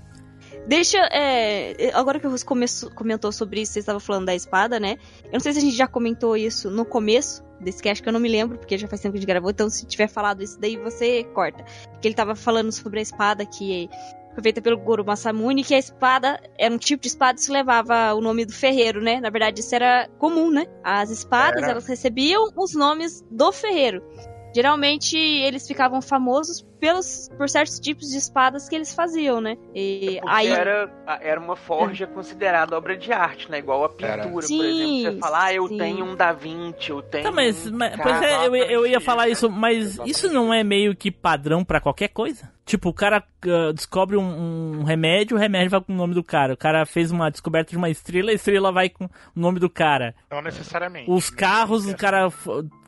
Deixa. 0.66 0.98
é, 1.12 1.90
agora 1.92 2.18
que 2.20 2.26
o 2.26 2.30
Russo 2.30 2.46
começou- 2.46 2.90
comentou 2.90 3.30
sobre 3.32 3.60
isso, 3.60 3.72
você 3.72 3.80
estava 3.80 4.00
falando 4.00 4.26
da 4.26 4.34
espada, 4.34 4.78
né? 4.80 4.96
Eu 5.24 5.32
não 5.34 5.40
sei 5.40 5.52
se 5.52 5.58
a 5.58 5.62
gente 5.62 5.76
já 5.76 5.86
comentou 5.86 6.36
isso 6.36 6.70
no 6.70 6.84
começo 6.84 7.44
desse 7.60 7.82
cast, 7.82 8.02
que 8.02 8.08
eu 8.08 8.12
não 8.12 8.20
me 8.20 8.28
lembro, 8.28 8.58
porque 8.58 8.78
já 8.78 8.86
faz 8.86 9.00
tempo 9.00 9.12
que 9.12 9.18
a 9.18 9.20
gente 9.20 9.28
gravou. 9.28 9.50
Então, 9.50 9.68
se 9.68 9.86
tiver 9.86 10.08
falado 10.08 10.42
isso 10.42 10.60
daí, 10.60 10.76
você 10.76 11.24
corta. 11.24 11.64
Que 12.00 12.08
ele 12.08 12.14
tava 12.14 12.34
falando 12.34 12.70
sobre 12.70 13.00
a 13.00 13.02
espada 13.02 13.44
que 13.44 13.88
foi 14.36 14.42
feita 14.42 14.60
pelo 14.60 14.76
Goro 14.76 15.02
Masamune, 15.02 15.64
que 15.64 15.74
a 15.74 15.78
espada 15.78 16.38
era 16.58 16.72
um 16.72 16.76
tipo 16.76 17.00
de 17.00 17.08
espada 17.08 17.36
que 17.36 17.40
se 17.40 17.50
levava 17.50 18.12
o 18.12 18.20
nome 18.20 18.44
do 18.44 18.52
ferreiro, 18.52 19.00
né? 19.00 19.18
Na 19.18 19.30
verdade, 19.30 19.60
isso 19.60 19.74
era 19.74 20.10
comum, 20.18 20.50
né? 20.50 20.66
As 20.84 21.08
espadas, 21.08 21.62
Era. 21.62 21.72
elas 21.72 21.86
recebiam 21.86 22.50
os 22.54 22.74
nomes 22.74 23.24
do 23.30 23.50
ferreiro. 23.50 24.02
Geralmente 24.56 25.18
eles 25.18 25.66
ficavam 25.68 26.00
famosos 26.00 26.62
pelos, 26.80 27.28
por 27.36 27.46
certos 27.46 27.78
tipos 27.78 28.08
de 28.08 28.16
espadas 28.16 28.68
que 28.70 28.74
eles 28.74 28.94
faziam, 28.94 29.38
né? 29.38 29.58
E 29.74 30.18
Porque 30.22 30.34
aí. 30.34 30.48
era, 30.48 30.90
era 31.20 31.38
uma 31.38 31.56
forja 31.56 32.06
considerada 32.06 32.74
obra 32.74 32.96
de 32.96 33.12
arte, 33.12 33.50
né? 33.50 33.58
Igual 33.58 33.84
a 33.84 33.88
pintura, 33.90 34.28
por 34.28 34.42
Sim, 34.42 34.62
exemplo. 35.02 35.12
Você 35.12 35.18
fala, 35.20 35.44
ah, 35.44 35.52
eu 35.54 35.68
sim. 35.68 35.76
tenho 35.76 36.04
um 36.06 36.14
Da 36.16 36.32
Vinci, 36.32 36.88
eu 36.88 37.02
tenho. 37.02 37.24
Tá, 37.24 37.30
mas, 37.32 37.66
um 37.66 37.76
mas- 37.76 37.96
pois 38.02 38.22
é, 38.22 38.46
eu, 38.46 38.56
ia- 38.56 38.70
eu 38.72 38.86
ia 38.86 39.00
falar 39.00 39.28
isso, 39.28 39.50
mas 39.50 39.98
isso 40.06 40.32
não 40.32 40.52
é 40.54 40.64
meio 40.64 40.96
que 40.96 41.10
padrão 41.10 41.62
pra 41.62 41.78
qualquer 41.78 42.08
coisa? 42.08 42.50
Tipo, 42.64 42.88
o 42.88 42.94
cara 42.94 43.22
ah, 43.44 43.72
descobre 43.74 44.16
um, 44.16 44.80
um 44.80 44.84
remédio, 44.84 45.36
o 45.36 45.40
remédio 45.40 45.70
vai 45.70 45.80
com 45.82 45.92
o 45.92 45.96
nome 45.96 46.14
do 46.14 46.24
cara. 46.24 46.54
O 46.54 46.56
cara 46.56 46.84
fez 46.86 47.10
uma 47.12 47.30
descoberta 47.30 47.70
de 47.72 47.76
uma 47.76 47.90
estrela, 47.90 48.30
a 48.30 48.34
estrela 48.34 48.72
vai 48.72 48.88
com 48.88 49.04
o 49.04 49.10
nome 49.36 49.60
do 49.60 49.68
cara. 49.68 50.14
Não 50.30 50.40
necessariamente. 50.40 51.10
Os 51.10 51.28
carros, 51.30 51.86
o 51.86 51.94
cara 51.96 52.28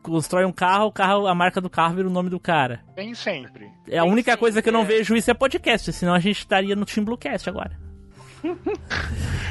constrói 0.08 0.44
um 0.44 0.52
carro, 0.52 0.86
o 0.86 0.92
carro, 0.92 1.26
a 1.26 1.34
marca 1.34 1.60
do 1.60 1.70
carro 1.70 1.94
vira 1.94 2.08
o 2.08 2.12
nome 2.12 2.28
do 2.30 2.40
cara. 2.40 2.80
Nem 2.96 3.14
sempre. 3.14 3.70
É 3.88 3.98
a 3.98 4.02
Nem 4.02 4.12
única 4.12 4.32
sempre, 4.32 4.40
coisa 4.40 4.62
que 4.62 4.68
eu 4.68 4.72
não 4.72 4.82
é. 4.82 4.84
vejo 4.84 5.14
isso 5.16 5.30
é 5.30 5.34
podcast, 5.34 5.92
senão 5.92 6.14
a 6.14 6.18
gente 6.18 6.38
estaria 6.38 6.74
no 6.74 6.84
Team 6.84 7.04
Bluecast 7.04 7.48
agora. 7.48 7.78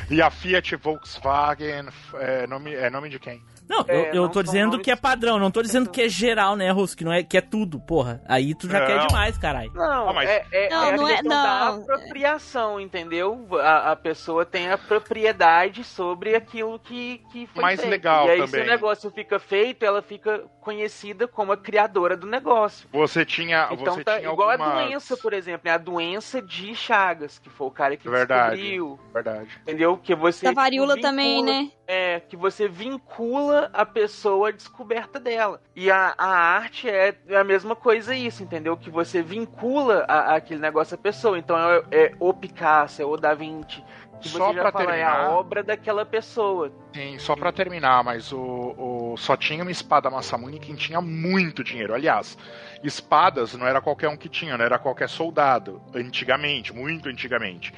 E 0.09 0.21
a 0.21 0.31
Fiat 0.31 0.73
Volkswagen 0.77 1.87
é 2.15 2.47
nome, 2.47 2.73
é 2.73 2.89
nome 2.89 3.09
de 3.09 3.19
quem? 3.19 3.43
Não, 3.69 3.83
É, 3.87 3.95
eu, 4.11 4.13
eu 4.13 4.21
não 4.23 4.29
tô 4.29 4.41
dizendo 4.41 4.79
que 4.79 4.89
é 4.89 4.95
padrão, 4.95 5.37
não 5.37 5.51
tô 5.51 5.61
dizendo 5.61 5.89
que 5.89 6.01
é 6.03 6.09
geral, 6.09 6.55
né, 6.55 6.69
Russo? 6.71 6.95
Que, 6.95 7.03
não 7.03 7.11
é, 7.11 7.21
que 7.23 7.37
é 7.37 7.41
tudo, 7.41 7.79
porra. 7.79 8.21
Aí 8.27 8.55
tu 8.55 8.67
já 8.69 8.79
Não. 8.79 8.87
quer 8.87 9.07
demais, 9.07 9.37
caralho. 9.37 9.71
Não, 9.73 10.09
Ah, 10.09 10.13
mas- 10.13 10.29
é, 10.29 10.45
é, 10.51 10.69
Não, 10.69 10.83
é 10.83 10.93
a 10.93 10.97
não 10.97 11.07
é- 11.09 11.21
não. 11.23 11.81
apropriação, 11.83 12.79
entendeu? 12.79 13.47
A, 13.61 13.91
a 13.91 13.95
pessoa 13.95 14.45
tem 14.45 14.69
a 14.71 14.77
propriedade 14.77 15.83
sobre 15.83 16.35
aquilo 16.35 16.79
que, 16.79 17.21
que 17.31 17.47
foi 17.47 17.61
Mais 17.61 17.79
feito. 17.79 17.91
legal 17.91 18.27
E 18.27 18.31
aí, 18.31 18.37
também. 18.39 18.61
se 18.61 18.67
o 18.67 18.71
negócio 18.71 19.11
fica 19.11 19.39
feito, 19.39 19.83
ela 19.83 20.01
fica 20.01 20.43
conhecida 20.61 21.27
como 21.27 21.51
a 21.51 21.57
criadora 21.57 22.15
do 22.17 22.27
negócio. 22.27 22.87
Você 22.91 23.25
tinha, 23.25 23.67
Então 23.71 23.93
você 23.95 24.03
tá 24.03 24.17
tinha 24.19 24.31
igual 24.31 24.49
algumas... 24.51 24.71
a 24.73 24.83
doença, 24.85 25.17
por 25.17 25.33
exemplo, 25.33 25.61
né? 25.65 25.71
A 25.71 25.77
doença 25.77 26.41
de 26.41 26.75
Chagas, 26.75 27.39
que 27.39 27.49
foi 27.49 27.67
o 27.67 27.71
cara 27.71 27.95
que 27.97 28.09
Verdade. 28.09 28.55
descobriu, 28.57 28.99
Verdade. 29.13 29.49
entendeu? 29.61 29.97
Que 29.97 30.15
você 30.15 30.45
Da 30.45 30.51
varíola 30.51 30.99
também, 30.99 31.43
né? 31.43 31.69
É, 31.87 32.19
que 32.19 32.35
você 32.35 32.67
vincula 32.67 33.69
a 33.71 33.85
pessoa 33.85 34.49
à 34.49 34.51
descoberta 34.51 35.19
dela. 35.21 35.61
E 35.73 35.89
a, 35.89 36.13
a 36.17 36.27
arte 36.27 36.89
é 36.89 37.15
a 37.33 37.43
mesma 37.45 37.77
coisa 37.77 38.13
isso, 38.13 38.43
entendeu? 38.43 38.75
Que 38.75 38.89
você 38.89 39.21
vincula 39.21 40.03
a, 40.07 40.35
aquele 40.35 40.59
negócio 40.59 40.95
à 40.95 40.97
pessoa. 40.97 41.39
Então 41.39 41.57
é, 41.57 41.83
é 41.91 42.11
o 42.19 42.33
Picasso, 42.33 43.01
é 43.01 43.05
o 43.05 43.15
Da 43.15 43.33
Vinci. 43.33 43.81
Que 44.19 44.29
Só 44.29 44.51
pra 44.51 44.71
fala, 44.71 44.83
é 44.85 44.87
terminar- 44.87 45.19
a 45.27 45.29
obra 45.29 45.63
daquela 45.63 46.03
pessoa. 46.03 46.71
Sim, 46.93 47.19
só 47.19 47.35
pra 47.35 47.51
terminar, 47.51 48.03
mas 48.03 48.33
o, 48.33 48.39
o- 48.75 49.15
só 49.15 49.37
tinha 49.37 49.61
uma 49.61 49.69
espada 49.71 50.09
Masamune 50.09 50.59
quem 50.59 50.73
tinha 50.75 50.99
muito 50.99 51.63
dinheiro. 51.63 51.93
Aliás, 51.93 52.35
espadas 52.83 53.53
não 53.53 53.67
era 53.67 53.79
qualquer 53.79 54.09
um 54.09 54.17
que 54.17 54.27
tinha, 54.27 54.57
não 54.57 54.65
era 54.65 54.79
qualquer 54.79 55.07
soldado. 55.07 55.79
Antigamente, 55.93 56.73
muito 56.73 57.07
antigamente. 57.07 57.71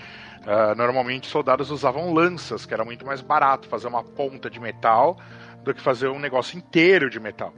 Ah, 0.45 0.73
normalmente 0.75 1.27
soldados 1.27 1.69
usavam 1.69 2.13
lanças, 2.13 2.65
que 2.65 2.73
era 2.73 2.85
muito 2.85 3.05
mais 3.05 3.21
barato 3.21 3.67
fazer 3.67 3.87
uma 3.87 4.03
ponta 4.03 4.49
de 4.49 4.59
metal 4.59 5.17
do 5.63 5.73
que 5.73 5.81
fazer 5.81 6.07
um 6.07 6.19
negócio 6.19 6.57
inteiro 6.57 7.09
de 7.09 7.19
metal. 7.19 7.53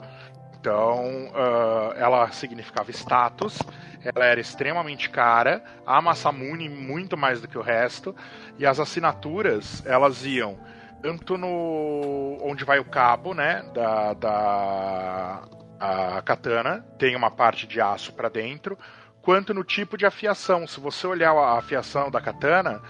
Então, 0.59 1.31
ah, 1.33 1.93
ela 1.97 2.31
significava 2.31 2.91
status, 2.91 3.59
ela 4.03 4.25
era 4.25 4.39
extremamente 4.39 5.09
cara, 5.09 5.63
a 5.85 6.01
Masamune 6.01 6.69
muito 6.69 7.15
mais 7.15 7.41
do 7.41 7.47
que 7.47 7.57
o 7.57 7.61
resto, 7.61 8.15
e 8.57 8.65
as 8.65 8.79
assinaturas, 8.79 9.83
elas 9.85 10.25
iam 10.25 10.57
tanto 11.01 11.35
no 11.37 12.37
onde 12.41 12.63
vai 12.63 12.79
o 12.79 12.85
cabo, 12.85 13.33
né, 13.33 13.63
da, 13.73 14.13
da 14.13 15.41
a 15.79 16.21
katana, 16.21 16.85
tem 16.99 17.15
uma 17.15 17.31
parte 17.31 17.65
de 17.65 17.81
aço 17.81 18.13
para 18.13 18.29
dentro, 18.29 18.77
quanto 19.21 19.53
no 19.53 19.63
tipo 19.63 19.97
de 19.97 20.05
afiação. 20.05 20.67
Se 20.67 20.79
você 20.79 21.07
olhar 21.07 21.31
a 21.31 21.57
afiação 21.57 22.09
da 22.09 22.19
katana, 22.19 22.81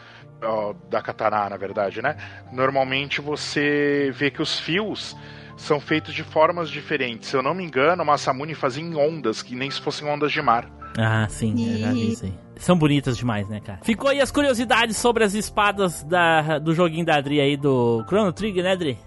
ó, 0.42 0.74
da 0.90 1.02
katana, 1.02 1.50
na 1.50 1.58
verdade, 1.58 2.02
né, 2.02 2.16
normalmente 2.52 3.22
você 3.22 4.12
vê 4.14 4.32
que 4.32 4.42
os 4.42 4.60
fios 4.60 5.16
são 5.58 5.80
feitos 5.80 6.14
de 6.14 6.24
formas 6.24 6.70
diferentes. 6.70 7.30
Se 7.30 7.36
eu 7.36 7.44
não 7.44 7.54
me 7.54 7.64
engano, 7.64 8.02
o 8.02 8.06
Masamune 8.06 8.56
fazia 8.56 8.84
em 8.84 8.96
ondas, 8.96 9.44
que 9.44 9.56
nem 9.56 9.70
se 9.70 9.80
fossem 9.80 10.08
ondas 10.08 10.32
de 10.32 10.42
mar. 10.42 10.68
Ah, 10.98 11.28
sim, 11.30 11.72
eu 11.72 11.78
já 11.78 11.92
vi 11.92 12.12
isso 12.12 12.26
aí. 12.26 12.34
São 12.58 12.78
bonitas 12.78 13.18
demais, 13.18 13.48
né, 13.48 13.60
cara? 13.60 13.80
Ficou 13.84 14.10
aí 14.10 14.22
as 14.22 14.32
curiosidades 14.32 14.98
sobre 14.98 15.24
as 15.24 15.34
espadas 15.34 16.04
da, 16.04 16.60
do 16.60 16.74
joguinho 16.74 17.06
da 17.06 17.18
Adri 17.18 17.40
aí, 17.40 17.58
do 17.58 18.04
Chrono 18.08 18.32
Trigger, 18.34 18.64
né, 18.64 18.72
Adri? 18.74 18.98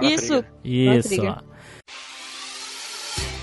Isso. 0.00 0.44
Isso. 0.62 1.20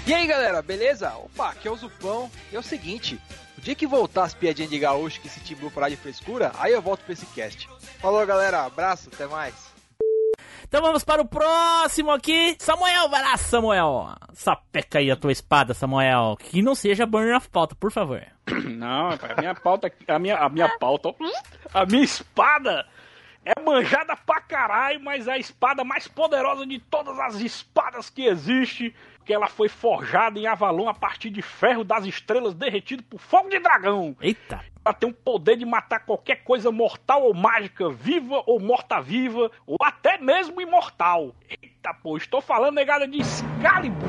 E 0.08 0.14
aí 0.14 0.26
galera, 0.26 0.62
beleza? 0.62 1.14
Opa, 1.18 1.50
aqui 1.50 1.68
é 1.68 1.72
o 1.72 1.76
Zupão. 1.76 2.32
E 2.50 2.56
é 2.56 2.60
o 2.60 2.64
seguinte: 2.64 3.20
o 3.58 3.62
dia 3.62 3.76
que 3.76 3.86
voltar 3.86 4.24
as 4.24 4.34
piadinhas 4.34 4.72
de 4.72 4.80
gaúcho 4.80 5.20
que 5.20 5.28
esse 5.28 5.42
Timbu 5.42 5.70
parar 5.70 5.90
de 5.90 5.98
frescura, 5.98 6.54
aí 6.58 6.72
eu 6.72 6.82
volto 6.82 7.02
pra 7.02 7.12
esse 7.12 7.26
cast. 7.26 7.68
Falou 8.00 8.26
galera, 8.26 8.64
abraço, 8.64 9.10
até 9.14 9.28
mais. 9.28 9.54
Então 10.64 10.82
vamos 10.82 11.04
para 11.04 11.22
o 11.22 11.28
próximo 11.28 12.10
aqui. 12.12 12.56
Samuel, 12.58 13.10
vai 13.10 13.22
lá, 13.22 13.36
Samuel. 13.36 14.16
Sapeca 14.32 15.00
aí 15.00 15.12
a 15.12 15.16
tua 15.18 15.34
espada, 15.34 15.74
Samuel. 15.74 16.38
Que 16.40 16.62
não 16.62 16.74
seja 16.74 17.06
Burner 17.06 17.36
of 17.36 17.50
Pauta, 17.50 17.76
por 17.76 17.92
favor. 17.92 18.26
Não, 18.64 19.10
rapaz, 19.10 19.34
a 19.38 19.42
minha 19.42 19.56
pauta, 19.56 19.92
a 20.08 20.20
minha, 20.20 20.38
a 20.38 20.48
minha 20.48 20.70
pauta, 20.80 21.14
a 21.74 21.86
minha 21.86 22.04
espada 22.04 22.86
é 23.48 23.62
manjada 23.62 24.14
pra 24.16 24.42
caralho, 24.42 25.00
mas 25.00 25.26
é 25.26 25.34
a 25.34 25.38
espada 25.38 25.84
mais 25.84 26.08
poderosa 26.08 26.66
de 26.66 26.80
todas 26.80 27.18
as 27.18 27.36
espadas 27.36 28.10
que 28.10 28.26
existe, 28.26 28.94
que 29.26 29.34
ela 29.34 29.48
foi 29.48 29.70
forjada 29.70 30.38
em 30.38 30.46
Avalon 30.46 30.90
a 30.90 30.94
partir 30.94 31.30
de 31.30 31.42
ferro 31.42 31.86
das 31.86 32.06
estrelas 32.06 32.54
derretido 32.54 33.04
por 33.04 33.20
fogo 33.20 33.50
de 33.50 33.60
dragão. 33.60 34.16
Eita. 34.20 34.60
Ela 34.84 34.94
tem 34.94 35.10
o 35.10 35.14
poder 35.14 35.56
de 35.56 35.66
matar 35.66 36.00
qualquer 36.02 36.44
coisa 36.44 36.72
mortal 36.72 37.24
ou 37.24 37.34
mágica, 37.34 37.90
viva 37.90 38.44
ou 38.46 38.60
morta-viva, 38.60 39.50
ou 39.66 39.78
até 39.82 40.18
mesmo 40.18 40.62
imortal. 40.62 41.34
Eita, 41.50 41.94
pô, 41.94 42.18
estou 42.18 42.42
falando, 42.42 42.76
negada, 42.76 43.08
de 43.08 43.20
Excalibur. 43.20 44.08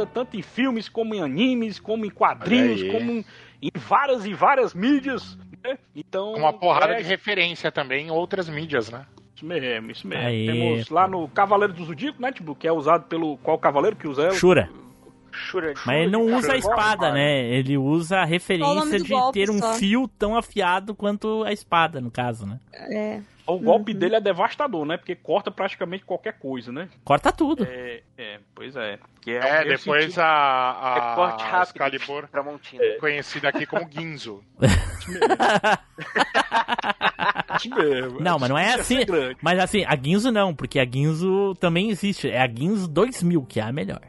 Usada 0.00 0.06
tanto 0.06 0.36
em 0.36 0.42
filmes 0.42 0.88
como 0.88 1.14
em 1.14 1.20
animes, 1.20 1.78
como 1.78 2.04
em 2.04 2.10
quadrinhos, 2.10 2.82
como 2.90 3.10
em, 3.12 3.24
em 3.62 3.70
várias 3.74 4.24
e 4.24 4.32
várias 4.34 4.74
mídias. 4.74 5.38
né? 5.62 5.78
Então, 5.94 6.34
Uma 6.34 6.52
porrada 6.52 6.94
é 6.94 7.02
de 7.02 7.08
referência 7.08 7.70
também 7.70 8.06
em 8.06 8.10
outras 8.10 8.48
mídias, 8.48 8.90
né? 8.90 9.06
Isso 9.34 9.46
mesmo, 9.46 9.90
isso 9.90 10.06
mesmo. 10.06 10.26
Aí, 10.26 10.46
Temos 10.46 10.90
lá 10.90 11.08
no 11.08 11.26
Cavaleiro 11.28 11.72
do 11.72 11.84
Zodíaco, 11.84 12.20
né, 12.20 12.30
tipo, 12.30 12.54
que 12.54 12.68
é 12.68 12.72
usado 12.72 13.04
pelo. 13.04 13.38
Qual 13.38 13.58
cavaleiro 13.58 13.96
que 13.96 14.06
usa? 14.06 14.30
Shura. 14.32 14.68
Shura, 15.32 15.74
Mas 15.86 16.02
ele 16.02 16.10
não 16.10 16.24
usa 16.24 16.54
a 16.54 16.56
espada, 16.56 17.12
né? 17.12 17.44
Ele 17.44 17.78
usa 17.78 18.18
a 18.18 18.24
referência 18.24 18.98
de 18.98 19.08
golpe 19.08 19.38
ter 19.38 19.48
um 19.48 19.60
só? 19.60 19.74
fio 19.74 20.08
tão 20.18 20.36
afiado 20.36 20.92
quanto 20.92 21.44
a 21.44 21.52
espada, 21.52 22.00
no 22.00 22.10
caso, 22.10 22.46
né? 22.46 22.58
É. 22.72 23.20
O 23.56 23.58
golpe 23.58 23.92
dele 23.94 24.16
é 24.16 24.20
devastador, 24.20 24.84
né? 24.84 24.96
Porque 24.96 25.14
corta 25.14 25.50
praticamente 25.50 26.04
qualquer 26.04 26.38
coisa, 26.38 26.70
né? 26.72 26.88
Corta 27.04 27.32
tudo. 27.32 27.64
É, 27.64 28.02
é 28.18 28.38
pois 28.54 28.76
é. 28.76 28.98
Que 29.20 29.32
É, 29.32 29.64
mesmo 29.64 29.78
depois 29.78 30.04
sentido. 30.04 30.20
a, 30.20 30.94
É 30.96 31.14
corte 31.14 31.42
a 31.42 31.46
rápido. 31.46 31.70
Excalibur, 31.76 32.28
Tramontina. 32.28 32.82
conhecida 32.98 33.48
aqui 33.48 33.66
como 33.66 33.84
Guinzo. 33.86 34.42
Não, 38.20 38.38
mas 38.38 38.48
não 38.48 38.56
é 38.58 38.82
ser 38.82 39.02
assim. 39.02 39.36
Mas 39.42 39.58
assim, 39.58 39.84
a 39.86 39.94
Guinzo 39.94 40.30
não, 40.32 40.54
porque 40.54 40.78
a 40.78 40.84
Guinzo 40.84 41.54
também 41.56 41.90
existe. 41.90 42.30
É 42.30 42.40
a 42.40 42.46
Guinzo 42.46 42.88
2000, 42.88 43.42
que 43.44 43.60
é 43.60 43.64
a 43.64 43.72
melhor. 43.72 44.00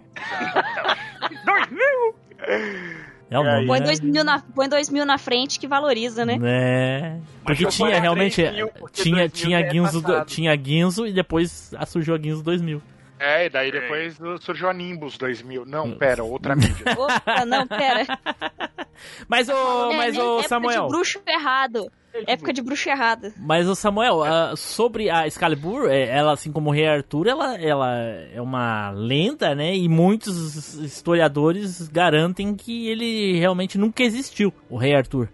2000! 1.46 3.11
É 3.32 3.40
o 3.40 3.44
nome, 3.46 3.66
Põe 3.66 3.80
né? 3.80 3.86
2000 3.86 4.24
na, 4.26 4.40
põe 4.40 4.68
2000 4.68 5.06
na 5.06 5.18
frente 5.18 5.58
que 5.58 5.66
valoriza, 5.66 6.26
né? 6.26 6.38
É. 6.44 7.16
Porque 7.46 7.66
tinha 7.66 7.98
realmente. 7.98 8.36
3000, 8.36 8.68
porque 8.78 9.04
Tinha, 9.04 9.30
2000 9.30 9.30
tinha, 9.30 9.58
é 9.60 9.64
Guinzo, 9.64 10.04
tinha 10.26 10.56
Guinzo 10.56 11.08
e 11.08 11.14
depois 11.14 11.72
surgiu 11.88 12.14
a 12.14 12.18
Guinzo 12.18 12.44
2000. 12.44 12.82
É, 13.22 13.46
e 13.46 13.50
daí 13.50 13.72
depois 13.72 14.18
surgiu 14.42 14.68
a 14.68 14.74
Nimbus 14.74 15.16
2000. 15.16 15.64
Não, 15.66 15.92
pera, 15.96 16.24
outra 16.24 16.56
mídia. 16.56 16.86
Opa, 16.98 17.46
não, 17.46 17.68
pera. 17.68 18.04
Mas 19.30 19.48
o, 19.48 19.52
É, 19.52 19.98
mas 19.98 20.16
né? 20.16 20.22
o 20.24 20.34
época 20.40 20.48
Samuel. 20.50 20.82
de 20.84 20.88
bruxo 20.90 21.22
errado. 21.28 21.92
Época 22.28 22.54
de 22.54 22.62
bruxo 22.62 22.90
errado. 22.90 23.34
Mas 23.38 23.68
o 23.68 23.76
Samuel, 23.76 24.20
sobre 24.58 25.10
a 25.10 25.26
Excalibur, 25.26 25.90
é, 25.90 26.08
ela 26.10 26.34
assim 26.34 26.52
como 26.52 26.70
o 26.70 26.74
Rei 26.74 26.88
Arthur, 26.88 27.28
ela, 27.28 27.58
ela 27.60 27.96
é 28.34 28.42
uma 28.42 28.92
lenda, 28.92 29.56
né? 29.56 29.76
E 29.76 29.88
muitos 29.88 30.76
historiadores 30.76 31.88
garantem 31.88 32.54
que 32.54 32.90
ele 32.90 33.40
realmente 33.40 33.78
nunca 33.78 34.04
existiu, 34.04 34.54
o 34.70 34.78
Rei 34.78 34.94
Arthur. 34.94 35.30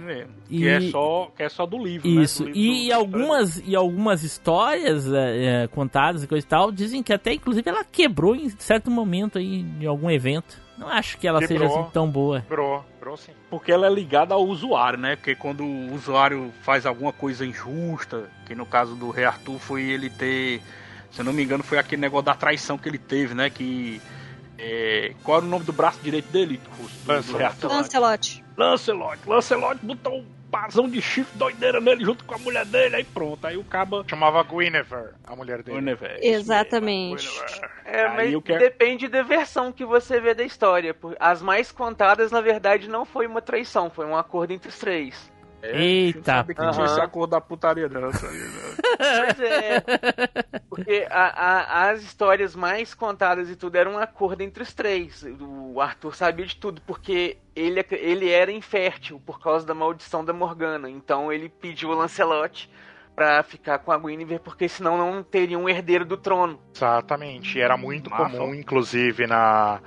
Isso 0.00 0.06
mesmo. 0.06 0.32
E- 0.48 0.58
Que, 0.58 0.68
é 0.68 0.80
só, 0.90 1.30
que 1.36 1.42
é 1.42 1.48
só 1.48 1.66
do 1.66 1.78
livro, 1.78 2.08
Isso. 2.08 2.44
né? 2.44 2.50
Do 2.50 2.56
livro 2.56 2.74
E, 2.76 2.88
do- 2.88 2.94
algumas, 2.94 3.62
e 3.66 3.76
algumas 3.76 4.22
histórias 4.24 5.12
é, 5.12 5.64
é, 5.64 5.66
contadas 5.68 6.22
e 6.24 6.26
coisa 6.26 6.44
e 6.44 6.48
tal 6.48 6.72
dizem 6.72 7.02
que 7.02 7.12
até, 7.12 7.34
inclusive, 7.34 7.68
ela 7.68 7.84
quebrou 7.84 8.34
em 8.34 8.48
certo 8.50 8.90
momento 8.90 9.38
aí, 9.38 9.60
em 9.80 9.86
algum 9.86 10.10
evento. 10.10 10.60
Não 10.78 10.88
acho 10.88 11.18
que 11.18 11.28
ela 11.28 11.40
Quebrou. 11.40 11.68
seja 11.68 11.80
assim 11.80 11.90
tão 11.92 12.08
boa. 12.10 12.42
Bro, 12.48 12.82
bro 12.98 13.14
sim. 13.18 13.32
Porque 13.50 13.70
ela 13.70 13.86
é 13.86 13.90
ligada 13.90 14.32
ao 14.32 14.46
usuário, 14.46 14.98
né? 14.98 15.14
Porque 15.14 15.34
quando 15.34 15.62
o 15.62 15.94
usuário 15.94 16.50
faz 16.62 16.86
alguma 16.86 17.12
coisa 17.12 17.44
injusta, 17.44 18.30
que 18.46 18.54
no 18.54 18.64
caso 18.64 18.94
do 18.96 19.10
Rei 19.10 19.26
Arthur 19.26 19.58
foi 19.58 19.82
ele 19.82 20.08
ter, 20.08 20.62
se 21.10 21.20
eu 21.20 21.24
não 21.26 21.34
me 21.34 21.42
engano, 21.42 21.62
foi 21.62 21.76
aquele 21.76 22.00
negócio 22.00 22.24
da 22.24 22.34
traição 22.34 22.78
que 22.78 22.88
ele 22.88 22.96
teve, 22.96 23.34
né? 23.34 23.50
Que. 23.50 24.00
é, 24.58 25.12
qual 25.22 25.36
era 25.38 25.46
o 25.46 25.48
nome 25.50 25.64
do 25.66 25.72
braço 25.72 25.98
direito 26.02 26.30
dele? 26.32 26.58
Russo? 26.78 26.94
Do, 27.04 27.06
do 27.06 27.12
Lancelot. 27.12 27.66
Lancelot. 27.66 28.39
Lancelot. 28.56 29.18
Lancelot 29.26 29.78
botou 29.82 30.18
um 30.18 30.26
pazão 30.50 30.88
de 30.88 31.00
chifre 31.00 31.38
doideira 31.38 31.80
nele 31.80 32.04
junto 32.04 32.24
com 32.24 32.34
a 32.34 32.38
mulher 32.38 32.66
dele, 32.66 32.96
aí 32.96 33.04
pronto. 33.04 33.46
Aí 33.46 33.56
o 33.56 33.64
caba. 33.64 34.04
Chamava 34.08 34.42
Guinevere, 34.42 35.12
a 35.24 35.36
mulher 35.36 35.62
dele. 35.62 35.78
Guinevere. 35.78 36.26
Exatamente. 36.26 37.28
É, 37.84 38.06
Aí 38.06 38.32
mas 38.32 38.58
depende 38.58 39.08
da 39.08 39.22
versão 39.22 39.72
que 39.72 39.84
você 39.84 40.20
vê 40.20 40.34
da 40.34 40.42
história. 40.42 40.94
As 41.18 41.40
mais 41.40 41.70
contadas, 41.70 42.30
na 42.30 42.40
verdade, 42.40 42.88
não 42.88 43.04
foi 43.04 43.26
uma 43.26 43.40
traição, 43.40 43.88
foi 43.88 44.06
um 44.06 44.16
acordo 44.16 44.52
entre 44.52 44.68
os 44.68 44.78
três. 44.78 45.30
Eita, 45.62 46.22
Sabe 46.36 46.54
que 46.54 46.60
tinha 46.60 46.70
Aham. 46.72 46.84
esse 46.84 47.00
acordo 47.00 47.30
da 47.32 47.40
putaria 47.40 47.88
não, 47.88 48.12
sabe? 48.12 48.34
Pois 49.00 49.40
é. 49.40 49.80
Porque 50.68 51.06
a- 51.10 51.28
a- 51.86 51.90
as 51.90 52.02
histórias 52.02 52.54
mais 52.56 52.94
contadas 52.94 53.48
e 53.50 53.56
tudo 53.56 53.76
era 53.76 53.88
um 53.88 53.98
acordo 53.98 54.42
entre 54.42 54.62
os 54.62 54.72
três. 54.72 55.24
O 55.40 55.80
Arthur 55.80 56.14
sabia 56.14 56.46
de 56.46 56.56
tudo, 56.56 56.80
porque 56.86 57.38
ele, 57.54 57.80
ac- 57.80 57.92
ele 57.94 58.30
era 58.30 58.50
infértil 58.52 59.20
por 59.24 59.40
causa 59.40 59.66
da 59.66 59.74
maldição 59.74 60.24
da 60.24 60.32
Morgana. 60.32 60.88
Então 60.90 61.32
ele 61.32 61.48
pediu 61.48 61.90
o 61.90 61.94
Lancelot 61.94 62.70
pra 63.14 63.42
ficar 63.42 63.78
com 63.80 63.92
a 63.92 63.98
Guinevere, 63.98 64.40
porque 64.42 64.68
senão 64.68 64.96
não 64.96 65.22
teria 65.22 65.58
um 65.58 65.68
herdeiro 65.68 66.04
do 66.04 66.16
trono. 66.16 66.58
Exatamente. 66.74 67.58
E 67.58 67.60
era 67.60 67.76
muito 67.76 68.08
Massa. 68.10 68.38
comum, 68.38 68.54
inclusive, 68.54 69.26
na, 69.26 69.80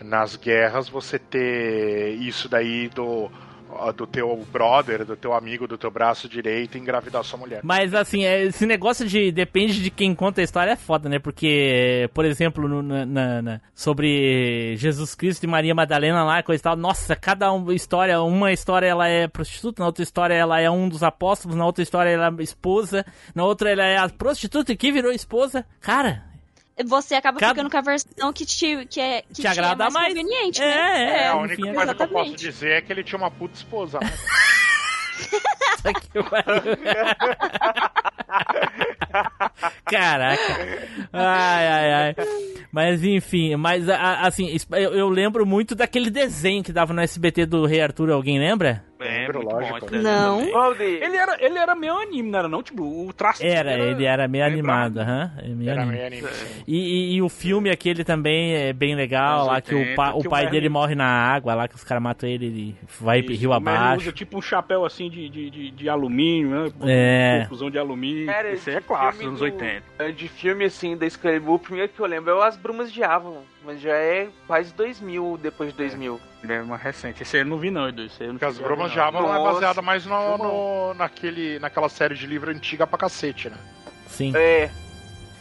nas 0.00 0.36
guerras, 0.36 0.88
você 0.88 1.18
ter 1.18 2.10
isso 2.20 2.48
daí 2.48 2.88
do, 2.88 3.30
do 3.96 4.06
teu 4.06 4.44
brother, 4.52 5.04
do 5.04 5.16
teu 5.16 5.32
amigo, 5.32 5.66
do 5.66 5.78
teu 5.78 5.90
braço 5.90 6.28
direito 6.28 6.76
engravidar 6.78 7.22
sua 7.24 7.38
mulher. 7.38 7.60
Mas 7.62 7.94
assim, 7.94 8.24
é, 8.24 8.42
esse 8.44 8.66
negócio 8.66 9.06
de 9.06 9.30
depende 9.32 9.82
de 9.82 9.90
quem 9.90 10.14
conta 10.14 10.40
a 10.40 10.44
história 10.44 10.72
é 10.72 10.76
foda, 10.76 11.08
né? 11.08 11.18
Porque, 11.18 12.08
por 12.14 12.24
exemplo, 12.24 12.68
no- 12.68 12.82
na, 12.82 13.42
na- 13.42 13.60
sobre 13.74 14.76
Jesus 14.76 15.14
Cristo 15.14 15.44
e 15.44 15.46
Maria 15.46 15.74
Madalena 15.74 16.24
lá, 16.24 16.42
coisa 16.42 16.60
e 16.60 16.64
tal, 16.64 16.76
nossa, 16.76 17.14
cada 17.16 17.52
um- 17.52 17.70
história, 17.72 18.20
uma 18.22 18.52
história 18.52 18.86
ela 18.86 19.08
é 19.08 19.26
prostituta, 19.28 19.82
na 19.82 19.86
outra 19.86 20.02
história 20.02 20.34
ela 20.34 20.60
é 20.60 20.70
um 20.70 20.88
dos 20.88 21.02
apóstolos, 21.02 21.56
na 21.56 21.66
outra 21.66 21.82
história 21.82 22.10
ela 22.10 22.34
é 22.38 22.42
esposa, 22.42 23.04
na 23.34 23.44
outra 23.44 23.70
ela 23.70 23.84
é 23.84 23.96
a 23.98 24.08
prostituta 24.08 24.74
que 24.76 24.92
virou 24.92 25.12
esposa. 25.12 25.64
Cara, 25.80 26.24
Você 26.86 27.14
acaba 27.14 27.38
Cada- 27.38 27.54
ficando 27.54 27.70
com 27.70 27.76
a 27.76 27.80
versão 27.82 28.32
que 28.32 28.46
te, 28.46 28.86
que 28.86 28.98
é, 29.00 29.22
que 29.22 29.42
Te 29.42 29.46
agrada 29.46 29.84
é 29.84 29.90
mais, 29.90 29.94
mais. 29.94 30.08
conveniente, 30.14 30.62
É, 30.62 30.66
né? 30.66 31.04
é, 31.04 31.22
É, 31.24 31.28
a 31.28 31.36
única 31.36 31.56
fim, 31.56 31.74
coisa 31.74 31.94
que 31.94 32.02
eu 32.02 32.08
posso 32.08 32.30
exatamente. 32.30 32.36
dizer 32.40 32.70
é 32.72 32.80
que 32.80 32.92
ele 32.92 33.04
tinha 33.04 33.18
uma 33.18 33.30
puta 33.30 33.54
esposa. 33.54 34.00
né? 34.00 34.10
Caraca. 39.84 40.42
Ai, 41.12 41.66
ai, 41.68 41.92
ai. 41.92 42.14
Mas 42.70 43.04
enfim, 43.04 43.56
mas 43.56 43.86
assim, 43.88 44.48
eu 44.70 45.08
lembro 45.08 45.44
muito 45.44 45.74
daquele 45.74 46.10
desenho 46.10 46.62
que 46.62 46.72
dava 46.72 46.92
no 46.94 47.00
SBT 47.02 47.46
do 47.46 47.66
Rei 47.66 47.80
Arthur, 47.82 48.10
alguém 48.10 48.38
lembra? 48.38 48.84
Lembro, 49.02 49.42
muito 49.42 49.52
lógico. 49.54 49.86
desenho 49.86 50.02
Não. 50.02 50.40
Ele 50.80 51.16
era, 51.16 51.36
ele 51.44 51.58
era 51.58 51.74
meio 51.74 51.96
anime, 51.98 52.30
não 52.30 52.38
era 52.38 52.48
não? 52.48 52.62
Tipo, 52.62 52.82
o 53.06 53.12
traço 53.12 53.44
Era, 53.44 53.70
dele 53.76 53.90
ele 53.92 54.04
era 54.04 54.28
meio 54.28 54.44
animado, 54.44 54.98
aham. 54.98 55.30
é 55.38 55.48
meio 55.48 55.70
Era 55.70 55.82
anime. 55.82 55.96
meio 55.96 56.06
anime. 56.06 56.28
E, 56.66 56.76
e- 56.76 57.14
e 57.16 57.22
o 57.22 57.28
filme 57.28 57.70
aquele 57.70 58.04
também 58.04 58.54
é 58.54 58.72
bem 58.72 58.94
legal, 58.94 59.40
Anos 59.40 59.46
lá 59.48 59.60
que 59.60 59.74
o, 59.74 59.78
80, 59.78 59.94
pa- 59.96 60.12
o 60.14 60.20
que 60.20 60.26
o 60.26 60.30
pai 60.30 60.48
dele 60.48 60.68
morre 60.68 60.94
na 60.94 61.06
água, 61.06 61.54
lá 61.54 61.68
que 61.68 61.74
os 61.74 61.84
caras 61.84 62.02
matam 62.02 62.28
ele, 62.28 62.46
ele 62.46 62.76
vai 63.00 63.20
Isso, 63.20 63.32
rio 63.40 63.52
abaixo. 63.52 64.02
usa 64.02 64.12
tipo 64.12 64.38
um 64.38 64.42
chapéu 64.42 64.84
assim 64.84 65.08
de, 65.10 65.28
de, 65.28 65.50
de, 65.50 65.70
de 65.70 65.88
alumínio, 65.88 66.50
né? 66.50 66.72
É. 66.86 67.40
Confusão 67.44 67.70
de 67.70 67.78
alumínio. 67.78 68.26
Cara, 68.26 68.50
Esse 68.52 68.70
aí 68.70 68.76
é 68.76 68.80
clássico, 68.80 69.26
anos 69.26 69.38
do- 69.38 69.44
80. 69.44 70.12
De 70.12 70.28
filme 70.28 70.64
assim 70.64 70.96
da 70.96 71.06
Excalibur, 71.06 71.54
o 71.54 71.58
primeiro 71.58 71.88
que 71.90 72.00
eu 72.00 72.06
lembro 72.06 72.30
é 72.30 72.34
o 72.34 72.42
As 72.42 72.56
Brumas 72.56 72.92
de 72.92 73.02
Avalon, 73.02 73.42
mas 73.64 73.80
já 73.80 73.92
é 73.94 74.28
quase 74.46 74.74
2000 74.74 75.38
depois 75.42 75.70
de 75.70 75.76
2000. 75.76 76.20
Ele 76.42 76.52
é 76.52 76.62
mais 76.62 76.82
recente. 76.82 77.22
Esse 77.22 77.36
aí 77.36 77.42
eu 77.42 77.46
não 77.46 77.56
vi 77.58 77.70
não, 77.70 77.88
Edu. 77.88 78.02
Esse 78.04 78.22
aí 78.22 78.28
eu 78.28 78.32
não 78.32 78.38
Porque 78.38 78.50
as 78.52 78.58
a 78.58 78.62
Bromas 78.62 78.90
de 78.90 78.96
não. 78.96 79.04
Avalon 79.04 79.34
é 79.34 79.52
baseada 79.52 79.80
mais 79.82 80.04
no, 80.04 80.38
no- 80.38 80.94
naquele, 80.94 81.58
naquela 81.60 81.88
série 81.88 82.14
de 82.16 82.26
livro 82.26 82.50
antiga 82.50 82.86
pra 82.86 82.98
cacete, 82.98 83.48
né? 83.48 83.56
Sim. 84.08 84.32
É, 84.36 84.68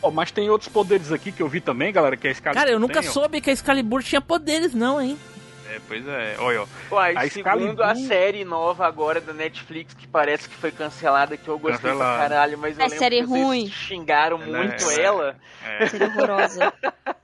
Ó, 0.03 0.09
mas 0.09 0.31
tem 0.31 0.49
outros 0.49 0.67
poderes 0.69 1.11
aqui 1.11 1.31
que 1.31 1.43
eu 1.43 1.47
vi 1.47 1.61
também, 1.61 1.93
galera, 1.93 2.17
que 2.17 2.27
é 2.27 2.31
Excalibur. 2.31 2.59
Cara, 2.59 2.71
eu 2.71 2.79
nunca 2.79 3.01
tem, 3.01 3.09
ó. 3.09 3.11
soube 3.13 3.39
que 3.39 3.49
a 3.51 3.53
Excalibur 3.53 4.01
tinha 4.01 4.19
poderes, 4.21 4.73
não, 4.73 4.99
hein? 4.99 5.15
É, 5.69 5.79
pois 5.87 6.07
é. 6.07 6.35
Olha, 6.39 6.63
ó. 6.63 6.67
Uai, 6.95 7.15
A 7.15 7.29
segundo 7.29 7.37
Excalibur- 7.59 7.83
a 7.85 7.95
série 7.95 8.43
nova 8.43 8.87
agora 8.87 9.21
da 9.21 9.31
Netflix, 9.31 9.93
que 9.93 10.07
parece 10.07 10.49
que 10.49 10.55
foi 10.55 10.71
cancelada, 10.71 11.37
que 11.37 11.47
eu 11.47 11.57
gostei 11.59 11.91
Cancelada. 11.91 12.17
pra 12.17 12.29
caralho, 12.29 12.57
mas 12.57 12.77
eu 12.77 12.83
É 12.83 12.87
lembro 12.87 12.99
série 12.99 13.21
que 13.21 13.27
vocês 13.27 13.43
ruim. 13.43 13.67
xingaram 13.69 14.41
Ela 14.41 14.57
muito 14.57 14.89
é- 14.89 15.01
ela. 15.01 15.35
É, 15.65 15.85
Seria 15.87 16.07
horrorosa. 16.07 16.73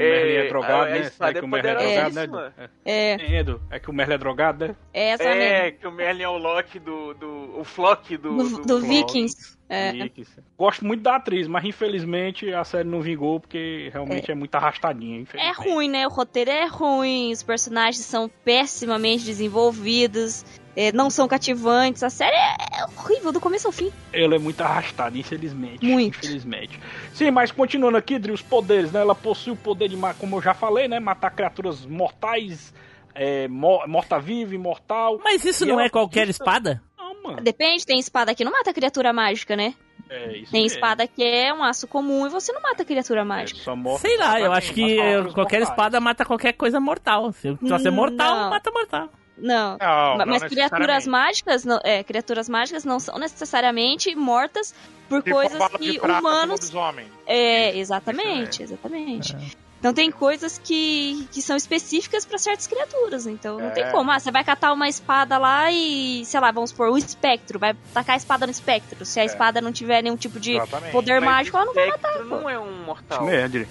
é 0.00 0.12
que 0.12 0.14
o 0.14 0.18
Merlin 0.18 0.34
é 0.34 0.48
drogado, 0.48 0.90
né? 0.90 0.98
É 0.98 1.32
que 1.32 1.38
é 1.38 1.42
o 1.42 1.48
Merlin 1.48 1.68
é 1.68 1.74
drogado, 1.74 2.14
né? 2.14 2.26
poderosíssima. 2.26 2.54
Edu? 2.58 2.72
É, 2.84 3.12
É, 3.12 3.76
é 3.76 3.78
que 3.78 3.90
o 3.90 3.92
Merlin 3.92 4.14
é 4.14 4.18
drogado, 4.18 4.68
né? 4.68 4.76
é 4.92 5.08
essa 5.10 5.22
É, 5.22 5.62
mesmo. 5.62 5.78
que 5.78 5.86
o 5.86 5.92
Merlin 5.92 6.22
é 6.22 6.28
o 6.28 6.38
Loki 6.38 6.78
do. 6.78 7.14
do 7.14 7.60
o 7.60 7.64
Flock 7.64 8.16
do. 8.16 8.36
Do, 8.36 8.48
do, 8.48 8.62
do. 8.62 8.80
Vikings. 8.80 9.56
É. 9.68 9.92
Vikings. 9.92 10.30
Gosto 10.58 10.84
muito 10.84 11.02
da 11.02 11.16
atriz, 11.16 11.48
mas 11.48 11.64
infelizmente 11.64 12.52
a 12.52 12.62
série 12.62 12.88
não 12.88 13.00
vingou 13.00 13.40
porque 13.40 13.88
realmente 13.92 14.30
é, 14.30 14.34
muito 14.34 14.54
arrastadinha. 14.54 15.24
É 15.34 15.50
ruim, 15.52 15.88
né? 15.88 16.06
O 16.06 16.10
roteiro 16.10 16.50
é 16.50 16.66
ruim, 16.66 17.32
os 17.32 17.42
personagens 17.42 18.04
são 18.04 18.30
pessimamente 18.44 19.24
desenvolvidos, 19.24 20.44
é, 20.44 20.61
não 20.94 21.10
são 21.10 21.28
cativantes. 21.28 22.02
A 22.02 22.10
série 22.10 22.34
é 22.36 22.56
é 22.80 22.84
horrível 22.84 23.30
do 23.32 23.38
começo 23.40 23.66
ao 23.66 23.72
fim. 23.72 23.92
Ela 24.12 24.36
é 24.36 24.38
muito 24.38 24.60
arrastada, 24.62 25.16
infelizmente. 25.18 25.84
Muito. 25.84 26.18
Infelizmente. 26.18 26.80
Sim, 27.12 27.30
mas 27.30 27.52
continuando 27.52 27.96
aqui, 27.98 28.18
Dri, 28.18 28.32
os 28.32 28.40
poderes, 28.42 28.90
né? 28.90 29.00
Ela 29.00 29.14
possui 29.14 29.52
o 29.52 29.56
poder 29.56 29.88
de, 29.88 29.96
como 30.18 30.36
eu 30.36 30.42
já 30.42 30.54
falei, 30.54 30.88
né? 30.88 30.98
Matar 30.98 31.30
criaturas 31.30 31.84
mortais, 31.84 32.72
é, 33.14 33.46
mo- 33.48 33.84
morta-viva, 33.86 34.54
imortal. 34.54 35.20
Mas 35.22 35.44
isso 35.44 35.64
E 35.64 35.66
não 35.68 35.74
ela 35.74 35.84
é 35.84 35.88
qualquer 35.90 36.28
espada? 36.28 36.82
Não, 36.98 37.22
mano. 37.22 37.42
Depende, 37.42 37.84
tem 37.84 37.98
espada 37.98 38.34
que 38.34 38.42
não 38.44 38.52
mata 38.52 38.72
criatura 38.72 39.12
mágica, 39.12 39.54
né? 39.54 39.74
É, 40.08 40.36
isso 40.38 40.52
Tem 40.52 40.66
espada 40.66 41.06
que 41.06 41.22
é 41.22 41.52
um 41.54 41.62
aço 41.62 41.86
comum 41.86 42.26
e 42.26 42.30
você 42.30 42.52
não 42.52 42.60
mata 42.60 42.84
criatura 42.84 43.20
É, 43.20 43.24
mágica. 43.24 43.60
só 43.60 43.74
morta- 43.76 44.00
Sei 44.08 44.16
lá, 44.18 44.38
eu 44.40 44.52
acho 44.52 44.72
que 44.74 44.96
qualquer 45.32 45.60
mortais. 45.60 45.68
espada 45.68 46.00
mata 46.00 46.24
qualquer 46.24 46.52
coisa 46.54 46.78
mortal. 46.80 47.32
Se 47.32 47.52
você 47.60 47.88
é 47.88 47.90
mortal, 47.90 48.34
não. 48.36 48.50
mata 48.50 48.70
mortal. 48.70 49.08
Não. 49.42 49.76
Não, 49.78 50.16
Ma- 50.18 50.24
não 50.24 50.32
Mas 50.38 50.42
criaturas 50.44 51.04
necessariamente. 51.04 51.08
mágicas, 51.10 51.64
não, 51.64 51.80
é, 51.82 52.02
criaturas 52.04 52.48
mágicas 52.48 52.84
não 52.84 52.98
são 53.00 53.18
necessariamente 53.18 54.14
mortas 54.14 54.74
por 55.08 55.22
Tipo 55.22 55.34
coisas 55.36 55.68
que 55.78 55.98
humanos. 55.98 56.60
lobisomem. 56.60 57.06
É, 57.26 57.76
exatamente, 57.76 58.62
exatamente. 58.62 59.36
Então 59.80 59.92
tem 59.92 60.12
coisas 60.12 60.58
que, 60.62 61.26
que 61.32 61.42
são 61.42 61.56
específicas 61.56 62.24
pra 62.24 62.38
certas 62.38 62.68
criaturas. 62.68 63.26
Então 63.26 63.58
não 63.58 63.70
tem 63.72 63.82
É. 63.82 63.90
como. 63.90 64.12
Ah, 64.12 64.20
você 64.20 64.30
vai 64.30 64.44
catar 64.44 64.72
uma 64.72 64.88
espada 64.88 65.36
lá 65.38 65.72
e, 65.72 66.24
sei 66.24 66.38
lá, 66.38 66.52
vamos 66.52 66.70
supor, 66.70 66.88
o 66.90 66.96
espectro. 66.96 67.58
Vai 67.58 67.74
tacar 67.92 68.14
a 68.14 68.16
espada 68.16 68.46
no 68.46 68.52
espectro. 68.52 69.04
Se 69.04 69.18
a 69.18 69.24
espada 69.24 69.60
não 69.60 69.72
tiver 69.72 70.00
nenhum 70.00 70.16
tipo 70.16 70.38
de 70.38 70.52
Exatamente. 70.54 70.92
poder 70.92 71.20
Mas 71.20 71.24
mágico, 71.30 71.56
ela 71.56 71.66
não 71.66 71.74
vai 71.74 71.88
matar. 71.88 72.10
Espectro 72.12 72.30
não 72.30 72.48
é 72.48 72.56
um 72.60 72.84
mortal. 72.84 73.24
Merda. 73.24 73.66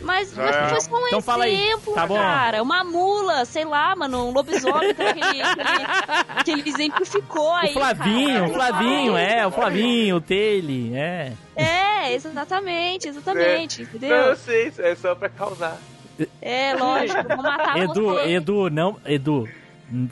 Mas, 0.00 0.36
É. 0.36 0.42
mas 0.42 0.70
foi 0.70 0.80
só 0.80 0.96
um 0.96 1.06
Então 1.06 1.20
fala 1.22 1.44
aí. 1.44 1.54
exemplo, 1.54 1.94
Tá 1.94 2.06
bom. 2.06 2.14
cara. 2.16 2.62
Uma 2.62 2.82
mula, 2.84 3.44
sei 3.44 3.64
lá, 3.64 3.94
mano, 3.96 4.28
um 4.28 4.32
lobisomem 4.32 4.94
que 4.94 5.02
ele, 5.02 5.20
que 6.44 6.50
ele, 6.50 6.68
exemplificou 6.68 7.52
aí. 7.54 7.70
O 7.70 7.72
Flavinho, 7.74 8.28
cara. 8.34 8.44
o 8.48 8.52
Flavinho, 8.52 9.16
é, 9.16 9.46
o 9.46 9.50
Flavinho, 9.50 10.16
o 10.16 10.20
Taylor, 10.20 10.96
é. 10.96 11.32
É, 11.56 12.12
exatamente, 12.14 13.08
exatamente, 13.08 13.82
Não, 13.82 13.88
entendeu? 13.88 14.16
eu 14.16 14.36
sei, 14.36 14.68
isso 14.68 14.80
é 14.82 14.94
só 14.94 15.14
pra 15.14 15.28
causar. 15.28 15.76
É, 16.40 16.74
lógico, 16.74 17.22
vou 17.28 17.36
matar 17.42 17.78
Edu, 17.78 18.04
você. 18.06 18.30
Edu, 18.32 18.70
não, 18.70 18.96
Edu, 19.06 19.48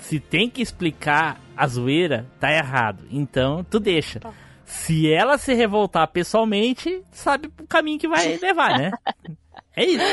se 0.00 0.18
tem 0.20 0.48
que 0.48 0.62
explicar 0.62 1.38
a 1.56 1.66
zoeira, 1.66 2.26
tá 2.40 2.50
errado. 2.52 3.04
Então, 3.10 3.64
tu 3.68 3.78
deixa. 3.80 4.20
Se 4.64 5.10
ela 5.10 5.38
se 5.38 5.54
revoltar 5.54 6.06
pessoalmente, 6.08 7.02
sabe 7.10 7.50
o 7.60 7.66
caminho 7.66 7.98
que 7.98 8.06
vai 8.08 8.36
levar, 8.36 8.78
né? 8.78 8.90
É 9.78 9.84
isso. 9.84 10.04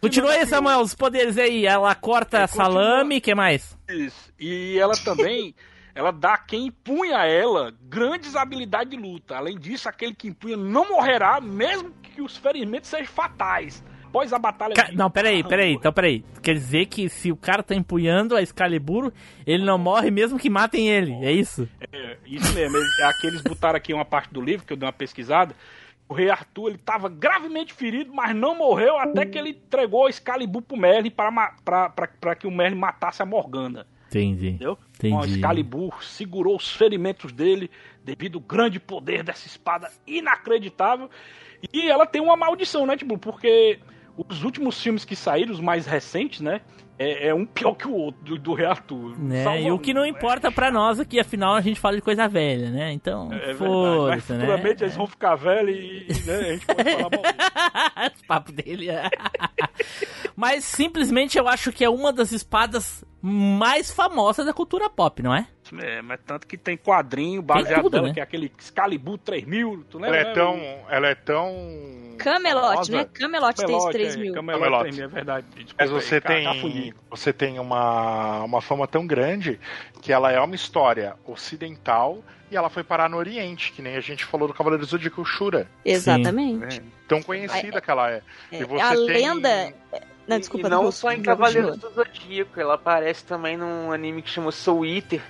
Continua 0.00 0.32
aí, 0.32 0.46
Samuel, 0.46 0.80
os 0.80 0.94
poderes 0.94 1.36
aí. 1.36 1.66
Ela 1.66 1.94
corta 1.94 2.46
salame, 2.46 3.20
que 3.20 3.34
mais? 3.34 3.76
Isso. 3.88 4.32
E 4.38 4.78
ela 4.78 4.94
também, 4.96 5.54
ela 5.94 6.10
dá 6.10 6.34
a 6.34 6.38
quem 6.38 6.66
empunha 6.68 7.18
ela 7.26 7.72
grandes 7.82 8.34
habilidades 8.34 8.90
de 8.90 8.96
luta. 8.96 9.36
Além 9.36 9.58
disso, 9.58 9.88
aquele 9.88 10.14
que 10.14 10.28
empunha 10.28 10.56
não 10.56 10.88
morrerá, 10.88 11.40
mesmo 11.40 11.90
que 12.02 12.22
os 12.22 12.36
ferimentos 12.36 12.88
sejam 12.88 13.06
fatais. 13.12 13.82
Após 14.06 14.32
a 14.32 14.38
batalha 14.40 14.74
Ca- 14.74 14.90
de- 14.90 14.96
Não, 14.96 15.08
peraí, 15.08 15.44
peraí, 15.44 15.72
então 15.74 15.92
peraí. 15.92 16.24
Quer 16.42 16.54
dizer 16.54 16.86
que 16.86 17.08
se 17.08 17.30
o 17.30 17.36
cara 17.36 17.62
tá 17.62 17.76
empunhando 17.76 18.34
a 18.34 18.42
Excalibur, 18.42 19.12
ele 19.46 19.64
não 19.64 19.78
morre 19.78 20.10
mesmo 20.10 20.36
que 20.36 20.50
matem 20.50 20.88
ele, 20.88 21.12
é 21.24 21.30
isso? 21.30 21.68
É, 21.92 22.16
isso 22.26 22.52
mesmo. 22.52 22.76
Aqui 23.04 23.28
eles 23.28 23.40
botaram 23.40 23.76
aqui 23.76 23.94
uma 23.94 24.04
parte 24.04 24.32
do 24.32 24.40
livro 24.40 24.66
que 24.66 24.72
eu 24.72 24.76
dei 24.76 24.84
uma 24.86 24.92
pesquisada. 24.92 25.54
O 26.10 26.12
rei 26.12 26.28
Arthur 26.28 26.70
ele 26.70 26.76
estava 26.76 27.08
gravemente 27.08 27.72
ferido, 27.72 28.12
mas 28.12 28.34
não 28.34 28.58
morreu 28.58 28.98
até 28.98 29.24
que 29.24 29.38
ele 29.38 29.50
entregou 29.50 30.06
a 30.06 30.10
Excalibur 30.10 30.60
pro 30.60 30.76
Merlin 30.76 31.08
para 31.08 32.34
que 32.36 32.48
o 32.48 32.50
Merlin 32.50 32.76
matasse 32.76 33.22
a 33.22 33.24
Morgana. 33.24 33.86
Entendi. 34.08 34.48
Entendeu? 34.48 34.76
Então, 34.98 35.20
Entendi. 35.20 35.36
Excalibur 35.36 36.02
segurou 36.02 36.56
os 36.56 36.74
ferimentos 36.74 37.30
dele 37.30 37.70
devido 38.04 38.38
ao 38.38 38.44
grande 38.44 38.80
poder 38.80 39.22
dessa 39.22 39.46
espada 39.46 39.88
inacreditável. 40.04 41.08
E 41.72 41.88
ela 41.88 42.04
tem 42.04 42.20
uma 42.20 42.36
maldição, 42.36 42.84
né, 42.86 42.96
tipo, 42.96 43.16
porque 43.16 43.78
os 44.16 44.42
últimos 44.42 44.82
filmes 44.82 45.04
que 45.04 45.14
saíram, 45.14 45.52
os 45.52 45.60
mais 45.60 45.86
recentes, 45.86 46.40
né, 46.40 46.60
é, 47.02 47.28
é 47.28 47.34
um 47.34 47.46
pior 47.46 47.72
que 47.74 47.88
o 47.88 47.94
outro 47.94 48.22
do, 48.22 48.38
do 48.38 48.52
Rei 48.52 48.66
Arthur. 48.66 49.18
Né? 49.18 49.42
Salva 49.42 49.58
E 49.58 49.72
o 49.72 49.78
que 49.78 49.94
não 49.94 50.02
né? 50.02 50.08
importa 50.08 50.52
pra 50.52 50.70
nós 50.70 51.00
aqui, 51.00 51.18
afinal 51.18 51.54
a 51.54 51.60
gente 51.62 51.80
fala 51.80 51.96
de 51.96 52.02
coisa 52.02 52.28
velha, 52.28 52.68
né? 52.70 52.92
Então, 52.92 53.32
É 53.32 53.54
foda-se, 53.54 54.32
né? 54.34 54.40
futuramente 54.40 54.84
eles 54.84 54.96
vão 54.96 55.06
ficar 55.06 55.34
velhos 55.34 55.74
e 55.78 56.26
né, 56.26 56.36
a 56.36 56.42
gente 56.52 56.66
pode 56.66 56.84
falar 56.84 57.10
mal. 57.10 58.10
Papo 58.28 58.52
dele. 58.52 58.88
Mas 60.36 60.64
simplesmente 60.64 61.38
eu 61.38 61.48
acho 61.48 61.72
que 61.72 61.84
é 61.84 61.88
uma 61.90 62.12
das 62.12 62.32
espadas 62.32 63.02
mais 63.22 63.90
famosas 63.90 64.44
da 64.46 64.52
cultura 64.52 64.88
pop, 64.90 65.22
não 65.22 65.34
é? 65.34 65.46
É, 65.78 66.02
mas 66.02 66.18
tanto 66.26 66.46
que 66.46 66.56
tem 66.56 66.76
quadrinho 66.76 67.40
baseado 67.42 67.82
tudo, 67.82 67.94
nela, 67.96 68.08
né? 68.08 68.14
que 68.14 68.20
é 68.20 68.22
aquele 68.22 68.50
Excalibur 68.58 69.18
3000, 69.18 69.84
tu 69.88 69.98
Ela 69.98 70.06
lembra? 70.06 70.20
é 70.20 70.24
né? 70.24 70.32
tão. 70.34 70.60
Ela 70.88 71.06
é 71.08 71.14
tão. 71.14 72.16
Camelot, 72.18 72.68
famosa. 72.72 72.92
né? 72.96 73.04
Camelot 73.14 73.54
tem 73.56 73.64
os 73.66 73.70
Camelot, 73.84 73.92
3 73.92 74.14
é, 74.14 74.18
mil. 74.18 74.34
Camelot, 74.34 74.58
Camelot. 74.60 74.82
3000, 74.82 75.04
é 75.04 75.08
verdade. 75.08 75.46
Desculpa 75.54 75.74
Mas 75.78 75.90
aí, 75.90 75.94
você 76.00 76.20
ca- 76.20 76.28
tem, 76.28 76.44
cafundi. 76.44 76.94
você 77.08 77.32
tem 77.32 77.58
uma, 77.58 78.42
uma 78.44 78.60
fama 78.60 78.86
tão 78.88 79.06
grande 79.06 79.58
que 80.02 80.12
ela 80.12 80.30
é 80.32 80.40
uma 80.40 80.54
história 80.54 81.14
ocidental 81.24 82.22
e 82.50 82.56
ela 82.56 82.68
foi 82.68 82.82
parar 82.82 83.08
no 83.08 83.16
Oriente, 83.16 83.72
que 83.72 83.80
nem 83.80 83.96
a 83.96 84.00
gente 84.00 84.24
falou 84.24 84.48
do 84.48 84.54
Cavaleiro 84.54 84.84
do 84.84 84.88
Zodíaco 84.90 85.24
Shura. 85.24 85.68
Exatamente. 85.84 86.82
Tão 87.08 87.22
conhecida 87.22 87.80
que 87.80 87.90
ela 87.90 88.10
é. 88.10 88.22
É, 88.52 88.60
E 88.60 88.64
você 88.64 88.82
a 88.82 88.88
tem- 88.90 89.06
lenda. 89.06 89.72
Não, 90.26 90.38
desculpa, 90.38 90.66
e 90.66 90.70
não 90.70 90.92
só 90.92 91.12
em 91.12 91.22
Cavaleiros 91.22 91.76
do 91.78 91.90
Zodíaco, 91.90 92.60
ela 92.60 92.74
aparece 92.74 93.24
também 93.24 93.56
num 93.56 93.90
anime 93.92 94.20
que 94.22 94.30
chama 94.30 94.52
Soul 94.52 94.84
Eater. 94.84 95.22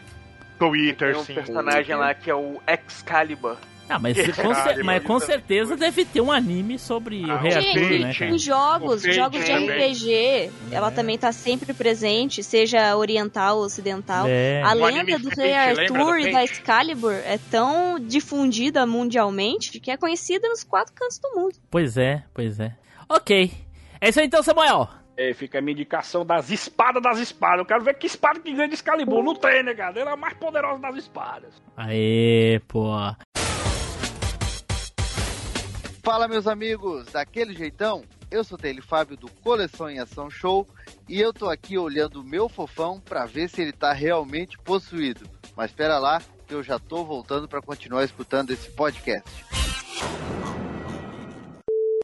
Soul 0.60 0.94
Tem 0.96 1.16
um 1.16 1.24
sim. 1.24 1.34
personagem 1.34 1.96
lá 1.96 2.12
que 2.14 2.30
é 2.30 2.34
o 2.34 2.60
Excalibur. 2.68 3.56
Ah, 3.92 3.98
mas, 3.98 4.16
com, 4.36 4.52
caralho, 4.52 4.84
mas 4.84 5.02
com 5.02 5.18
certeza 5.18 5.76
deve 5.76 6.04
ter 6.04 6.20
um 6.20 6.30
anime 6.30 6.78
sobre 6.78 7.24
o 7.24 7.30
Ah, 7.32 7.34
Arthur, 7.34 7.50
Gente, 7.60 7.98
né, 7.98 8.14
cara? 8.14 8.32
os 8.32 8.40
jogos, 8.40 9.04
O 9.04 9.12
jogos 9.12 9.40
de 9.44 9.50
também. 9.50 9.90
RPG, 9.90 10.50
ela 10.70 10.92
também 10.92 11.18
tá 11.18 11.32
sempre 11.32 11.74
presente, 11.74 12.40
seja 12.40 12.96
oriental 12.96 13.58
ou 13.58 13.64
ocidental. 13.64 14.26
É. 14.28 14.62
A 14.62 14.70
O 14.70 14.74
lenda 14.74 15.18
do 15.18 15.28
Rei 15.30 15.50
do 15.74 15.80
Arthur 15.80 16.18
e 16.20 16.30
da 16.30 16.44
Excalibur 16.44 17.14
é 17.14 17.36
tão 17.50 17.98
difundida 17.98 18.86
mundialmente 18.86 19.80
que 19.80 19.90
é 19.90 19.96
conhecida 19.96 20.48
nos 20.48 20.62
quatro 20.62 20.94
cantos 20.94 21.18
do 21.18 21.28
mundo. 21.34 21.54
Pois 21.68 21.96
é, 21.96 22.22
pois 22.32 22.60
é. 22.60 22.72
Ok. 23.08 23.50
É 24.00 24.08
isso 24.08 24.20
aí 24.20 24.26
então, 24.26 24.40
Samuel. 24.40 24.88
É, 25.16 25.34
fica 25.34 25.58
a 25.58 25.60
minha 25.60 25.72
indicação 25.72 26.24
das 26.24 26.50
espadas 26.50 27.02
das 27.02 27.18
espadas. 27.18 27.58
Eu 27.58 27.66
quero 27.66 27.84
ver 27.84 27.94
que 27.94 28.06
espada 28.06 28.40
que 28.40 28.52
ganha 28.52 28.68
de 28.68 28.74
Excalibur. 28.74 29.22
Não 29.22 29.34
tem, 29.34 29.62
né, 29.62 29.74
cara? 29.74 29.98
Ela 30.00 30.10
é 30.10 30.14
a 30.14 30.16
mais 30.16 30.34
poderosa 30.34 30.80
das 30.80 30.96
espadas. 30.96 31.54
Aê, 31.76 32.60
pô. 32.66 32.90
Fala, 36.02 36.26
meus 36.26 36.46
amigos, 36.46 37.06
daquele 37.12 37.52
jeitão? 37.52 38.02
Eu 38.30 38.44
sou 38.44 38.56
Tele 38.56 38.80
Fábio 38.80 39.16
do 39.16 39.28
Coleção 39.42 39.90
em 39.90 39.98
Ação 39.98 40.30
Show 40.30 40.66
e 41.08 41.20
eu 41.20 41.32
tô 41.32 41.50
aqui 41.50 41.76
olhando 41.76 42.20
o 42.20 42.24
meu 42.24 42.48
fofão 42.48 43.00
pra 43.00 43.26
ver 43.26 43.48
se 43.48 43.60
ele 43.60 43.72
tá 43.72 43.92
realmente 43.92 44.56
possuído. 44.58 45.28
Mas 45.56 45.72
espera 45.72 45.98
lá, 45.98 46.22
que 46.46 46.54
eu 46.54 46.62
já 46.62 46.78
tô 46.78 47.04
voltando 47.04 47.48
pra 47.48 47.60
continuar 47.60 48.04
escutando 48.04 48.50
esse 48.50 48.70
podcast. 48.70 49.28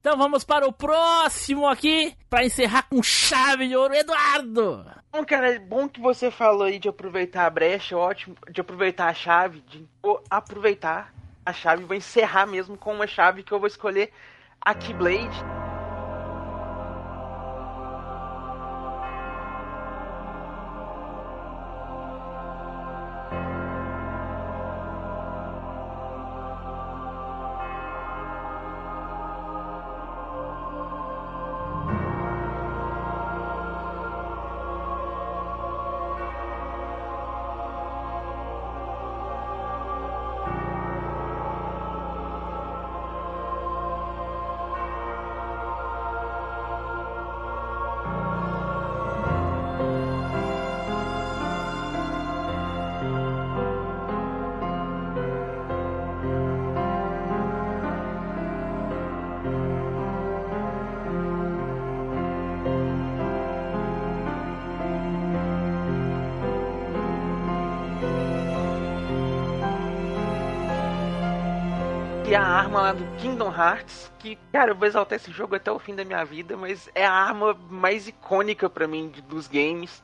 Então 0.06 0.16
vamos 0.16 0.44
para 0.44 0.68
o 0.68 0.72
próximo 0.72 1.66
aqui, 1.66 2.16
pra 2.30 2.44
encerrar 2.44 2.84
com 2.84 3.02
chave 3.02 3.66
de 3.66 3.74
ouro, 3.74 3.92
Eduardo. 3.92 4.86
Bom, 5.10 5.24
cara, 5.24 5.52
é 5.52 5.58
bom 5.58 5.88
que 5.88 6.00
você 6.00 6.30
falou 6.30 6.62
aí 6.62 6.78
de 6.78 6.88
aproveitar 6.88 7.44
a 7.44 7.50
brecha, 7.50 7.98
ótimo, 7.98 8.36
de 8.48 8.60
aproveitar 8.60 9.08
a 9.08 9.14
chave, 9.14 9.64
de 9.66 9.84
aproveitar 10.30 11.12
a 11.44 11.52
chave, 11.52 11.82
vou 11.82 11.96
encerrar 11.96 12.46
mesmo 12.46 12.76
com 12.76 12.94
uma 12.94 13.08
chave 13.08 13.42
que 13.42 13.50
eu 13.50 13.58
vou 13.58 13.66
escolher 13.66 14.12
a 14.60 14.74
Keyblade. 14.74 15.55
Lá 72.86 72.92
do 72.92 73.04
Kingdom 73.16 73.52
Hearts, 73.52 74.12
que, 74.16 74.38
cara, 74.52 74.70
eu 74.70 74.76
vou 74.76 74.86
exaltar 74.86 75.16
esse 75.16 75.32
jogo 75.32 75.56
até 75.56 75.72
o 75.72 75.78
fim 75.78 75.96
da 75.96 76.04
minha 76.04 76.24
vida, 76.24 76.56
mas 76.56 76.88
é 76.94 77.04
a 77.04 77.12
arma 77.12 77.52
mais 77.68 78.06
icônica 78.06 78.70
pra 78.70 78.86
mim 78.86 79.12
dos 79.28 79.48
games, 79.48 80.00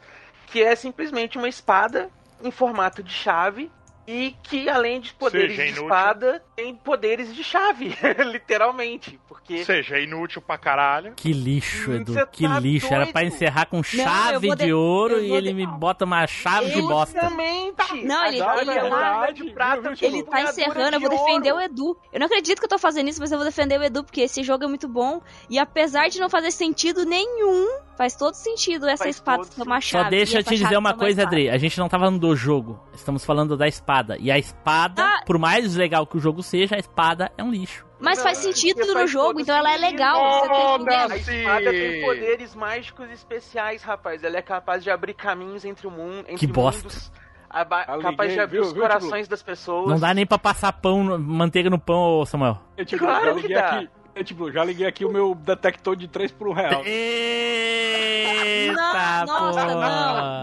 que 0.49 0.61
é 0.61 0.75
simplesmente 0.75 1.39
uma 1.39 1.49
espada 1.49 2.11
em 2.43 2.51
formato 2.51 3.01
de 3.01 3.13
chave 3.13 3.71
e 4.05 4.35
que 4.43 4.69
além 4.69 5.01
de 5.01 5.15
poderes 5.15 5.55
Seja 5.55 5.73
de 5.73 5.81
espada, 5.81 6.43
tem 6.63 6.75
poderes 6.75 7.35
de 7.35 7.43
chave, 7.43 7.95
literalmente. 8.25 9.19
Porque. 9.29 9.59
Ou 9.59 9.65
seja, 9.65 9.97
é 9.97 10.05
inútil 10.05 10.41
pra 10.41 10.57
caralho. 10.59 11.13
Que 11.15 11.33
lixo, 11.33 11.93
Edu. 11.93 12.13
Você 12.15 12.27
Que 12.27 12.47
tá 12.49 12.61
lixo. 12.61 12.87
Era 12.87 12.99
doido? 13.05 13.13
pra 13.13 13.25
encerrar 13.25 13.67
com 13.67 13.79
eu 13.79 13.83
chave 13.83 14.47
vou 14.47 14.57
de- 14.57 14.65
de 14.67 14.73
ouro 14.73 15.15
eu 15.15 15.25
e 15.25 15.29
vou 15.29 15.37
ele 15.39 15.49
de- 15.49 15.55
me 15.55 15.67
bota 15.67 16.05
uma 16.05 16.27
chave 16.27 16.71
de 16.71 16.81
bosta. 16.83 17.21
Justamente. 17.21 18.05
Não, 18.05 18.27
ele- 18.27 18.41
A 18.43 18.57
ele- 18.63 18.73
verdade, 18.73 19.45
de 19.45 19.51
prata, 19.53 19.89
Ele 20.01 20.19
Chico? 20.19 20.31
tá 20.31 20.43
encerrando, 20.43 20.97
eu 20.97 21.01
vou 21.01 21.11
defender 21.11 21.53
o 21.53 21.61
Edu. 21.61 21.97
Eu 22.13 22.21
não 22.21 22.27
acredito 22.27 22.59
que 22.59 22.65
eu 22.65 22.69
tô 22.71 22.79
fazendo 22.79 23.09
isso, 23.09 23.21
mas 23.21 23.31
eu 23.33 23.39
vou 23.39 23.45
defender 23.47 23.79
o 23.79 23.83
Edu, 23.83 24.05
porque 24.05 24.21
esse 24.23 24.43
jogo 24.43 24.65
é 24.65 24.67
muito 24.67 24.89
bom. 24.89 25.21
E 25.51 25.59
apesar 25.59 26.09
de 26.09 26.21
não 26.21 26.29
fazer 26.31 26.51
sentido 26.51 27.05
nenhum, 27.05 27.67
faz 27.97 28.15
todo 28.17 28.35
sentido 28.35 28.87
essa 28.89 29.05
Faz 29.05 29.17
espada 29.17 29.43
uma 29.59 29.81
chave. 29.81 30.05
Só 30.05 30.11
deixa 30.11 30.39
eu 30.39 30.43
te 30.45 30.57
dizer 30.57 30.77
uma 30.77 30.95
coisa, 30.95 31.23
espada. 31.23 31.37
Adri. 31.37 31.51
A 31.51 31.59
gente 31.59 31.79
não 31.79 31.89
tá 31.89 31.99
falando 31.99 32.19
do 32.19 32.35
jogo. 32.37 32.81
Estamos 32.95 33.25
falando 33.25 33.57
da 33.57 33.67
espada. 33.69 34.17
E 34.19 34.31
a 34.31 34.39
espada, 34.39 35.03
Ah. 35.05 35.23
por 35.27 35.39
mais 35.39 35.75
legal 35.77 36.07
que 36.07 36.17
o 36.17 36.21
jogo 36.21 36.43
seja, 36.53 36.77
a 36.77 36.79
espada 36.79 37.33
é 37.37 37.43
um 37.43 37.51
lixo. 37.51 37.85
Mas 37.99 38.23
faz 38.23 38.39
Não, 38.39 38.53
sentido 38.53 38.85
no 38.87 38.93
faz 38.95 39.11
jogo, 39.11 39.41
então 39.41 39.57
ela 39.57 39.73
é 39.75 39.77
legal. 39.79 40.41
Você 40.41 40.49
tá 40.49 40.75
entendendo? 40.75 41.13
A 41.13 41.17
espada 41.17 41.71
tem 41.71 42.01
poderes 42.03 42.55
mágicos 42.55 43.11
especiais, 43.11 43.83
rapaz. 43.83 44.23
Ela 44.25 44.37
é 44.39 44.43
capaz 44.43 44.83
de 44.85 44.91
abrir 44.91 45.15
caminhos 45.15 45.65
entre 45.65 45.87
o 45.87 45.91
mundo, 45.91 46.21
entre 46.21 46.37
Que 46.37 46.47
bosta. 46.47 46.83
mundos. 46.83 47.13
aba- 47.49 47.85
Eu 47.89 48.01
capaz 48.01 48.33
de 48.33 48.41
abrir 48.41 48.59
viu, 48.59 48.67
os 48.67 48.73
viu, 48.73 48.83
corações 48.83 49.29
das 49.29 49.43
pessoas. 49.43 49.89
Não 49.89 49.99
dá 50.01 50.13
nem 50.15 50.27
pra 50.27 50.39
passar 50.39 50.73
pão, 50.73 51.05
no- 51.05 51.19
manteiga 51.19 51.71
no 51.71 51.79
pão, 51.79 52.19
ô 52.21 52.27
Samuel. 52.27 52.59
Eu, 52.77 52.85
tipo, 52.85 53.05
Claro 53.05 53.25
já 53.25 53.35
que 53.35 53.41
liguei 53.43 53.57
dá. 53.57 53.69
aqui. 53.71 53.89
Eu, 54.15 54.25
tipo, 54.25 54.51
já 54.53 54.63
liguei 54.65 54.87
aqui 54.87 55.05
o 55.07 55.11
meu 55.11 55.35
detector 55.35 55.97
de 55.97 56.07
3 56.09 56.31
por 56.33 56.49
um 56.49 56.53
real. 56.53 56.83
Eita, 56.85 58.73
Não, 58.75 59.27
nossa, 59.27 59.65
não, 59.65 59.81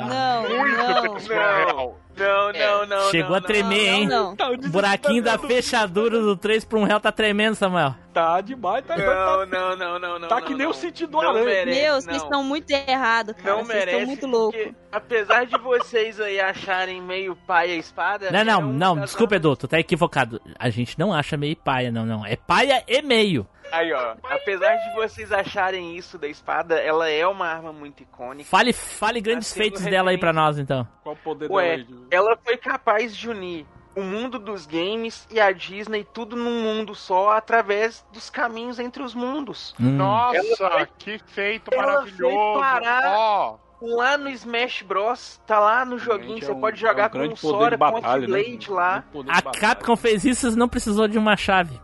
não, 0.08 0.50
Muito 0.50 1.30
não. 1.30 1.96
Um 2.24 2.52
real. 2.52 2.80
Não, 2.80 2.88
não, 2.88 2.98
não. 3.04 3.12
Chegou 3.12 3.32
não, 3.32 3.38
a 3.38 3.42
tremer, 3.42 3.86
não, 3.92 3.94
hein? 3.98 4.08
Não, 4.08 4.36
Tá, 4.36 4.50
O 4.52 4.58
buraquinho 4.70 5.24
da 5.24 5.38
fechadura 5.38 6.20
do 6.20 6.36
3 6.36 6.66
por 6.66 6.80
1 6.80 6.84
real 6.84 7.00
tá 7.00 7.12
tremendo, 7.12 7.56
Samuel. 7.56 7.96
Tá 8.14 8.42
demais, 8.42 8.84
tá, 8.86 8.98
Não, 8.98 9.06
tá, 9.06 9.46
não, 9.46 9.76
não, 9.78 10.00
não, 10.00 10.20
não. 10.20 10.28
tá 10.28 10.40
não, 10.40 10.42
que 10.46 10.54
nem 10.54 10.64
não. 10.64 10.72
o 10.72 10.74
sentido 10.74 11.12
do 11.12 11.22
Não 11.22 11.30
aranha. 11.30 11.46
merece, 11.46 11.80
Meu, 11.82 11.94
não. 11.94 12.02
vocês 12.02 12.18
estão 12.18 12.44
muito 12.44 12.72
errados, 12.72 13.36
cara. 13.36 13.50
Não 13.56 13.58
vocês 13.64 13.68
merece. 13.68 13.92
estão 13.92 14.08
muito 14.08 14.28
loucos. 14.28 14.60
porque, 14.62 14.76
apesar 14.92 15.46
de 15.46 15.58
vocês 15.60 16.20
aí 16.20 16.40
acharem 16.40 17.02
meio 17.02 17.36
pai 17.36 17.72
a 17.72 17.76
espada. 17.76 18.32
Não, 18.32 18.40
é 18.40 18.44
não, 18.44 18.60
uma 18.60 18.74
não, 18.74 19.00
desculpa, 19.00 19.36
Edu, 19.36 19.56
tu 19.56 19.68
tá 19.68 19.80
equivocado. 19.80 20.42
A 20.58 20.70
gente 20.70 20.98
não 20.98 21.14
acha 21.14 21.38
meio 21.38 21.56
paia, 21.56 21.92
não, 21.92 22.06
não. 22.06 22.26
É 22.26 22.36
paia 22.36 22.84
e 22.88 23.02
meio. 23.02 23.48
Aí, 23.72 23.94
ó. 23.94 24.16
Apesar 24.24 24.76
de 24.76 24.96
vocês 24.96 25.32
acharem 25.32 25.96
isso 25.96 26.18
da 26.18 26.28
espada, 26.28 26.76
ela 26.80 27.10
é 27.10 27.26
uma 27.28 27.48
arma 27.48 27.72
muito 27.72 28.04
icônica. 28.04 28.50
Fale, 28.50 28.74
fale 28.74 29.22
grandes 29.22 29.50
Tá 29.54 29.56
feitos 29.58 29.82
dela 29.84 30.12
aí 30.12 30.18
pra 30.18 30.34
nós, 30.34 30.58
então. 30.58 30.88
Qual 31.04 31.16
o 31.16 31.18
poder 31.18 31.48
dela 31.48 31.60
Ué, 31.60 31.72
aí? 31.76 31.84
de- 31.84 32.08
ela 32.12 32.38
foi 32.44 32.58
capaz 32.58 33.16
de 33.16 33.30
unir 33.30 33.66
o 33.96 34.02
mundo 34.02 34.40
dos 34.40 34.66
games 34.66 35.28
e 35.32 35.40
a 35.40 35.52
Disney 35.52 36.04
tudo 36.04 36.36
num 36.36 36.62
mundo 36.64 36.96
só 36.96 37.32
através 37.32 38.06
dos 38.14 38.30
caminhos 38.30 38.80
entre 38.80 39.04
os 39.04 39.14
mundos. 39.14 39.74
Hum. 39.80 39.92
Nossa, 39.98 40.70
foi- 40.70 40.88
que 40.98 41.20
feito 41.28 41.70
ela 41.74 41.84
foi 41.84 41.92
maravilhoso. 41.94 42.60
parar- 42.60 43.14
Ó, 43.18 43.58
Lá 43.82 44.18
no 44.18 44.30
Smash 44.30 44.82
Bros, 44.82 45.40
tá 45.48 45.58
lá 45.58 45.86
no 45.86 45.98
joguinho, 45.98 46.20
Realmente 46.40 46.46
você 46.46 46.52
é 46.52 46.54
um- 46.54 46.60
pode 46.60 46.76
é 46.76 46.80
jogar 46.90 47.08
um 47.16 47.28
com 47.30 47.34
o 47.34 47.38
Sora, 47.38 47.78
com 47.78 47.86
o 47.88 47.92
batalha, 47.94 48.28
né? 48.28 48.44
Blade 48.44 48.70
lá. 48.70 49.06
Um 49.16 49.24
A. 49.30 49.42
Capcom 49.58 49.96
fez 49.96 50.26
isso 50.26 50.50
e 50.50 50.56
não 50.58 50.68
precisou 50.68 51.08
de 51.08 51.18
uma 51.18 51.38
chave. 51.38 51.80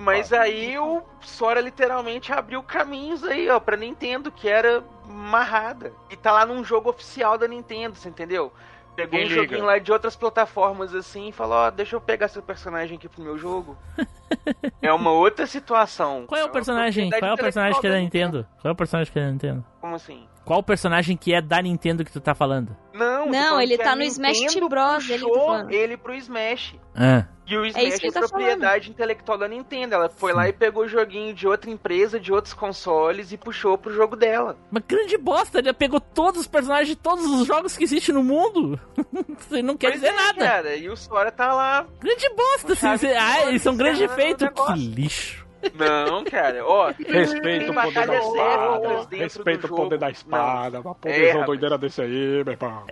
Mas 0.00 0.32
aí 0.32 0.78
o 0.78 1.02
Sora 1.20 1.60
literalmente 1.60 2.32
abriu 2.32 2.62
caminhos 2.62 3.24
aí, 3.24 3.48
ó, 3.48 3.58
pra 3.58 3.76
Nintendo, 3.76 4.30
que 4.30 4.48
era 4.48 4.82
marrada. 5.06 5.92
E 6.08 6.16
tá 6.16 6.32
lá 6.32 6.46
num 6.46 6.62
jogo 6.64 6.90
oficial 6.90 7.36
da 7.36 7.48
Nintendo, 7.48 7.96
você 7.96 8.08
entendeu? 8.08 8.52
Pegou 8.94 9.18
Quem 9.18 9.26
um 9.26 9.28
liga? 9.28 9.42
joguinho 9.42 9.64
lá 9.64 9.78
de 9.78 9.92
outras 9.92 10.16
plataformas 10.16 10.94
assim 10.94 11.28
e 11.28 11.32
falou, 11.32 11.56
ó, 11.56 11.70
deixa 11.70 11.96
eu 11.96 12.00
pegar 12.00 12.28
seu 12.28 12.42
personagem 12.42 12.96
aqui 12.96 13.08
pro 13.08 13.22
meu 13.22 13.38
jogo. 13.38 13.76
é 14.82 14.92
uma 14.92 15.10
outra 15.12 15.46
situação. 15.46 16.24
Qual 16.26 16.40
é 16.40 16.44
o 16.44 16.46
uma 16.46 16.52
personagem? 16.52 17.10
Qual 17.10 17.30
é 17.30 17.34
o 17.34 17.36
personagem 17.36 17.80
que 17.80 17.86
é 17.86 17.90
da 17.90 17.98
Nintendo? 17.98 18.46
Qual 18.60 18.70
é 18.70 18.72
o 18.72 18.76
personagem 18.76 19.12
que 19.12 19.18
é 19.18 19.22
da 19.22 19.30
Nintendo? 19.30 19.64
Como 19.80 19.94
assim? 19.94 20.26
Qual 20.44 20.58
o 20.58 20.62
personagem 20.62 21.16
que 21.16 21.32
é 21.32 21.40
da 21.40 21.60
Nintendo 21.62 22.04
que 22.04 22.10
tu 22.10 22.20
tá 22.20 22.34
falando? 22.34 22.76
Não, 22.92 23.26
Não, 23.26 23.48
falando 23.50 23.62
ele 23.62 23.78
tá 23.78 23.94
no 23.94 24.02
Smash 24.02 24.54
Bros, 24.68 25.08
ele 25.08 25.20
tá 25.20 25.28
puxou 25.28 25.46
falando. 25.46 25.70
ele 25.70 25.96
pro 25.96 26.14
Smash. 26.14 26.74
Ah. 26.94 27.24
E 27.46 27.56
o 27.56 27.64
isso 27.64 27.78
Smash 27.78 27.98
que 27.98 28.06
é, 28.06 28.12
tá 28.12 28.20
propriedade 28.20 28.90
intelectual 28.90 29.38
da 29.38 29.48
Nintendo. 29.48 29.94
Ela 29.94 30.08
foi 30.08 30.32
lá 30.32 30.48
e 30.48 30.52
pegou 30.52 30.84
o 30.84 30.88
joguinho 30.88 31.34
de 31.34 31.46
outra 31.46 31.70
empresa, 31.70 32.18
de 32.18 32.32
outros 32.32 32.54
consoles 32.54 33.32
e 33.32 33.36
puxou 33.36 33.76
pro 33.78 33.92
jogo 33.92 34.16
dela. 34.16 34.56
Uma 34.70 34.80
grande 34.86 35.16
bosta, 35.18 35.58
ele 35.58 35.72
pegou 35.72 36.00
todos 36.00 36.40
os 36.42 36.46
personagens 36.46 36.88
de 36.88 36.96
todos 36.96 37.24
os 37.26 37.46
jogos 37.46 37.76
que 37.76 37.84
existem 37.84 38.14
no 38.14 38.22
mundo. 38.22 38.78
Você 39.38 39.62
não 39.62 39.76
quer 39.76 39.88
Pois 39.88 40.00
dizer 40.00 40.12
é, 40.12 40.16
nada. 40.16 40.38
Cara, 40.38 40.76
e 40.76 40.88
o 40.88 40.96
Sora 40.96 41.30
tá 41.32 41.52
lá. 41.52 41.86
Grande 42.00 42.28
bosta, 42.30 42.72
assim, 42.72 43.06
Ah, 43.08 43.46
eles 43.48 43.62
são 43.62 43.76
grande 43.76 44.06
encerrando 44.22 44.60
o 44.60 44.64
efeito. 44.64 44.74
Que 44.74 45.00
lixo. 45.00 45.46
Não, 45.74 46.24
cara, 46.24 46.64
ó. 46.64 46.90
Respeita 47.06 47.70
o 47.70 47.74
poder 47.74 48.06
da 48.06 48.16
espada. 48.18 49.06
Respeita 49.10 49.66
o 49.66 49.76
poder 49.76 49.98
da 49.98 50.10
espada. 50.10 50.80
Uma 50.80 50.94
poderzão 50.94 51.42
É, 51.42 51.44
doideira 51.44 51.76
desse 51.78 52.00
aí, 52.00 52.44
meu 52.44 52.52
irmão. 52.54 52.86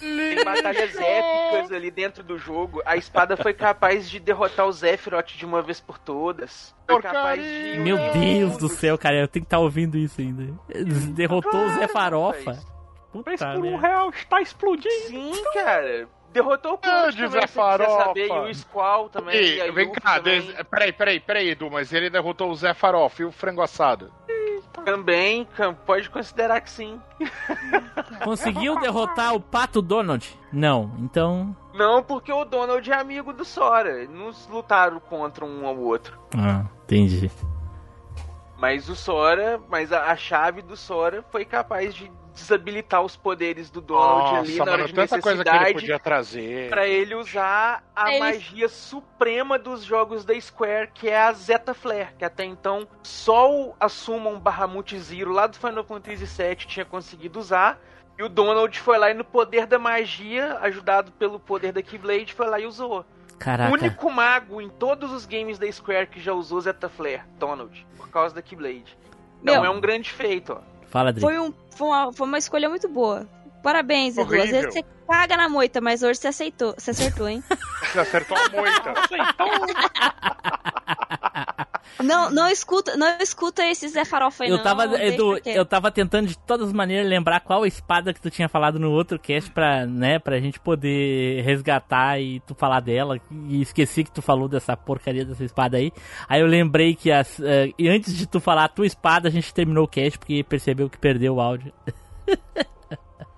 Tem 0.00 0.44
batalhas 0.44 0.94
épicas 0.96 1.72
ali 1.72 1.90
dentro 1.90 2.22
do 2.22 2.38
jogo. 2.38 2.82
A 2.84 2.96
espada 2.96 3.36
foi 3.36 3.54
capaz 3.54 4.08
de 4.08 4.20
derrotar 4.20 4.66
o 4.66 4.72
Sephiroth 4.72 5.28
de 5.34 5.46
uma 5.46 5.62
vez 5.62 5.80
por 5.80 5.98
todas. 5.98 6.74
Foi 6.88 7.00
capaz 7.00 7.42
de. 7.42 7.78
Meu 7.80 7.96
Deus 8.12 8.58
do 8.58 8.68
céu, 8.68 8.98
cara, 8.98 9.16
eu 9.16 9.26
tenho 9.28 9.44
que 9.44 9.46
estar 9.46 9.58
ouvindo 9.58 9.96
isso 9.96 10.20
ainda. 10.20 10.52
Derrotou 11.14 11.58
o 11.58 11.68
Zé 11.70 11.88
Farofa. 11.88 12.58
Puta 13.12 13.24
Três 13.24 13.40
por 13.40 13.64
um 13.64 13.76
real 13.76 14.10
está 14.10 14.40
explodindo. 14.40 15.06
Sim, 15.06 15.32
cara. 15.54 16.08
Derrotou 16.34 16.74
o 16.74 16.76
de 16.76 16.82
também, 16.82 17.12
quiser 17.12 17.48
Farofa. 17.48 18.04
saber. 18.06 18.26
E 18.26 18.50
o 18.50 18.54
Squall 18.54 19.08
também. 19.08 19.36
Ei, 19.36 19.58
e 19.58 19.60
a 19.62 19.70
vem 19.70 19.92
cá, 19.92 20.16
também. 20.20 20.40
des... 20.40 20.62
peraí, 20.68 20.92
peraí, 20.92 21.20
peraí, 21.20 21.48
Edu, 21.50 21.70
mas 21.70 21.92
ele 21.92 22.10
derrotou 22.10 22.50
o 22.50 22.54
Zé 22.56 22.74
Farofa 22.74 23.22
e 23.22 23.24
o 23.24 23.30
frango 23.30 23.62
assado. 23.62 24.12
Também, 24.84 25.46
pode 25.86 26.10
considerar 26.10 26.60
que 26.60 26.68
sim. 26.68 27.00
Conseguiu 28.24 28.78
derrotar 28.80 29.32
o 29.32 29.40
Pato 29.40 29.80
Donald? 29.80 30.36
Não, 30.52 30.92
então. 30.98 31.56
Não, 31.72 32.02
porque 32.02 32.32
o 32.32 32.44
Donald 32.44 32.90
é 32.90 32.94
amigo 32.94 33.32
do 33.32 33.44
Sora. 33.44 34.04
Não 34.08 34.32
lutaram 34.50 34.98
contra 34.98 35.44
um 35.44 35.64
ao 35.66 35.78
outro. 35.78 36.18
Ah, 36.36 36.64
entendi. 36.82 37.30
Mas 38.58 38.88
o 38.88 38.96
Sora, 38.96 39.60
mas 39.68 39.92
a, 39.92 40.10
a 40.10 40.16
chave 40.16 40.62
do 40.62 40.76
Sora 40.76 41.24
foi 41.30 41.44
capaz 41.44 41.94
de 41.94 42.10
desabilitar 42.34 43.00
os 43.02 43.16
poderes 43.16 43.70
do 43.70 43.80
Donald 43.80 44.36
ali 44.36 44.56
Nossa, 44.56 44.56
na 44.58 44.62
hora 44.64 44.72
mano, 44.82 44.88
de 44.88 44.94
tanta 44.94 45.20
coisa 45.20 45.44
que 45.44 45.48
ele 45.50 45.72
podia 45.74 45.98
trazer. 45.98 46.68
pra 46.68 46.86
ele 46.86 47.14
usar 47.14 47.82
a 47.94 48.10
Ele- 48.10 48.18
magia 48.20 48.68
suprema 48.68 49.58
dos 49.58 49.84
jogos 49.84 50.24
da 50.24 50.38
Square, 50.38 50.90
que 50.92 51.08
é 51.08 51.16
a 51.22 51.32
Zeta 51.32 51.72
Flare, 51.72 52.08
que 52.18 52.24
até 52.24 52.44
então 52.44 52.86
só 53.02 53.50
o 53.50 53.74
a 53.78 53.88
Summon 53.88 54.38
Bahamut 54.40 54.98
Zero 54.98 55.32
lá 55.32 55.46
do 55.46 55.56
Final 55.56 55.84
Fantasy 55.84 56.24
VII 56.26 56.56
tinha 56.56 56.84
conseguido 56.84 57.38
usar. 57.38 57.80
E 58.18 58.22
o 58.22 58.28
Donald 58.28 58.78
foi 58.78 58.96
lá 58.98 59.10
e 59.10 59.14
no 59.14 59.24
poder 59.24 59.66
da 59.66 59.78
magia, 59.78 60.58
ajudado 60.60 61.10
pelo 61.12 61.40
poder 61.40 61.72
da 61.72 61.82
Keyblade, 61.82 62.32
foi 62.32 62.46
lá 62.48 62.60
e 62.60 62.66
usou. 62.66 63.04
Caraca. 63.38 63.70
O 63.70 63.74
único 63.74 64.08
mago 64.10 64.60
em 64.60 64.68
todos 64.68 65.10
os 65.12 65.26
games 65.26 65.58
da 65.58 65.70
Square 65.70 66.06
que 66.06 66.20
já 66.20 66.32
usou 66.32 66.60
Zeta 66.60 66.88
Flare, 66.88 67.22
Donald, 67.38 67.84
por 67.96 68.08
causa 68.10 68.32
da 68.34 68.40
Keyblade. 68.42 68.96
Então 69.42 69.60
Meu. 69.62 69.64
é 69.64 69.70
um 69.70 69.80
grande 69.80 70.10
feito, 70.10 70.52
ó. 70.52 70.60
Fala, 70.94 71.08
Adri. 71.08 71.22
Foi, 71.22 71.36
um, 71.40 71.52
foi, 71.70 71.88
uma, 71.88 72.12
foi 72.12 72.24
uma 72.28 72.38
escolha 72.38 72.68
muito 72.68 72.88
boa. 72.88 73.26
Parabéns, 73.64 74.16
Edu. 74.16 74.32
Às 74.32 74.48
vezes 74.48 74.72
você 74.72 74.84
caga 75.08 75.36
na 75.36 75.48
moita, 75.48 75.80
mas 75.80 76.04
hoje 76.04 76.20
você 76.20 76.28
aceitou. 76.28 76.72
Você 76.78 76.92
acertou, 76.92 77.28
hein? 77.28 77.42
Você 77.90 77.98
acertou 77.98 78.36
a 78.36 78.48
moita. 78.50 78.94
Não, 82.02 82.30
não 82.30 82.48
escuta, 82.48 82.96
não 82.96 83.18
escuta 83.20 83.64
esse 83.64 83.88
Zé 83.88 84.04
Farofa 84.04 84.44
aí, 84.44 84.50
Eu 84.50 84.56
não. 84.56 84.64
tava, 84.64 84.84
Edu, 85.02 85.38
eu 85.44 85.64
tava 85.64 85.90
tentando 85.90 86.26
de 86.26 86.38
todas 86.38 86.68
as 86.68 86.72
maneiras 86.72 87.08
lembrar 87.08 87.40
qual 87.40 87.64
espada 87.66 88.12
que 88.12 88.20
tu 88.20 88.30
tinha 88.30 88.48
falado 88.48 88.78
no 88.78 88.90
outro 88.90 89.18
cast 89.18 89.50
pra, 89.50 89.86
né, 89.86 90.18
pra 90.18 90.40
gente 90.40 90.58
poder 90.58 91.42
resgatar 91.42 92.20
e 92.20 92.40
tu 92.40 92.54
falar 92.54 92.80
dela. 92.80 93.20
E 93.48 93.62
esqueci 93.62 94.04
que 94.04 94.10
tu 94.10 94.22
falou 94.22 94.48
dessa 94.48 94.76
porcaria 94.76 95.24
dessa 95.24 95.44
espada 95.44 95.76
aí. 95.76 95.92
Aí 96.28 96.40
eu 96.40 96.46
lembrei 96.46 96.94
que 96.94 97.10
as, 97.10 97.40
eh, 97.40 97.70
e 97.78 97.88
antes 97.88 98.16
de 98.16 98.26
tu 98.26 98.40
falar 98.40 98.64
a 98.64 98.68
tua 98.68 98.86
espada, 98.86 99.28
a 99.28 99.30
gente 99.30 99.52
terminou 99.52 99.84
o 99.84 99.88
cast 99.88 100.18
porque 100.18 100.42
percebeu 100.44 100.90
que 100.90 100.98
perdeu 100.98 101.36
o 101.36 101.40
áudio. 101.40 101.72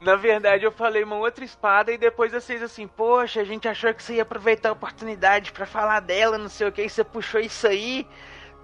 Na 0.06 0.14
verdade, 0.14 0.64
eu 0.64 0.70
falei 0.70 1.02
uma 1.02 1.16
outra 1.16 1.44
espada 1.44 1.90
e 1.90 1.98
depois 1.98 2.30
vocês 2.30 2.62
assim, 2.62 2.86
poxa, 2.86 3.40
a 3.40 3.44
gente 3.44 3.66
achou 3.66 3.92
que 3.92 4.00
você 4.00 4.14
ia 4.14 4.22
aproveitar 4.22 4.68
a 4.68 4.72
oportunidade 4.72 5.50
pra 5.50 5.66
falar 5.66 5.98
dela, 5.98 6.38
não 6.38 6.48
sei 6.48 6.68
o 6.68 6.72
que, 6.72 6.82
e 6.82 6.88
você 6.88 7.02
puxou 7.02 7.40
isso 7.40 7.66
aí, 7.66 8.06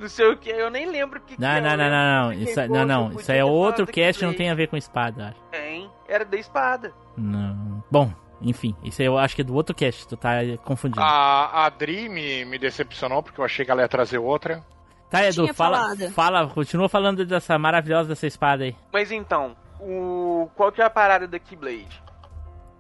não 0.03 0.09
sei 0.09 0.27
o 0.27 0.37
que, 0.37 0.51
eu 0.51 0.71
nem 0.71 0.87
lembro 0.91 1.19
o 1.19 1.23
que 1.23 1.41
Não, 1.41 1.55
que 1.55 1.61
não, 1.61 1.71
eu 1.71 1.77
não, 1.79 1.91
não, 1.91 2.25
não. 2.27 2.33
Isso, 2.33 2.61
é- 2.61 2.69
não, 2.69 2.85
não. 2.85 3.13
Isso 3.13 3.33
aí 3.33 3.39
é 3.39 3.45
outro 3.45 3.87
cast, 3.87 4.25
não 4.25 4.35
tem 4.35 4.51
a 4.51 4.55
ver 4.55 4.69
com 4.69 4.77
espada. 4.77 5.35
Tem, 5.51 5.91
era 6.09 6.25
da 6.25 6.37
espada. 6.37 6.93
Não. 7.17 7.83
Bom, 7.91 8.13
enfim, 8.41 8.75
isso 8.83 9.01
aí 9.01 9.07
eu 9.07 9.17
acho 9.17 9.35
que 9.35 9.43
é 9.43 9.45
do 9.45 9.55
outro 9.55 9.75
cast, 9.75 10.07
tu 10.09 10.17
tá 10.17 10.31
confundindo. 10.65 11.01
A, 11.01 11.65
a 11.67 11.69
Dri 11.71 12.09
me, 12.09 12.45
me 12.45 12.59
decepcionou 12.59 13.23
porque 13.23 13.41
eu 13.41 13.45
achei 13.45 13.65
que 13.65 13.71
ela 13.71 13.83
ia 13.83 13.89
trazer 13.89 14.19
outra. 14.19 14.65
tá, 15.11 15.25
Edu, 15.25 15.53
fala, 15.55 15.79
falado. 15.79 16.11
fala, 16.13 16.47
continua 16.49 16.89
falando 16.89 17.25
dessa 17.25 17.59
maravilhosa 17.59 18.09
dessa 18.11 18.27
espada 18.27 18.65
aí. 18.65 18.77
Mas 18.93 19.11
então, 19.13 19.57
o 19.81 20.49
qual 20.57 20.73
que 20.73 20.81
é 20.83 20.85
a 20.85 20.91
parada 20.91 21.27
da 21.29 21.39
Keyblade? 21.39 22.03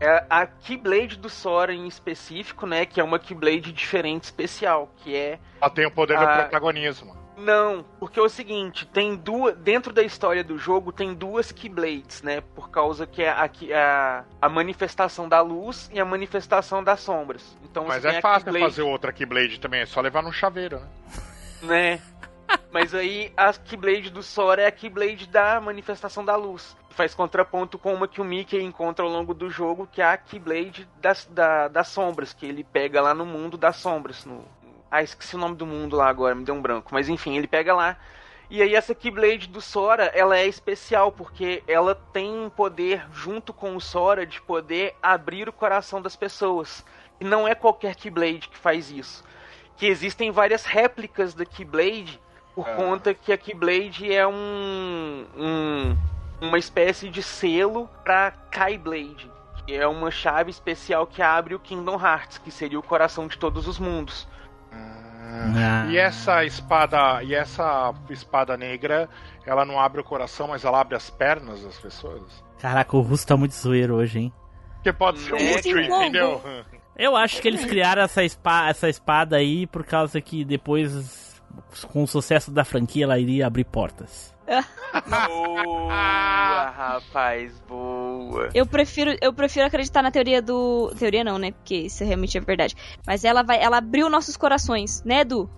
É 0.05 0.25
a 0.29 0.47
Keyblade 0.47 1.17
do 1.17 1.29
Sora 1.31 1.73
em 1.73 1.87
específico, 1.87 2.67
né? 2.67 2.85
Que 2.85 3.01
é 3.01 3.05
uma 3.05 3.19
Keyblade 3.19 3.73
diferente, 3.73 4.25
especial, 4.25 4.91
que 4.97 5.15
é 5.15 5.39
Ela 5.61 5.71
tem 5.71 5.87
o 5.87 5.91
poder 5.91 6.19
do 6.19 6.25
Ah. 6.25 6.39
protagonismo. 6.43 7.17
Não, 7.37 7.85
porque 7.99 8.19
é 8.21 8.23
o 8.23 8.29
seguinte, 8.29 8.85
tem 8.87 9.17
duas. 9.17 9.57
Dentro 9.57 9.93
da 9.93 10.03
história 10.03 10.45
do 10.45 10.59
jogo 10.59 10.93
tem 10.93 11.15
duas 11.15 11.51
Keyblades, 11.51 12.21
né? 12.23 12.41
Por 12.55 12.69
causa 12.71 13.07
que 13.07 13.23
é 13.23 13.31
a, 13.31 13.49
que- 13.49 13.73
a, 13.73 14.25
a 14.41 14.49
manifestação 14.49 15.29
da 15.29 15.41
luz 15.41 15.89
e 15.93 15.99
a 15.99 16.05
manifestação 16.05 16.85
das 16.85 17.01
sombras. 17.01 17.57
Então 17.65 17.87
Mas 17.87 18.05
é 18.05 18.19
a 18.19 18.21
fácil 18.21 18.45
Keyblade, 18.45 18.65
fazer 18.75 18.83
outra 18.83 19.13
Keyblade 19.13 19.59
também, 19.61 19.81
é 19.81 19.87
só 19.87 20.01
levar 20.01 20.23
no 20.23 20.33
chaveiro, 20.33 20.79
né? 20.81 20.87
né? 21.63 22.03
Mas 22.71 22.95
aí 22.95 23.33
a 23.37 23.53
Keyblade 23.53 24.11
do 24.11 24.23
Sora 24.23 24.63
é 24.63 24.67
a 24.67 24.71
Keyblade 24.73 25.27
da 25.27 25.59
manifestação 25.61 26.25
da 26.25 26.37
luz. 26.37 26.77
Faz 26.93 27.15
contraponto 27.15 27.79
com 27.79 27.95
uma 27.95 28.07
que 28.07 28.21
o 28.21 28.25
Mickey 28.25 28.63
encontra 28.63 29.05
ao 29.05 29.11
longo 29.11 29.33
do 29.33 29.49
jogo, 29.51 29.89
que 29.91 30.03
é 30.03 30.05
a 30.05 30.17
Keyblade 30.17 30.89
das, 31.01 31.25
da, 31.27 31.69
das 31.69 31.89
sombras, 31.89 32.33
que 32.33 32.47
ele 32.47 32.63
pega 32.63 33.01
lá 33.01 33.15
no 33.15 33.25
mundo 33.25 33.57
das 33.57 33.77
sombras. 33.77 34.25
No... 34.25 34.45
Ah, 34.91 35.03
esqueci 35.03 35.35
o 35.37 35.39
nome 35.39 35.57
do 35.57 35.67
mundo 35.67 35.97
lá 35.97 36.09
agora, 36.09 36.35
me 36.35 36.45
deu 36.45 36.55
um 36.55 36.61
branco. 36.63 36.91
Mas 36.93 37.09
enfim, 37.09 37.37
ele 37.37 37.47
pega 37.47 37.75
lá. 37.75 37.97
E 38.51 38.61
aí 38.61 38.75
essa 38.75 38.95
Keyblade 38.95 39.49
do 39.49 39.63
Sora, 39.63 40.05
ela 40.15 40.37
é 40.37 40.47
especial, 40.47 41.11
porque 41.11 41.63
ela 41.67 41.95
tem 42.13 42.31
um 42.31 42.51
poder, 42.51 43.07
junto 43.11 43.55
com 43.55 43.75
o 43.75 43.81
Sora, 43.81 44.27
de 44.27 44.43
poder 44.43 44.95
abrir 45.03 45.49
o 45.49 45.53
coração 45.53 46.03
das 46.03 46.15
pessoas. 46.15 46.85
E 47.19 47.25
não 47.25 47.49
é 47.49 47.55
qualquer 47.55 47.95
Keyblade 47.97 48.49
que 48.49 48.59
faz 48.59 48.91
isso. 48.91 49.25
Que 49.79 49.87
existem 49.87 50.31
várias 50.31 50.67
réplicas 50.67 51.33
da 51.33 51.47
Keyblade, 51.47 52.21
por 52.55 52.69
Ah. 52.69 52.75
conta 52.75 53.15
que 53.15 53.33
a 53.33 53.39
Keyblade 53.39 54.13
é 54.13 54.27
um, 54.27 55.25
um- 55.35 55.97
uma 56.43 56.59
espécie 56.59 57.09
de 57.09 57.23
selo 57.23 57.89
para 58.05 58.33
Keyblade, 58.51 59.31
que 59.67 59.75
é 59.75 59.87
uma 59.87 60.11
chave 60.11 60.51
especial 60.51 61.07
que 61.07 61.23
abre 61.23 61.55
o 61.55 61.59
Kingdom 61.61 61.95
Hearts, 62.01 62.39
que 62.39 62.51
seria 62.51 62.79
o 62.79 62.83
coração 62.83 63.27
de 63.27 63.39
todos 63.39 63.67
os 63.69 63.79
mundos. 63.79 64.29
Ah. 64.75 65.87
E 65.89 65.97
essa 65.97 66.45
espada, 66.45 67.23
e 67.23 67.35
essa 67.35 67.95
espada 68.11 68.57
negra, 68.57 69.09
ela 69.47 69.65
não 69.65 69.81
abre 69.81 70.01
o 70.01 70.05
coração, 70.05 70.49
mas 70.49 70.65
ela 70.65 70.81
abre 70.81 70.95
as 70.97 71.09
pernas 71.11 71.63
das 71.63 71.79
pessoas? 71.79 72.23
Caraca, 72.61 72.97
o 72.97 73.01
Russo 73.01 73.27
tá 73.27 73.37
muito 73.37 73.55
zoeiro 73.55 73.95
hoje, 73.97 74.19
hein? 74.21 74.33
Que 74.83 74.93
pode 74.93 75.19
ser 75.21 75.35
É, 75.35 75.57
útil, 75.57 75.77
que 75.83 75.89
bom. 75.89 76.03
entendeu? 76.03 76.43
Eu 76.97 77.17
acho 77.17 77.41
que 77.41 77.49
eles 77.49 77.65
criaram 77.65 78.03
essa, 78.03 78.23
espa 78.23 78.69
essa 78.69 78.89
espada 78.89 79.37
aí 79.37 79.67
por 79.67 79.85
causa 79.85 80.21
que 80.21 80.45
depois, 80.45 81.41
com 81.93 82.03
o 82.03 82.07
sucesso 82.07 82.51
da 82.51 82.65
franquia, 82.65 83.05
ela 83.05 83.19
iria 83.19 83.47
abrir 83.47 83.65
portas. 83.65 84.35
Boa, 85.09 86.71
rapaz, 86.77 87.59
boa. 87.69 88.49
Eu 88.55 88.67
prefiro, 88.67 89.17
eu 89.21 89.33
prefiro 89.33 89.67
acreditar 89.67 90.03
na 90.03 90.11
teoria 90.11 90.43
do. 90.43 90.93
Teoria 90.99 91.25
não, 91.25 91.39
né? 91.39 91.53
Porque 91.53 91.75
isso 91.77 92.05
realmente 92.05 92.37
é 92.37 92.41
verdade. 92.41 92.75
Mas 93.07 93.25
ela 93.25 93.43
vai. 93.43 93.63
Ela 93.63 93.79
abriu 93.79 94.09
nossos 94.11 94.37
corações, 94.37 95.03
né, 95.05 95.21
Edu? 95.21 95.49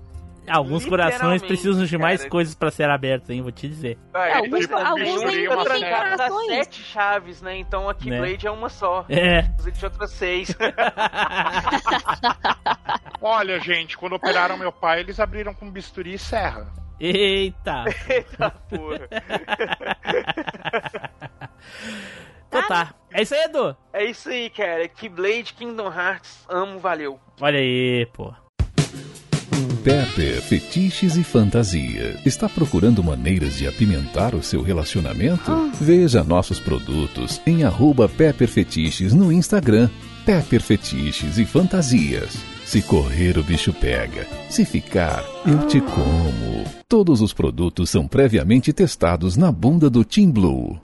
Alguns 0.46 0.84
corações 0.84 1.40
precisam 1.42 1.86
de 1.86 1.96
mais 1.96 2.20
cara. 2.20 2.30
coisas 2.30 2.54
pra 2.54 2.70
ser 2.70 2.90
abertos, 2.90 3.30
hein? 3.30 3.40
Vou 3.40 3.50
te 3.50 3.66
dizer. 3.66 3.96
Ah, 4.12 4.28
É, 4.28 4.32
é, 4.32 4.36
alguns- 4.36 4.60
tipo, 4.60 4.76
alguns 4.76 5.24
nem- 5.24 5.26
nem 5.26 5.48
tem 5.48 5.48
corações. 5.48 6.46
sete 6.48 6.82
chaves, 6.82 7.40
né? 7.40 7.56
Então 7.56 7.88
a 7.88 7.94
Keyblade 7.94 8.46
é 8.46 8.50
uma 8.50 8.68
só. 8.68 9.06
É. 9.08 9.48
Existe 9.58 9.82
outras 9.86 10.10
seis. 10.10 10.54
Olha, 13.22 13.58
gente, 13.58 13.96
quando 13.96 14.16
operaram 14.16 14.58
meu 14.58 14.70
pai, 14.70 15.00
eles 15.00 15.18
abriram 15.18 15.54
com 15.54 15.70
bisturi 15.70 16.12
e 16.12 16.18
serra. 16.18 16.70
Eita! 17.04 17.84
Eita 18.08 18.50
porra. 18.50 19.08
Então 22.48 22.68
tá. 22.68 22.94
É 23.12 23.22
isso 23.22 23.34
aí, 23.34 23.44
Edu? 23.46 23.76
É 23.92 24.04
isso 24.04 24.28
aí, 24.28 24.48
cara. 24.48 24.86
Keyblade, 24.86 25.54
Kingdom 25.54 25.92
Hearts, 25.92 26.44
amo, 26.48 26.78
valeu. 26.78 27.18
Olha 27.40 27.58
aí, 27.58 28.06
pô. 28.12 28.32
Pepper 29.82 30.40
Fetiches 30.40 31.16
e 31.16 31.24
Fantasia. 31.24 32.16
Está 32.24 32.48
procurando 32.48 33.02
maneiras 33.02 33.56
de 33.56 33.66
apimentar 33.66 34.36
o 34.36 34.42
seu 34.42 34.62
relacionamento? 34.62 35.50
Veja 35.80 36.22
nossos 36.22 36.60
produtos 36.60 37.42
em 37.44 37.64
arroba 37.64 38.08
Pepper 38.08 38.48
Fetiches 38.48 39.12
no 39.12 39.32
Instagram. 39.32 39.90
Pepper 40.24 40.62
Fetiches 40.62 41.38
e 41.38 41.44
Fantasias. 41.44 42.53
Se 42.64 42.82
correr, 42.82 43.38
o 43.38 43.42
bicho 43.42 43.72
pega. 43.72 44.26
Se 44.48 44.64
ficar, 44.64 45.22
eu 45.46 45.66
te 45.68 45.80
como. 45.80 46.64
Todos 46.88 47.20
os 47.20 47.32
produtos 47.32 47.90
são 47.90 48.08
previamente 48.08 48.72
testados 48.72 49.36
na 49.36 49.52
bunda 49.52 49.88
do 49.88 50.04
Team 50.04 50.32
Blue. 50.32 50.80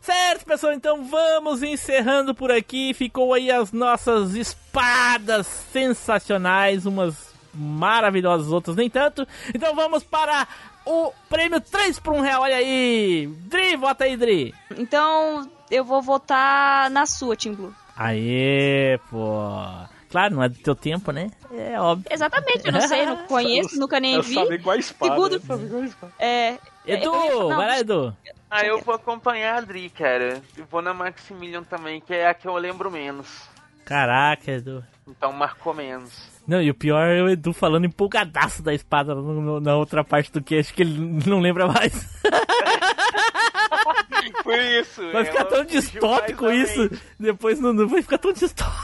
Certo, 0.00 0.44
pessoal, 0.44 0.72
então 0.72 1.04
vamos 1.04 1.62
encerrando 1.62 2.34
por 2.34 2.52
aqui. 2.52 2.94
Ficou 2.94 3.34
aí 3.34 3.50
as 3.50 3.72
nossas 3.72 4.34
espadas 4.34 5.46
sensacionais, 5.72 6.86
umas 6.86 7.14
maravilhosas, 7.54 8.52
outras 8.52 8.76
nem 8.76 8.88
tanto. 8.88 9.26
Então 9.54 9.74
vamos 9.74 10.04
para 10.04 10.46
o 10.86 11.12
prêmio 11.28 11.60
3 11.60 11.98
por 11.98 12.14
1 12.14 12.20
real. 12.20 12.42
Olha 12.42 12.56
aí, 12.56 13.28
Dri, 13.46 13.76
vota 13.76 14.04
aí, 14.04 14.16
Dri. 14.16 14.54
Então 14.76 15.48
eu 15.70 15.84
vou 15.84 16.02
votar 16.02 16.90
na 16.90 17.06
sua, 17.06 17.36
Team 17.36 17.54
Blue. 17.54 17.74
Aê, 17.96 18.98
pô. 19.10 19.58
Claro, 20.12 20.34
não 20.36 20.42
é 20.44 20.48
do 20.48 20.58
teu 20.58 20.74
tempo, 20.76 21.10
né? 21.10 21.30
É 21.50 21.80
óbvio. 21.80 22.06
Exatamente, 22.12 22.66
eu 22.66 22.72
não 22.72 22.80
sei, 22.82 23.04
não 23.06 23.16
conheço, 23.26 23.78
nunca 23.80 23.98
nem 23.98 24.14
Eu 24.14 24.22
vi. 24.22 24.34
sabia 24.34 24.54
igual 24.54 24.76
a 24.76 24.78
espada. 24.78 25.12
Segundo- 25.14 25.34
eu 25.34 25.40
sabia 25.40 25.66
igual 25.66 25.82
a 25.82 25.86
espada. 25.86 26.12
É. 26.20 26.58
Edu, 26.86 27.04
eu 27.14 27.48
não, 27.48 27.56
vai 27.56 27.66
lá, 27.68 27.78
Edu. 27.80 28.16
Ah, 28.50 28.64
eu 28.64 28.80
vou 28.82 28.94
acompanhar 28.94 29.54
a 29.54 29.58
Adri, 29.58 29.88
cara. 29.88 30.40
Eu 30.56 30.66
vou 30.70 30.82
na 30.82 30.92
Maximilian 30.92 31.62
também, 31.64 32.00
que 32.00 32.12
é 32.14 32.28
a 32.28 32.34
que 32.34 32.46
eu 32.46 32.54
lembro 32.56 32.90
menos. 32.90 33.26
Caraca, 33.84 34.50
Edu. 34.52 34.84
Então 35.08 35.32
marcou 35.32 35.72
menos. 35.74 36.30
Não, 36.46 36.60
e 36.60 36.68
o 36.70 36.74
pior 36.74 37.06
é 37.06 37.22
o 37.22 37.28
Edu 37.28 37.52
falando 37.52 37.86
empolgadaço 37.86 38.62
da 38.62 38.74
espada 38.74 39.14
no- 39.14 39.40
no- 39.40 39.60
na 39.60 39.76
outra 39.76 40.04
parte 40.04 40.30
do 40.30 40.42
cast 40.42 40.72
que 40.74 40.82
ele 40.82 41.20
não 41.26 41.40
lembra 41.40 41.66
mais. 41.66 41.92
Por 44.42 44.58
isso. 44.58 45.10
Vai 45.12 45.24
ficar 45.24 45.44
tão 45.44 45.64
distópico 45.64 46.50
isso. 46.50 46.90
Depois 47.18 47.58
não, 47.60 47.72
não 47.72 47.88
vai 47.88 48.02
ficar 48.02 48.18
tão 48.18 48.32
distópico. 48.32 48.81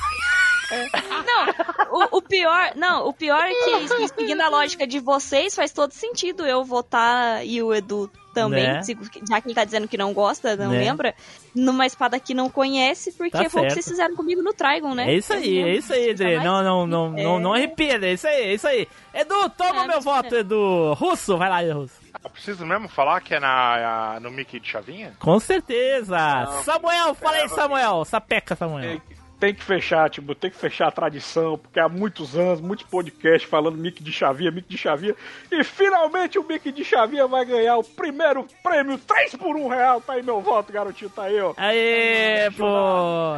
Não, 0.70 2.00
o, 2.12 2.18
o 2.18 2.22
pior, 2.22 2.72
não, 2.76 3.06
o 3.08 3.12
pior 3.12 3.42
é 3.42 3.52
que 3.54 4.08
seguindo 4.08 4.40
a 4.40 4.48
lógica 4.48 4.86
de 4.86 4.98
vocês 5.00 5.54
faz 5.54 5.72
todo 5.72 5.92
sentido 5.92 6.46
eu 6.46 6.64
votar 6.64 7.44
e 7.46 7.62
o 7.62 7.72
Edu 7.74 8.10
também, 8.34 8.64
Né? 8.68 8.80
já 9.28 9.40
que 9.40 9.48
ele 9.48 9.54
tá 9.54 9.64
dizendo 9.64 9.88
que 9.88 9.96
não 9.96 10.12
gosta, 10.12 10.54
não 10.54 10.70
Né? 10.70 10.78
lembra, 10.78 11.14
numa 11.54 11.86
espada 11.86 12.20
que 12.20 12.34
não 12.34 12.48
conhece, 12.48 13.10
porque 13.12 13.30
Tá 13.32 13.50
foi 13.50 13.62
o 13.62 13.66
que 13.66 13.72
vocês 13.72 13.88
fizeram 13.88 14.14
comigo 14.14 14.42
no 14.42 14.52
Trigon, 14.52 14.94
né? 14.94 15.10
É 15.10 15.14
isso 15.16 15.32
aí, 15.32 15.58
é 15.58 15.74
isso 15.74 15.92
aí, 15.92 16.14
Dre. 16.14 16.36
Não, 16.38 16.62
não, 16.62 16.86
não, 16.86 17.10
não, 17.10 17.38
não 17.40 17.52
arrependa, 17.54 18.06
é 18.06 18.12
isso 18.12 18.28
aí, 18.28 18.42
é 18.42 18.54
isso 18.54 18.68
aí. 18.68 18.86
Edu, 19.12 19.50
toma 19.56 19.86
meu 19.88 20.00
voto, 20.00 20.36
Edu. 20.36 20.92
Russo, 20.94 21.36
vai 21.36 21.48
lá, 21.48 21.74
Russo. 21.74 21.94
Eu 22.22 22.30
preciso 22.30 22.64
mesmo 22.66 22.88
falar 22.88 23.20
que 23.22 23.34
é 23.34 23.40
na, 23.40 24.14
a- 24.16 24.20
no 24.20 24.30
Mickey 24.30 24.60
de 24.60 24.68
Chavinha? 24.68 25.14
Com 25.18 25.40
certeza. 25.40 26.16
Samuel, 26.64 27.14
fala 27.14 27.36
aí, 27.38 27.48
Samuel. 27.48 28.04
Sapeca, 28.04 28.54
Samuel. 28.54 29.00
Tem 29.38 29.54
que 29.54 29.62
fechar, 29.62 30.10
tipo, 30.10 30.34
tem 30.34 30.50
que 30.50 30.56
fechar 30.56 30.88
a 30.88 30.90
tradição, 30.90 31.56
porque 31.56 31.78
há 31.78 31.88
muitos 31.88 32.36
anos, 32.36 32.60
muitos 32.60 32.84
podcasts 32.86 33.48
falando 33.48 33.76
Mickey 33.76 34.02
de 34.02 34.10
Chavinha, 34.10 34.50
Mickey 34.50 34.70
de 34.70 34.78
Chavinha, 34.78 35.14
e 35.50 35.62
finalmente 35.62 36.38
o 36.40 36.44
Mickey 36.44 36.72
de 36.72 36.84
Chavinha 36.84 37.26
vai 37.28 37.44
ganhar 37.44 37.76
o 37.76 37.84
primeiro 37.84 38.44
prêmio 38.64 38.98
3 38.98 39.36
por 39.36 39.54
1 39.56 39.68
real. 39.68 40.00
Tá 40.00 40.14
aí 40.14 40.22
meu 40.24 40.40
voto, 40.40 40.72
garotinho, 40.72 41.10
tá 41.10 41.24
aí, 41.24 41.40
ó. 41.40 41.54
Aê, 41.56 42.50
pô. 42.50 42.66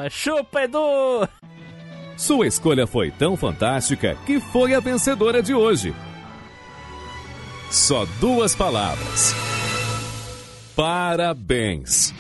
Chupa, 0.09 0.63
Edu. 0.63 1.29
Sua 2.17 2.47
escolha 2.47 2.87
foi 2.87 3.11
tão 3.11 3.37
fantástica 3.37 4.17
que 4.25 4.41
foi 4.41 4.75
a 4.75 4.81
vencedora 4.81 5.43
de 5.43 5.55
hoje. 5.55 5.95
Só 7.71 8.07
duas 8.21 8.55
palavras. 8.55 9.35
Parabéns. 10.75 12.15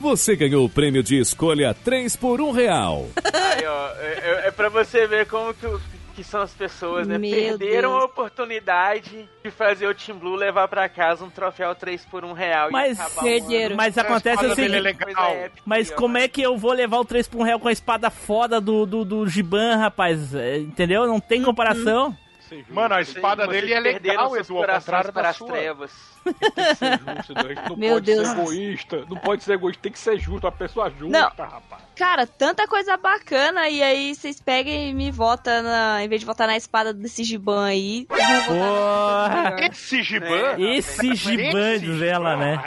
Você 0.00 0.36
ganhou 0.36 0.64
o 0.64 0.68
prêmio 0.70 1.02
de 1.02 1.18
escolha 1.18 1.74
3 1.74 2.14
por 2.16 2.40
1 2.40 2.50
real. 2.52 3.06
Aí, 3.32 3.66
ó, 3.66 3.88
é, 4.00 4.12
é- 4.44 4.48
é 4.48 4.50
pra 4.50 4.68
você 4.68 5.06
ver 5.06 5.26
como 5.26 5.52
que, 5.52 5.66
que 6.14 6.22
são 6.24 6.40
as 6.40 6.52
pessoas, 6.52 7.06
né? 7.06 7.18
Meu 7.18 7.30
Perderam 7.30 7.90
Deus. 7.90 8.02
a 8.02 8.04
oportunidade 8.06 9.28
de 9.44 9.50
fazer 9.50 9.86
o 9.86 9.94
Team 9.94 10.18
Blue 10.18 10.36
levar 10.36 10.68
pra 10.68 10.88
casa 10.88 11.24
um 11.24 11.30
troféu 11.30 11.74
3 11.74 12.04
por 12.06 12.24
1 12.24 12.32
real. 12.32 12.68
e 12.68 12.72
Mas, 12.72 12.98
ano. 12.98 13.76
mas 13.76 13.98
acontece 13.98 14.54
seguinte, 14.54 14.76
é 14.76 14.80
legal. 14.80 15.36
mas 15.64 15.90
como 15.90 16.16
é 16.18 16.28
que 16.28 16.40
eu 16.42 16.56
vou 16.56 16.72
levar 16.72 16.98
o 16.98 17.04
3 17.04 17.26
por 17.28 17.40
1 17.40 17.42
real 17.44 17.60
com 17.60 17.68
a 17.68 17.72
espada 17.72 18.08
foda 18.10 18.60
do, 18.60 18.86
do, 18.86 19.04
do 19.04 19.26
Giban, 19.28 19.76
rapaz? 19.76 20.34
É, 20.34 20.58
Entendeu? 20.58 21.06
Não 21.06 21.18
tem 21.20 21.42
comparação. 21.42 22.10
ser 22.12 22.27
justo. 22.56 22.72
Mano, 22.74 22.94
a 22.94 23.00
espada 23.00 23.46
dele 23.46 23.72
é 23.72 23.80
legal, 23.80 24.36
Edu, 24.36 24.58
ao 24.58 24.66
contrário 24.66 25.12
para 25.12 25.22
da 25.22 25.28
as 25.30 25.36
sua. 25.36 25.48
trevas. 25.48 25.92
Tem 26.24 26.34
que 26.34 26.74
ser 26.74 26.98
justo. 26.98 27.32
A 27.38 27.68
não 27.70 27.76
Meu 27.76 27.94
pode 27.94 28.06
Deus. 28.06 28.26
ser 28.28 28.38
egoísta. 28.38 29.04
Não 29.08 29.16
pode 29.16 29.42
ser 29.44 29.52
egoísta, 29.54 29.82
tem 29.82 29.92
que 29.92 29.98
ser 29.98 30.18
justo. 30.18 30.44
Uma 30.46 30.52
pessoa 30.52 30.90
justa, 30.90 31.06
Não. 31.06 31.46
rapaz. 31.46 31.82
Cara, 31.96 32.26
tanta 32.26 32.66
coisa 32.68 32.96
bacana 32.96 33.68
e 33.68 33.82
aí 33.82 34.14
vocês 34.14 34.40
pegam 34.40 34.72
e 34.72 34.92
me 34.92 35.10
votam 35.10 35.62
na. 35.62 36.02
Em 36.04 36.08
vez 36.08 36.20
de 36.20 36.26
votar 36.26 36.46
na 36.46 36.56
espada 36.56 36.92
desse 36.92 37.24
Giban 37.24 37.64
aí. 37.66 38.06
Porra! 38.06 39.56
Esse 39.70 40.02
Giban, 40.02 40.54
É. 40.58 40.76
Esse 40.76 41.14
Giban, 41.14 41.78
diz 41.78 42.02
ela, 42.02 42.36
né? 42.36 42.60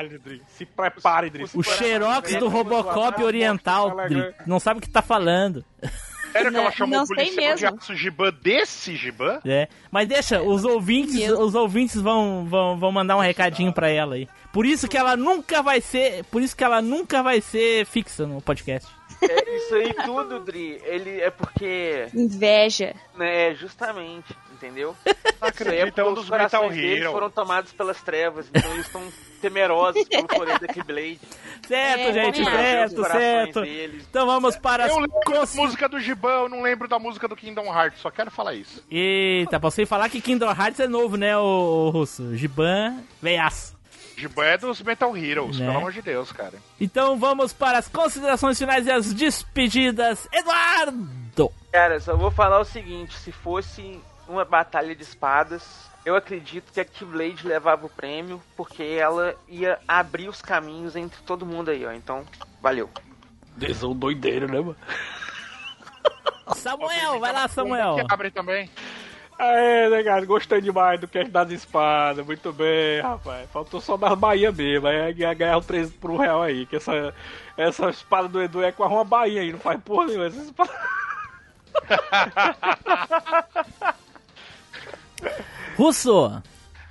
Se 0.47 0.65
prepare, 0.65 1.29
Dri. 1.29 1.45
O 1.53 1.61
Xerox 1.63 2.35
do 2.35 2.47
Robocop 2.47 3.23
Oriental, 3.23 3.95
Dri. 4.07 4.33
Não 4.45 4.59
sabe 4.59 4.79
o 4.79 4.81
que 4.81 4.89
tá 4.89 5.01
falando. 5.01 5.63
Sério 6.31 6.51
que 6.51 6.57
ela 6.57 6.65
Não- 6.65 6.71
chamou 6.71 6.97
não 6.97 7.03
o 7.03 7.07
policial 7.07 7.55
de 7.55 7.65
aço 7.65 7.95
Giban 7.95 8.33
desse 8.41 8.95
Giban? 8.95 9.39
É. 9.45 9.67
Mas 9.91 10.07
deixa, 10.07 10.41
os 10.41 10.63
ouvintes, 10.63 11.29
os 11.29 11.55
ouvintes 11.55 11.99
vão, 12.01 12.45
vão, 12.49 12.77
vão 12.77 12.91
mandar 12.91 13.17
um 13.17 13.21
recadinho 13.21 13.71
pra 13.73 13.89
ela 13.89 14.15
aí. 14.15 14.27
Por 14.53 14.65
isso 14.65 14.87
que 14.87 14.97
ela 14.97 15.15
nunca 15.15 15.61
vai 15.61 15.79
ser, 15.81 16.23
por 16.25 16.41
isso 16.41 16.55
que 16.55 16.63
ela 16.63 16.81
nunca 16.81 17.21
vai 17.23 17.39
ser 17.41 17.85
fixa 17.85 18.25
no 18.27 18.41
podcast. 18.41 18.89
É 19.21 19.55
isso 19.55 19.75
aí 19.75 19.93
tudo, 20.05 20.39
Dri. 20.39 20.81
Ele 20.83 21.21
é 21.21 21.29
porque. 21.29 22.07
Inveja. 22.13 22.95
né, 23.15 23.53
justamente, 23.53 24.35
entendeu? 24.61 24.95
É 25.05 25.13
acredito, 25.41 25.99
é 25.99 26.03
um 26.03 26.09
os 26.09 26.15
dos 26.15 26.29
Metal 26.29 26.49
corações 26.49 26.75
deles 26.81 27.01
Hero. 27.01 27.11
foram 27.11 27.29
tomados 27.29 27.71
pelas 27.73 28.01
trevas, 28.01 28.47
então 28.53 28.71
eles 28.73 28.85
estão 28.85 29.01
temerosos 29.41 30.07
pelo 30.07 30.27
poder 30.27 30.59
da 30.59 30.67
Keyblade. 30.67 31.19
Certo, 31.67 31.99
É, 32.01 32.13
gente, 32.13 32.43
certo, 32.43 33.03
certo. 33.05 33.61
deles. 33.61 34.05
Então 34.09 34.25
vamos 34.27 34.55
para 34.57 34.85
as 34.85 34.91
Eu 34.91 34.99
lembro 34.99 35.19
da 35.33 35.45
música 35.55 35.89
do 35.89 35.99
Giban, 35.99 36.29
eu 36.43 36.49
não 36.49 36.61
lembro 36.61 36.87
da 36.87 36.99
música 36.99 37.27
do 37.27 37.35
Kingdom 37.35 37.65
Hearts, 37.65 37.99
só 38.01 38.11
quero 38.11 38.29
falar 38.29 38.53
isso. 38.53 38.83
Eita, 38.89 39.59
posso 39.59 39.83
falar 39.87 40.09
que 40.09 40.21
Kingdom 40.21 40.49
Hearts 40.51 40.79
é 40.79 40.87
novo, 40.87 41.17
né, 41.17 41.35
o, 41.37 41.89
Russo? 41.89 42.35
Giban, 42.37 42.97
veiaço. 43.21 43.75
Giban 44.15 44.45
é 44.45 44.57
dos 44.57 44.79
Metal 44.83 45.17
Heroes, 45.17 45.57
Né? 45.59 45.65
pelo 45.65 45.77
amor 45.79 45.91
de 45.91 46.01
Deus, 46.03 46.31
cara. 46.31 46.53
Então 46.79 47.17
vamos 47.17 47.51
para 47.53 47.79
as 47.79 47.87
considerações 47.87 48.59
finais 48.59 48.85
e 48.85 48.91
as 48.91 49.11
despedidas. 49.11 50.27
Eduardo! 50.31 51.51
Cara, 51.71 51.99
só 51.99 52.15
vou 52.15 52.29
falar 52.29 52.59
o 52.59 52.65
seguinte: 52.65 53.17
se 53.17 53.31
fosse 53.31 53.99
uma 54.31 54.45
batalha 54.45 54.95
de 54.95 55.03
espadas, 55.03 55.89
eu 56.05 56.15
acredito 56.15 56.71
que 56.71 56.79
a 56.79 56.85
Keyblade 56.85 57.47
levava 57.47 57.85
o 57.85 57.89
prêmio, 57.89 58.41
porque 58.55 58.83
ela 58.83 59.35
ia 59.47 59.79
abrir 59.87 60.27
os 60.29 60.41
caminhos 60.41 60.95
entre 60.95 61.21
todo 61.23 61.45
mundo 61.45 61.69
aí, 61.69 61.85
ó. 61.85 61.91
Então, 61.91 62.25
valeu. 62.61 62.89
Desão 63.55 63.95
doideiro, 63.95 64.47
né, 64.47 64.59
mano? 64.59 64.75
Samuel, 66.55 67.19
vai 67.19 67.31
lá, 67.31 67.47
Samuel. 67.47 67.95
Que 67.95 68.13
abre 68.13 68.31
também. 68.31 68.69
É, 69.37 69.89
né, 69.89 70.03
cara? 70.03 70.25
Gostei 70.25 70.61
demais 70.61 70.99
do 70.99 71.07
cast 71.07 71.31
das 71.31 71.49
espadas. 71.51 72.25
Muito 72.25 72.51
bem, 72.53 73.01
rapaz. 73.01 73.49
Faltou 73.51 73.81
só 73.81 73.97
das 73.97 74.17
Bahia 74.17 74.51
mesmo. 74.51 74.87
Aí 74.87 75.13
ia 75.13 75.33
ganhar 75.33 75.57
o 75.57 75.61
3 75.61 75.91
pro 75.93 76.17
real 76.17 76.43
aí. 76.43 76.65
Que 76.65 76.75
essa, 76.75 77.13
essa 77.57 77.89
espada 77.89 78.27
do 78.27 78.41
Edu 78.41 78.63
é 78.63 78.71
com 78.71 78.83
uma 78.83 79.03
Bahia 79.03 79.41
aí. 79.41 79.51
Não 79.51 79.59
faz 79.59 79.81
porra 79.81 80.05
nenhuma. 80.07 80.25
Essa 80.27 80.41
espada... 80.41 80.71
Russo! 85.75 86.41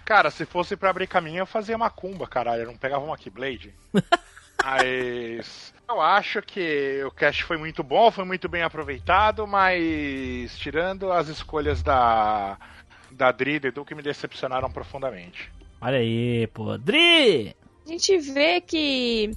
Cara, 0.05 0.31
se 0.31 0.45
fosse 0.45 0.77
pra 0.77 0.91
abrir 0.91 1.07
caminho, 1.07 1.39
eu 1.39 1.47
fazia 1.47 1.79
macumba, 1.79 2.27
caralho. 2.27 2.63
Eu 2.63 2.67
não 2.67 2.77
pegava 2.77 3.05
uma 3.05 3.17
Keyblade. 3.17 3.73
mas. 4.65 5.73
Eu 5.89 6.01
acho 6.01 6.43
que 6.43 7.03
o 7.05 7.11
cast 7.13 7.45
foi 7.45 7.57
muito 7.57 7.83
bom, 7.83 8.11
foi 8.11 8.25
muito 8.25 8.49
bem 8.49 8.63
aproveitado, 8.63 9.47
mas. 9.47 10.59
Tirando 10.59 11.13
as 11.13 11.29
escolhas 11.29 11.83
da. 11.83 12.59
Da 13.13 13.31
Dri 13.31 13.55
e 13.55 13.61
do 13.61 13.69
Edu 13.69 13.85
que 13.85 13.95
me 13.95 14.03
decepcionaram 14.03 14.71
profundamente. 14.71 15.53
Olha 15.81 15.99
aí, 15.99 16.49
pô. 16.49 16.77
Dri! 16.77 17.55
A 17.87 17.89
gente 17.89 18.19
vê 18.19 18.61
que 18.61 19.31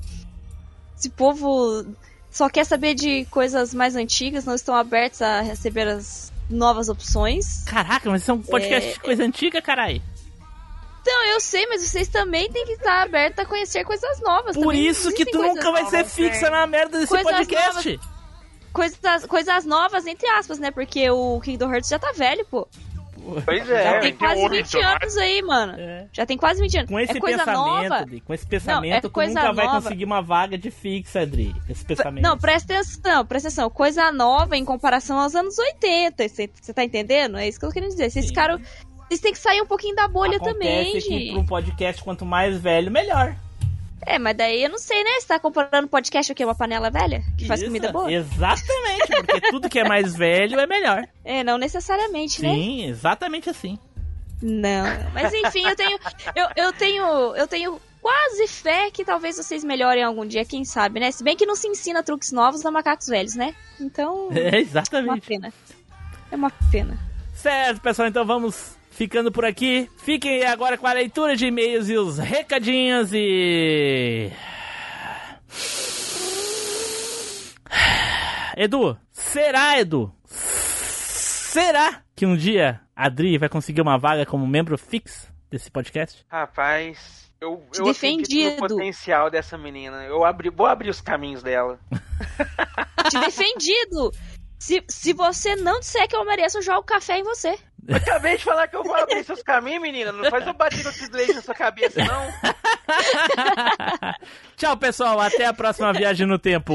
esse 0.97 1.11
povo 1.11 1.85
só 2.31 2.49
quer 2.49 2.65
saber 2.65 2.95
de 2.95 3.25
coisas 3.25 3.75
mais 3.75 3.95
antigas, 3.95 4.43
não 4.43 4.55
estão 4.55 4.75
abertos 4.75 5.21
a 5.21 5.41
receber 5.41 5.87
as 5.87 6.32
novas 6.53 6.89
opções. 6.89 7.63
Caraca, 7.65 8.09
mas 8.09 8.21
isso 8.21 8.31
é 8.31 8.33
um 8.33 8.41
podcast 8.41 8.89
É. 8.89 8.93
de 8.93 8.99
coisa 8.99 9.23
antiga, 9.23 9.61
carai. 9.61 10.01
Então, 11.01 11.25
eu 11.33 11.39
sei, 11.41 11.67
mas 11.67 11.81
vocês 11.81 12.07
também 12.07 12.49
têm 12.49 12.65
que 12.65 12.73
estar 12.73 13.01
abertos 13.03 13.39
a 13.39 13.45
conhecer 13.45 13.83
coisas 13.83 14.21
novas. 14.21 14.55
Por 14.55 14.67
Também 14.67 14.87
isso 14.87 15.11
que 15.11 15.25
tu 15.25 15.37
nunca 15.41 15.69
vai 15.71 15.83
novas. 15.83 15.89
ser 16.07 16.29
fixa 16.29 16.49
na 16.49 16.65
merda 16.65 16.97
desse 16.99 17.09
Coisas 17.09 17.29
podcast. 17.31 17.99
Coisas, 18.71 19.25
coisas 19.27 19.65
novas, 19.65 20.07
entre 20.07 20.27
aspas, 20.29 20.59
né? 20.59 20.71
Porque 20.71 21.09
o 21.09 21.39
Kingdom 21.41 21.71
Hearts 21.71 21.89
já 21.89 21.99
tá 21.99 22.11
velho, 22.13 22.45
pô. 22.49 22.67
Pois 23.45 23.67
Já 23.67 23.75
é, 23.75 23.99
tem 23.99 24.13
quase 24.13 24.49
20 24.49 24.77
anos 24.77 25.17
aí, 25.17 25.41
mano. 25.41 25.73
É. 25.77 26.07
Já 26.11 26.25
tem 26.25 26.37
quase 26.37 26.61
20 26.61 26.77
anos. 26.79 26.89
Com 26.91 26.99
esse 26.99 27.17
é 27.17 27.19
coisa 27.19 27.37
pensamento, 27.39 27.89
nova. 27.89 28.05
Dri, 28.05 28.21
com 28.21 28.33
esse 28.33 28.45
pensamento, 28.45 28.93
é 28.95 29.01
tu 29.01 29.09
coisa 29.09 29.33
nunca 29.33 29.53
vai 29.53 29.65
nova. 29.65 29.81
conseguir 29.81 30.05
uma 30.05 30.21
vaga 30.21 30.57
de 30.57 30.69
fixa, 30.71 31.25
Dri. 31.25 31.55
Esse 31.69 31.85
pensamento. 31.85 32.23
Não, 32.23 32.37
presta 32.37 32.73
atenção, 32.73 33.25
presta 33.25 33.47
atenção. 33.49 33.69
Coisa 33.69 34.11
nova 34.11 34.57
em 34.57 34.65
comparação 34.65 35.17
aos 35.19 35.35
anos 35.35 35.57
80. 35.57 36.27
Você 36.27 36.47
tá 36.73 36.83
entendendo? 36.83 37.37
É 37.37 37.47
isso 37.47 37.59
que 37.59 37.65
eu 37.65 37.69
tô 37.69 37.73
querendo 37.73 37.91
dizer. 37.91 38.09
Vocês 38.09 38.25
Sim. 38.25 38.29
ficaram. 38.29 38.59
Vocês 39.07 39.19
têm 39.19 39.31
que 39.33 39.39
sair 39.39 39.61
um 39.61 39.67
pouquinho 39.67 39.95
da 39.95 40.07
bolha 40.07 40.37
Acontece 40.37 40.53
também, 40.53 40.91
que 40.93 40.99
gente. 41.01 41.31
pra 41.31 41.39
um 41.41 41.45
podcast, 41.45 42.03
quanto 42.03 42.25
mais 42.25 42.57
velho, 42.59 42.89
melhor. 42.89 43.35
É, 44.05 44.19
mas 44.19 44.35
daí 44.35 44.63
eu 44.63 44.69
não 44.69 44.77
sei, 44.77 45.03
né? 45.03 45.11
Você 45.19 45.27
tá 45.27 45.39
comparando 45.39 45.87
podcast 45.87 46.31
o 46.31 46.35
quê? 46.35 46.43
Uma 46.45 46.55
panela 46.55 46.89
velha? 46.89 47.21
Que 47.37 47.45
faz 47.45 47.59
Isso, 47.61 47.69
comida 47.69 47.91
boa? 47.91 48.11
Exatamente, 48.11 49.07
porque 49.07 49.41
tudo 49.51 49.69
que 49.69 49.79
é 49.79 49.87
mais 49.87 50.15
velho 50.15 50.59
é 50.59 50.67
melhor. 50.67 51.07
É, 51.23 51.43
não 51.43 51.57
necessariamente, 51.57 52.41
né? 52.41 52.49
Sim, 52.53 52.85
exatamente 52.85 53.49
assim. 53.49 53.77
Não. 54.41 54.83
Mas 55.13 55.33
enfim, 55.33 55.65
eu 55.67 55.75
tenho. 55.75 55.99
Eu, 56.35 56.47
eu 56.55 56.73
tenho. 56.73 57.35
Eu 57.35 57.47
tenho 57.47 57.81
quase 58.01 58.47
fé 58.47 58.91
que 58.91 59.05
talvez 59.05 59.37
vocês 59.37 59.63
melhorem 59.63 60.03
algum 60.03 60.25
dia, 60.25 60.43
quem 60.43 60.65
sabe, 60.65 60.99
né? 60.99 61.09
Se 61.11 61.23
bem 61.23 61.37
que 61.37 61.45
não 61.45 61.55
se 61.55 61.67
ensina 61.69 62.03
truques 62.03 62.33
novos 62.33 62.65
a 62.65 62.69
macacos 62.71 63.07
velhos, 63.07 63.35
né? 63.35 63.55
Então. 63.79 64.29
É, 64.35 64.39
É 64.39 64.49
uma 64.49 64.57
exatamente. 64.59 65.27
pena. 65.27 65.53
É 66.29 66.35
uma 66.35 66.51
pena. 66.71 66.97
Certo, 67.33 67.79
pessoal, 67.81 68.07
então 68.07 68.25
vamos 68.25 68.75
ficando 68.93 69.31
por 69.31 69.43
aqui. 69.43 69.89
Fiquem 69.97 70.43
agora 70.45 70.77
com 70.77 70.87
a 70.87 70.93
leitura 70.93 71.35
de 71.35 71.47
e-mails 71.47 71.89
e 71.89 71.97
os 71.97 72.17
recadinhos 72.17 73.11
e. 73.13 74.31
Edu, 78.55 78.97
será, 79.11 79.79
Edu? 79.79 80.13
Será 80.25 82.01
que 82.15 82.25
um 82.25 82.35
dia 82.35 82.81
a 82.95 83.07
Adri 83.07 83.37
vai 83.37 83.49
conseguir 83.49 83.81
uma 83.81 83.97
vaga 83.97 84.25
como 84.25 84.45
membro 84.45 84.77
fixo 84.77 85.31
desse 85.49 85.71
podcast? 85.71 86.23
Rapaz, 86.29 87.31
eu, 87.41 87.63
eu 87.75 87.85
defendido. 87.85 88.61
no 88.61 88.67
potencial 88.67 89.29
dessa 89.29 89.57
menina. 89.57 90.03
Eu 90.05 90.23
abri, 90.23 90.49
vou 90.49 90.67
abrir 90.67 90.89
os 90.89 91.01
caminhos 91.01 91.41
dela. 91.41 91.79
Te 93.09 93.19
defendido! 93.19 94.11
Se, 94.59 94.81
se 94.87 95.13
você 95.13 95.55
não 95.57 95.79
disser 95.79 96.07
que 96.07 96.15
eu 96.15 96.23
mereço, 96.23 96.59
eu 96.59 96.61
jogo 96.61 96.83
café 96.83 97.17
em 97.17 97.23
você. 97.23 97.57
Eu 97.87 97.97
acabei 97.97 98.37
de 98.37 98.43
falar 98.43 98.67
que 98.67 98.75
eu 98.75 98.83
vou 98.83 98.95
abrir 98.95 99.23
seus 99.23 99.43
caminhos, 99.43 99.81
menina. 99.81 100.11
Não 100.11 100.29
faz 100.29 100.47
eu 100.47 100.53
bater 100.53 100.83
com 100.83 100.89
esse 100.89 101.11
leite 101.11 101.33
na 101.33 101.41
sua 101.41 101.53
cabeça, 101.53 102.03
não. 102.03 102.31
Tchau, 104.55 104.77
pessoal. 104.77 105.19
Até 105.19 105.45
a 105.45 105.53
próxima 105.53 105.91
viagem 105.91 106.25
no 106.25 106.39
tempo. 106.39 106.73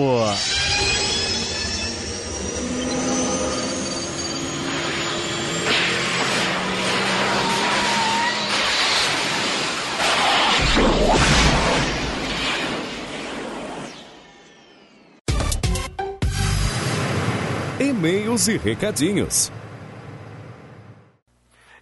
E-mails 17.81 18.49
e 18.49 18.59
recadinhos. 18.59 19.51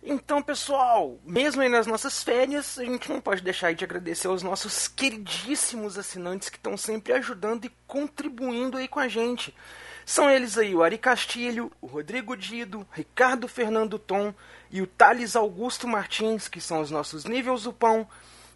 Então, 0.09 0.41
pessoal, 0.41 1.19
mesmo 1.25 1.61
aí 1.63 1.69
nas 1.69 1.85
nossas 1.85 2.23
férias, 2.23 2.79
a 2.79 2.85
gente 2.85 3.11
não 3.11 3.21
pode 3.21 3.43
deixar 3.43 3.75
de 3.75 3.83
agradecer 3.83 4.29
aos 4.29 4.41
nossos 4.41 4.87
queridíssimos 4.87 5.99
assinantes 5.99 6.49
que 6.49 6.59
estão 6.59 6.77
sempre 6.77 7.13
ajudando 7.13 7.65
e 7.65 7.73
contribuindo 7.89 8.77
aí 8.77 8.87
com 8.87 9.01
a 9.01 9.09
gente. 9.09 9.53
São 10.05 10.31
eles 10.31 10.57
aí 10.57 10.73
o 10.77 10.85
Ari 10.85 10.97
Castilho, 10.97 11.73
o 11.81 11.89
Rodrigo 11.89 12.37
Dido, 12.37 12.87
Ricardo 12.93 13.49
Fernando 13.49 13.99
Tom 13.99 14.33
e 14.71 14.81
o 14.81 14.87
Thales 14.87 15.35
Augusto 15.35 15.89
Martins, 15.89 16.47
que 16.47 16.61
são 16.61 16.81
os 16.81 16.91
nossos 16.93 17.25
níveis 17.25 17.65
do 17.65 17.73
pão. 17.73 18.07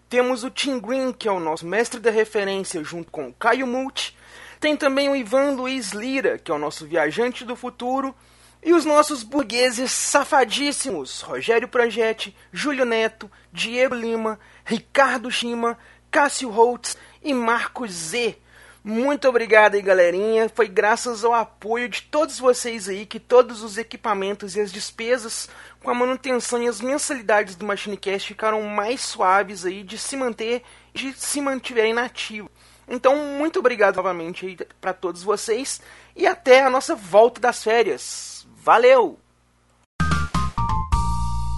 Temos 0.09 0.45
o 0.45 0.51
Tim 0.51 0.79
Green, 0.79 1.13
que 1.13 1.27
é 1.27 1.33
o 1.33 1.41
nosso 1.41 1.67
mestre 1.67 1.99
da 1.99 2.13
referência, 2.13 2.85
junto 2.85 3.11
com 3.11 3.27
o 3.27 3.35
Caio 3.35 3.67
Multi. 3.67 4.17
Tem 4.61 4.77
também 4.77 5.09
o 5.09 5.17
Ivan 5.17 5.57
Luiz 5.57 5.91
Lira, 5.91 6.39
que 6.39 6.53
é 6.53 6.55
o 6.55 6.59
nosso 6.59 6.87
viajante 6.87 7.45
do 7.45 7.57
futuro. 7.57 8.15
E 8.63 8.75
os 8.75 8.85
nossos 8.85 9.23
burgueses 9.23 9.91
safadíssimos: 9.91 11.23
Rogério 11.23 11.69
Projetti, 11.69 12.37
Júlio 12.53 12.85
Neto, 12.85 13.31
Diego 13.53 13.95
Lima, 13.95 14.39
Ricardo 14.65 15.31
Schima, 15.31 15.79
Cássio 16.11 16.51
Holtz 16.51 16.97
e 17.23 17.33
Marcos 17.33 17.91
Z. 17.91 18.37
Muito 18.83 19.29
obrigado 19.29 19.75
aí, 19.75 19.83
galerinha. 19.83 20.49
Foi 20.49 20.67
graças 20.67 21.23
ao 21.23 21.35
apoio 21.35 21.89
de 21.89 22.03
todos 22.03 22.39
vocês 22.39 22.89
aí 22.89 23.05
que 23.05 23.21
todos 23.21 23.63
os 23.63 23.77
equipamentos 23.77 24.57
e 24.57 24.61
as 24.61 24.73
despesas 24.73 25.49
com 25.83 25.91
a 25.91 25.95
manutenção 25.95 26.63
e 26.63 26.69
as 26.69 26.81
mensalidades 26.81 27.55
do 27.57 27.67
MachineCast 27.67 28.29
ficaram 28.29 28.63
mais 28.63 29.03
suaves 29.03 29.67
aí 29.67 29.83
de 29.83 29.99
se 29.99 30.17
manter, 30.17 30.63
de 30.95 31.13
se 31.13 31.41
mantiverem 31.43 31.93
nativo. 31.93 32.51
Então, 32.89 33.17
muito 33.17 33.59
obrigado 33.59 33.97
novamente 33.97 34.47
aí 34.47 34.57
para 34.81 34.93
todos 34.93 35.23
vocês 35.23 35.81
e 36.17 36.27
até 36.27 36.63
a 36.65 36.71
nossa 36.71 36.95
volta 36.95 37.41
das 37.41 37.63
férias. 37.63 38.30
Valeu! 38.63 39.19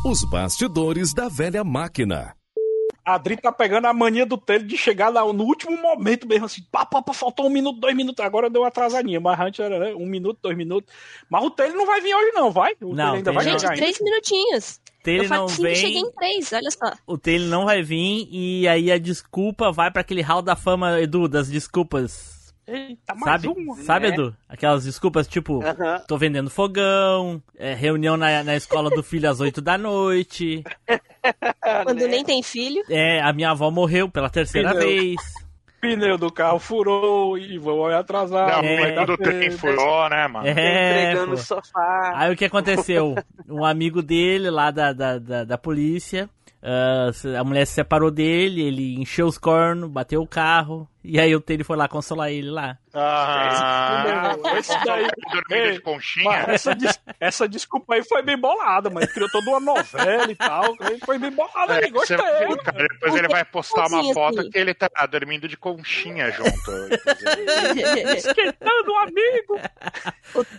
Os 0.06 0.24
bastidores 0.24 1.12
da 1.12 1.28
velha 1.28 1.64
máquina. 1.64 2.36
A 3.04 3.14
Adri 3.14 3.36
tá 3.36 3.50
pegando 3.50 3.86
a 3.86 3.92
mania 3.92 4.24
do 4.24 4.38
Taylor 4.38 4.64
de 4.64 4.78
chegar 4.78 5.08
lá 5.08 5.20
no 5.32 5.42
último 5.42 5.76
momento 5.82 6.28
mesmo, 6.28 6.46
assim, 6.46 6.62
pá, 6.70 6.86
pá, 6.86 7.02
pá, 7.02 7.12
faltou 7.12 7.46
um 7.46 7.50
minuto, 7.50 7.80
dois 7.80 7.96
minutos, 7.96 8.24
agora 8.24 8.48
deu 8.48 8.62
uma 8.62 8.68
atrasadinha, 8.68 9.18
mas 9.18 9.40
antes 9.40 9.58
era 9.58 9.80
né, 9.80 9.94
um 9.96 10.06
minuto, 10.06 10.38
dois 10.40 10.56
minutos. 10.56 10.94
Mas 11.28 11.44
o 11.44 11.50
Taylor 11.50 11.76
não 11.76 11.86
vai 11.86 12.00
vir 12.00 12.14
hoje 12.14 12.30
não, 12.32 12.52
vai? 12.52 12.76
O 12.80 12.94
Não, 12.94 13.14
ainda 13.14 13.32
vai 13.32 13.42
Gente, 13.42 13.66
três 13.66 14.00
minutinhos. 14.00 14.80
Taylor 15.02 15.24
eu 15.24 15.30
não 15.30 15.48
vem. 15.48 15.74
cheguei 15.74 16.00
em 16.00 16.12
três, 16.12 16.52
olha 16.52 16.70
só. 16.70 16.92
O 17.04 17.18
Taylor 17.18 17.48
não 17.48 17.64
vai 17.64 17.82
vir 17.82 18.28
e 18.30 18.68
aí 18.68 18.92
a 18.92 18.98
desculpa 18.98 19.72
vai 19.72 19.90
pra 19.90 20.02
aquele 20.02 20.22
hall 20.22 20.40
da 20.40 20.54
fama, 20.54 21.00
Edu, 21.00 21.26
das 21.26 21.48
desculpas. 21.48 22.41
Eita, 22.66 23.14
mais 23.14 23.24
Sabe, 23.42 23.48
uma. 23.48 23.76
sabe 23.76 24.06
É. 24.06 24.08
Edu? 24.10 24.36
Aquelas 24.48 24.84
desculpas 24.84 25.26
tipo, 25.26 25.62
Aham. 25.64 26.02
tô 26.06 26.16
vendendo 26.16 26.48
fogão, 26.48 27.42
é, 27.58 27.74
reunião 27.74 28.16
na, 28.16 28.44
na 28.44 28.54
escola 28.56 28.88
do 28.90 29.02
filho 29.02 29.28
às 29.28 29.40
8 29.40 29.60
da 29.60 29.76
noite. 29.76 30.62
Quando 31.84 32.06
nem 32.06 32.24
tem 32.24 32.42
filho. 32.42 32.82
É, 32.88 33.20
a 33.20 33.32
minha 33.32 33.50
avó 33.50 33.70
morreu 33.70 34.08
pela 34.08 34.30
terceira 34.30 34.70
Pneu. 34.74 34.86
vez. 34.88 35.16
Pneu 35.80 36.16
do 36.16 36.30
carro 36.30 36.60
furou 36.60 37.36
e 37.36 37.58
vou 37.58 37.86
atrasar. 37.86 38.62
Não, 38.62 38.74
o 38.92 38.94
dar 38.94 39.06
do 39.06 39.16
trem 39.16 39.40
tempo. 39.50 39.58
furou, 39.58 40.08
né, 40.08 40.28
mano? 40.28 40.46
É, 40.46 41.10
Entregando 41.10 41.32
o 41.32 41.36
sofá. 41.36 42.12
Aí 42.14 42.32
o 42.32 42.36
que 42.36 42.44
aconteceu? 42.44 43.16
Um 43.48 43.64
amigo 43.64 44.00
dele 44.00 44.48
lá 44.48 44.70
da, 44.70 44.92
da, 44.92 45.18
da, 45.18 45.42
da 45.44 45.58
polícia, 45.58 46.30
ah, 46.62 47.10
a 47.36 47.42
mulher 47.42 47.66
se 47.66 47.72
separou 47.74 48.12
dele, 48.12 48.62
ele 48.62 48.94
encheu 48.94 49.26
os 49.26 49.36
cornos, 49.36 49.90
bateu 49.90 50.22
o 50.22 50.26
carro, 50.28 50.88
e 51.04 51.18
aí 51.20 51.34
o 51.34 51.40
Taylor 51.40 51.64
foi 51.66 51.76
lá 51.76 51.88
consolar 51.88 52.30
ele 52.30 52.50
lá. 52.50 52.76
Ah, 52.94 54.34
Esse 54.58 54.76
daí. 54.84 55.06
dormindo 55.32 55.72
de 55.72 55.80
conchinha. 55.80 56.44
essa, 56.48 56.74
des- 56.74 57.00
essa 57.18 57.48
desculpa 57.48 57.94
aí 57.94 58.04
foi 58.04 58.22
bem 58.22 58.36
bolada, 58.38 58.90
mas 58.90 59.10
criou 59.12 59.30
toda 59.30 59.48
uma 59.50 59.60
novela 59.60 60.30
e 60.30 60.34
tal. 60.34 60.76
Foi 61.04 61.18
bem 61.18 61.30
bolada 61.30 61.74
aí, 61.74 61.84
É, 61.84 61.90
gostei. 61.90 62.16
você 62.18 62.46
viu, 62.46 62.56
cara, 62.58 62.86
depois 62.88 63.14
ele 63.14 63.28
vai 63.28 63.44
postar 63.44 63.86
uma 63.88 64.00
Assim, 64.00 64.12
foto 64.14 64.40
assim. 64.40 64.50
que 64.50 64.58
ele 64.58 64.74
tá 64.74 64.88
dormindo 65.10 65.48
de 65.48 65.56
conchinha 65.56 66.30
junto. 66.32 66.70
Esquentando 68.16 68.90
o 68.92 68.96
amigo. 68.98 69.58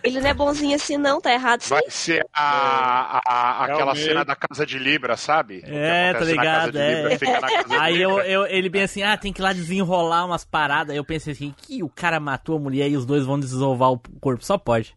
Ele 0.04 0.20
não 0.22 0.30
é 0.30 0.34
bonzinho 0.34 0.76
assim, 0.76 0.98
não, 0.98 1.20
tá 1.22 1.32
errado 1.32 1.62
sim. 1.62 1.70
Vai 1.70 1.84
ser 1.90 2.26
a, 2.34 3.20
a- 3.20 3.22
a- 3.26 3.66
aquela 3.66 3.96
cena 3.96 4.24
da 4.26 4.36
casa 4.36 4.66
de 4.66 4.78
Libra, 4.78 5.16
sabe? 5.18 5.64
É, 5.66 6.12
tá 6.14 6.20
acontece 6.20 6.36
na 6.36 6.44
casa 6.44 6.66
ligado, 6.68 6.72
de 6.72 6.96
Libra, 6.96 7.14
é. 7.14 7.18
fica 7.18 7.40
na 7.42 7.48
casa 7.50 7.70
de 7.70 7.76
Aí 7.76 8.02
eu, 8.02 8.10
Libra. 8.12 8.28
eu- 8.28 8.46
ele 8.48 8.70
bem 8.70 8.84
assim, 8.84 9.04
ah, 9.04 9.18
tem 9.18 9.32
que 9.34 9.42
ir 9.42 9.44
lá 9.44 9.54
desenrolar 9.54 10.26
umas 10.34 10.44
paradas. 10.44 10.96
Eu 10.96 11.06
pensei 11.06 11.34
assim, 11.34 11.54
que 11.56 11.84
o 11.84 11.90
cara 11.90 12.20
matou 12.20 12.58
a 12.58 12.60
mulher 12.60 12.90
e 12.90 12.98
os 12.98 13.06
dois 13.06 13.26
vão 13.26 13.40
desovar 13.40 13.92
o 13.92 14.00
corpo, 14.20 14.44
só 14.44 14.58
pode. 14.58 14.96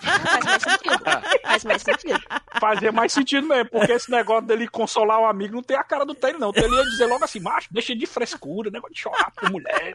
Faz 0.00 0.44
mais 0.44 0.62
sentido. 0.62 1.00
Faz 1.42 1.64
mais 1.64 1.82
sentido. 1.82 2.20
Fazia 2.60 2.92
mais 2.92 3.12
sentido 3.12 3.46
mesmo, 3.46 3.70
porque 3.70 3.92
esse 3.92 4.10
negócio 4.10 4.46
dele 4.46 4.68
consolar 4.68 5.20
o 5.20 5.26
amigo 5.26 5.54
não 5.54 5.62
tem 5.62 5.76
a 5.76 5.84
cara 5.84 6.04
do 6.04 6.14
Taylor, 6.14 6.40
não. 6.40 6.48
O 6.50 6.52
Taylor 6.52 6.78
ia 6.78 6.90
dizer 6.90 7.06
logo 7.06 7.24
assim, 7.24 7.40
macho, 7.40 7.68
deixa 7.70 7.94
de 7.94 8.06
frescura, 8.06 8.70
negócio 8.70 8.94
de 8.94 9.00
chorar 9.00 9.30
por 9.32 9.50
mulher. 9.50 9.94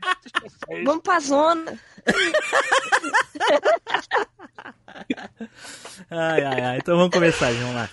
Vamos 0.83 1.03
pra 1.03 1.19
zona. 1.19 1.79
Ai, 6.09 6.43
ai, 6.43 6.61
ai. 6.61 6.77
Então 6.77 6.97
vamos 6.97 7.11
começar, 7.11 7.51
vamos 7.53 7.75
lá. 7.75 7.89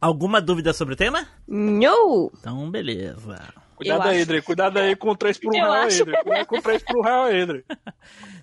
Alguma 0.00 0.40
dúvida 0.40 0.72
sobre 0.72 0.94
o 0.94 0.96
tema? 0.96 1.26
No! 1.46 2.32
Então, 2.38 2.70
beleza. 2.70 3.38
Cuidado 3.80 4.04
Eu 4.04 4.10
aí, 4.10 4.22
acho. 4.22 4.42
Cuidado 4.42 4.78
aí 4.78 4.94
com 4.96 5.14
3 5.14 5.38
pro 5.38 5.48
Eu 5.48 5.62
réu, 5.62 5.72
acho. 5.72 6.04
Cuidado 6.04 6.46
com 6.46 6.60
3 6.60 6.82
pro 6.82 7.00
réu, 7.00 7.30
Edre. 7.34 7.64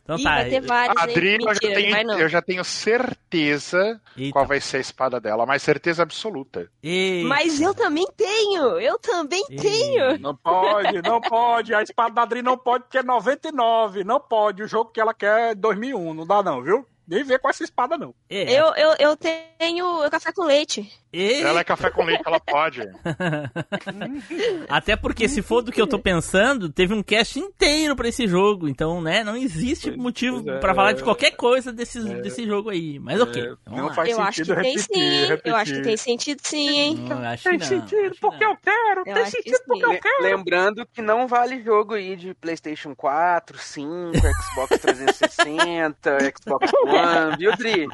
Então 0.03 0.17
Ih, 0.17 0.23
tá. 0.23 0.35
vai 0.35 0.49
ter 0.49 0.61
vários? 0.61 0.97
Adri, 1.03 1.33
eu 1.35 1.41
já, 1.41 1.47
Mentira, 1.49 1.69
não 1.81 1.89
vai 1.91 2.05
tenho, 2.05 2.19
eu 2.19 2.29
já 2.29 2.41
tenho 2.41 2.63
certeza 2.63 4.01
Eita. 4.17 4.31
qual 4.31 4.45
vai 4.47 4.59
ser 4.61 4.77
a 4.77 4.79
espada 4.79 5.19
dela, 5.19 5.45
mas 5.45 5.61
certeza 5.61 6.01
absoluta. 6.01 6.71
Ei, 6.81 7.23
Mas 7.25 7.59
eu 7.61 7.73
também 7.75 8.07
tenho! 8.15 8.79
Eu 8.79 8.97
também 8.97 9.43
Ih. 9.49 9.55
tenho! 9.57 10.17
Não 10.19 10.35
pode, 10.35 11.01
não 11.01 11.21
pode. 11.21 11.73
A 11.73 11.83
espada 11.83 12.15
da 12.15 12.21
Adri 12.23 12.41
não 12.41 12.57
pode, 12.57 12.85
porque 12.85 12.97
é 12.97 13.03
99. 13.03 14.03
Não 14.03 14.19
pode. 14.19 14.63
O 14.63 14.67
jogo 14.67 14.91
que 14.91 14.99
ela 14.99 15.13
quer 15.13 15.51
é 15.51 15.55
2001. 15.55 16.13
Não 16.13 16.25
dá, 16.25 16.41
não, 16.41 16.63
viu? 16.63 16.85
Nem 17.07 17.23
ver 17.23 17.39
com 17.39 17.49
essa 17.49 17.63
espada, 17.63 17.97
não. 17.97 18.13
é, 18.29 18.51
Eu, 18.51 18.73
eu, 18.75 18.95
eu 18.99 19.17
tenho 19.17 20.09
café 20.09 20.31
com 20.33 20.43
leite. 20.43 20.91
ei. 21.11 21.41
Ela 21.41 21.61
é 21.61 21.63
café 21.63 21.89
com 21.89 22.03
leite, 22.03 22.21
ela 22.25 22.39
pode. 22.39 22.81
Até 24.67 24.95
porque 24.95 25.27
se 25.29 25.41
for 25.41 25.61
do 25.61 25.71
que 25.71 25.81
eu 25.81 25.87
tô 25.87 25.97
pensando, 25.99 26.69
teve 26.69 26.93
um 26.93 27.01
cast 27.01 27.39
inteiro 27.39 27.95
pra 27.95 28.09
esse 28.09 28.27
jogo, 28.27 28.67
então, 28.67 29.01
né, 29.01 29.23
não 29.23 29.37
existe 29.37 29.89
motivo 29.95 30.43
pois 30.43 30.57
é, 30.57 30.59
pra 30.59 30.75
falar 30.75 30.91
é. 30.91 30.93
de 30.95 31.03
qualquer 31.03 31.31
coisa 31.31 31.71
desse, 31.71 31.99
desse 32.21 32.45
jogo 32.45 32.69
aí. 32.69 32.99
Mas 32.99 33.21
ok. 33.21 33.41
É, 33.41 33.45
vamos 33.65 33.79
não 33.79 33.87
lá. 33.87 33.93
faz 33.93 34.09
eu 34.09 34.21
acho 34.21 34.43
que 34.43 34.45
sentido 34.45 34.61
tem 34.61 34.71
repetir, 34.73 34.95
sim. 34.95 35.25
repetir. 35.27 35.51
Eu 35.51 35.55
acho 35.55 35.73
que 35.73 35.81
tem 35.81 35.97
sentido 35.97 36.39
sim, 36.43 36.79
hein? 36.79 36.95
Não, 37.07 37.23
acho 37.23 37.43
Tem 37.43 37.53
que 37.53 37.59
não, 37.59 37.67
sentido, 37.81 38.11
acho 38.11 38.19
porque 38.19 38.43
não. 38.43 38.51
eu 38.51 38.57
quero. 38.57 38.99
Eu 38.99 39.03
tem 39.05 39.13
acho 39.13 39.31
que 39.31 39.37
sentido 39.37 39.63
porque 39.65 39.85
eu 39.85 39.99
quero. 39.99 40.23
Lembrando 40.23 40.85
que 40.85 41.01
não 41.01 41.27
vale 41.27 41.63
jogo 41.63 41.93
aí 41.93 42.15
de 42.15 42.33
PlayStation 42.33 42.93
4, 42.95 43.57
5, 43.57 44.11
Xbox 44.17 44.81
360, 44.81 46.17
Xbox 46.37 46.71
One, 46.85 46.96
viu, 47.37 47.55
Dri? 47.57 47.87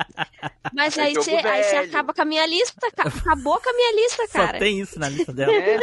Mas 0.74 0.98
aí 0.98 1.14
você 1.14 1.32
aí 1.32 1.64
você 1.64 1.76
velho. 1.76 1.90
acaba 1.90 2.14
com 2.14 2.22
a 2.22 2.26
minha 2.26 2.46
lista, 2.46 2.90
ca- 2.96 3.08
acabou 3.08 3.60
com 3.62 3.70
a 3.70 3.74
minha 3.74 3.96
lista, 3.96 4.28
Só 4.28 4.40
cara. 4.46 4.60
tem 4.60 4.80
isso 4.80 5.00
na 5.00 5.10
lista 5.10 5.32
dela. 5.34 5.52
É, 5.54 5.78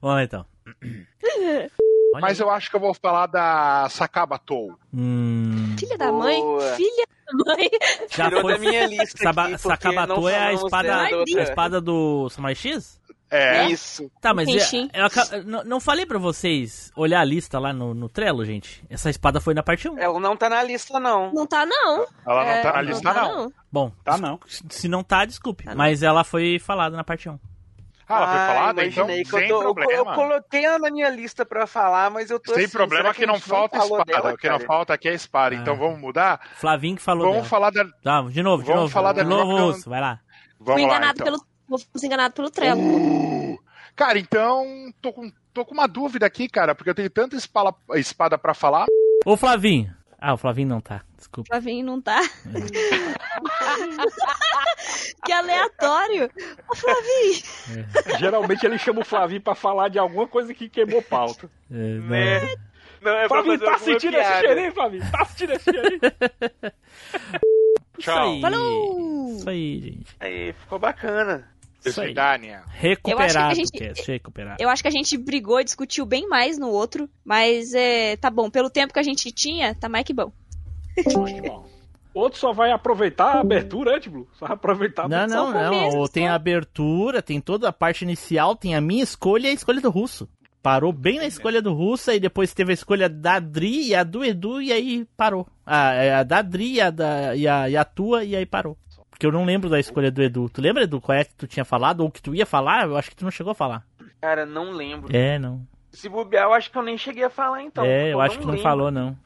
Vamos 0.00 0.16
lá, 0.16 0.22
então. 0.24 0.46
Olha 2.14 2.20
Mas 2.20 2.40
aí. 2.40 2.46
eu 2.46 2.50
acho 2.50 2.70
que 2.70 2.76
eu 2.76 2.80
vou 2.80 2.94
falar 2.94 3.26
da 3.26 3.88
Sakabatou. 3.90 4.76
Hum, 4.92 5.74
Filha 5.78 5.98
da 5.98 6.12
mãe, 6.12 6.40
Boa. 6.40 6.60
filha 6.76 7.06
da 7.26 7.44
mãe. 7.54 7.70
já 8.10 8.24
tirou 8.26 8.42
foi. 8.42 8.52
da 8.52 8.58
minha 8.58 8.86
lista 8.86 9.18
Saba- 9.22 9.58
Sakabato 9.58 10.14
não 10.14 10.28
é 10.28 10.38
a 10.38 10.52
espada, 10.52 10.96
a 11.02 11.42
espada 11.42 11.80
do 11.80 12.28
Samurai 12.30 12.54
X? 12.54 13.00
É. 13.30 13.66
Isso. 13.68 14.08
Tá, 14.20 14.32
mas 14.32 14.46
Kenshin. 14.46 14.88
eu, 14.94 15.38
eu 15.38 15.44
não, 15.44 15.64
não 15.64 15.80
falei 15.80 16.06
pra 16.06 16.18
vocês 16.18 16.92
olhar 16.94 17.20
a 17.20 17.24
lista 17.24 17.58
lá 17.58 17.72
no, 17.72 17.92
no 17.92 18.08
Trello, 18.08 18.44
gente? 18.44 18.84
Essa 18.88 19.10
espada 19.10 19.40
foi 19.40 19.54
na 19.54 19.62
parte 19.62 19.88
1. 19.88 19.98
Ela 19.98 20.20
não 20.20 20.36
tá 20.36 20.48
na 20.48 20.62
lista, 20.62 21.00
não. 21.00 21.32
Não 21.32 21.46
tá, 21.46 21.66
não. 21.66 22.06
Ela 22.26 22.44
não 22.44 22.50
É, 22.50 22.62
tá 22.62 22.72
na 22.74 22.82
lista, 22.82 23.12
tá, 23.12 23.22
não. 23.22 23.52
Bom, 23.72 23.90
Tá, 24.04 24.16
não. 24.18 24.38
se 24.68 24.86
não 24.88 25.02
tá, 25.02 25.24
desculpe. 25.24 25.64
Tá 25.64 25.70
não. 25.70 25.78
Mas 25.78 26.02
ela 26.02 26.22
foi 26.22 26.58
falada 26.60 26.96
na 26.96 27.02
parte 27.02 27.28
1. 27.28 27.38
Ah, 28.06 28.16
ela 28.18 28.26
foi 28.26 28.38
Ah, 28.38 28.46
falada? 28.54 28.84
Então, 28.84 29.04
imaginei 29.04 29.24
que 29.24 29.34
eu 29.34 29.38
sem 29.40 29.48
tô- 29.48 29.60
problema. 29.60 29.92
Eu, 29.92 30.04
coloquei 30.04 30.64
ela 30.64 30.78
na 30.78 30.90
minha 30.90 31.08
lista 31.08 31.44
pra 31.46 31.66
falar, 31.66 32.10
mas 32.10 32.30
eu 32.30 32.38
tô 32.38 32.52
Sem 32.54 32.64
assim, 32.64 32.72
problema 32.72 33.02
será 33.04 33.14
que 33.14 33.26
não 33.26 33.40
falta 33.40 33.78
espada. 33.78 34.04
dela, 34.04 34.32
o 34.34 34.36
que 34.36 34.48
não 34.48 34.60
falta 34.60 34.92
aqui 34.94 35.08
é 35.08 35.14
espada. 35.14 35.56
Ah. 35.56 35.58
Então 35.58 35.74
vamos 35.74 35.98
mudar? 35.98 36.38
Flavinho 36.56 36.96
que 36.96 37.02
falou 37.02 37.22
Vamos 37.22 37.36
dela. 37.38 37.48
falar 37.48 37.70
da. 37.70 37.84
Tá, 38.02 38.20
de 38.28 38.42
novo, 38.42 38.62
de 38.62 38.66
Vamos 38.68 38.82
novo. 38.82 38.92
falar 38.92 39.12
de 39.12 39.22
da 39.22 39.24
novo, 39.24 39.52
Dragon- 39.54 39.66
Russo, 39.72 39.88
vai 39.90 40.00
lá. 40.02 40.20
Vamos 40.60 40.80
Fui 40.82 40.82
lá, 40.82 40.96
enganado 40.96 41.12
então. 41.14 41.24
pelo. 41.24 41.53
Fui 41.68 42.06
enganado 42.06 42.34
pelo 42.34 42.50
Trello. 42.50 42.80
Uh, 42.80 43.58
Cara, 43.96 44.18
então 44.18 44.92
tô 45.00 45.12
com, 45.12 45.30
tô 45.52 45.64
com 45.64 45.72
uma 45.72 45.86
dúvida 45.86 46.26
aqui, 46.26 46.48
cara, 46.48 46.74
porque 46.74 46.90
eu 46.90 46.94
tenho 46.94 47.08
tanta 47.08 47.36
espada, 47.36 47.74
espada 47.94 48.36
para 48.36 48.52
falar. 48.52 48.86
Ô, 49.24 49.36
Flavinho. 49.36 49.94
Ah, 50.18 50.34
o 50.34 50.36
Flavinho 50.36 50.68
não 50.68 50.80
tá. 50.80 51.02
Desculpa. 51.16 51.48
Flavinho 51.48 51.86
não 51.86 52.00
tá. 52.00 52.20
que 55.24 55.32
aleatório. 55.32 56.28
Ô, 56.68 56.74
Flavinho. 56.74 57.88
Geralmente 58.18 58.66
ele 58.66 58.78
chama 58.78 59.02
o 59.02 59.04
Flavinho 59.04 59.42
pra 59.42 59.54
falar 59.54 59.88
de 59.88 59.98
alguma 59.98 60.26
coisa 60.26 60.52
que 60.52 60.68
queimou 60.68 61.02
pauta. 61.02 61.48
É, 61.70 61.74
não. 61.74 62.08
Né? 62.08 62.54
Não, 63.00 63.12
é 63.12 63.28
Flavinho, 63.28 63.58
tá 63.60 63.78
sentindo 63.78 64.16
esse 64.16 64.28
piada. 64.28 64.46
cheirinho, 64.46 64.72
Flavinho? 64.72 65.10
Tá 65.10 65.24
sentindo 65.26 65.52
esse 65.52 65.70
cheirinho? 65.70 66.00
Isso 67.96 68.10
aí. 68.10 68.40
Falou! 68.40 69.36
Isso 69.36 69.48
aí, 69.50 69.80
gente. 69.80 70.16
Aí, 70.18 70.52
ficou 70.54 70.78
bacana. 70.78 71.53
Dania. 72.14 72.62
Recuperado, 72.68 73.52
a 73.52 73.54
gente- 73.54 74.02
recuperado. 74.06 74.62
Eu 74.62 74.68
acho 74.68 74.82
que 74.82 74.88
a 74.88 74.92
gente 74.92 75.16
brigou 75.16 75.60
e 75.60 75.64
discutiu 75.64 76.04
bem 76.06 76.28
mais 76.28 76.58
no 76.58 76.68
outro, 76.70 77.08
mas 77.24 77.72
é, 77.74 78.16
tá 78.16 78.30
bom. 78.30 78.50
Pelo 78.50 78.70
tempo 78.70 78.92
que 78.92 78.98
a 79.00 79.04
gente 79.04 79.30
tinha, 79.32 79.74
tá 79.74 79.88
mais 79.88 80.04
que 80.04 80.12
bom. 80.14 80.32
Outro 82.14 82.38
só 82.38 82.52
vai 82.52 82.70
aproveitar 82.70 83.32
a 83.34 83.40
abertura, 83.40 83.96
antes, 83.96 84.06
Blue. 84.10 84.28
Só 84.38 84.46
vai 84.46 84.54
aproveitar. 84.54 85.08
Não, 85.08 85.28
só 85.28 85.34
não, 85.34 85.52
não. 85.52 85.70
começo, 85.72 85.96
Ou 85.96 86.08
Tem 86.08 86.26
só. 86.26 86.30
a 86.30 86.34
abertura, 86.36 87.20
tem 87.20 87.40
toda 87.40 87.68
a 87.68 87.72
parte 87.72 88.02
inicial, 88.04 88.54
tem 88.54 88.76
a 88.76 88.80
minha 88.80 89.02
escolha 89.02 89.48
e 89.48 89.50
a 89.50 89.52
escolha 89.52 89.80
do 89.80 89.90
Russo. 89.90 90.28
Parou 90.62 90.92
bem 90.92 91.18
na 91.18 91.26
escolha 91.26 91.60
do 91.60 91.74
Russo, 91.74 92.10
aí 92.10 92.20
depois 92.20 92.54
teve 92.54 92.70
a 92.70 92.74
escolha 92.74 93.08
da 93.08 93.38
Dri 93.40 93.88
e 93.88 93.94
a 93.94 94.02
do 94.04 94.24
Edu, 94.24 94.62
e 94.62 94.72
aí 94.72 95.04
parou. 95.16 95.46
Ah, 95.66 95.92
é 95.92 96.14
a 96.14 96.22
da 96.22 96.40
Dri 96.40 96.74
e 96.74 96.80
a, 96.80 96.88
da, 96.90 97.34
e, 97.36 97.46
a, 97.48 97.68
e 97.68 97.76
a 97.76 97.84
tua, 97.84 98.24
e 98.24 98.34
aí 98.36 98.46
parou. 98.46 98.78
Porque 99.14 99.26
eu 99.26 99.30
não 99.30 99.44
lembro 99.44 99.70
da 99.70 99.78
escolha 99.78 100.10
do 100.10 100.20
Edu. 100.20 100.48
Tu 100.48 100.60
lembra, 100.60 100.82
Edu, 100.82 101.00
qual 101.00 101.16
é 101.16 101.24
que 101.24 101.32
tu 101.36 101.46
tinha 101.46 101.64
falado, 101.64 102.00
ou 102.00 102.10
que 102.10 102.20
tu 102.20 102.34
ia 102.34 102.44
falar? 102.44 102.84
Eu 102.84 102.96
acho 102.96 103.10
que 103.10 103.16
tu 103.16 103.22
não 103.22 103.30
chegou 103.30 103.52
a 103.52 103.54
falar. 103.54 103.86
Cara, 104.20 104.44
não 104.44 104.72
lembro. 104.72 105.14
É, 105.14 105.38
não. 105.38 105.64
Se 105.92 106.08
bobear, 106.08 106.46
eu 106.46 106.52
acho 106.52 106.68
que 106.68 106.76
eu 106.76 106.82
nem 106.82 106.98
cheguei 106.98 107.22
a 107.22 107.30
falar 107.30 107.62
então. 107.62 107.84
é, 107.84 108.12
eu 108.12 108.20
acho 108.20 108.36
que 108.40 108.44
não 108.44 108.54
lembro. 108.54 108.64
falou, 108.64 108.90
não. 108.90 109.16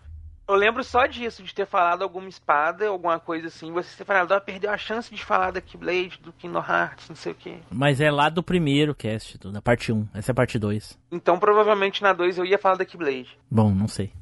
Eu 0.47 0.55
lembro 0.55 0.85
só 0.85 1.07
disso, 1.07 1.43
de 1.43 1.55
ter 1.55 1.67
falado 1.67 2.03
alguma 2.03 2.29
espada, 2.29 2.87
alguma 2.87 3.19
coisa 3.19 3.47
assim. 3.47 3.73
Você 3.73 3.97
ter 3.97 4.05
falado, 4.05 4.33
ah, 4.33 4.41
perdeu 4.41 4.71
a 4.71 4.77
chance 4.77 5.15
de 5.15 5.25
falar 5.25 5.51
da 5.51 5.63
Keyblade, 5.63 6.21
do 6.23 6.33
Kingdom 6.35 6.63
Hearts, 6.67 7.09
não 7.09 7.17
sei 7.17 7.33
o 7.33 7.35
quê. 7.35 7.57
Mas 7.71 7.99
é 7.99 8.11
lá 8.11 8.29
do 8.29 8.43
primeiro 8.43 8.95
cast, 8.95 9.39
da 9.39 9.63
parte 9.63 9.91
1. 9.91 10.07
Essa 10.13 10.31
é 10.31 10.33
a 10.33 10.35
parte 10.35 10.59
2. 10.59 10.99
Então 11.13 11.39
provavelmente 11.39 12.03
na 12.03 12.13
2 12.13 12.37
eu 12.37 12.45
ia 12.45 12.59
falar 12.59 12.77
da 12.77 12.85
Keyblade. 12.85 13.39
Bom, 13.51 13.71
não 13.71 13.89
sei. 13.89 14.13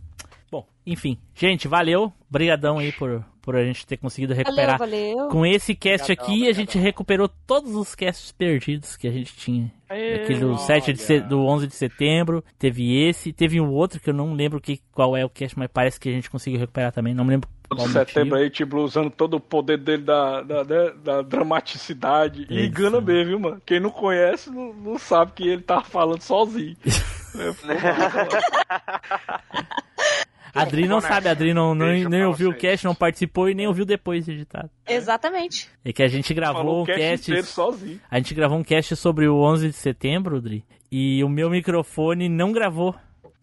Bom, 0.48 0.64
enfim. 0.86 1.18
Gente, 1.34 1.66
valeu. 1.66 2.12
Brigadão 2.30 2.78
aí 2.78 2.92
por, 2.92 3.24
por 3.46 3.54
a 3.54 3.64
gente 3.64 3.86
ter 3.86 3.96
conseguido 3.96 4.34
recuperar. 4.34 4.76
valeu. 4.76 5.28
Com 5.28 5.46
esse 5.46 5.72
cast 5.72 6.02
Obrigadão, 6.12 6.34
aqui, 6.34 6.48
a 6.48 6.52
gente 6.52 6.76
recuperou 6.78 7.28
todos 7.46 7.76
os 7.76 7.94
casts 7.94 8.32
perdidos 8.32 8.96
que 8.96 9.06
a 9.06 9.10
gente 9.12 9.36
tinha. 9.36 9.72
Aê, 9.88 10.14
Aquele 10.16 10.40
do, 10.40 10.58
7 10.58 10.92
de 10.92 11.00
se- 11.00 11.20
do 11.20 11.46
11 11.46 11.68
de 11.68 11.74
setembro. 11.76 12.42
Teve 12.58 13.08
esse. 13.08 13.32
Teve 13.32 13.60
um 13.60 13.70
outro 13.72 14.00
que 14.00 14.10
eu 14.10 14.14
não 14.14 14.34
lembro 14.34 14.60
que, 14.60 14.80
qual 14.90 15.16
é 15.16 15.24
o 15.24 15.30
cast, 15.30 15.56
mas 15.56 15.70
parece 15.72 16.00
que 16.00 16.08
a 16.08 16.12
gente 16.12 16.28
conseguiu 16.28 16.58
recuperar 16.58 16.90
também. 16.90 17.14
Não 17.14 17.22
me 17.24 17.30
lembro 17.30 17.48
de 17.48 17.68
qual 17.76 17.88
setembro 17.88 18.36
aí, 18.36 18.50
T-Blue 18.50 18.82
usando 18.82 19.10
todo 19.10 19.34
o 19.34 19.40
poder 19.40 19.78
dele 19.78 20.02
da, 20.02 20.42
da, 20.42 20.64
né, 20.64 20.92
da 21.04 21.22
dramaticidade. 21.22 22.48
E 22.50 22.66
engana 22.66 23.00
mesmo, 23.00 23.28
viu, 23.30 23.38
mano? 23.38 23.62
Quem 23.64 23.78
não 23.78 23.90
conhece 23.90 24.50
não, 24.50 24.72
não 24.74 24.98
sabe 24.98 25.30
que 25.36 25.46
ele 25.46 25.62
tá 25.62 25.80
falando 25.82 26.20
sozinho. 26.22 26.76
É, 27.38 27.52
Adri 30.62 30.86
não 30.86 31.00
sabe, 31.00 31.28
a 31.28 31.32
Adri 31.32 31.52
não, 31.52 31.74
não, 31.74 31.86
nem 31.86 32.24
ouviu 32.24 32.48
o 32.48 32.52
vocês. 32.52 32.62
cast, 32.62 32.84
não 32.86 32.94
participou 32.94 33.48
e 33.48 33.54
nem 33.54 33.66
ouviu 33.66 33.84
depois 33.84 34.24
de 34.24 34.32
editado. 34.32 34.70
Exatamente. 34.86 35.68
É 35.84 35.92
que 35.92 36.02
a 36.02 36.08
gente 36.08 36.32
gravou 36.34 36.62
Falou 36.62 36.78
um 36.80 36.82
o 36.82 36.86
cast 36.86 37.32
cast. 37.32 38.00
A 38.10 38.16
gente 38.18 38.34
gravou 38.34 38.58
um 38.58 38.64
cast 38.64 38.96
sobre 38.96 39.28
o 39.28 39.36
11 39.40 39.68
de 39.68 39.74
setembro, 39.74 40.40
Dri, 40.40 40.64
e 40.90 41.22
o 41.22 41.28
meu 41.28 41.50
microfone 41.50 42.28
não 42.28 42.52
gravou. 42.52 42.94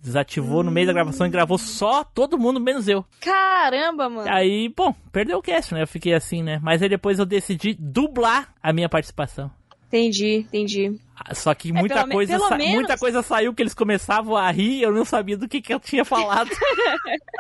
Desativou 0.02 0.64
no 0.64 0.70
meio 0.70 0.86
da 0.86 0.92
gravação 0.92 1.26
e 1.26 1.30
gravou 1.30 1.58
só 1.58 2.04
todo 2.04 2.38
mundo, 2.38 2.60
menos 2.60 2.90
eu. 2.90 3.06
Caramba, 3.22 4.10
mano. 4.10 4.30
Aí, 4.30 4.68
bom, 4.76 4.94
perdeu 5.14 5.38
o 5.38 5.42
cast, 5.42 5.74
né? 5.74 5.82
Eu 5.82 5.88
fiquei 5.88 6.14
assim, 6.14 6.44
né? 6.44 6.60
Mas 6.62 6.82
aí 6.82 6.90
depois 6.90 7.20
eu 7.20 7.26
decidi 7.26 7.74
dublar 7.80 8.54
a 8.62 8.74
minha 8.74 8.90
participação. 8.90 9.50
Entendi, 9.88 10.38
entendi. 10.40 11.00
Só 11.34 11.54
que 11.54 11.70
É, 11.70 11.74
muita, 11.74 12.06
me- 12.06 12.14
coisa, 12.14 12.38
sa- 12.40 12.58
menos- 12.58 12.74
muita 12.76 12.98
coisa 12.98 13.22
saiu 13.22 13.54
que 13.54 13.62
eles 13.64 13.74
começavam 13.74 14.36
a 14.36 14.50
rir 14.52 14.80
e 14.80 14.84
eu 14.84 14.92
não 14.92 15.06
sabia 15.06 15.38
do 15.38 15.48
que, 15.48 15.62
que 15.62 15.74
eu 15.74 15.80
tinha 15.80 16.04
falado. 16.04 16.50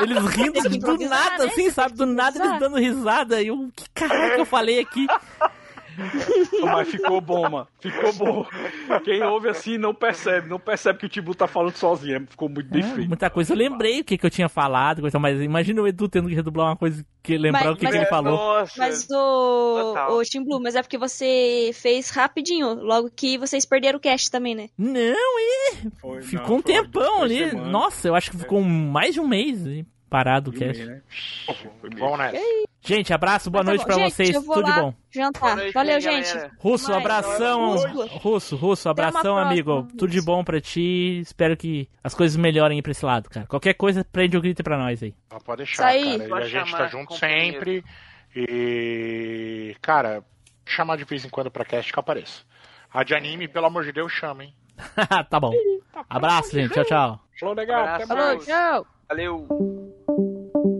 eles 0.00 0.24
rindo 0.26 0.60
do 0.78 0.98
nada, 1.08 1.44
né? 1.44 1.50
assim, 1.50 1.70
sabe? 1.70 1.94
Do 1.94 2.06
nada 2.06 2.42
eles 2.44 2.58
dando 2.58 2.76
risada. 2.76 3.42
E 3.42 3.48
eu, 3.48 3.70
que 3.74 3.84
caralho 3.94 4.34
que 4.34 4.40
eu 4.40 4.46
falei 4.46 4.80
aqui? 4.80 5.06
Mas 6.62 6.88
ficou 6.88 7.20
bom, 7.20 7.48
mano. 7.48 7.68
Ficou 7.80 8.12
bom. 8.14 8.46
Quem 9.04 9.22
ouve 9.22 9.48
assim 9.48 9.78
não 9.78 9.94
percebe. 9.94 10.48
Não 10.48 10.58
percebe 10.58 10.98
que 10.98 11.06
o 11.06 11.08
Tibu 11.08 11.34
tá 11.34 11.46
falando 11.46 11.74
sozinho. 11.76 12.16
é, 12.16 12.20
Ficou 12.20 12.48
muito 12.48 12.68
bem 12.70 12.82
É, 12.82 12.94
feito. 12.94 13.08
muita 13.08 13.30
coisa 13.30 13.52
eu 13.52 13.56
lembrei 13.56 14.00
o 14.00 14.04
que, 14.04 14.16
que 14.18 14.26
eu 14.26 14.30
tinha 14.30 14.48
falado, 14.48 15.00
coisa, 15.00 15.18
mas 15.18 15.40
imagina 15.40 15.80
o 15.82 15.86
Edu 15.88 16.08
tendo 16.08 16.28
que 16.28 16.34
redublar 16.34 16.68
uma 16.68 16.76
coisa 16.76 17.04
que 17.22 17.36
lembrar 17.38 17.64
Mas- 17.64 17.72
o 17.74 17.76
que, 17.76 17.84
mas- 17.84 17.92
que 17.94 17.98
ele 18.00 18.06
falou. 18.06 18.32
Nossa, 18.36 18.74
Mas 18.78 19.04
o, 19.10 19.78
Total. 19.94 20.12
o 20.16 20.22
Team 20.22 20.44
Blue, 20.44 20.60
mas 20.60 20.74
é 20.74 20.82
porque 20.82 20.98
você 20.98 21.70
fez 21.74 22.10
rapidinho, 22.10 22.74
logo 22.74 23.10
que 23.14 23.36
vocês 23.38 23.64
perderam 23.66 23.98
o 23.98 24.00
cast 24.00 24.30
também, 24.30 24.54
né? 24.54 24.68
Não, 24.78 24.94
é. 25.38 25.90
Foi, 26.00 26.22
Ficou 26.22 26.58
um 26.58 26.62
foi 26.62 26.72
tempão 26.74 27.22
ali. 27.22 27.48
semanas. 27.50 27.70
Nossa, 27.72 28.08
eu 28.08 28.14
acho 28.14 28.30
que 28.30 28.38
ficou 28.38 28.62
mais 28.62 29.14
de 29.14 29.20
um 29.20 29.28
mês 29.28 29.60
parado 30.08 30.50
o 30.50 30.54
E 30.54 30.56
um 30.56 30.58
cast. 30.58 30.84
né? 30.84 31.02
Foi 31.80 31.90
Bom, 31.90 32.16
né? 32.16 32.32
Gente, 32.82 33.12
abraço, 33.12 33.50
boa 33.50 33.62
Mas 33.62 33.82
tá 33.82 33.86
noite 33.88 34.00
Gente, 34.02 34.14
vocês. 34.14 34.34
eu 34.34 34.42
vou 34.42 34.54
Tudo 34.54 34.72
de 34.72 34.80
bom. 34.80 34.94
Jantar. 35.10 35.56
Noite 35.56 35.72
Valeu, 35.74 35.94
aí, 35.96 36.00
gente. 36.00 36.32
galera. 36.32 36.52
Russo, 36.58 36.92
abração. 36.92 37.76
Russo. 38.22 38.56
Russo, 38.56 38.88
abração, 38.88 39.36
amigo. 39.36 39.86
Tudo 39.98 40.08
de 40.08 40.22
bom 40.22 40.42
pra 40.42 40.60
ti. 40.60 41.20
Espero 41.20 41.56
que 41.56 41.88
as 42.02 42.14
coisas 42.14 42.36
melhorem 42.36 42.80
pra 42.80 42.92
esse 42.92 43.04
lado, 43.04 43.28
cara. 43.28 43.46
Qualquer 43.46 43.74
coisa, 43.74 44.02
prende 44.04 44.36
o 44.36 44.40
grito 44.40 44.62
pra 44.62 44.78
nós 44.78 45.02
aí. 45.02 45.14
Ah, 45.30 45.38
Pode 45.38 45.58
deixar, 45.58 45.88
aí. 45.88 46.12
cara. 46.18 46.24
E 46.24 46.28
Pode 46.28 46.42
a 46.44 46.48
gente 46.48 46.60
tá 46.70 46.76
chamar 46.78 46.88
junto 46.88 47.14
sempre. 47.16 47.84
E, 48.34 49.76
cara, 49.82 50.24
chamar 50.64 50.96
de 50.96 51.04
vez 51.04 51.24
em 51.24 51.28
quando 51.28 51.50
pra 51.50 51.64
cast 51.66 51.92
que 51.92 51.98
eu 51.98 52.00
apareço. 52.00 52.46
A 52.92 53.04
de 53.04 53.14
anime, 53.14 53.46
pelo 53.46 53.66
amor 53.66 53.84
de 53.84 53.92
Deus, 53.92 54.10
chama, 54.10 54.44
hein? 54.44 54.54
tá 55.28 55.38
bom. 55.38 55.52
Abraço, 56.08 56.52
gente. 56.52 56.72
Tchau, 56.72 56.84
tchau. 56.84 57.20
Falou 57.38 57.54
legal. 57.54 57.84
Até 57.84 58.06
mais. 58.06 58.08
Falou, 58.08 58.38
tchau. 58.38 58.86
Valeu. 59.08 60.79